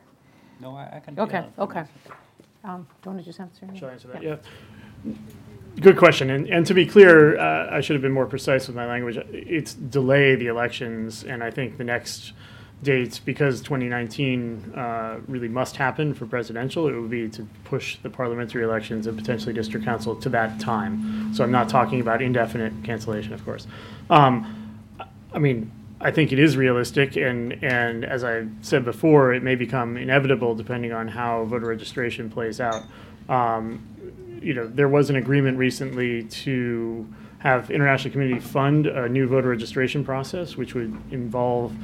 No, 0.60 0.76
I, 0.76 0.96
I 0.96 1.00
can. 1.00 1.18
Okay, 1.18 1.44
okay. 1.58 1.84
Um, 2.64 2.86
do 3.02 3.10
you 3.10 3.14
want 3.14 3.18
to 3.20 3.24
just 3.24 3.40
answer? 3.40 3.66
Shall 3.74 3.88
I 3.88 3.92
answer 3.92 4.08
that? 4.08 4.22
Yeah. 4.22 4.36
Good 5.80 5.96
question. 5.96 6.30
And, 6.30 6.46
and 6.48 6.66
to 6.66 6.74
be 6.74 6.84
clear, 6.84 7.38
uh, 7.38 7.74
I 7.74 7.80
should 7.80 7.94
have 7.94 8.02
been 8.02 8.12
more 8.12 8.26
precise 8.26 8.66
with 8.66 8.76
my 8.76 8.86
language. 8.86 9.16
It's 9.30 9.72
delay 9.74 10.34
the 10.34 10.48
elections, 10.48 11.24
and 11.24 11.42
I 11.42 11.50
think 11.50 11.78
the 11.78 11.84
next 11.84 12.32
dates, 12.82 13.18
because 13.18 13.60
2019 13.60 14.72
uh, 14.74 15.20
really 15.28 15.48
must 15.48 15.76
happen 15.76 16.12
for 16.12 16.26
presidential, 16.26 16.88
it 16.88 16.98
would 16.98 17.10
be 17.10 17.28
to 17.28 17.46
push 17.64 17.98
the 18.02 18.10
parliamentary 18.10 18.64
elections 18.64 19.06
and 19.06 19.16
potentially 19.16 19.52
district 19.52 19.84
council 19.84 20.16
to 20.16 20.28
that 20.30 20.58
time. 20.60 21.32
So 21.34 21.44
I'm 21.44 21.52
not 21.52 21.68
talking 21.68 22.00
about 22.00 22.20
indefinite 22.22 22.72
cancellation, 22.82 23.32
of 23.32 23.44
course. 23.44 23.66
Um, 24.08 24.80
I 25.32 25.38
mean, 25.38 25.70
I 26.02 26.10
think 26.10 26.32
it 26.32 26.38
is 26.38 26.56
realistic, 26.56 27.16
and 27.16 27.62
and 27.62 28.04
as 28.04 28.24
I 28.24 28.46
said 28.62 28.84
before, 28.84 29.34
it 29.34 29.42
may 29.42 29.54
become 29.54 29.98
inevitable 29.98 30.54
depending 30.54 30.92
on 30.92 31.08
how 31.08 31.44
voter 31.44 31.66
registration 31.66 32.30
plays 32.30 32.60
out. 32.60 32.84
Um, 33.28 33.86
you 34.40 34.54
know, 34.54 34.66
there 34.66 34.88
was 34.88 35.10
an 35.10 35.16
agreement 35.16 35.58
recently 35.58 36.24
to 36.24 37.06
have 37.40 37.70
international 37.70 38.12
community 38.12 38.40
fund 38.40 38.86
a 38.86 39.08
new 39.08 39.26
voter 39.26 39.48
registration 39.48 40.04
process, 40.04 40.56
which 40.56 40.74
would 40.74 40.96
involve 41.10 41.74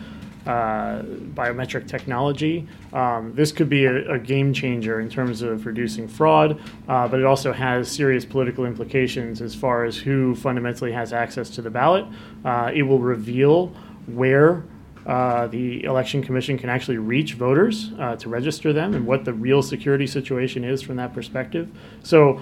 uh, 0.47 1.02
biometric 1.34 1.88
technology. 1.88 2.66
Um, 2.93 3.34
this 3.34 3.51
could 3.52 3.68
be 3.68 3.84
a, 3.84 4.12
a, 4.12 4.18
game 4.18 4.52
changer 4.52 5.01
in 5.01 5.09
terms 5.09 5.43
of 5.43 5.66
reducing 5.66 6.06
fraud, 6.06 6.60
uh, 6.88 7.09
but 7.09 7.18
it 7.18 7.26
also 7.26 7.52
has 7.52 7.90
serious 7.90 8.24
political 8.24 8.64
implications 8.64 9.43
as 9.43 9.56
far 9.56 9.84
as 9.84 9.97
who 9.97 10.36
fundamentally 10.36 10.93
has 10.93 11.12
access 11.12 11.51
to 11.51 11.62
the 11.62 11.70
ballot. 11.70 12.06
Uh, 12.44 12.70
it 12.72 12.82
will 12.82 13.01
reveal 13.01 13.72
where 14.07 14.65
uh, 15.07 15.47
the 15.47 15.85
election 15.85 16.23
commission 16.23 16.59
can 16.59 16.69
actually 16.69 16.99
reach 16.99 17.35
voters 17.35 17.93
uh, 17.99 18.16
to 18.16 18.28
register 18.28 18.73
them 18.73 18.95
and 18.95 19.07
what 19.07 19.24
the 19.24 19.33
real 19.33 19.62
security 19.62 20.07
situation 20.07 20.65
is 20.65 20.83
from 20.83 20.97
that 20.97 21.15
perspective. 21.15 21.70
So, 22.03 22.41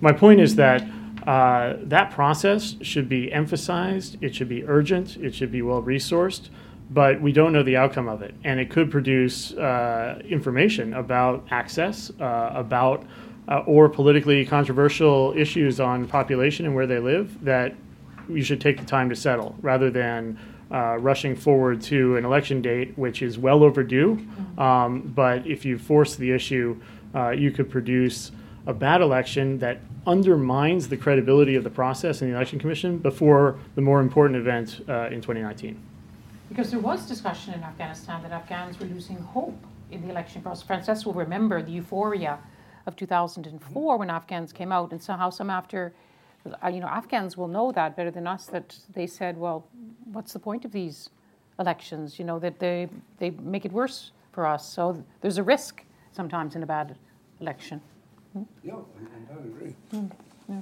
my 0.00 0.12
point 0.12 0.40
is 0.40 0.56
that 0.56 0.82
uh, 1.26 1.74
that 1.82 2.10
process 2.10 2.76
should 2.82 3.08
be 3.08 3.32
emphasized, 3.32 4.16
it 4.22 4.34
should 4.34 4.48
be 4.48 4.64
urgent, 4.64 5.16
it 5.16 5.34
should 5.34 5.50
be 5.50 5.60
well 5.62 5.82
resourced, 5.82 6.50
but 6.90 7.20
we 7.20 7.32
don't 7.32 7.52
know 7.52 7.62
the 7.62 7.76
outcome 7.76 8.08
of 8.08 8.22
it. 8.22 8.34
And 8.44 8.60
it 8.60 8.70
could 8.70 8.90
produce 8.90 9.52
uh, 9.54 10.22
information 10.28 10.94
about 10.94 11.46
access, 11.50 12.12
uh, 12.20 12.52
about 12.54 13.04
uh, 13.48 13.58
or 13.66 13.88
politically 13.88 14.44
controversial 14.44 15.34
issues 15.36 15.80
on 15.80 16.06
population 16.06 16.66
and 16.66 16.74
where 16.74 16.86
they 16.86 16.98
live 16.98 17.44
that 17.44 17.74
you 18.28 18.42
should 18.42 18.60
take 18.60 18.78
the 18.78 18.86
time 18.86 19.08
to 19.08 19.16
settle 19.16 19.54
rather 19.60 19.90
than 19.90 20.38
uh, 20.70 20.96
rushing 20.98 21.36
forward 21.36 21.80
to 21.80 22.16
an 22.16 22.24
election 22.24 22.60
date, 22.60 22.96
which 22.96 23.22
is 23.22 23.38
well 23.38 23.62
overdue. 23.62 24.26
Um, 24.58 25.12
but 25.14 25.46
if 25.46 25.64
you 25.64 25.78
force 25.78 26.16
the 26.16 26.32
issue, 26.32 26.80
uh, 27.14 27.30
you 27.30 27.50
could 27.50 27.70
produce 27.70 28.32
a 28.66 28.74
bad 28.74 29.00
election 29.00 29.58
that 29.58 29.78
undermines 30.06 30.88
the 30.88 30.96
credibility 30.96 31.54
of 31.54 31.64
the 31.64 31.70
process 31.70 32.20
in 32.22 32.28
the 32.28 32.34
election 32.34 32.58
commission 32.58 32.98
before 32.98 33.58
the 33.74 33.80
more 33.80 34.00
important 34.00 34.38
event 34.38 34.84
uh, 34.88 35.06
in 35.06 35.20
2019. 35.20 35.80
Because 36.48 36.70
there 36.70 36.80
was 36.80 37.06
discussion 37.06 37.54
in 37.54 37.62
Afghanistan 37.62 38.22
that 38.22 38.32
Afghans 38.32 38.78
were 38.78 38.86
losing 38.86 39.16
hope 39.16 39.58
in 39.90 40.02
the 40.02 40.10
election 40.10 40.42
process. 40.42 40.66
Francesc 40.66 41.06
will 41.06 41.14
remember 41.14 41.62
the 41.62 41.72
euphoria 41.72 42.38
of 42.86 42.94
2004 42.96 43.96
when 43.96 44.10
Afghans 44.10 44.52
came 44.52 44.70
out, 44.70 44.92
and 44.92 45.02
somehow 45.02 45.30
some 45.30 45.50
after, 45.50 45.92
you 46.72 46.80
know, 46.80 46.86
Afghans 46.86 47.36
will 47.36 47.48
know 47.48 47.72
that 47.72 47.96
better 47.96 48.10
than 48.10 48.26
us. 48.26 48.46
That 48.46 48.76
they 48.94 49.06
said, 49.06 49.36
well, 49.36 49.66
what's 50.12 50.32
the 50.32 50.38
point 50.38 50.64
of 50.64 50.72
these 50.72 51.10
elections? 51.58 52.18
You 52.18 52.24
know, 52.24 52.38
that 52.38 52.58
they 52.58 52.88
they 53.18 53.30
make 53.30 53.64
it 53.64 53.72
worse 53.72 54.12
for 54.32 54.46
us. 54.46 54.66
So 54.68 55.02
there's 55.20 55.38
a 55.38 55.42
risk 55.42 55.84
sometimes 56.12 56.56
in 56.56 56.62
a 56.62 56.66
bad 56.66 56.96
election. 57.40 57.80
Hmm? 58.32 58.42
Yeah, 58.62 58.74
I, 58.74 59.34
I 59.34 59.38
agree. 59.38 59.74
Hmm. 59.90 60.06
Yeah. 60.48 60.60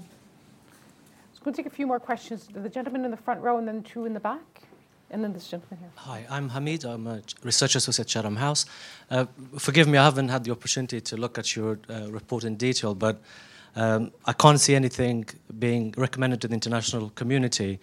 So 1.34 1.40
we'll 1.44 1.54
take 1.54 1.66
a 1.66 1.70
few 1.70 1.86
more 1.86 2.00
questions. 2.00 2.48
The 2.52 2.68
gentleman 2.68 3.04
in 3.04 3.10
the 3.10 3.16
front 3.16 3.40
row, 3.40 3.58
and 3.58 3.66
then 3.66 3.82
two 3.82 4.06
in 4.06 4.14
the 4.14 4.20
back. 4.20 4.62
And 5.10 5.22
then 5.22 5.32
this 5.32 5.46
gentleman 5.48 5.78
here. 5.78 5.90
Hi, 5.96 6.26
I'm 6.28 6.48
Hamid. 6.48 6.84
I'm 6.84 7.06
a 7.06 7.20
research 7.44 7.76
associate 7.76 8.06
at 8.06 8.08
Chatham 8.08 8.36
House. 8.36 8.66
Uh, 9.10 9.26
forgive 9.58 9.86
me, 9.86 9.96
I 9.98 10.04
haven't 10.04 10.28
had 10.28 10.42
the 10.44 10.50
opportunity 10.50 11.00
to 11.00 11.16
look 11.16 11.38
at 11.38 11.54
your 11.54 11.78
uh, 11.88 12.10
report 12.10 12.42
in 12.42 12.56
detail, 12.56 12.94
but 12.94 13.22
um, 13.76 14.12
I 14.24 14.32
can't 14.32 14.60
see 14.60 14.74
anything 14.74 15.26
being 15.58 15.94
recommended 15.96 16.40
to 16.42 16.48
the 16.48 16.54
international 16.54 17.10
community 17.10 17.80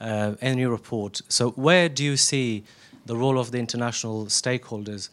uh, 0.00 0.34
in 0.40 0.58
your 0.58 0.70
report. 0.70 1.20
So, 1.28 1.50
where 1.50 1.88
do 1.88 2.04
you 2.04 2.16
see 2.16 2.64
the 3.06 3.16
role 3.16 3.38
of 3.38 3.50
the 3.50 3.58
international 3.58 4.26
stakeholders 4.26 5.10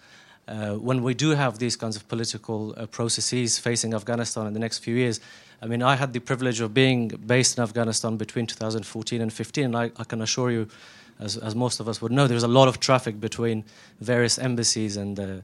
uh, 0.48 0.76
when 0.76 1.03
we 1.03 1.14
do 1.14 1.32
have 1.32 1.60
these 1.60 1.76
kinds 1.76 1.95
of 1.95 2.08
political 2.08 2.74
uh, 2.78 2.86
processes 2.88 3.60
facing 3.60 3.94
Afghanistan 3.94 4.48
in 4.48 4.53
the 4.53 4.60
next 4.60 4.80
few 4.80 4.95
years? 4.95 5.20
I 5.62 5.68
mean, 5.68 5.84
I 5.84 5.95
had 5.95 6.14
the 6.14 6.20
privilege 6.20 6.60
of 6.60 6.74
being 6.74 7.10
based 7.10 7.58
in 7.58 7.64
Afghanistan 7.64 8.18
between 8.18 8.48
2014 8.48 9.22
and 9.22 9.32
15, 9.32 9.66
and 9.66 9.78
I, 9.78 9.91
I 9.98 10.03
can 10.03 10.22
assure 10.22 10.49
you 10.49 10.68
as, 11.22 11.38
as 11.38 11.56
most 11.56 11.80
of 11.80 11.88
us 11.88 12.02
would 12.02 12.12
know, 12.12 12.28
there's 12.28 12.44
a 12.44 12.48
lot 12.48 12.68
of 12.68 12.80
traffic 12.80 13.20
between 13.20 13.64
various 13.99 14.40
embassies 14.40 14.98
and 14.98 15.16
the, 15.16 15.44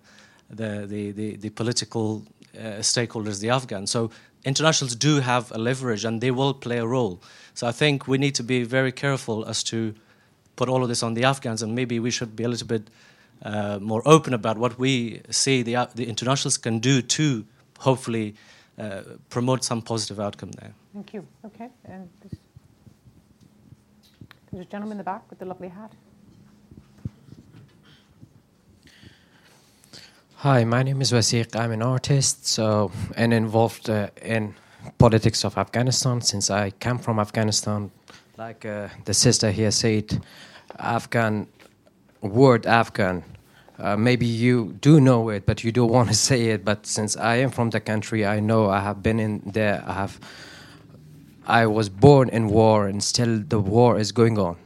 the, 0.50 0.86
the, 0.88 1.12
the, 1.12 1.36
the 1.36 1.50
political 1.52 2.26
uh, 2.58 2.82
stakeholders, 2.82 3.40
the 3.40 3.50
Afghans. 3.50 3.92
So 3.92 4.10
internationals 4.44 4.96
do 4.96 5.20
have 5.20 5.52
a 5.52 5.58
leverage 5.58 6.06
and 6.06 6.22
they 6.22 6.32
will 6.32 6.54
play 6.54 6.78
a 6.78 6.86
role. 6.86 7.22
So 7.54 7.68
I 7.68 7.72
think 7.72 8.08
we 8.08 8.18
need 8.18 8.36
to 8.36 8.44
be 8.44 8.64
very 8.64 8.92
careful 8.92 9.46
as 9.46 9.64
to 9.64 9.94
put 10.56 10.70
all 10.70 10.82
of 10.82 10.90
this 10.90 11.04
on 11.04 11.14
the 11.14 11.24
Afghans, 11.24 11.62
and 11.62 11.76
maybe 11.76 12.00
we 12.00 12.12
should 12.12 12.36
be 12.36 12.44
a 12.44 12.48
little 12.48 12.68
bit 12.68 12.90
uh, 13.44 13.80
more 13.80 14.02
open 14.06 14.34
about 14.34 14.58
what 14.58 14.80
we 14.80 15.22
see 15.30 15.62
the, 15.64 15.88
the 15.96 16.06
internationals 16.06 16.58
can 16.58 16.80
do 16.80 17.02
to 17.02 17.46
hopefully 17.80 18.36
uh, 18.80 19.02
promote 19.30 19.64
some 19.64 19.82
positive 19.82 20.20
outcome 20.20 20.52
there. 20.52 20.74
Thank 20.94 21.14
you. 21.14 21.28
Okay. 21.46 21.70
And 21.86 22.10
this 22.22 22.40
there's 24.52 24.66
a 24.66 24.70
gentleman 24.70 24.94
in 24.94 24.98
the 24.98 25.04
back 25.04 25.30
with 25.30 25.40
the 25.40 25.46
lovely 25.46 25.68
hat. 25.68 25.92
Hi, 30.42 30.66
my 30.66 30.84
name 30.84 31.02
is 31.02 31.12
Wasiq. 31.12 31.56
I'm 31.56 31.72
an 31.72 31.82
artist, 31.82 32.46
so 32.46 32.92
and 33.16 33.34
involved 33.34 33.90
uh, 33.90 34.10
in 34.22 34.54
politics 35.00 35.44
of 35.44 35.58
Afghanistan 35.58 36.22
since 36.22 36.52
I 36.52 36.70
come 36.80 37.00
from 37.00 37.18
Afghanistan. 37.18 37.90
Like 38.38 38.64
uh, 38.64 38.90
the 39.06 39.16
sister 39.16 39.50
here 39.50 39.72
said, 39.72 40.22
Afghan 40.78 41.48
word 42.22 42.68
Afghan. 42.68 43.24
Uh, 43.80 43.98
maybe 43.98 44.28
you 44.28 44.74
do 44.80 45.02
know 45.02 45.30
it, 45.30 45.48
but 45.48 45.64
you 45.64 45.72
don't 45.72 45.92
want 45.98 46.10
to 46.10 46.14
say 46.16 46.50
it. 46.50 46.64
But 46.64 46.86
since 46.86 47.18
I 47.18 47.38
am 47.38 47.50
from 47.50 47.72
the 47.72 47.80
country, 47.80 48.24
I 48.24 48.40
know 48.40 48.70
I 48.70 48.82
have 48.82 49.02
been 49.02 49.20
in 49.20 49.42
there. 49.44 49.84
I 49.88 49.94
have 49.94 50.20
I 51.48 51.66
was 51.66 51.90
born 51.90 52.30
in 52.30 52.48
war 52.50 52.86
and 52.86 53.04
still 53.04 53.40
the 53.40 53.60
war 53.60 53.98
is 53.98 54.12
going 54.12 54.38
on. 54.38 54.58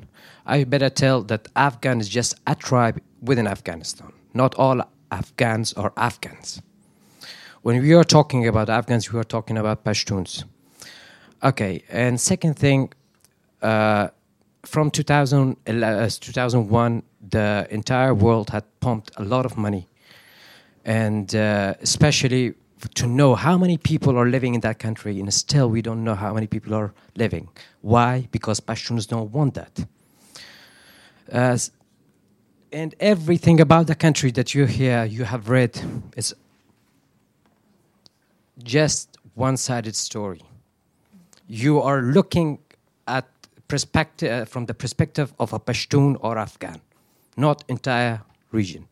I 0.45 0.65
better 0.65 0.89
tell 0.89 1.21
that 1.23 1.47
Afghan 1.55 2.01
is 2.01 2.09
just 2.09 2.35
a 2.45 2.55
tribe 2.55 3.01
within 3.21 3.47
Afghanistan. 3.47 4.11
Not 4.33 4.53
all 4.55 4.81
Afghans 5.11 5.73
are 5.73 5.93
Afghans. 5.97 6.61
When 7.61 7.81
we 7.81 7.93
are 7.93 8.03
talking 8.03 8.47
about 8.47 8.69
Afghans, 8.69 9.11
we 9.11 9.19
are 9.19 9.23
talking 9.23 9.57
about 9.57 9.83
Pashtuns. 9.83 10.45
Okay, 11.43 11.83
and 11.89 12.19
second 12.19 12.55
thing, 12.55 12.91
uh, 13.61 14.07
from 14.63 14.89
2000, 14.89 15.57
uh, 15.67 16.09
2001, 16.09 17.03
the 17.29 17.67
entire 17.69 18.13
world 18.13 18.49
had 18.49 18.63
pumped 18.79 19.11
a 19.17 19.23
lot 19.23 19.45
of 19.45 19.57
money, 19.57 19.87
and 20.85 21.35
uh, 21.35 21.75
especially 21.81 22.53
to 22.95 23.07
know 23.07 23.35
how 23.35 23.57
many 23.57 23.77
people 23.77 24.17
are 24.17 24.27
living 24.27 24.55
in 24.55 24.61
that 24.61 24.79
country, 24.79 25.19
and 25.19 25.31
still 25.33 25.69
we 25.69 25.81
don't 25.81 26.03
know 26.03 26.15
how 26.15 26.33
many 26.33 26.47
people 26.47 26.73
are 26.73 26.93
living. 27.15 27.49
Why? 27.81 28.27
Because 28.31 28.59
Pashtuns 28.59 29.07
don't 29.07 29.31
want 29.31 29.53
that. 29.55 29.85
Uh, 31.31 31.57
and 32.71 32.95
everything 32.99 33.59
about 33.59 33.87
the 33.87 33.95
country 33.95 34.31
that 34.31 34.53
you 34.55 34.65
hear, 34.65 35.03
you 35.03 35.23
have 35.25 35.49
read, 35.49 35.79
is 36.15 36.33
just 38.63 39.17
one-sided 39.35 39.95
story. 39.95 40.41
You 41.47 41.81
are 41.81 42.01
looking 42.01 42.59
at 43.07 43.27
perspective 43.67 44.31
uh, 44.31 44.45
from 44.45 44.65
the 44.65 44.73
perspective 44.73 45.33
of 45.39 45.53
a 45.53 45.59
Pashtun 45.59 46.17
or 46.21 46.37
Afghan, 46.37 46.81
not 47.37 47.63
entire 47.67 48.21
region. 48.51 48.87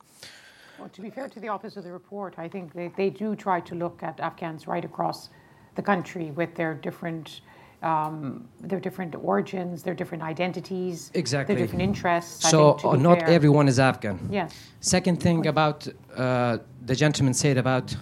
Well, 0.77 0.89
to 0.89 1.01
be 1.01 1.09
fair 1.09 1.27
to 1.27 1.39
the 1.39 1.49
Office 1.49 1.75
of 1.77 1.83
the 1.83 1.91
Report, 1.91 2.35
I 2.37 2.47
think 2.47 2.73
they, 2.73 2.91
they 2.95 3.09
do 3.09 3.35
try 3.35 3.59
to 3.61 3.75
look 3.75 4.01
at 4.03 4.19
Afghans 4.19 4.67
right 4.67 4.85
across 4.85 5.29
the 5.75 5.81
country 5.81 6.31
with 6.31 6.55
their 6.55 6.73
different 6.73 7.41
um, 7.81 8.47
their 8.61 8.79
different 8.79 9.15
origins, 9.15 9.83
their 9.83 9.93
different 9.93 10.23
identities, 10.23 11.11
exactly. 11.13 11.55
their 11.55 11.63
different 11.63 11.81
interests. 11.81 12.49
So 12.49 12.77
uh, 12.83 12.95
not 12.95 13.19
fair. 13.19 13.29
everyone 13.29 13.67
is 13.67 13.79
Afghan. 13.79 14.29
Yes. 14.31 14.53
Second 14.81 15.21
thing 15.21 15.47
about 15.47 15.87
uh, 16.15 16.57
the 16.85 16.95
gentleman 16.95 17.33
said 17.33 17.57
about 17.57 17.95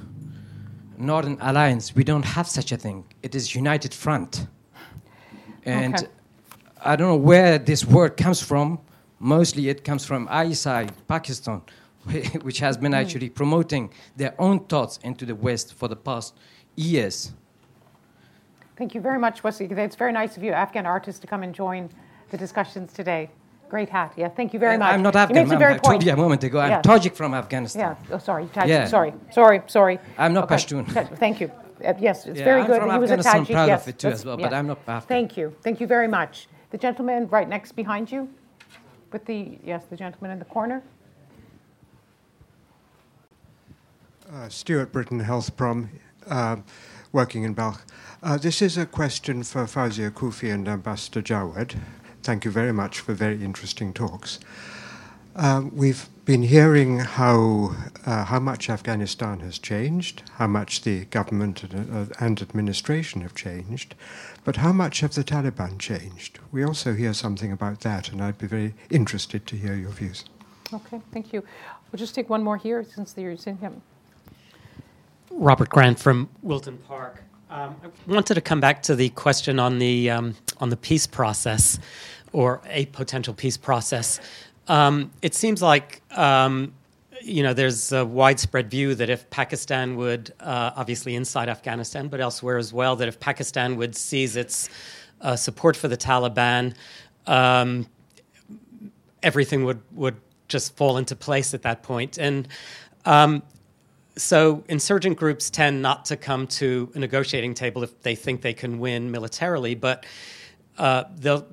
Northern 0.98 1.38
Alliance, 1.42 1.96
we 1.96 2.04
don't 2.04 2.26
have 2.26 2.48
such 2.48 2.72
a 2.72 2.78
thing. 2.78 3.06
It 3.22 3.36
is 3.36 3.54
United 3.54 3.94
Front, 3.94 4.48
and 5.66 5.96
okay. 5.96 6.08
I 6.84 6.96
don't 6.96 7.08
know 7.08 7.16
where 7.16 7.60
this 7.60 7.86
word 7.86 8.18
comes 8.18 8.42
from. 8.42 8.80
Mostly, 9.20 9.70
it 9.70 9.84
comes 9.84 10.06
from 10.06 10.28
ISI, 10.32 10.88
Pakistan. 11.08 11.62
which 12.42 12.60
has 12.60 12.78
been 12.78 12.94
hmm. 12.94 13.00
actually 13.00 13.30
promoting 13.30 13.92
their 14.16 14.34
own 14.40 14.60
thoughts 14.68 14.98
into 15.04 15.26
the 15.26 15.36
West 15.36 15.74
for 15.74 15.88
the 15.88 15.96
past 15.96 16.36
years. 16.76 17.34
Thank 18.78 18.94
you 18.94 19.02
very 19.02 19.18
much, 19.18 19.44
Wesley. 19.44 19.66
It's 19.66 19.96
very 19.96 20.14
nice 20.14 20.38
of 20.38 20.44
you, 20.44 20.52
Afghan 20.52 20.86
artists, 20.86 21.20
to 21.22 21.28
come 21.28 21.42
and 21.42 21.54
join 21.54 21.90
the 22.30 22.38
discussions 22.38 22.94
today. 22.94 23.30
Great 23.70 23.90
hat. 23.90 24.14
Yeah, 24.16 24.30
thank 24.30 24.54
you 24.54 24.60
very 24.60 24.78
much. 24.78 24.94
I'm 24.94 25.02
not 25.02 25.16
Afghan. 25.16 25.50
You 25.50 25.58
very 25.58 25.74
I 25.74 25.78
told 25.80 26.04
you 26.04 26.14
a 26.14 26.16
moment 26.16 26.44
ago. 26.44 26.60
I'm 26.60 26.70
yeah. 26.70 26.82
Tajik 26.82 27.16
from 27.16 27.34
Afghanistan. 27.34 27.98
Yeah. 28.10 28.16
Oh, 28.16 28.20
sorry. 28.20 28.46
Tajik. 28.46 28.68
Yeah. 28.68 28.86
Sorry. 28.86 29.14
Sorry. 29.32 29.62
Sorry. 29.68 30.00
I'm 30.18 30.34
not 30.34 30.46
okay. 30.46 30.56
Pashtun. 30.56 31.18
Thank 31.18 31.42
you. 31.42 31.52
Uh, 31.84 31.94
yes, 32.00 32.26
it's 32.26 32.40
yeah, 32.40 32.46
very 32.46 32.62
I'm 32.62 32.68
good. 32.68 32.82
From 32.82 32.92
he 32.92 32.98
was 33.00 33.12
Afghanistan, 33.12 33.42
a 33.42 33.46
Tajik. 33.46 33.52
proud 33.52 33.68
yes, 33.68 33.82
of 33.82 33.88
it 33.90 34.00
too 34.00 34.08
as 34.08 34.26
well, 34.26 34.38
but 34.38 34.54
I'm 34.54 34.68
not 34.68 34.80
Afghan. 34.88 35.08
Thank 35.08 35.38
you. 35.38 35.56
Thank 35.64 35.82
you 35.82 35.88
very 35.88 36.08
much. 36.08 36.48
The 36.70 36.78
gentleman 36.78 37.28
right 37.30 37.50
next 37.50 37.74
behind 37.74 38.12
you, 38.12 38.30
with 39.12 39.26
the 39.26 39.58
yes, 39.64 39.86
the 39.90 39.98
gentleman 39.98 40.32
in 40.32 40.40
the 40.40 40.46
corner. 40.46 40.84
Uh, 44.32 44.50
Stuart 44.50 44.92
Britton, 44.92 45.20
Health 45.20 45.56
Prom, 45.56 45.90
uh, 46.28 46.58
working 47.18 47.46
in 47.46 47.54
Balkh. 47.54 47.82
Uh, 48.22 48.38
this 48.38 48.62
is 48.62 48.78
a 48.78 48.86
question 48.86 49.42
for 49.42 49.64
Fawzia 49.64 50.12
Koofi 50.12 50.54
and 50.54 50.68
Ambassador 50.68 51.20
Jawad. 51.20 51.76
Thank 52.22 52.46
you 52.46 52.52
very 52.52 52.72
much 52.72 53.00
for 53.00 53.16
very 53.16 53.44
interesting 53.44 53.92
talks. 53.92 54.40
Um, 55.36 55.76
we've 55.76 56.08
been 56.26 56.44
hearing 56.44 57.00
how, 57.00 57.76
uh, 58.06 58.26
how 58.26 58.40
much 58.40 58.70
Afghanistan 58.70 59.40
has 59.40 59.58
changed, 59.58 60.22
how 60.34 60.46
much 60.46 60.84
the 60.84 61.06
government 61.06 61.64
and, 61.64 61.74
uh, 61.92 62.14
and 62.20 62.40
administration 62.40 63.22
have 63.22 63.34
changed, 63.34 63.96
but 64.44 64.58
how 64.58 64.72
much 64.72 65.00
have 65.00 65.16
the 65.16 65.24
Taliban 65.24 65.80
changed? 65.80 66.38
We 66.52 66.64
also 66.64 66.94
hear 66.94 67.14
something 67.14 67.52
about 67.52 67.80
that, 67.80 68.12
and 68.12 68.22
I'd 68.22 68.38
be 68.38 68.46
very 68.46 68.76
interested 68.92 69.48
to 69.48 69.56
hear 69.56 69.74
your 69.74 69.90
views. 69.90 70.24
Okay, 70.72 71.02
thank 71.12 71.34
you. 71.34 71.44
We'll 71.92 71.98
just 71.98 72.14
take 72.14 72.30
one 72.30 72.44
more 72.44 72.58
here 72.58 72.84
since 72.84 73.16
you're 73.18 73.38
saying 73.38 73.58
him. 73.58 73.82
Robert 75.32 75.70
Grant 75.70 76.00
from 76.00 76.30
Wilton 76.42 76.78
Park. 76.80 77.24
Um, 77.50 77.76
I 77.84 78.12
wanted 78.12 78.36
to 78.36 78.42
come 78.42 78.60
back 78.60 78.84
to 78.84 78.96
the 78.96 79.10
question 79.10 79.60
on 79.60 79.80
the 79.80 80.10
um, 80.10 80.36
on 80.60 80.70
the 80.70 80.78
peace 80.78 81.08
process, 81.08 81.80
or 82.34 82.62
a 82.68 82.88
potential 82.88 83.34
peace 83.34 83.58
process. 83.58 84.20
Um, 84.68 85.12
it 85.22 85.34
seems 85.34 85.62
like 85.62 86.02
um, 86.18 86.74
you 87.22 87.44
know 87.44 87.54
there's 87.54 87.92
a 87.94 88.06
widespread 88.06 88.70
view 88.70 88.96
that 88.96 89.10
if 89.10 89.30
Pakistan 89.30 89.96
would, 89.96 90.34
uh, 90.42 90.72
obviously 90.76 91.16
inside 91.16 91.48
Afghanistan, 91.48 92.10
but 92.10 92.20
elsewhere 92.20 92.58
as 92.58 92.74
well, 92.74 92.96
that 92.98 93.08
if 93.08 93.20
Pakistan 93.20 93.78
would 93.78 93.96
seize 93.96 94.36
its 94.36 94.70
uh, 95.22 95.36
support 95.36 95.78
for 95.78 95.88
the 95.88 95.98
Taliban, 95.98 96.76
um, 97.28 97.88
everything 99.24 99.64
would 99.64 99.82
would 99.94 100.18
just 100.50 100.76
fall 100.76 100.98
into 100.98 101.16
place 101.16 101.54
at 101.54 101.62
that 101.62 101.82
point. 101.82 102.18
And 102.18 102.48
um, 103.06 103.42
so 104.18 104.64
insurgent 104.68 105.18
groups 105.18 105.50
tend 105.50 105.82
not 105.82 106.06
to 106.06 106.18
come 106.18 106.48
to 106.48 106.92
a 106.96 107.00
negotiating 107.00 107.54
table 107.54 107.84
if 107.84 108.02
they 108.02 108.16
think 108.16 108.42
they 108.42 108.54
can 108.54 108.80
win 108.80 109.12
militarily, 109.12 109.76
but 109.76 110.06
uh, 110.78 111.06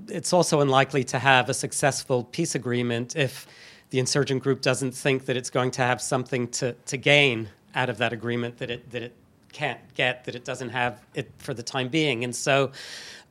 it's 0.08 0.32
also 0.32 0.60
unlikely 0.60 1.04
to 1.04 1.18
have 1.18 1.48
a 1.48 1.54
successful 1.54 2.24
peace 2.24 2.54
agreement 2.54 3.16
if 3.16 3.46
the 3.90 3.98
insurgent 3.98 4.42
group 4.42 4.60
doesn't 4.60 4.92
think 4.92 5.26
that 5.26 5.36
it's 5.36 5.50
going 5.50 5.70
to 5.70 5.82
have 5.82 6.00
something 6.00 6.48
to, 6.48 6.72
to 6.86 6.96
gain 6.96 7.48
out 7.74 7.88
of 7.88 7.98
that 7.98 8.12
agreement 8.12 8.58
that 8.58 8.70
it, 8.70 8.90
that 8.90 9.02
it 9.02 9.12
can't 9.52 9.80
get, 9.94 10.24
that 10.24 10.34
it 10.34 10.44
doesn't 10.44 10.70
have 10.70 11.00
it 11.14 11.30
for 11.38 11.54
the 11.54 11.62
time 11.62 11.88
being. 11.88 12.24
And 12.24 12.34
so, 12.34 12.72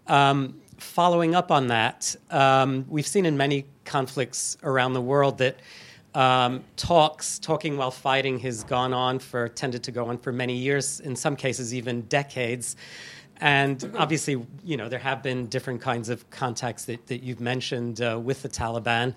um, 0.07 0.59
following 0.77 1.35
up 1.35 1.51
on 1.51 1.67
that, 1.67 2.15
um, 2.31 2.85
we've 2.89 3.07
seen 3.07 3.25
in 3.25 3.37
many 3.37 3.65
conflicts 3.85 4.57
around 4.63 4.93
the 4.93 5.01
world 5.01 5.37
that 5.37 5.57
um, 6.15 6.63
talks, 6.75 7.39
talking 7.39 7.77
while 7.77 7.91
fighting, 7.91 8.39
has 8.39 8.63
gone 8.63 8.93
on 8.93 9.19
for, 9.19 9.49
tended 9.49 9.83
to 9.83 9.91
go 9.91 10.05
on 10.05 10.17
for 10.17 10.31
many 10.31 10.55
years, 10.55 10.99
in 10.99 11.15
some 11.15 11.35
cases, 11.35 11.73
even 11.73 12.01
decades. 12.03 12.75
And 13.37 13.91
obviously, 13.97 14.45
you 14.63 14.77
know, 14.77 14.87
there 14.87 14.99
have 14.99 15.23
been 15.23 15.47
different 15.47 15.81
kinds 15.81 16.09
of 16.09 16.29
contacts 16.29 16.85
that, 16.85 17.07
that 17.07 17.23
you've 17.23 17.41
mentioned 17.41 18.01
uh, 18.01 18.19
with 18.23 18.41
the 18.41 18.49
Taliban 18.49 19.15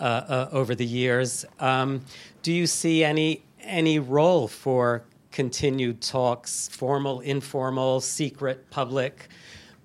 uh, 0.00 0.02
uh, 0.04 0.48
over 0.52 0.74
the 0.74 0.84
years. 0.84 1.44
Um, 1.60 2.02
do 2.42 2.52
you 2.52 2.66
see 2.66 3.04
any, 3.04 3.42
any 3.60 3.98
role 3.98 4.48
for 4.48 5.04
continued 5.32 6.00
talks, 6.00 6.68
formal, 6.68 7.20
informal, 7.20 8.00
secret, 8.00 8.70
public, 8.70 9.28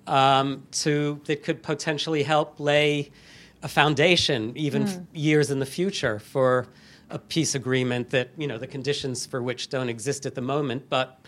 um, 0.06 0.62
to, 0.72 1.20
that 1.24 1.42
could 1.42 1.62
potentially 1.62 2.22
help 2.22 2.60
lay 2.60 3.10
a 3.62 3.68
foundation, 3.68 4.52
even 4.56 4.84
mm. 4.84 4.88
f- 4.88 5.02
years 5.12 5.50
in 5.50 5.58
the 5.58 5.66
future, 5.66 6.18
for 6.18 6.66
a 7.10 7.18
peace 7.18 7.54
agreement 7.54 8.10
that 8.10 8.30
you 8.36 8.46
know 8.46 8.58
the 8.58 8.66
conditions 8.66 9.26
for 9.26 9.42
which 9.42 9.68
don't 9.68 9.88
exist 9.88 10.26
at 10.26 10.34
the 10.34 10.40
moment, 10.40 10.88
but 10.88 11.20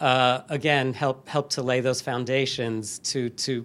uh, 0.00 0.40
again 0.48 0.92
help 0.92 1.28
help 1.28 1.50
to 1.50 1.62
lay 1.62 1.80
those 1.80 2.00
foundations 2.00 2.98
to 3.00 3.28
to 3.30 3.64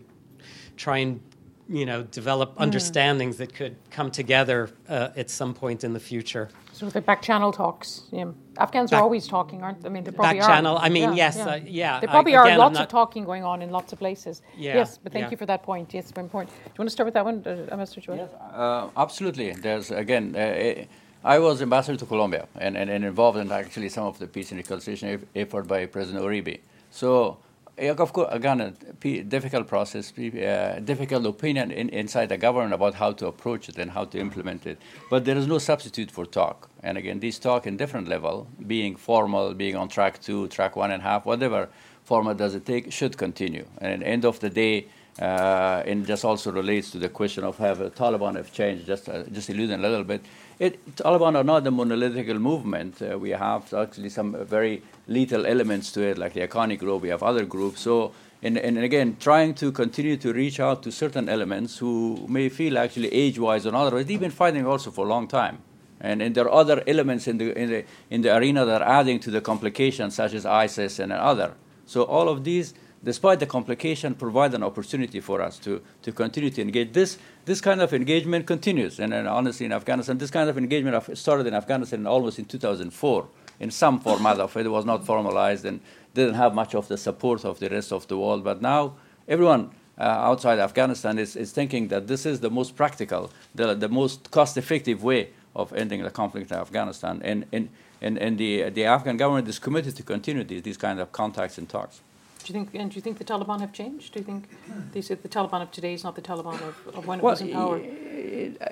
try 0.77 0.98
and 0.98 1.22
you 1.69 1.85
know 1.85 2.03
develop 2.03 2.56
mm. 2.56 2.61
understandings 2.61 3.38
that 3.38 3.53
could 3.53 3.76
come 3.89 4.11
together 4.11 4.69
uh, 4.89 5.10
at 5.15 5.30
some 5.30 5.53
point 5.53 5.84
in 5.84 5.93
the 5.93 5.99
future. 5.99 6.49
So 6.82 6.90
the 6.90 6.99
back 6.99 7.22
channel 7.22 7.52
talks. 7.52 8.02
Yeah. 8.12 8.32
Afghans 8.58 8.90
back, 8.90 8.98
are 8.99 9.03
always 9.03 9.28
talking, 9.28 9.62
aren't 9.62 9.84
they? 9.84 9.90
I 9.90 9.91
mean, 9.91 10.03
they 10.03 10.10
probably 10.10 10.40
back 10.40 10.49
are. 10.49 10.56
channel. 10.56 10.80
I 10.80 10.90
mean, 10.90 11.10
yeah, 11.10 11.26
yes, 11.26 11.36
yeah. 11.38 11.45
Uh, 11.45 11.60
yeah. 11.64 11.99
They 11.99 12.08
probably 12.08 12.36
I, 12.36 12.41
again, 12.41 12.56
are 12.56 12.58
lots 12.58 12.80
of 12.80 12.88
talking 12.88 13.24
going 13.24 13.44
on 13.44 13.62
in 13.62 13.70
lots 13.70 13.94
of 13.94 13.99
places. 13.99 14.41
Yeah, 14.58 14.78
yes, 14.78 14.98
but 14.98 15.14
thank 15.14 15.26
yeah. 15.26 15.30
you 15.30 15.38
for 15.38 15.45
that 15.45 15.62
point. 15.62 15.94
Yes, 15.94 16.10
very 16.10 16.26
important. 16.26 16.49
Do 16.49 16.58
you 16.66 16.80
want 16.80 16.90
to 16.90 16.91
start 16.91 17.06
with 17.06 17.14
that 17.14 17.24
one, 17.24 17.44
uh, 17.45 17.78
Mr. 17.78 18.02
Joy? 18.02 18.16
Yes, 18.16 18.32
uh, 18.34 18.90
absolutely. 18.98 19.52
There's 19.52 19.91
again. 19.91 20.36
Uh, 20.36 20.86
I 21.24 21.38
was 21.38 21.62
ambassador 21.62 21.99
to 21.99 22.06
Colombia 22.08 22.48
and, 22.56 22.76
and, 22.76 22.90
and, 22.90 23.06
involved 23.06 23.38
in 23.38 23.52
actually 23.52 23.90
some 23.90 24.06
of 24.06 24.18
the 24.18 24.26
peace 24.26 24.49
and 24.49 24.58
reconciliation 24.58 25.28
effort 25.36 25.68
by 25.68 25.86
President 25.86 26.26
Uribe. 26.26 26.62
So 26.90 27.38
of 27.82 28.14
course, 28.14 28.30
again, 28.32 28.62
a 28.62 29.24
difficult 29.24 29.68
process, 29.68 30.14
uh, 30.18 30.80
difficult 30.84 31.26
opinion 31.26 31.72
in, 31.72 31.90
inside 31.90 32.30
the 32.30 32.38
government 32.38 32.74
about 32.74 32.94
how 32.94 33.12
to 33.14 33.28
approach 33.28 33.70
it 33.70 33.78
and 33.78 33.91
how 33.91 34.06
to 34.06 34.20
implement 34.20 34.68
it. 34.68 34.78
But 35.10 35.26
there 35.26 35.38
is 35.38 35.48
no 35.48 35.58
substitute 35.58 36.12
for 36.12 36.26
talk. 36.26 36.70
And 36.84 36.98
again, 36.98 37.20
this 37.20 37.40
talk 37.40 37.68
in 37.68 37.78
different 37.78 38.08
level, 38.08 38.48
being 38.68 38.95
formal, 38.95 39.53
being 39.53 39.76
on 39.76 39.88
track 39.88 40.22
two, 40.22 40.48
track 40.48 40.76
one 40.76 40.91
and 40.91 41.02
a 41.02 41.03
half, 41.03 41.26
whatever 41.26 41.70
format 42.03 42.38
does 42.38 42.56
it 42.56 42.66
take, 42.66 42.91
should 42.91 43.18
continue. 43.18 43.66
And 43.80 44.03
end 44.03 44.26
of 44.26 44.40
the 44.40 44.49
day, 44.49 44.88
uh, 45.20 45.84
and 45.86 46.06
just 46.08 46.24
also 46.24 46.52
relates 46.52 46.90
to 46.91 46.98
the 46.98 47.10
question 47.10 47.44
of 47.44 47.58
have 47.58 47.80
Taliban 47.95 48.36
have 48.36 48.52
changed, 48.53 48.86
just 48.86 49.10
uh, 49.10 49.24
just 49.32 49.49
alluding 49.49 49.80
a 49.80 49.82
little 49.82 50.03
bit. 50.03 50.22
It, 50.58 50.95
Taliban 50.95 51.36
are 51.36 51.44
not 51.44 51.68
a 51.68 51.72
monolithic 51.72 52.28
movement. 52.38 53.02
Uh, 53.02 53.18
we 53.18 53.32
have 53.32 53.74
actually 53.74 54.10
some 54.10 54.45
very 54.45 54.82
lethal 55.11 55.45
elements 55.45 55.91
to 55.93 56.01
it, 56.01 56.17
like 56.17 56.33
the 56.33 56.47
Haqqani 56.47 56.77
group. 56.77 57.01
We 57.01 57.09
have 57.09 57.23
other 57.23 57.45
groups. 57.45 57.81
So, 57.81 58.13
and, 58.41 58.57
and 58.57 58.77
again, 58.77 59.17
trying 59.19 59.53
to 59.55 59.71
continue 59.71 60.17
to 60.17 60.33
reach 60.33 60.59
out 60.59 60.81
to 60.83 60.91
certain 60.91 61.29
elements 61.29 61.77
who 61.77 62.25
may 62.27 62.49
feel 62.49 62.77
actually 62.77 63.13
age-wise 63.13 63.65
or 63.65 63.75
otherwise, 63.75 64.05
they've 64.05 64.19
been 64.19 64.31
fighting 64.31 64.65
also 64.65 64.91
for 64.91 65.05
a 65.05 65.09
long 65.09 65.27
time. 65.27 65.59
And, 65.99 66.21
and 66.21 66.33
there 66.33 66.45
are 66.45 66.51
other 66.51 66.83
elements 66.88 67.27
in 67.27 67.38
the, 67.38 67.57
in, 67.57 67.69
the, 67.69 67.85
in 68.09 68.21
the 68.21 68.35
arena 68.35 68.65
that 68.65 68.81
are 68.81 68.88
adding 68.88 69.19
to 69.19 69.31
the 69.31 69.41
complications, 69.41 70.15
such 70.15 70.33
as 70.33 70.45
ISIS 70.45 70.97
and 70.97 71.11
other. 71.11 71.53
So 71.85 72.03
all 72.03 72.27
of 72.27 72.43
these 72.43 72.73
despite 73.03 73.39
the 73.39 73.45
complication, 73.45 74.13
provide 74.13 74.53
an 74.53 74.63
opportunity 74.63 75.19
for 75.19 75.41
us 75.41 75.57
to, 75.59 75.81
to 76.03 76.11
continue 76.11 76.49
to 76.51 76.61
engage. 76.61 76.93
This, 76.93 77.17
this 77.45 77.59
kind 77.61 77.81
of 77.81 77.93
engagement 77.93 78.45
continues. 78.45 78.99
And, 78.99 79.13
and 79.13 79.27
honestly, 79.27 79.65
in 79.65 79.73
Afghanistan, 79.73 80.17
this 80.17 80.31
kind 80.31 80.49
of 80.49 80.57
engagement 80.57 81.17
started 81.17 81.47
in 81.47 81.53
Afghanistan 81.53 82.05
almost 82.05 82.38
in 82.38 82.45
2004 82.45 83.27
in 83.61 83.69
some 83.71 83.99
format 83.99 84.39
of 84.39 84.57
it. 84.57 84.65
It 84.65 84.69
was 84.69 84.85
not 84.85 85.05
formalized 85.05 85.63
and 85.65 85.79
didn't 86.13 86.33
have 86.33 86.53
much 86.53 86.75
of 86.75 86.88
the 86.88 86.97
support 86.97 87.45
of 87.45 87.59
the 87.59 87.69
rest 87.69 87.93
of 87.93 88.07
the 88.07 88.17
world. 88.17 88.43
But 88.43 88.61
now 88.61 88.95
everyone 89.27 89.69
uh, 89.97 90.29
outside 90.29 90.57
Afghanistan 90.59 91.19
is, 91.19 91.35
is 91.35 91.51
thinking 91.51 91.88
that 91.89 92.07
this 92.07 92.25
is 92.25 92.39
the 92.39 92.49
most 92.49 92.75
practical, 92.75 93.31
the, 93.53 93.75
the 93.75 93.88
most 93.88 94.31
cost 94.31 94.57
effective 94.57 95.03
way 95.03 95.29
of 95.55 95.71
ending 95.73 96.01
the 96.01 96.09
conflict 96.09 96.51
in 96.51 96.57
Afghanistan. 96.57 97.21
And, 97.23 97.45
and, 97.51 97.69
and, 98.01 98.17
and 98.17 98.38
the, 98.38 98.69
the 98.71 98.85
Afghan 98.85 99.15
government 99.15 99.47
is 99.47 99.59
committed 99.59 99.95
to 99.95 100.03
continue 100.03 100.43
these, 100.43 100.63
these 100.63 100.77
kind 100.77 100.99
of 100.99 101.11
contacts 101.11 101.57
and 101.59 101.69
talks. 101.69 102.01
Do 102.43 102.53
you 102.53 102.59
think? 102.59 102.76
And 102.76 102.91
do 102.91 102.95
you 102.95 103.01
think 103.01 103.18
the 103.18 103.23
Taliban 103.23 103.59
have 103.59 103.73
changed? 103.73 104.13
Do 104.13 104.19
you 104.19 104.26
think 104.26 104.49
they 104.91 105.01
said 105.01 105.22
the 105.22 105.30
Taliban 105.30 105.61
of 105.61 105.72
today 105.72 105.93
is 105.93 106.03
not 106.03 106.15
the 106.15 106.22
Taliban 106.22 106.55
of, 106.61 106.76
of 106.95 107.07
when 107.07 107.19
it 107.19 107.23
well, 107.23 107.34
was 107.34 107.41
in 107.41 107.51
power? 107.51 107.81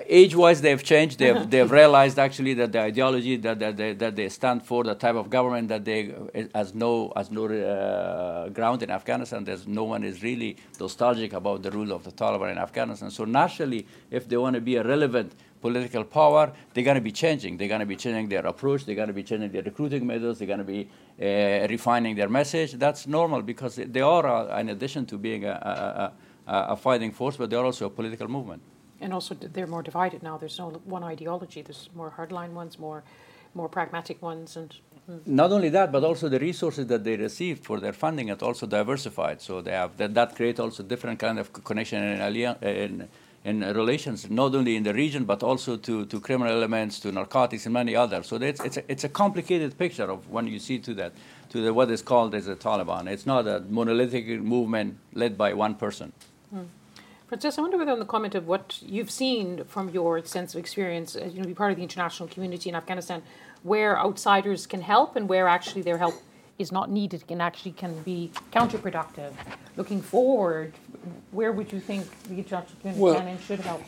Age-wise, 0.06 0.60
they've 0.60 0.82
changed. 0.82 1.18
They've 1.18 1.48
they've 1.48 1.70
realized 1.70 2.18
actually 2.18 2.54
that 2.54 2.72
the 2.72 2.80
ideology 2.80 3.36
that, 3.36 3.58
that 3.58 3.76
they 3.76 3.92
that 3.94 4.16
they 4.16 4.28
stand 4.28 4.62
for, 4.62 4.84
the 4.84 4.94
type 4.94 5.16
of 5.16 5.30
government 5.30 5.68
that 5.68 5.84
they 5.84 6.14
has 6.54 6.74
no 6.74 7.12
has 7.16 7.30
no 7.30 7.46
uh, 7.46 8.48
ground 8.50 8.82
in 8.82 8.90
Afghanistan. 8.90 9.44
There's 9.44 9.66
no 9.66 9.84
one 9.84 10.04
is 10.04 10.22
really 10.22 10.56
nostalgic 10.78 11.32
about 11.32 11.62
the 11.62 11.70
rule 11.70 11.92
of 11.92 12.04
the 12.04 12.12
Taliban 12.12 12.52
in 12.52 12.58
Afghanistan. 12.58 13.10
So 13.10 13.24
naturally, 13.24 13.86
if 14.10 14.28
they 14.28 14.36
want 14.36 14.54
to 14.54 14.60
be 14.60 14.76
a 14.76 14.84
relevant 14.84 15.32
political 15.60 16.04
power, 16.04 16.52
they're 16.72 16.84
going 16.84 16.96
to 16.96 17.00
be 17.00 17.12
changing. 17.12 17.56
They're 17.56 17.68
going 17.68 17.80
to 17.80 17.86
be 17.86 17.96
changing 17.96 18.28
their 18.28 18.46
approach. 18.46 18.84
They're 18.84 18.94
going 18.94 19.08
to 19.08 19.14
be 19.14 19.22
changing 19.22 19.50
their 19.50 19.62
recruiting 19.62 20.06
methods. 20.06 20.38
They're 20.38 20.46
going 20.46 20.58
to 20.58 20.64
be 20.64 20.88
uh, 21.20 21.66
refining 21.68 22.16
their 22.16 22.28
message. 22.28 22.72
That's 22.72 23.06
normal 23.06 23.42
because 23.42 23.76
they 23.76 24.00
are, 24.00 24.26
uh, 24.26 24.60
in 24.60 24.70
addition 24.70 25.06
to 25.06 25.18
being 25.18 25.44
a, 25.44 26.12
a, 26.46 26.50
a, 26.50 26.72
a, 26.72 26.76
fighting 26.76 27.12
force, 27.12 27.36
but 27.36 27.50
they're 27.50 27.64
also 27.64 27.86
a 27.86 27.90
political 27.90 28.28
movement. 28.28 28.62
And 29.00 29.12
also, 29.12 29.34
they're 29.34 29.66
more 29.66 29.82
divided 29.82 30.22
now. 30.22 30.36
There's 30.36 30.58
no 30.58 30.70
one 30.84 31.04
ideology. 31.04 31.62
There's 31.62 31.88
more 31.94 32.12
hardline 32.16 32.52
ones, 32.52 32.78
more, 32.78 33.02
more 33.54 33.68
pragmatic 33.68 34.22
ones, 34.22 34.56
and. 34.56 34.74
Mm. 35.08 35.26
Not 35.26 35.50
only 35.50 35.70
that, 35.70 35.90
but 35.90 36.04
also 36.04 36.28
the 36.28 36.38
resources 36.38 36.86
that 36.88 37.04
they 37.04 37.16
received 37.16 37.64
for 37.64 37.80
their 37.80 37.94
funding 37.94 38.30
are 38.30 38.36
also 38.36 38.66
diversified. 38.66 39.40
So 39.40 39.62
they 39.62 39.72
have 39.72 39.96
that, 39.96 40.12
that 40.14 40.36
creates 40.36 40.60
also 40.60 40.82
different 40.82 41.18
kind 41.18 41.38
of 41.38 41.52
connection 41.64 42.02
and 42.02 42.36
in, 42.62 43.08
in 43.44 43.60
relations, 43.60 44.28
not 44.28 44.54
only 44.54 44.76
in 44.76 44.82
the 44.82 44.92
region, 44.92 45.24
but 45.24 45.42
also 45.42 45.76
to, 45.76 46.04
to 46.06 46.20
criminal 46.20 46.52
elements, 46.52 47.00
to 47.00 47.10
narcotics, 47.10 47.64
and 47.64 47.72
many 47.72 47.96
others. 47.96 48.26
So 48.26 48.36
it's, 48.36 48.60
it's, 48.60 48.76
a, 48.76 48.92
it's 48.92 49.04
a 49.04 49.08
complicated 49.08 49.78
picture 49.78 50.10
of 50.10 50.28
when 50.28 50.46
you 50.46 50.58
see 50.58 50.78
to 50.80 50.94
that, 50.94 51.12
to 51.50 51.62
the, 51.62 51.72
what 51.72 51.90
is 51.90 52.02
called 52.02 52.34
as 52.34 52.46
the 52.46 52.56
Taliban. 52.56 53.08
It's 53.08 53.26
not 53.26 53.46
a 53.46 53.60
monolithic 53.60 54.26
movement 54.40 54.98
led 55.14 55.38
by 55.38 55.54
one 55.54 55.74
person. 55.74 56.12
Hmm. 56.50 56.64
Francesc, 57.30 57.58
I 57.58 57.62
wonder 57.62 57.78
whether 57.78 57.92
on 57.92 58.00
the 58.00 58.04
comment 58.04 58.34
of 58.34 58.46
what 58.46 58.78
you've 58.82 59.10
seen 59.10 59.64
from 59.64 59.88
your 59.90 60.22
sense 60.24 60.54
of 60.54 60.58
experience, 60.58 61.16
uh, 61.16 61.24
you 61.32 61.40
know, 61.40 61.46
be 61.46 61.54
part 61.54 61.70
of 61.70 61.76
the 61.76 61.82
international 61.82 62.28
community 62.28 62.68
in 62.68 62.74
Afghanistan, 62.74 63.22
where 63.62 63.98
outsiders 63.98 64.66
can 64.66 64.82
help 64.82 65.16
and 65.16 65.28
where 65.28 65.46
actually 65.48 65.82
their 65.82 65.98
help 65.98 66.14
is 66.60 66.70
not 66.70 66.90
needed 66.90 67.24
and 67.30 67.40
actually 67.40 67.72
can 67.72 68.02
be 68.02 68.30
counterproductive. 68.52 69.32
Looking 69.76 70.02
forward, 70.02 70.74
where 71.30 71.52
would 71.52 71.72
you 71.72 71.80
think 71.80 72.04
the 72.28 72.36
international 72.36 72.76
community 72.80 73.02
well, 73.02 73.14
can 73.14 73.28
and 73.28 73.40
should 73.40 73.60
help? 73.60 73.82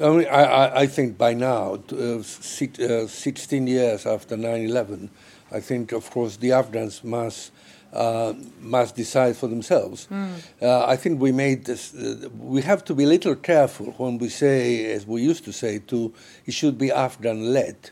I, 0.00 0.08
mean, 0.10 0.28
I, 0.28 0.80
I 0.82 0.86
think 0.86 1.16
by 1.16 1.32
now, 1.34 1.80
uh, 1.92 2.22
six, 2.22 2.78
uh, 2.78 3.08
16 3.08 3.66
years 3.66 4.06
after 4.06 4.36
9 4.36 4.60
11, 4.66 5.10
I 5.50 5.60
think, 5.60 5.92
of 5.92 6.10
course, 6.10 6.36
the 6.36 6.52
Afghans 6.52 7.02
must 7.02 7.52
uh, 7.92 8.34
must 8.60 8.94
decide 8.94 9.36
for 9.36 9.48
themselves. 9.48 10.06
Mm. 10.12 10.34
Uh, 10.62 10.86
I 10.86 10.94
think 10.94 11.20
we 11.20 11.32
made 11.32 11.64
this. 11.64 11.92
Uh, 11.92 12.28
we 12.38 12.62
have 12.62 12.84
to 12.84 12.94
be 12.94 13.02
a 13.02 13.08
little 13.08 13.34
careful 13.34 13.86
when 13.98 14.18
we 14.18 14.28
say, 14.28 14.92
as 14.92 15.04
we 15.08 15.22
used 15.22 15.44
to 15.46 15.52
say, 15.52 15.80
to 15.88 16.12
it 16.46 16.54
should 16.54 16.78
be 16.78 16.92
Afghan-led. 16.92 17.90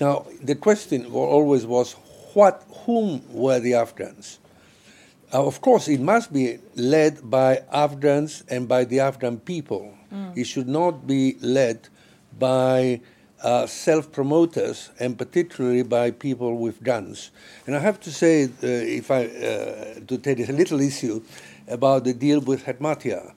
Now, 0.00 0.26
the 0.40 0.54
question 0.54 1.06
always 1.06 1.66
was, 1.66 1.96
what, 2.34 2.62
whom 2.84 3.22
were 3.32 3.60
the 3.60 3.74
Afghans? 3.74 4.38
Uh, 5.32 5.46
of 5.46 5.60
course, 5.60 5.88
it 5.88 6.00
must 6.00 6.32
be 6.32 6.58
led 6.74 7.30
by 7.30 7.62
Afghans 7.72 8.44
and 8.48 8.68
by 8.68 8.84
the 8.84 9.00
Afghan 9.00 9.38
people. 9.38 9.94
Mm. 10.12 10.36
It 10.36 10.44
should 10.44 10.68
not 10.68 11.06
be 11.06 11.36
led 11.40 11.88
by 12.38 13.00
uh, 13.42 13.66
self 13.66 14.12
promoters 14.12 14.90
and 15.00 15.16
particularly 15.18 15.82
by 15.82 16.10
people 16.10 16.58
with 16.58 16.82
guns. 16.82 17.30
And 17.66 17.74
I 17.74 17.78
have 17.78 17.98
to 18.00 18.12
say, 18.12 18.44
uh, 18.44 18.48
if 18.62 19.10
I 19.10 19.24
uh, 19.24 20.00
to 20.06 20.18
take 20.18 20.46
a 20.48 20.52
little 20.52 20.80
issue 20.80 21.22
about 21.68 22.04
the 22.04 22.12
deal 22.12 22.40
with 22.40 22.64
Hekmatyar. 22.64 23.32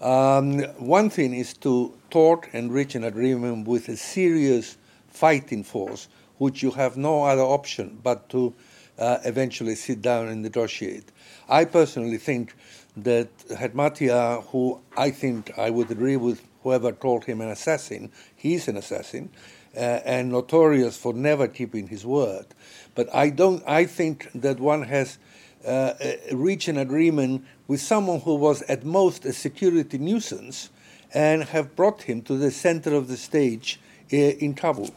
Um, 0.00 0.60
one 0.78 1.10
thing 1.10 1.34
is 1.34 1.54
to 1.54 1.92
talk 2.10 2.48
and 2.52 2.72
reach 2.72 2.94
an 2.94 3.04
agreement 3.04 3.66
with 3.66 3.88
a 3.88 3.96
serious 3.96 4.76
fighting 5.08 5.64
force, 5.64 6.08
which 6.38 6.62
you 6.62 6.70
have 6.72 6.96
no 6.96 7.24
other 7.24 7.42
option 7.42 7.98
but 8.02 8.28
to 8.30 8.54
uh, 8.98 9.18
eventually 9.24 9.74
sit 9.74 10.02
down 10.02 10.28
and 10.28 10.42
negotiate. 10.42 11.10
I 11.48 11.64
personally 11.64 12.18
think 12.18 12.54
that 12.96 13.28
Hekmatyar, 13.48 14.44
who 14.46 14.80
I 14.96 15.10
think 15.10 15.56
I 15.56 15.70
would 15.70 15.90
agree 15.90 16.16
with 16.16 16.42
whoever 16.62 16.92
called 16.92 17.24
him 17.24 17.40
an 17.40 17.48
assassin, 17.48 18.10
he's 18.34 18.68
an 18.68 18.76
assassin, 18.76 19.30
uh, 19.76 19.80
and 20.04 20.30
notorious 20.30 20.96
for 20.96 21.12
never 21.12 21.46
keeping 21.46 21.86
his 21.88 22.04
word. 22.04 22.46
But 22.94 23.14
I 23.14 23.30
don't. 23.30 23.62
I 23.66 23.84
think 23.84 24.28
that 24.34 24.58
one 24.58 24.82
has 24.82 25.18
uh, 25.64 25.68
uh, 25.68 25.94
reached 26.32 26.68
an 26.68 26.78
agreement 26.78 27.44
with 27.68 27.80
someone 27.80 28.20
who 28.20 28.34
was 28.34 28.62
at 28.62 28.84
most 28.84 29.24
a 29.24 29.32
security 29.32 29.98
nuisance, 29.98 30.70
and 31.14 31.44
have 31.44 31.76
brought 31.76 32.02
him 32.02 32.22
to 32.22 32.36
the 32.36 32.50
center 32.50 32.94
of 32.94 33.08
the 33.08 33.16
stage 33.16 33.80
uh, 34.12 34.16
in 34.16 34.54
Kabul. 34.54 34.90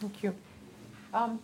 Thank 0.00 0.22
you. 0.22 0.34
Um, 1.12 1.40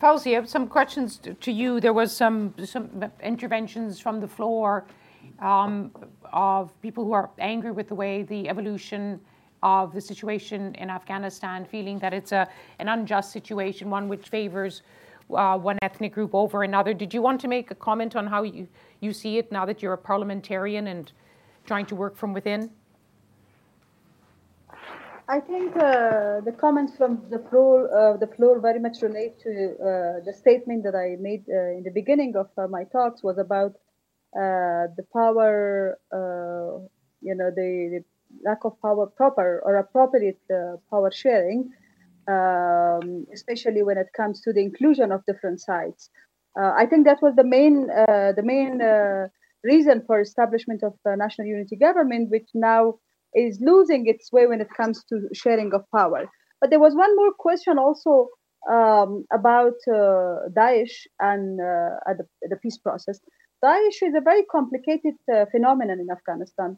Fawzia, 0.00 0.46
some 0.46 0.68
questions 0.68 1.16
to, 1.18 1.34
to 1.34 1.50
you. 1.50 1.80
There 1.80 1.92
was 1.92 2.16
some 2.16 2.54
some 2.64 3.04
interventions 3.20 3.98
from 3.98 4.20
the 4.20 4.28
floor 4.28 4.86
um, 5.40 5.90
of 6.32 6.70
people 6.82 7.04
who 7.04 7.12
are 7.12 7.30
angry 7.38 7.72
with 7.72 7.88
the 7.88 7.96
way 7.96 8.22
the 8.22 8.48
evolution 8.48 9.20
of 9.60 9.92
the 9.92 10.00
situation 10.00 10.74
in 10.76 10.88
Afghanistan, 10.88 11.64
feeling 11.64 11.98
that 11.98 12.14
it's 12.14 12.30
a 12.30 12.48
an 12.78 12.88
unjust 12.88 13.32
situation, 13.32 13.90
one 13.90 14.08
which 14.08 14.28
favors 14.28 14.82
uh, 15.34 15.58
one 15.58 15.78
ethnic 15.82 16.14
group 16.14 16.32
over 16.32 16.62
another. 16.62 16.94
Did 16.94 17.12
you 17.12 17.20
want 17.20 17.40
to 17.40 17.48
make 17.48 17.72
a 17.72 17.74
comment 17.74 18.14
on 18.14 18.26
how 18.26 18.44
you, 18.44 18.68
you 19.00 19.12
see 19.12 19.38
it 19.38 19.50
now 19.50 19.66
that 19.66 19.82
you're 19.82 19.94
a 19.94 19.98
parliamentarian 19.98 20.86
and 20.86 21.10
trying 21.66 21.86
to 21.86 21.96
work 21.96 22.16
from 22.16 22.32
within? 22.32 22.70
I 25.30 25.40
think 25.40 25.76
uh, 25.76 26.40
the 26.40 26.54
comments 26.58 26.96
from 26.96 27.22
the 27.28 27.38
floor, 27.50 27.74
uh, 27.92 28.16
the 28.16 28.28
floor 28.28 28.60
very 28.60 28.80
much 28.80 29.02
relate 29.02 29.38
to 29.40 29.50
uh, 29.50 30.24
the 30.24 30.32
statement 30.32 30.84
that 30.84 30.94
I 30.94 31.20
made 31.20 31.44
uh, 31.50 31.76
in 31.76 31.82
the 31.84 31.90
beginning 31.90 32.34
of 32.34 32.48
uh, 32.56 32.66
my 32.66 32.84
talks 32.84 33.22
was 33.22 33.36
about 33.36 33.72
uh, 34.34 34.88
the 34.96 35.04
power, 35.12 35.98
you 37.20 37.34
know, 37.34 37.50
the, 37.50 38.00
the, 38.00 38.04
lack 38.44 38.64
of 38.64 38.80
power 38.82 39.06
proper 39.06 39.62
or 39.64 39.76
appropriate 39.76 40.38
power 40.90 41.10
sharing, 41.10 41.70
um, 42.28 43.26
especially 43.32 43.82
when 43.82 43.96
it 43.96 44.08
comes 44.14 44.42
to 44.42 44.52
the 44.52 44.60
inclusion 44.60 45.12
of 45.12 45.24
different 45.26 45.60
sides. 45.60 46.10
I 46.56 46.84
think 46.86 47.06
that 47.06 47.22
was 47.22 47.34
the 47.36 47.44
main, 47.44 47.86
the 47.86 48.42
main 48.44 48.82
reason 49.64 50.02
for 50.06 50.20
establishment 50.20 50.82
of 50.82 50.92
national 51.06 51.46
unity 51.46 51.76
government, 51.76 52.30
which 52.30 52.48
now 52.52 52.98
is 53.34 53.58
losing 53.60 54.06
its 54.06 54.32
way 54.32 54.46
when 54.46 54.60
it 54.60 54.68
comes 54.76 55.04
to 55.04 55.28
sharing 55.32 55.72
of 55.74 55.84
power. 55.94 56.30
But 56.60 56.70
there 56.70 56.80
was 56.80 56.94
one 56.94 57.14
more 57.16 57.32
question 57.32 57.78
also 57.78 58.28
um, 58.70 59.24
about 59.32 59.78
uh, 59.88 60.48
Daesh 60.50 61.06
and 61.20 61.60
uh, 61.60 62.14
the, 62.18 62.26
the, 62.42 62.56
peace 62.56 62.78
process. 62.78 63.20
Daesh 63.64 64.02
is 64.02 64.14
a 64.16 64.20
very 64.20 64.42
complicated 64.50 65.14
uh, 65.32 65.46
phenomenon 65.50 66.00
in 66.00 66.10
Afghanistan. 66.10 66.76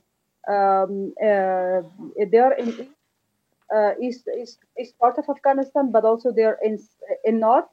Um, 0.48 1.12
uh, 1.22 1.82
they 2.30 2.38
are 2.38 2.54
in 2.54 2.88
uh, 3.74 3.92
east, 4.02 4.28
east, 4.38 4.58
east 4.78 4.98
part 4.98 5.18
of 5.18 5.24
Afghanistan, 5.28 5.90
but 5.92 6.04
also 6.04 6.32
they 6.32 6.44
are 6.44 6.58
in 6.62 6.78
in 7.24 7.40
north 7.40 7.68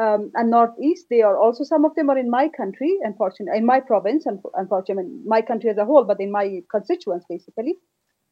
um, 0.00 0.30
and 0.34 0.50
northeast. 0.50 1.06
They 1.10 1.22
are 1.22 1.38
also 1.38 1.64
some 1.64 1.84
of 1.84 1.94
them 1.94 2.10
are 2.10 2.18
in 2.18 2.30
my 2.30 2.48
country, 2.48 2.98
unfortunately, 3.02 3.58
in 3.58 3.66
my 3.66 3.80
province, 3.80 4.26
unfortunately, 4.54 5.10
my 5.26 5.42
country 5.42 5.70
as 5.70 5.78
a 5.78 5.84
whole, 5.84 6.04
but 6.04 6.20
in 6.20 6.32
my 6.32 6.62
constituents 6.70 7.26
basically. 7.28 7.78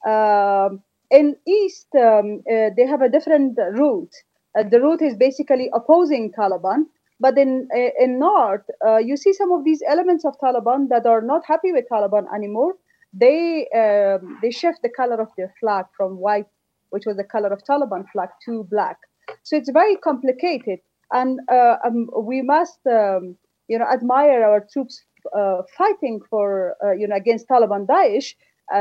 Um, 0.06 0.82
in 1.10 1.36
East, 1.46 1.88
um, 1.94 2.42
uh, 2.50 2.70
they 2.76 2.86
have 2.86 3.02
a 3.02 3.08
different 3.08 3.58
route. 3.72 4.14
Uh, 4.58 4.64
the 4.64 4.80
route 4.80 5.02
is 5.02 5.14
basically 5.16 5.70
opposing 5.72 6.32
Taliban. 6.32 6.84
But 7.20 7.38
in 7.38 7.68
uh, 7.72 7.90
in 8.04 8.18
North, 8.18 8.66
uh, 8.84 8.96
you 8.96 9.16
see 9.16 9.32
some 9.32 9.52
of 9.52 9.64
these 9.64 9.80
elements 9.86 10.24
of 10.24 10.34
Taliban 10.42 10.88
that 10.88 11.06
are 11.06 11.20
not 11.20 11.42
happy 11.46 11.70
with 11.70 11.84
Taliban 11.88 12.24
anymore. 12.34 12.74
They 13.12 13.68
um, 13.82 14.38
they 14.42 14.50
shift 14.50 14.80
the 14.82 14.88
color 14.88 15.20
of 15.20 15.28
their 15.36 15.54
flag 15.60 15.84
from 15.96 16.18
white, 16.18 16.50
which 16.90 17.06
was 17.06 17.16
the 17.16 17.24
color 17.24 17.52
of 17.52 17.60
Taliban 17.62 18.04
flag, 18.12 18.30
to 18.46 18.64
black. 18.64 18.98
So 19.44 19.56
it's 19.56 19.70
very 19.70 19.96
complicated, 19.96 20.80
and 21.12 21.38
uh, 21.48 21.76
um, 21.86 22.10
we 22.20 22.42
must 22.42 22.80
um, 22.86 23.36
you 23.68 23.78
know 23.78 23.86
admire 23.86 24.42
our 24.42 24.66
troops 24.72 25.00
uh, 25.36 25.62
fighting 25.78 26.20
for 26.28 26.74
you 26.98 27.06
know 27.06 27.14
against 27.14 27.46
Taliban 27.46 27.86
Daesh 27.86 28.34
uh, 28.34 28.36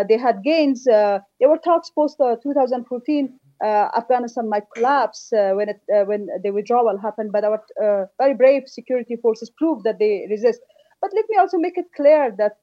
they 0.08 0.18
had 0.18 0.44
gains. 0.44 0.88
Uh, 0.88 1.20
there 1.40 1.50
were 1.50 1.58
talks 1.58 1.90
post 1.90 2.20
uh, 2.20 2.36
2014. 2.42 3.40
Afghanistan 3.64 4.50
might 4.50 4.64
collapse 4.74 5.30
when 5.32 5.70
it, 5.70 5.82
when 6.08 6.28
the 6.44 6.52
withdrawal 6.52 6.98
happened, 6.98 7.32
but 7.32 7.44
our 7.44 8.10
very 8.18 8.34
brave 8.34 8.64
security 8.66 9.16
forces 9.16 9.52
proved 9.52 9.84
that 9.84 10.00
they 10.00 10.26
resist. 10.30 10.62
But 11.00 11.12
let 11.14 11.26
me 11.30 11.38
also 11.38 11.58
make 11.58 11.78
it 11.78 11.86
clear 11.96 12.34
that 12.38 12.58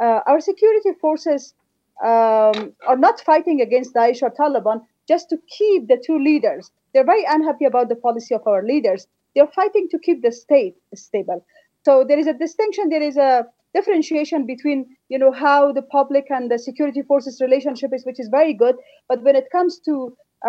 our 0.00 0.40
security 0.40 0.92
forces 1.00 1.54
um, 2.04 2.74
are 2.86 2.96
not 2.96 3.20
fighting 3.20 3.60
against 3.60 3.94
Daesh 3.94 4.22
or 4.22 4.30
Taliban 4.30 4.82
just 5.08 5.30
to 5.30 5.38
keep 5.48 5.88
the 5.88 6.02
two 6.04 6.18
leaders. 6.18 6.70
They're 6.92 7.04
very 7.04 7.24
unhappy 7.28 7.64
about 7.64 7.88
the 7.88 7.96
policy 7.96 8.34
of 8.34 8.46
our 8.46 8.62
leaders. 8.62 9.06
They're 9.34 9.46
fighting 9.46 9.88
to 9.90 9.98
keep 9.98 10.22
the 10.22 10.32
state 10.32 10.76
stable. 10.94 11.44
So 11.84 12.04
there 12.06 12.18
is 12.18 12.26
a 12.26 12.32
distinction. 12.34 12.88
There 12.88 13.02
is 13.02 13.16
a 13.16 13.46
differentiation 13.76 14.46
between 14.46 14.78
you 15.12 15.18
know 15.22 15.32
how 15.32 15.72
the 15.78 15.86
public 15.98 16.26
and 16.30 16.50
the 16.50 16.58
security 16.58 17.02
forces 17.02 17.40
relationship 17.46 17.90
is 17.96 18.04
which 18.08 18.20
is 18.24 18.28
very 18.38 18.54
good. 18.54 18.76
But 19.08 19.22
when 19.22 19.36
it 19.36 19.48
comes 19.56 19.78
to 19.86 19.94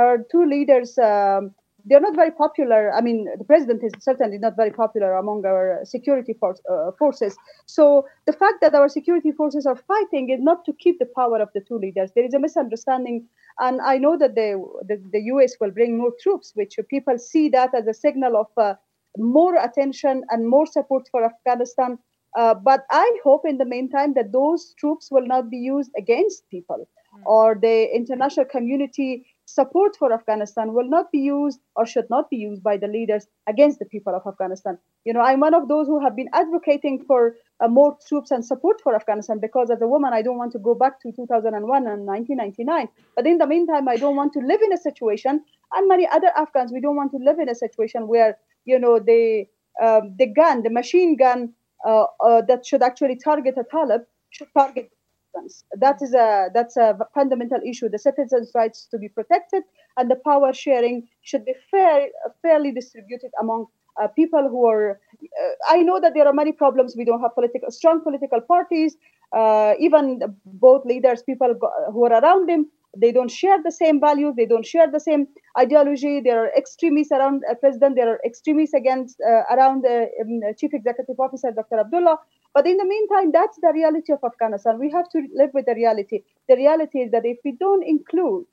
our 0.01 0.17
two 0.31 0.45
leaders 0.55 0.97
um, 0.97 1.51
they're 1.89 2.07
not 2.07 2.15
very 2.23 2.31
popular. 2.45 2.81
I 2.97 3.01
mean 3.07 3.19
the 3.41 3.47
president 3.51 3.83
is 3.87 3.93
certainly 4.09 4.39
not 4.45 4.55
very 4.61 4.73
popular 4.83 5.13
among 5.23 5.45
our 5.45 5.79
security 5.95 6.35
uh, 6.43 6.91
forces. 6.99 7.33
So 7.65 8.05
the 8.25 8.33
fact 8.41 8.57
that 8.61 8.75
our 8.79 8.89
security 8.89 9.31
forces 9.31 9.65
are 9.65 9.79
fighting 9.93 10.29
is 10.35 10.41
not 10.49 10.65
to 10.65 10.73
keep 10.83 10.99
the 10.99 11.11
power 11.19 11.39
of 11.45 11.49
the 11.55 11.61
two 11.67 11.77
leaders. 11.85 12.11
There 12.15 12.25
is 12.25 12.33
a 12.33 12.39
misunderstanding 12.47 13.27
and 13.59 13.81
i 13.81 13.97
know 13.97 14.17
that 14.17 14.35
the, 14.35 14.49
the, 14.87 15.01
the 15.11 15.19
us 15.19 15.55
will 15.59 15.71
bring 15.71 15.97
more 15.97 16.11
troops 16.21 16.51
which 16.55 16.79
people 16.89 17.17
see 17.17 17.49
that 17.49 17.73
as 17.73 17.87
a 17.87 17.93
signal 17.93 18.37
of 18.37 18.47
uh, 18.57 18.73
more 19.17 19.55
attention 19.57 20.23
and 20.29 20.47
more 20.47 20.65
support 20.65 21.07
for 21.11 21.23
afghanistan 21.23 21.97
uh, 22.37 22.53
but 22.53 22.85
I 22.91 23.11
hope 23.23 23.45
in 23.45 23.57
the 23.57 23.65
meantime 23.65 24.13
that 24.13 24.31
those 24.31 24.75
troops 24.77 25.09
will 25.09 25.25
not 25.25 25.49
be 25.49 25.57
used 25.57 25.91
against 25.97 26.47
people 26.49 26.87
mm. 27.15 27.21
or 27.25 27.57
the 27.59 27.93
international 27.95 28.45
community 28.45 29.25
support 29.45 29.95
for 29.97 30.13
Afghanistan 30.13 30.73
will 30.73 30.87
not 30.87 31.11
be 31.11 31.17
used 31.17 31.59
or 31.75 31.85
should 31.87 32.07
not 32.11 32.29
be 32.29 32.35
used 32.35 32.61
by 32.61 32.77
the 32.77 32.87
leaders 32.87 33.25
against 33.47 33.79
the 33.79 33.85
people 33.85 34.13
of 34.13 34.21
Afghanistan. 34.27 34.77
You 35.03 35.13
know, 35.13 35.21
I'm 35.21 35.39
one 35.39 35.55
of 35.55 35.67
those 35.67 35.87
who 35.87 35.99
have 35.99 36.15
been 36.15 36.29
advocating 36.33 37.03
for 37.07 37.35
uh, 37.59 37.67
more 37.67 37.97
troops 38.07 38.29
and 38.29 38.45
support 38.45 38.81
for 38.81 38.93
Afghanistan 38.93 39.39
because 39.39 39.71
as 39.71 39.81
a 39.81 39.87
woman, 39.87 40.13
I 40.13 40.21
don't 40.21 40.37
want 40.37 40.51
to 40.51 40.59
go 40.59 40.75
back 40.75 41.01
to 41.01 41.11
2001 41.11 41.87
and 41.87 42.05
1999. 42.05 42.87
But 43.15 43.25
in 43.25 43.39
the 43.39 43.47
meantime, 43.47 43.87
I 43.87 43.95
don't 43.95 44.15
want 44.15 44.33
to 44.33 44.39
live 44.39 44.61
in 44.61 44.73
a 44.73 44.77
situation, 44.77 45.43
and 45.73 45.87
many 45.87 46.07
other 46.07 46.31
Afghans, 46.37 46.71
we 46.71 46.81
don't 46.81 46.97
want 46.97 47.11
to 47.13 47.17
live 47.17 47.39
in 47.39 47.49
a 47.49 47.55
situation 47.55 48.07
where, 48.07 48.37
you 48.65 48.77
know, 48.77 48.99
the, 48.99 49.47
um, 49.81 50.13
the 50.19 50.27
gun, 50.27 50.61
the 50.61 50.69
machine 50.69 51.15
gun 51.17 51.53
that 51.85 52.65
should 52.65 52.81
actually 52.81 53.15
target 53.17 53.55
a 53.57 53.63
Talib 53.63 54.01
should 54.29 54.47
target 54.57 54.91
citizens. 55.37 55.63
That 55.73 56.01
is 56.01 56.13
a 56.13 56.49
that's 56.53 56.77
a 56.77 56.97
fundamental 57.13 57.59
issue. 57.65 57.89
The 57.89 57.99
citizens' 57.99 58.51
rights 58.55 58.87
to 58.91 58.97
be 58.97 59.09
protected, 59.09 59.63
and 59.97 60.09
the 60.09 60.15
power 60.15 60.53
sharing 60.53 61.07
should 61.21 61.45
be 61.45 61.53
fair, 61.71 62.07
fairly 62.41 62.71
distributed 62.71 63.31
among 63.41 63.67
uh, 64.01 64.07
people 64.07 64.47
who 64.49 64.65
are. 64.67 64.99
Uh, 65.21 65.49
I 65.69 65.83
know 65.83 65.99
that 65.99 66.13
there 66.13 66.27
are 66.27 66.33
many 66.33 66.51
problems. 66.51 66.95
We 66.97 67.05
don't 67.05 67.21
have 67.21 67.35
political 67.35 67.71
strong 67.71 68.01
political 68.01 68.41
parties. 68.41 68.97
Uh, 69.35 69.73
even 69.79 70.19
both 70.45 70.85
leaders, 70.85 71.21
people 71.21 71.55
who 71.91 72.05
are 72.05 72.13
around 72.21 72.47
them, 72.47 72.69
they 72.99 73.11
don't 73.11 73.31
share 73.31 73.61
the 73.63 73.71
same 73.71 73.99
values, 73.99 74.33
they 74.35 74.45
don't 74.45 74.65
share 74.65 74.89
the 74.91 74.99
same 74.99 75.27
ideology. 75.57 76.21
There 76.21 76.45
are 76.45 76.51
extremists 76.55 77.11
around 77.11 77.43
uh, 77.49 77.55
president, 77.55 77.95
there 77.95 78.09
are 78.13 78.19
extremists 78.25 78.73
against 78.73 79.19
uh, 79.21 79.43
around 79.55 79.83
the 79.83 80.09
um, 80.21 80.53
chief 80.57 80.73
executive 80.73 81.19
officer, 81.19 81.51
Dr. 81.51 81.79
Abdullah. 81.79 82.17
But 82.53 82.65
in 82.65 82.77
the 82.77 82.85
meantime, 82.85 83.31
that's 83.31 83.57
the 83.61 83.71
reality 83.73 84.13
of 84.13 84.19
Afghanistan. 84.23 84.79
We 84.79 84.89
have 84.91 85.09
to 85.11 85.21
live 85.33 85.51
with 85.53 85.65
the 85.65 85.75
reality. 85.75 86.23
The 86.49 86.55
reality 86.55 86.99
is 86.99 87.11
that 87.11 87.25
if 87.25 87.37
we 87.45 87.51
don't 87.51 87.83
include 87.83 88.45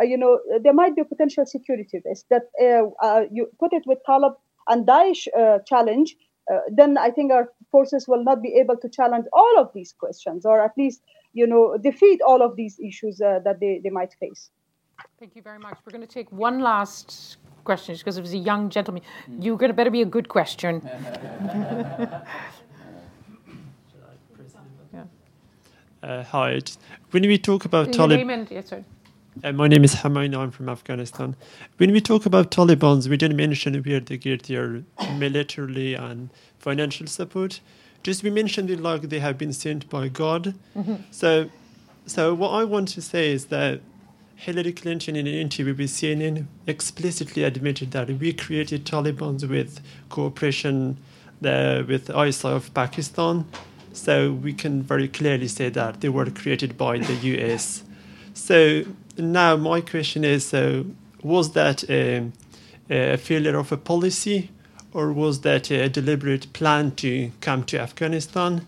uh, 0.00 0.04
you 0.04 0.16
know, 0.16 0.38
there 0.62 0.72
might 0.72 0.94
be 0.94 1.02
a 1.02 1.04
potential 1.04 1.44
security 1.44 2.00
risk 2.04 2.26
that 2.30 2.42
uh, 2.62 2.88
uh, 3.04 3.22
you 3.30 3.48
put 3.58 3.72
it 3.72 3.82
with 3.86 3.98
Talib 4.06 4.34
and 4.68 4.86
Daesh 4.86 5.26
uh, 5.36 5.58
challenge, 5.66 6.16
uh, 6.52 6.60
then 6.70 6.96
I 6.96 7.10
think 7.10 7.32
our 7.32 7.50
forces 7.70 8.06
will 8.08 8.24
not 8.24 8.42
be 8.42 8.54
able 8.54 8.76
to 8.76 8.88
challenge 8.88 9.26
all 9.32 9.58
of 9.58 9.70
these 9.74 9.92
questions, 9.92 10.46
or 10.46 10.62
at 10.62 10.72
least, 10.78 11.02
you 11.32 11.46
know, 11.46 11.76
defeat 11.82 12.20
all 12.26 12.42
of 12.42 12.56
these 12.56 12.78
issues 12.80 13.20
uh, 13.20 13.38
that 13.44 13.60
they, 13.60 13.80
they 13.82 13.90
might 13.90 14.14
face. 14.14 14.50
Thank 15.20 15.36
you 15.36 15.42
very 15.42 15.58
much. 15.58 15.78
We're 15.84 15.92
going 15.92 16.06
to 16.06 16.12
take 16.12 16.30
one 16.32 16.60
last 16.60 17.36
question 17.64 17.94
because 17.96 18.18
it 18.18 18.22
was 18.22 18.32
a 18.34 18.38
young 18.38 18.70
gentleman. 18.70 19.02
You're 19.40 19.56
going 19.56 19.70
to 19.70 19.74
better 19.74 19.90
be 19.90 20.02
a 20.02 20.06
good 20.06 20.28
question. 20.28 20.82
Uh, 26.02 26.22
hi. 26.22 26.60
When 27.10 27.22
we 27.24 27.38
talk 27.38 27.64
about 27.64 27.88
Taliban, 27.88 28.48
yes, 28.50 28.68
sorry. 28.68 28.84
uh, 29.42 29.52
my 29.52 29.66
name 29.66 29.82
is 29.82 29.96
Hamaina. 29.96 30.38
I'm 30.38 30.50
from 30.52 30.68
Afghanistan. 30.68 31.34
When 31.78 31.90
we 31.92 32.00
talk 32.00 32.24
about 32.24 32.52
Taliban, 32.52 33.06
we 33.08 33.16
didn't 33.16 33.36
mention 33.36 33.74
where 33.82 33.98
they 34.00 34.16
get 34.16 34.44
their 34.44 34.84
militarily 35.16 35.94
and 35.94 36.30
financial 36.58 37.08
support. 37.08 37.60
Just 38.02 38.22
we 38.22 38.30
mentioned 38.30 38.70
it 38.70 38.80
like 38.80 39.02
they 39.02 39.18
have 39.20 39.36
been 39.38 39.52
sent 39.52 39.88
by 39.90 40.08
God. 40.08 40.54
Mhm. 40.76 40.98
So, 41.10 41.50
so 42.06 42.34
what 42.34 42.50
I 42.50 42.64
want 42.64 42.88
to 42.88 43.00
say 43.02 43.32
is 43.32 43.46
that 43.46 43.80
Hillary 44.36 44.72
Clinton, 44.72 45.16
in 45.16 45.26
an 45.26 45.34
interview 45.34 45.74
with 45.74 45.90
CNN, 45.90 46.46
explicitly 46.66 47.42
admitted 47.42 47.90
that 47.90 48.08
we 48.08 48.32
created 48.32 48.84
Taliban 48.84 49.46
with 49.48 49.80
cooperation 50.08 50.96
uh, 51.44 51.82
with 51.88 52.08
ISI 52.10 52.48
of 52.48 52.72
Pakistan. 52.72 53.44
So 53.92 54.32
we 54.32 54.52
can 54.52 54.82
very 54.82 55.08
clearly 55.08 55.48
say 55.48 55.70
that 55.70 56.00
they 56.00 56.08
were 56.08 56.26
created 56.30 56.76
by 56.78 56.98
the 56.98 57.14
US. 57.36 57.82
So 58.32 58.84
now 59.16 59.56
my 59.56 59.80
question 59.80 60.24
is: 60.24 60.44
So 60.46 60.86
was 61.22 61.52
that 61.52 61.82
a, 61.90 62.30
a 62.88 63.16
failure 63.16 63.56
of 63.58 63.72
a 63.72 63.76
policy, 63.76 64.50
or 64.92 65.12
was 65.12 65.40
that 65.42 65.70
a 65.70 65.88
deliberate 65.88 66.52
plan 66.52 66.92
to 66.96 67.30
come 67.40 67.64
to 67.64 67.78
Afghanistan? 67.78 68.66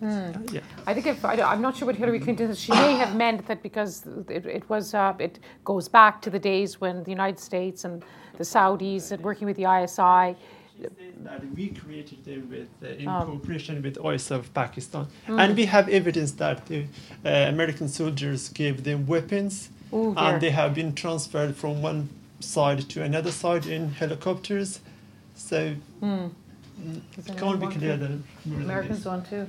Hmm. 0.00 0.32
Yeah. 0.52 0.60
I 0.86 0.92
think 0.94 1.06
if 1.06 1.24
I, 1.24 1.34
am 1.34 1.62
not 1.62 1.76
sure 1.76 1.86
what 1.86 1.96
Hillary 1.96 2.20
Clinton 2.20 2.50
is. 2.50 2.58
She 2.60 2.72
may 2.72 2.94
have 2.96 3.14
meant 3.16 3.46
that 3.46 3.62
because 3.62 4.04
it, 4.28 4.44
it 4.44 4.68
was 4.68 4.92
uh, 4.92 5.14
it 5.18 5.38
goes 5.64 5.88
back 5.88 6.20
to 6.22 6.30
the 6.30 6.38
days 6.38 6.80
when 6.80 7.04
the 7.04 7.10
United 7.10 7.38
States 7.38 7.84
and 7.84 8.04
the 8.36 8.44
Saudis 8.44 9.12
and 9.12 9.22
working 9.22 9.46
with 9.46 9.56
the 9.56 9.64
ISI. 9.64 10.36
that 11.24 11.40
we 11.54 11.68
created 11.68 12.24
them 12.24 12.50
with 12.50 12.68
uh, 12.82 12.88
in 13.02 13.08
Oh. 13.08 13.24
cooperation 13.24 13.80
with 13.82 13.96
ISI 14.04 14.34
of 14.34 14.52
Pakistan, 14.52 15.06
Mm. 15.28 15.40
and 15.40 15.56
we 15.56 15.66
have 15.66 15.88
evidence 15.88 16.32
that 16.32 16.66
the 16.66 16.80
uh, 17.24 17.28
American 17.54 17.88
soldiers 17.88 18.48
gave 18.48 18.82
them 18.82 19.06
weapons, 19.06 19.70
Ooh, 19.92 20.14
and 20.16 20.40
they 20.40 20.50
have 20.50 20.74
been 20.74 20.92
transferred 20.94 21.54
from 21.56 21.80
one 21.80 22.08
side 22.40 22.80
to 22.90 23.02
another 23.02 23.30
side 23.30 23.64
in 23.66 23.90
helicopters. 24.02 24.80
So 25.34 25.74
mm, 26.02 26.30
it 27.18 27.26
can't 27.36 27.60
be 27.60 27.66
want 27.66 27.74
clear 27.76 27.96
that 27.96 28.10
more 28.44 28.58
than 28.58 28.62
Americans 28.62 28.98
this. 28.98 29.06
want 29.06 29.28
to. 29.30 29.46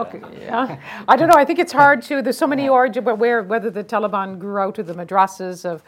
okay, 0.00 0.20
yeah. 0.40 0.78
I 1.08 1.16
don't 1.16 1.28
know. 1.28 1.36
I 1.36 1.44
think 1.44 1.58
it's 1.58 1.72
hard 1.72 2.02
to. 2.02 2.22
There's 2.22 2.38
so 2.38 2.46
many 2.46 2.68
origins 2.68 3.04
but 3.04 3.18
where 3.18 3.42
whether 3.42 3.70
the 3.70 3.82
Taliban 3.84 4.38
grew 4.38 4.58
out 4.58 4.78
of 4.78 4.86
the 4.86 4.94
madrasas 4.94 5.64
of 5.64 5.82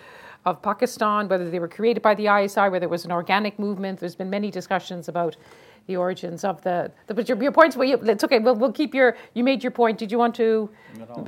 of 0.44 0.62
Pakistan, 0.62 1.28
whether 1.28 1.50
they 1.50 1.58
were 1.58 1.68
created 1.68 2.02
by 2.02 2.14
the 2.14 2.26
ISI, 2.26 2.68
whether 2.68 2.84
it 2.84 2.90
was 2.90 3.04
an 3.04 3.12
organic 3.12 3.58
movement. 3.58 4.00
There's 4.00 4.14
been 4.14 4.30
many 4.30 4.50
discussions 4.50 5.08
about 5.08 5.36
the 5.88 5.96
origins 5.96 6.44
of 6.44 6.62
the. 6.62 6.92
the 7.08 7.14
but 7.14 7.28
your, 7.28 7.42
your 7.42 7.50
points. 7.50 7.74
Well, 7.76 7.88
you, 7.88 7.96
it's 7.96 8.22
okay. 8.22 8.38
We'll, 8.38 8.54
we'll 8.54 8.72
keep 8.72 8.94
your. 8.94 9.16
You 9.34 9.42
made 9.42 9.64
your 9.64 9.72
point. 9.72 9.98
Did 9.98 10.12
you 10.12 10.18
want 10.18 10.36
to 10.36 10.70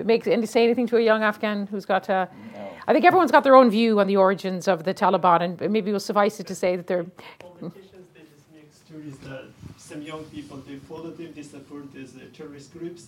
make 0.05 0.27
any 0.29 0.47
say 0.47 0.63
anything 0.63 0.87
to 0.89 0.97
a 0.99 1.01
young 1.01 1.23
Afghan 1.25 1.67
who's 1.67 1.85
got 1.87 2.09
a? 2.09 2.29
I 2.87 2.93
think 2.93 3.05
everyone's 3.05 3.33
got 3.33 3.43
their 3.43 3.57
own 3.57 3.71
view 3.71 3.99
on 4.01 4.07
the 4.07 4.17
origins 4.17 4.69
of 4.69 4.85
the 4.85 4.95
Taliban, 4.95 5.61
and 5.61 5.73
maybe 5.73 5.91
we'll 5.91 5.99
suffice 5.99 6.39
it 6.39 6.47
to 6.47 6.55
say 6.55 6.77
that 6.77 6.87
they're. 6.87 7.07
Politicians 7.39 8.07
they 8.15 8.21
just 8.35 8.47
make 8.55 8.71
stories 8.73 9.17
that 9.29 9.45
some 9.79 10.03
young 10.03 10.25
people 10.25 10.59
they 10.69 10.77
follow 10.77 11.11
them, 11.11 11.33
they 11.35 11.43
support 11.43 11.93
these 11.93 12.15
uh, 12.17 12.21
terrorist 12.37 12.73
groups, 12.73 13.07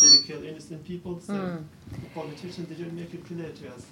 they 0.00 0.18
kill 0.26 0.42
innocent 0.44 0.84
people. 0.84 1.20
So 1.20 1.34
Mm. 1.34 1.64
the 1.92 2.08
politicians 2.20 2.68
they 2.68 2.74
don't 2.82 2.94
make 2.94 3.12
it 3.12 3.24
clear 3.26 3.50
to 3.50 3.68
us. 3.74 3.84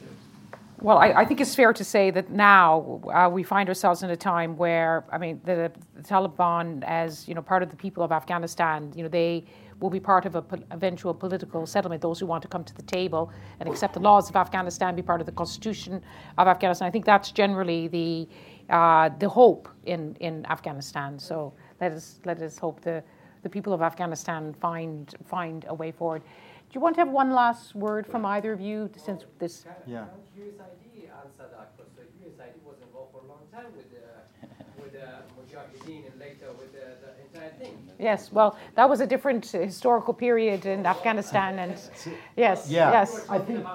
Well, 0.81 0.99
I, 0.99 1.09
I 1.09 1.25
think 1.25 1.41
it's 1.41 1.57
fair 1.57 1.73
to 1.73 1.83
say 1.83 2.13
that 2.13 2.31
now 2.31 3.01
uh, 3.13 3.29
we 3.29 3.43
find 3.43 3.69
ourselves 3.69 4.05
in 4.05 4.11
a 4.11 4.17
time 4.17 4.57
where, 4.57 5.05
I 5.11 5.19
mean, 5.19 5.41
the, 5.45 5.73
the 5.97 6.03
Taliban, 6.03 6.85
as 6.87 7.27
you 7.27 7.35
know, 7.35 7.43
part 7.43 7.65
of 7.65 7.71
the 7.71 7.77
people 7.77 8.05
of 8.05 8.13
Afghanistan, 8.13 8.93
you 8.95 9.03
know, 9.03 9.09
they 9.09 9.45
will 9.81 9.91
be 9.91 9.99
part 9.99 10.25
of 10.25 10.37
a 10.37 10.43
po- 10.43 10.63
eventual 10.71 11.13
political 11.13 11.67
settlement. 11.67 12.01
Those 12.01 12.21
who 12.21 12.27
want 12.27 12.43
to 12.43 12.49
come 12.49 12.63
to 12.63 12.75
the 12.75 12.83
table 12.83 13.33
and 13.59 13.69
accept 13.69 13.95
the 13.95 14.01
laws 14.01 14.31
of 14.31 14.37
Afghanistan, 14.37 14.95
be 14.95 15.03
part 15.03 15.21
of 15.21 15.27
the 15.27 15.33
constitution 15.33 16.01
of 16.37 16.47
Afghanistan. 16.47 16.87
I 16.87 16.93
think 16.93 17.05
that's 17.05 17.33
generally 17.33 17.89
the 17.89 18.29
uh, 18.73 19.09
the 19.19 19.29
hope 19.29 19.69
in, 19.87 20.15
in 20.21 20.47
Afghanistan. 20.47 21.19
So 21.19 21.55
let 21.81 21.93
us 21.93 22.21
let 22.25 22.41
us 22.41 22.57
hope 22.57 22.81
the 22.83 23.03
the 23.43 23.49
people 23.49 23.73
of 23.73 23.83
Afghanistan 23.83 24.55
find 24.61 25.15
find 25.27 25.65
a 25.69 25.75
way 25.75 25.91
forward. 25.91 26.23
Do 26.71 26.75
you 26.75 26.81
want 26.83 26.95
to 26.97 27.01
have 27.01 27.09
one 27.09 27.33
last 27.33 27.75
word 27.75 28.07
from 28.07 28.27
either 28.27 28.53
of 28.53 28.61
you 28.61 28.91
since 28.97 29.25
this? 29.39 29.65
Yeah. 29.87 30.05
USID 30.39 31.09
answered 31.25 31.51
that 31.57 31.73
because 31.77 32.09
USID 32.23 32.63
was 32.63 32.77
involved 32.87 33.13
for 33.13 33.21
a 33.25 33.29
long 33.29 33.41
time 33.51 33.73
with 33.75 33.91
the 33.91 34.83
with 34.83 34.93
the 34.93 35.09
Mujahideen 35.37 36.11
and 36.11 36.21
later 36.21 36.53
with 36.59 36.71
the, 36.73 36.85
the 37.03 37.39
entire 37.41 37.51
thing. 37.59 37.75
Yes, 37.99 38.31
well, 38.31 38.59
that 38.75 38.89
was 38.89 39.01
a 39.01 39.07
different 39.07 39.47
historical 39.47 40.13
period 40.13 40.67
in 40.67 40.85
Afghanistan, 40.85 41.59
and 41.59 41.75
yes, 42.37 42.69
Yeah, 42.71 42.93
yes, 42.93 43.25
I 43.31 43.39
think- 43.39 43.67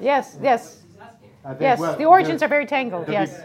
yes, 0.00 0.36
yes, 0.40 0.82
I 1.44 1.48
think, 1.48 1.60
yes. 1.60 1.80
well, 1.80 1.96
the 1.96 2.04
origins 2.04 2.42
are 2.44 2.48
very 2.48 2.66
tangled. 2.66 3.08
Yes, 3.08 3.42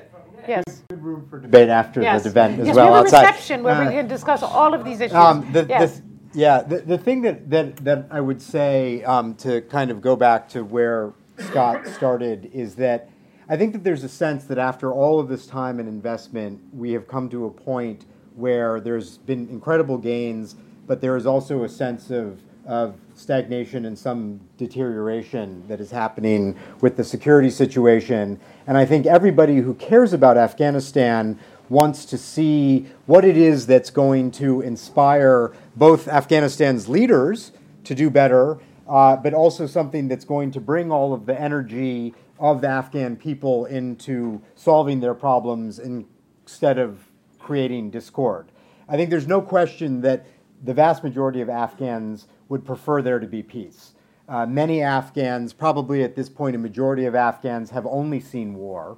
yes. 0.48 0.64
Good 0.90 1.02
room 1.03 1.26
for 1.30 1.40
debate 1.40 1.70
after 1.70 1.99
Yes. 2.02 2.24
the 2.24 2.30
event 2.30 2.60
as 2.60 2.68
yes, 2.68 2.76
well 2.76 2.86
we 2.90 2.94
have 2.94 3.06
a 3.06 3.07
outside. 3.07 3.22
reception 3.26 3.64
where 3.64 3.76
Uh, 3.76 3.86
we 3.88 3.91
can 3.91 4.07
discuss 4.07 4.44
all 4.44 4.74
of 4.76 4.84
these 4.86 4.99
issues. 5.02 5.15
Um, 5.15 5.52
the, 5.52 5.65
yes. 5.68 5.98
the, 5.99 6.03
yeah, 6.34 6.61
the, 6.61 6.80
the 6.80 6.97
thing 6.97 7.22
that, 7.22 7.49
that, 7.49 7.77
that 7.77 8.07
I 8.10 8.19
would 8.22 8.41
say 8.41 9.03
um, 9.03 9.35
to 9.35 9.61
kind 9.61 9.91
of 9.91 10.01
go 10.01 10.15
back 10.15 10.49
to 10.49 10.64
where 10.64 11.14
Scott 11.38 11.88
started 11.88 12.49
is 12.53 12.76
that 12.76 13.10
I 13.49 13.57
think 13.57 13.73
that 13.73 13.84
there's 13.84 14.03
a 14.03 14.10
sense 14.10 14.45
that 14.45 14.57
after 14.57 14.91
all 14.91 15.19
of 15.19 15.27
this 15.27 15.45
time 15.45 15.80
and 15.80 15.88
investment, 15.88 16.61
we 16.73 16.91
have 16.93 17.07
come 17.07 17.30
to 17.30 17.45
a 17.45 17.51
point 17.51 18.05
where 18.35 18.80
there's 18.80 19.18
been 19.19 19.47
incredible 19.49 19.97
gains, 19.97 20.55
but 20.88 21.01
there 21.01 21.15
is 21.18 21.26
also 21.26 21.64
a 21.64 21.69
sense 21.69 22.10
of, 22.10 22.41
of 22.65 22.95
stagnation 23.14 23.85
and 23.85 23.99
some 23.99 24.39
deterioration 24.57 25.64
that 25.68 25.80
is 25.80 25.91
happening 25.91 26.57
with 26.81 26.95
the 26.95 27.03
security 27.03 27.49
situation. 27.49 28.39
And 28.65 28.77
I 28.77 28.85
think 28.85 29.05
everybody 29.05 29.57
who 29.57 29.73
cares 29.76 30.14
about 30.14 30.38
Afghanistan 30.38 31.38
wants 31.69 32.06
to 32.06 32.18
see 32.18 32.88
what 33.06 33.26
it 33.26 33.38
is 33.38 33.65
that's 33.68 33.90
going 33.90 34.31
to 34.31 34.61
inspire 34.61 35.53
both 35.76 36.07
Afghanistan's 36.07 36.88
leaders 36.90 37.52
to 37.84 37.95
do 37.95 38.10
better, 38.10 38.60
uh, 38.88 39.15
but 39.15 39.34
also 39.34 39.65
something 39.68 40.07
that's 40.07 40.26
going 40.26 40.52
to 40.52 40.60
bring 40.60 40.91
all 40.91 41.14
of 41.14 41.26
the 41.26 41.40
energy 41.40 42.14
of 42.40 42.61
the 42.61 42.68
Afghan 42.68 43.15
people 43.15 43.65
into 43.65 44.41
solving 44.56 44.99
their 44.99 45.14
problems 45.14 45.80
instead 45.80 46.77
of 46.77 46.99
creating 47.40 47.90
discord. 47.90 48.52
I 48.88 48.98
think 48.98 49.10
there's 49.10 49.27
no 49.27 49.41
question 49.41 50.02
that 50.02 50.26
the 50.64 50.73
vast 50.73 51.03
majority 51.03 51.41
of 51.41 51.49
Afghans 51.49 52.27
would 52.49 52.65
prefer 52.65 53.02
there 53.02 53.19
to 53.19 53.27
be 53.27 53.44
peace. 53.44 53.94
Uh, 54.27 54.45
many 54.45 54.81
Afghans, 54.81 55.53
probably 55.53 56.03
at 56.03 56.15
this 56.15 56.30
point, 56.30 56.56
a 56.56 56.60
majority 56.60 57.06
of 57.06 57.15
Afghans, 57.15 57.72
have 57.72 57.85
only 57.85 58.19
seen 58.19 58.53
war. 58.53 58.98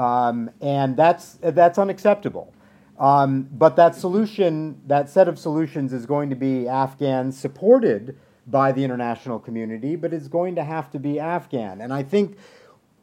Um, 0.00 0.50
and 0.62 0.96
that's, 0.96 1.34
that's 1.42 1.78
unacceptable. 1.78 2.54
Um, 2.98 3.48
but 3.52 3.76
that 3.76 3.94
solution, 3.94 4.80
that 4.86 5.10
set 5.10 5.28
of 5.28 5.38
solutions, 5.38 5.92
is 5.92 6.06
going 6.06 6.30
to 6.30 6.36
be 6.36 6.66
Afghan 6.66 7.32
supported 7.32 8.16
by 8.46 8.72
the 8.72 8.82
international 8.82 9.38
community, 9.38 9.96
but 9.96 10.14
it's 10.14 10.28
going 10.28 10.54
to 10.54 10.64
have 10.64 10.90
to 10.92 10.98
be 10.98 11.20
Afghan. 11.20 11.82
And 11.82 11.92
I 11.92 12.02
think 12.02 12.38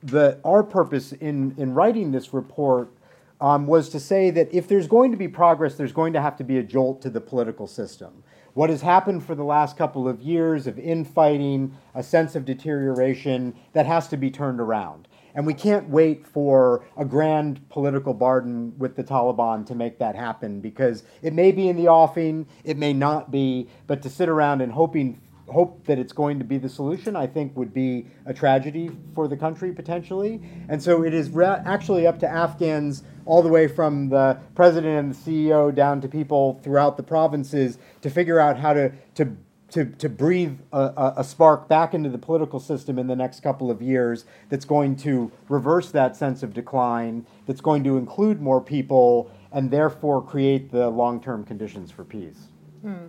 that 0.01 0.39
our 0.43 0.63
purpose 0.63 1.11
in, 1.13 1.53
in 1.57 1.75
writing 1.75 2.11
this 2.11 2.33
report 2.33 2.91
um, 3.39 3.67
was 3.67 3.89
to 3.89 3.99
say 3.99 4.31
that 4.31 4.51
if 4.51 4.67
there's 4.67 4.87
going 4.87 5.11
to 5.11 5.17
be 5.17 5.27
progress, 5.27 5.75
there's 5.75 5.91
going 5.91 6.13
to 6.13 6.21
have 6.21 6.35
to 6.37 6.43
be 6.43 6.57
a 6.57 6.63
jolt 6.63 7.01
to 7.03 7.11
the 7.11 7.21
political 7.21 7.67
system. 7.67 8.23
What 8.55 8.71
has 8.71 8.81
happened 8.81 9.23
for 9.23 9.35
the 9.35 9.43
last 9.43 9.77
couple 9.77 10.07
of 10.07 10.19
years 10.19 10.65
of 10.65 10.79
infighting, 10.79 11.77
a 11.93 12.01
sense 12.01 12.35
of 12.35 12.43
deterioration, 12.43 13.53
that 13.73 13.85
has 13.85 14.07
to 14.07 14.17
be 14.17 14.31
turned 14.31 14.59
around. 14.59 15.06
And 15.37 15.45
we 15.45 15.53
can't 15.53 15.87
wait 15.87 16.25
for 16.25 16.83
a 16.97 17.05
grand 17.05 17.69
political 17.69 18.15
bargain 18.15 18.73
with 18.79 18.95
the 18.95 19.03
Taliban 19.03 19.67
to 19.67 19.75
make 19.75 19.99
that 19.99 20.15
happen 20.15 20.61
because 20.61 21.03
it 21.21 21.31
may 21.31 21.51
be 21.51 21.69
in 21.69 21.75
the 21.75 21.87
offing, 21.87 22.47
it 22.63 22.75
may 22.75 22.91
not 22.91 23.29
be, 23.29 23.69
but 23.85 24.01
to 24.01 24.09
sit 24.09 24.29
around 24.29 24.61
and 24.61 24.71
hoping 24.71 25.21
hope 25.47 25.85
that 25.85 25.99
it's 25.99 26.11
going 26.11 26.39
to 26.39 26.43
be 26.43 26.57
the 26.57 26.67
solution, 26.67 27.15
I 27.15 27.27
think 27.27 27.55
would 27.55 27.71
be 27.71 28.07
a 28.25 28.33
tragedy 28.33 28.89
for 29.13 29.27
the 29.27 29.37
country 29.37 29.71
potentially. 29.71 30.41
And 30.69 30.81
so 30.81 31.03
it 31.03 31.13
is 31.13 31.29
re- 31.29 31.45
actually 31.45 32.07
up 32.07 32.19
to 32.19 32.27
Afghans, 32.27 33.03
all 33.25 33.43
the 33.43 33.49
way 33.49 33.67
from 33.67 34.09
the 34.09 34.39
president 34.55 34.97
and 34.97 35.13
the 35.13 35.47
CEO 35.47 35.73
down 35.73 36.01
to 36.01 36.07
people 36.07 36.59
throughout 36.63 36.97
the 36.97 37.03
provinces, 37.03 37.77
to 38.01 38.09
figure 38.09 38.39
out 38.39 38.57
how 38.57 38.73
to, 38.73 38.91
to 39.15 39.37
to, 39.71 39.85
to 39.85 40.07
breathe 40.07 40.59
a, 40.71 41.13
a, 41.17 41.23
spark 41.23 41.67
back 41.67 41.93
into 41.93 42.09
the 42.09 42.17
political 42.17 42.59
system 42.59 42.97
in 42.97 43.07
the 43.07 43.15
next 43.15 43.41
couple 43.41 43.69
of 43.69 43.81
years 43.81 44.25
that's 44.49 44.63
going 44.63 44.95
to 44.95 45.31
reverse 45.49 45.91
that 45.91 46.15
sense 46.15 46.41
of 46.41 46.53
decline, 46.53 47.25
that's 47.45 47.59
going 47.59 47.83
to 47.83 47.97
include 47.97 48.41
more 48.41 48.61
people, 48.61 49.29
and 49.51 49.69
therefore 49.69 50.21
create 50.21 50.71
the 50.71 50.89
long 50.89 51.21
term 51.21 51.43
conditions 51.43 51.91
for 51.91 52.05
peace. 52.05 52.47
Hmm. 52.81 53.07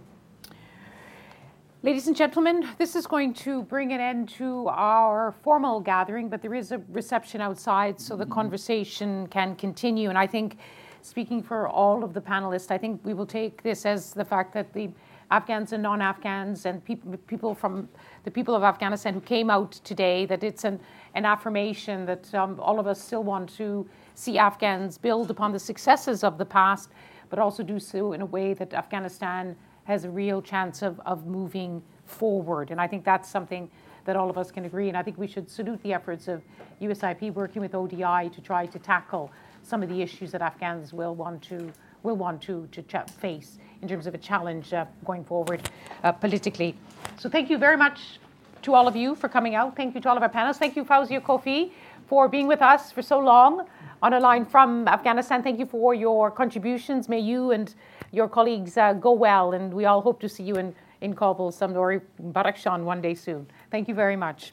Ladies 1.84 2.08
and 2.08 2.16
gentlemen, 2.16 2.68
this 2.76 2.96
is 2.96 3.06
going 3.06 3.32
to 3.34 3.62
bring 3.62 3.92
an 3.92 4.00
end 4.00 4.28
to 4.30 4.66
our 4.66 5.32
formal 5.44 5.78
gathering, 5.78 6.28
but 6.28 6.42
there 6.42 6.54
is 6.54 6.72
a 6.72 6.82
reception 6.88 7.40
outside 7.40 8.00
so 8.00 8.16
the 8.16 8.26
conversation 8.26 9.28
can 9.28 9.54
continue. 9.54 10.08
And 10.08 10.18
I 10.18 10.26
think, 10.26 10.58
speaking 11.02 11.40
for 11.40 11.68
all 11.68 12.02
of 12.02 12.14
the 12.14 12.20
panelists, 12.20 12.72
I 12.72 12.78
think 12.78 13.00
we 13.04 13.14
will 13.14 13.26
take 13.26 13.62
this 13.62 13.86
as 13.86 14.12
the 14.12 14.24
fact 14.24 14.52
that 14.54 14.72
the 14.72 14.90
Afghans 15.30 15.72
and 15.72 15.82
non-Afghans 15.82 16.64
and 16.64 16.82
people, 16.84 17.16
people 17.26 17.54
from 17.54 17.88
the 18.24 18.30
people 18.30 18.54
of 18.54 18.62
Afghanistan 18.62 19.12
who 19.12 19.20
came 19.20 19.50
out 19.50 19.72
today, 19.72 20.24
that 20.26 20.42
it's 20.42 20.64
an, 20.64 20.80
an 21.14 21.26
affirmation 21.26 22.06
that 22.06 22.34
um, 22.34 22.58
all 22.60 22.80
of 22.80 22.86
us 22.86 23.00
still 23.00 23.22
want 23.22 23.54
to 23.56 23.86
see 24.14 24.38
Afghans 24.38 24.96
build 24.96 25.30
upon 25.30 25.52
the 25.52 25.58
successes 25.58 26.24
of 26.24 26.38
the 26.38 26.46
past, 26.46 26.90
but 27.28 27.38
also 27.38 27.62
do 27.62 27.78
so 27.78 28.12
in 28.14 28.22
a 28.22 28.26
way 28.26 28.54
that 28.54 28.72
Afghanistan 28.72 29.54
has 29.84 30.04
a 30.04 30.10
real 30.10 30.40
chance 30.40 30.82
of, 30.82 31.00
of 31.04 31.26
moving 31.26 31.82
forward. 32.06 32.70
And 32.70 32.80
I 32.80 32.86
think 32.86 33.04
that's 33.04 33.28
something 33.28 33.70
that 34.06 34.16
all 34.16 34.30
of 34.30 34.38
us 34.38 34.50
can 34.50 34.64
agree. 34.64 34.88
And 34.88 34.96
I 34.96 35.02
think 35.02 35.18
we 35.18 35.26
should 35.26 35.50
salute 35.50 35.82
the 35.82 35.92
efforts 35.92 36.28
of 36.28 36.42
USIP 36.80 37.34
working 37.34 37.60
with 37.60 37.74
ODI 37.74 38.30
to 38.30 38.40
try 38.42 38.64
to 38.64 38.78
tackle 38.78 39.30
some 39.62 39.82
of 39.82 39.90
the 39.90 40.00
issues 40.00 40.32
that 40.32 40.40
Afghans 40.40 40.94
will 40.94 41.14
want 41.14 41.42
to 41.42 41.70
will 42.02 42.16
want 42.16 42.40
to, 42.42 42.68
to 42.72 42.82
ch- 42.82 43.10
face 43.20 43.58
in 43.82 43.88
terms 43.88 44.06
of 44.06 44.14
a 44.14 44.18
challenge 44.18 44.72
uh, 44.72 44.86
going 45.04 45.24
forward 45.24 45.68
uh, 46.04 46.12
politically. 46.12 46.74
So 47.18 47.28
thank 47.28 47.50
you 47.50 47.58
very 47.58 47.76
much 47.76 48.18
to 48.62 48.74
all 48.74 48.88
of 48.88 48.96
you 48.96 49.14
for 49.14 49.28
coming 49.28 49.54
out. 49.54 49.76
Thank 49.76 49.94
you 49.94 50.00
to 50.00 50.08
all 50.08 50.16
of 50.16 50.22
our 50.22 50.28
panelists. 50.28 50.56
Thank 50.56 50.76
you, 50.76 50.84
Fawzia 50.84 51.20
Koofi, 51.20 51.70
for 52.06 52.28
being 52.28 52.46
with 52.46 52.62
us 52.62 52.92
for 52.92 53.02
so 53.02 53.18
long 53.18 53.66
on 54.02 54.12
a 54.14 54.20
line 54.20 54.44
from 54.44 54.86
Afghanistan. 54.88 55.42
Thank 55.42 55.58
you 55.58 55.66
for 55.66 55.94
your 55.94 56.30
contributions. 56.30 57.08
May 57.08 57.20
you 57.20 57.52
and 57.52 57.74
your 58.12 58.28
colleagues 58.28 58.76
uh, 58.76 58.94
go 58.94 59.12
well, 59.12 59.52
and 59.52 59.72
we 59.72 59.84
all 59.84 60.00
hope 60.00 60.20
to 60.20 60.28
see 60.28 60.42
you 60.42 60.56
in, 60.56 60.74
in 61.00 61.14
Kabul 61.14 61.52
some 61.52 61.76
or 61.76 62.02
Badakhshan 62.22 62.84
one 62.84 63.00
day 63.00 63.14
soon. 63.14 63.46
Thank 63.70 63.88
you 63.88 63.94
very 63.94 64.16
much. 64.16 64.52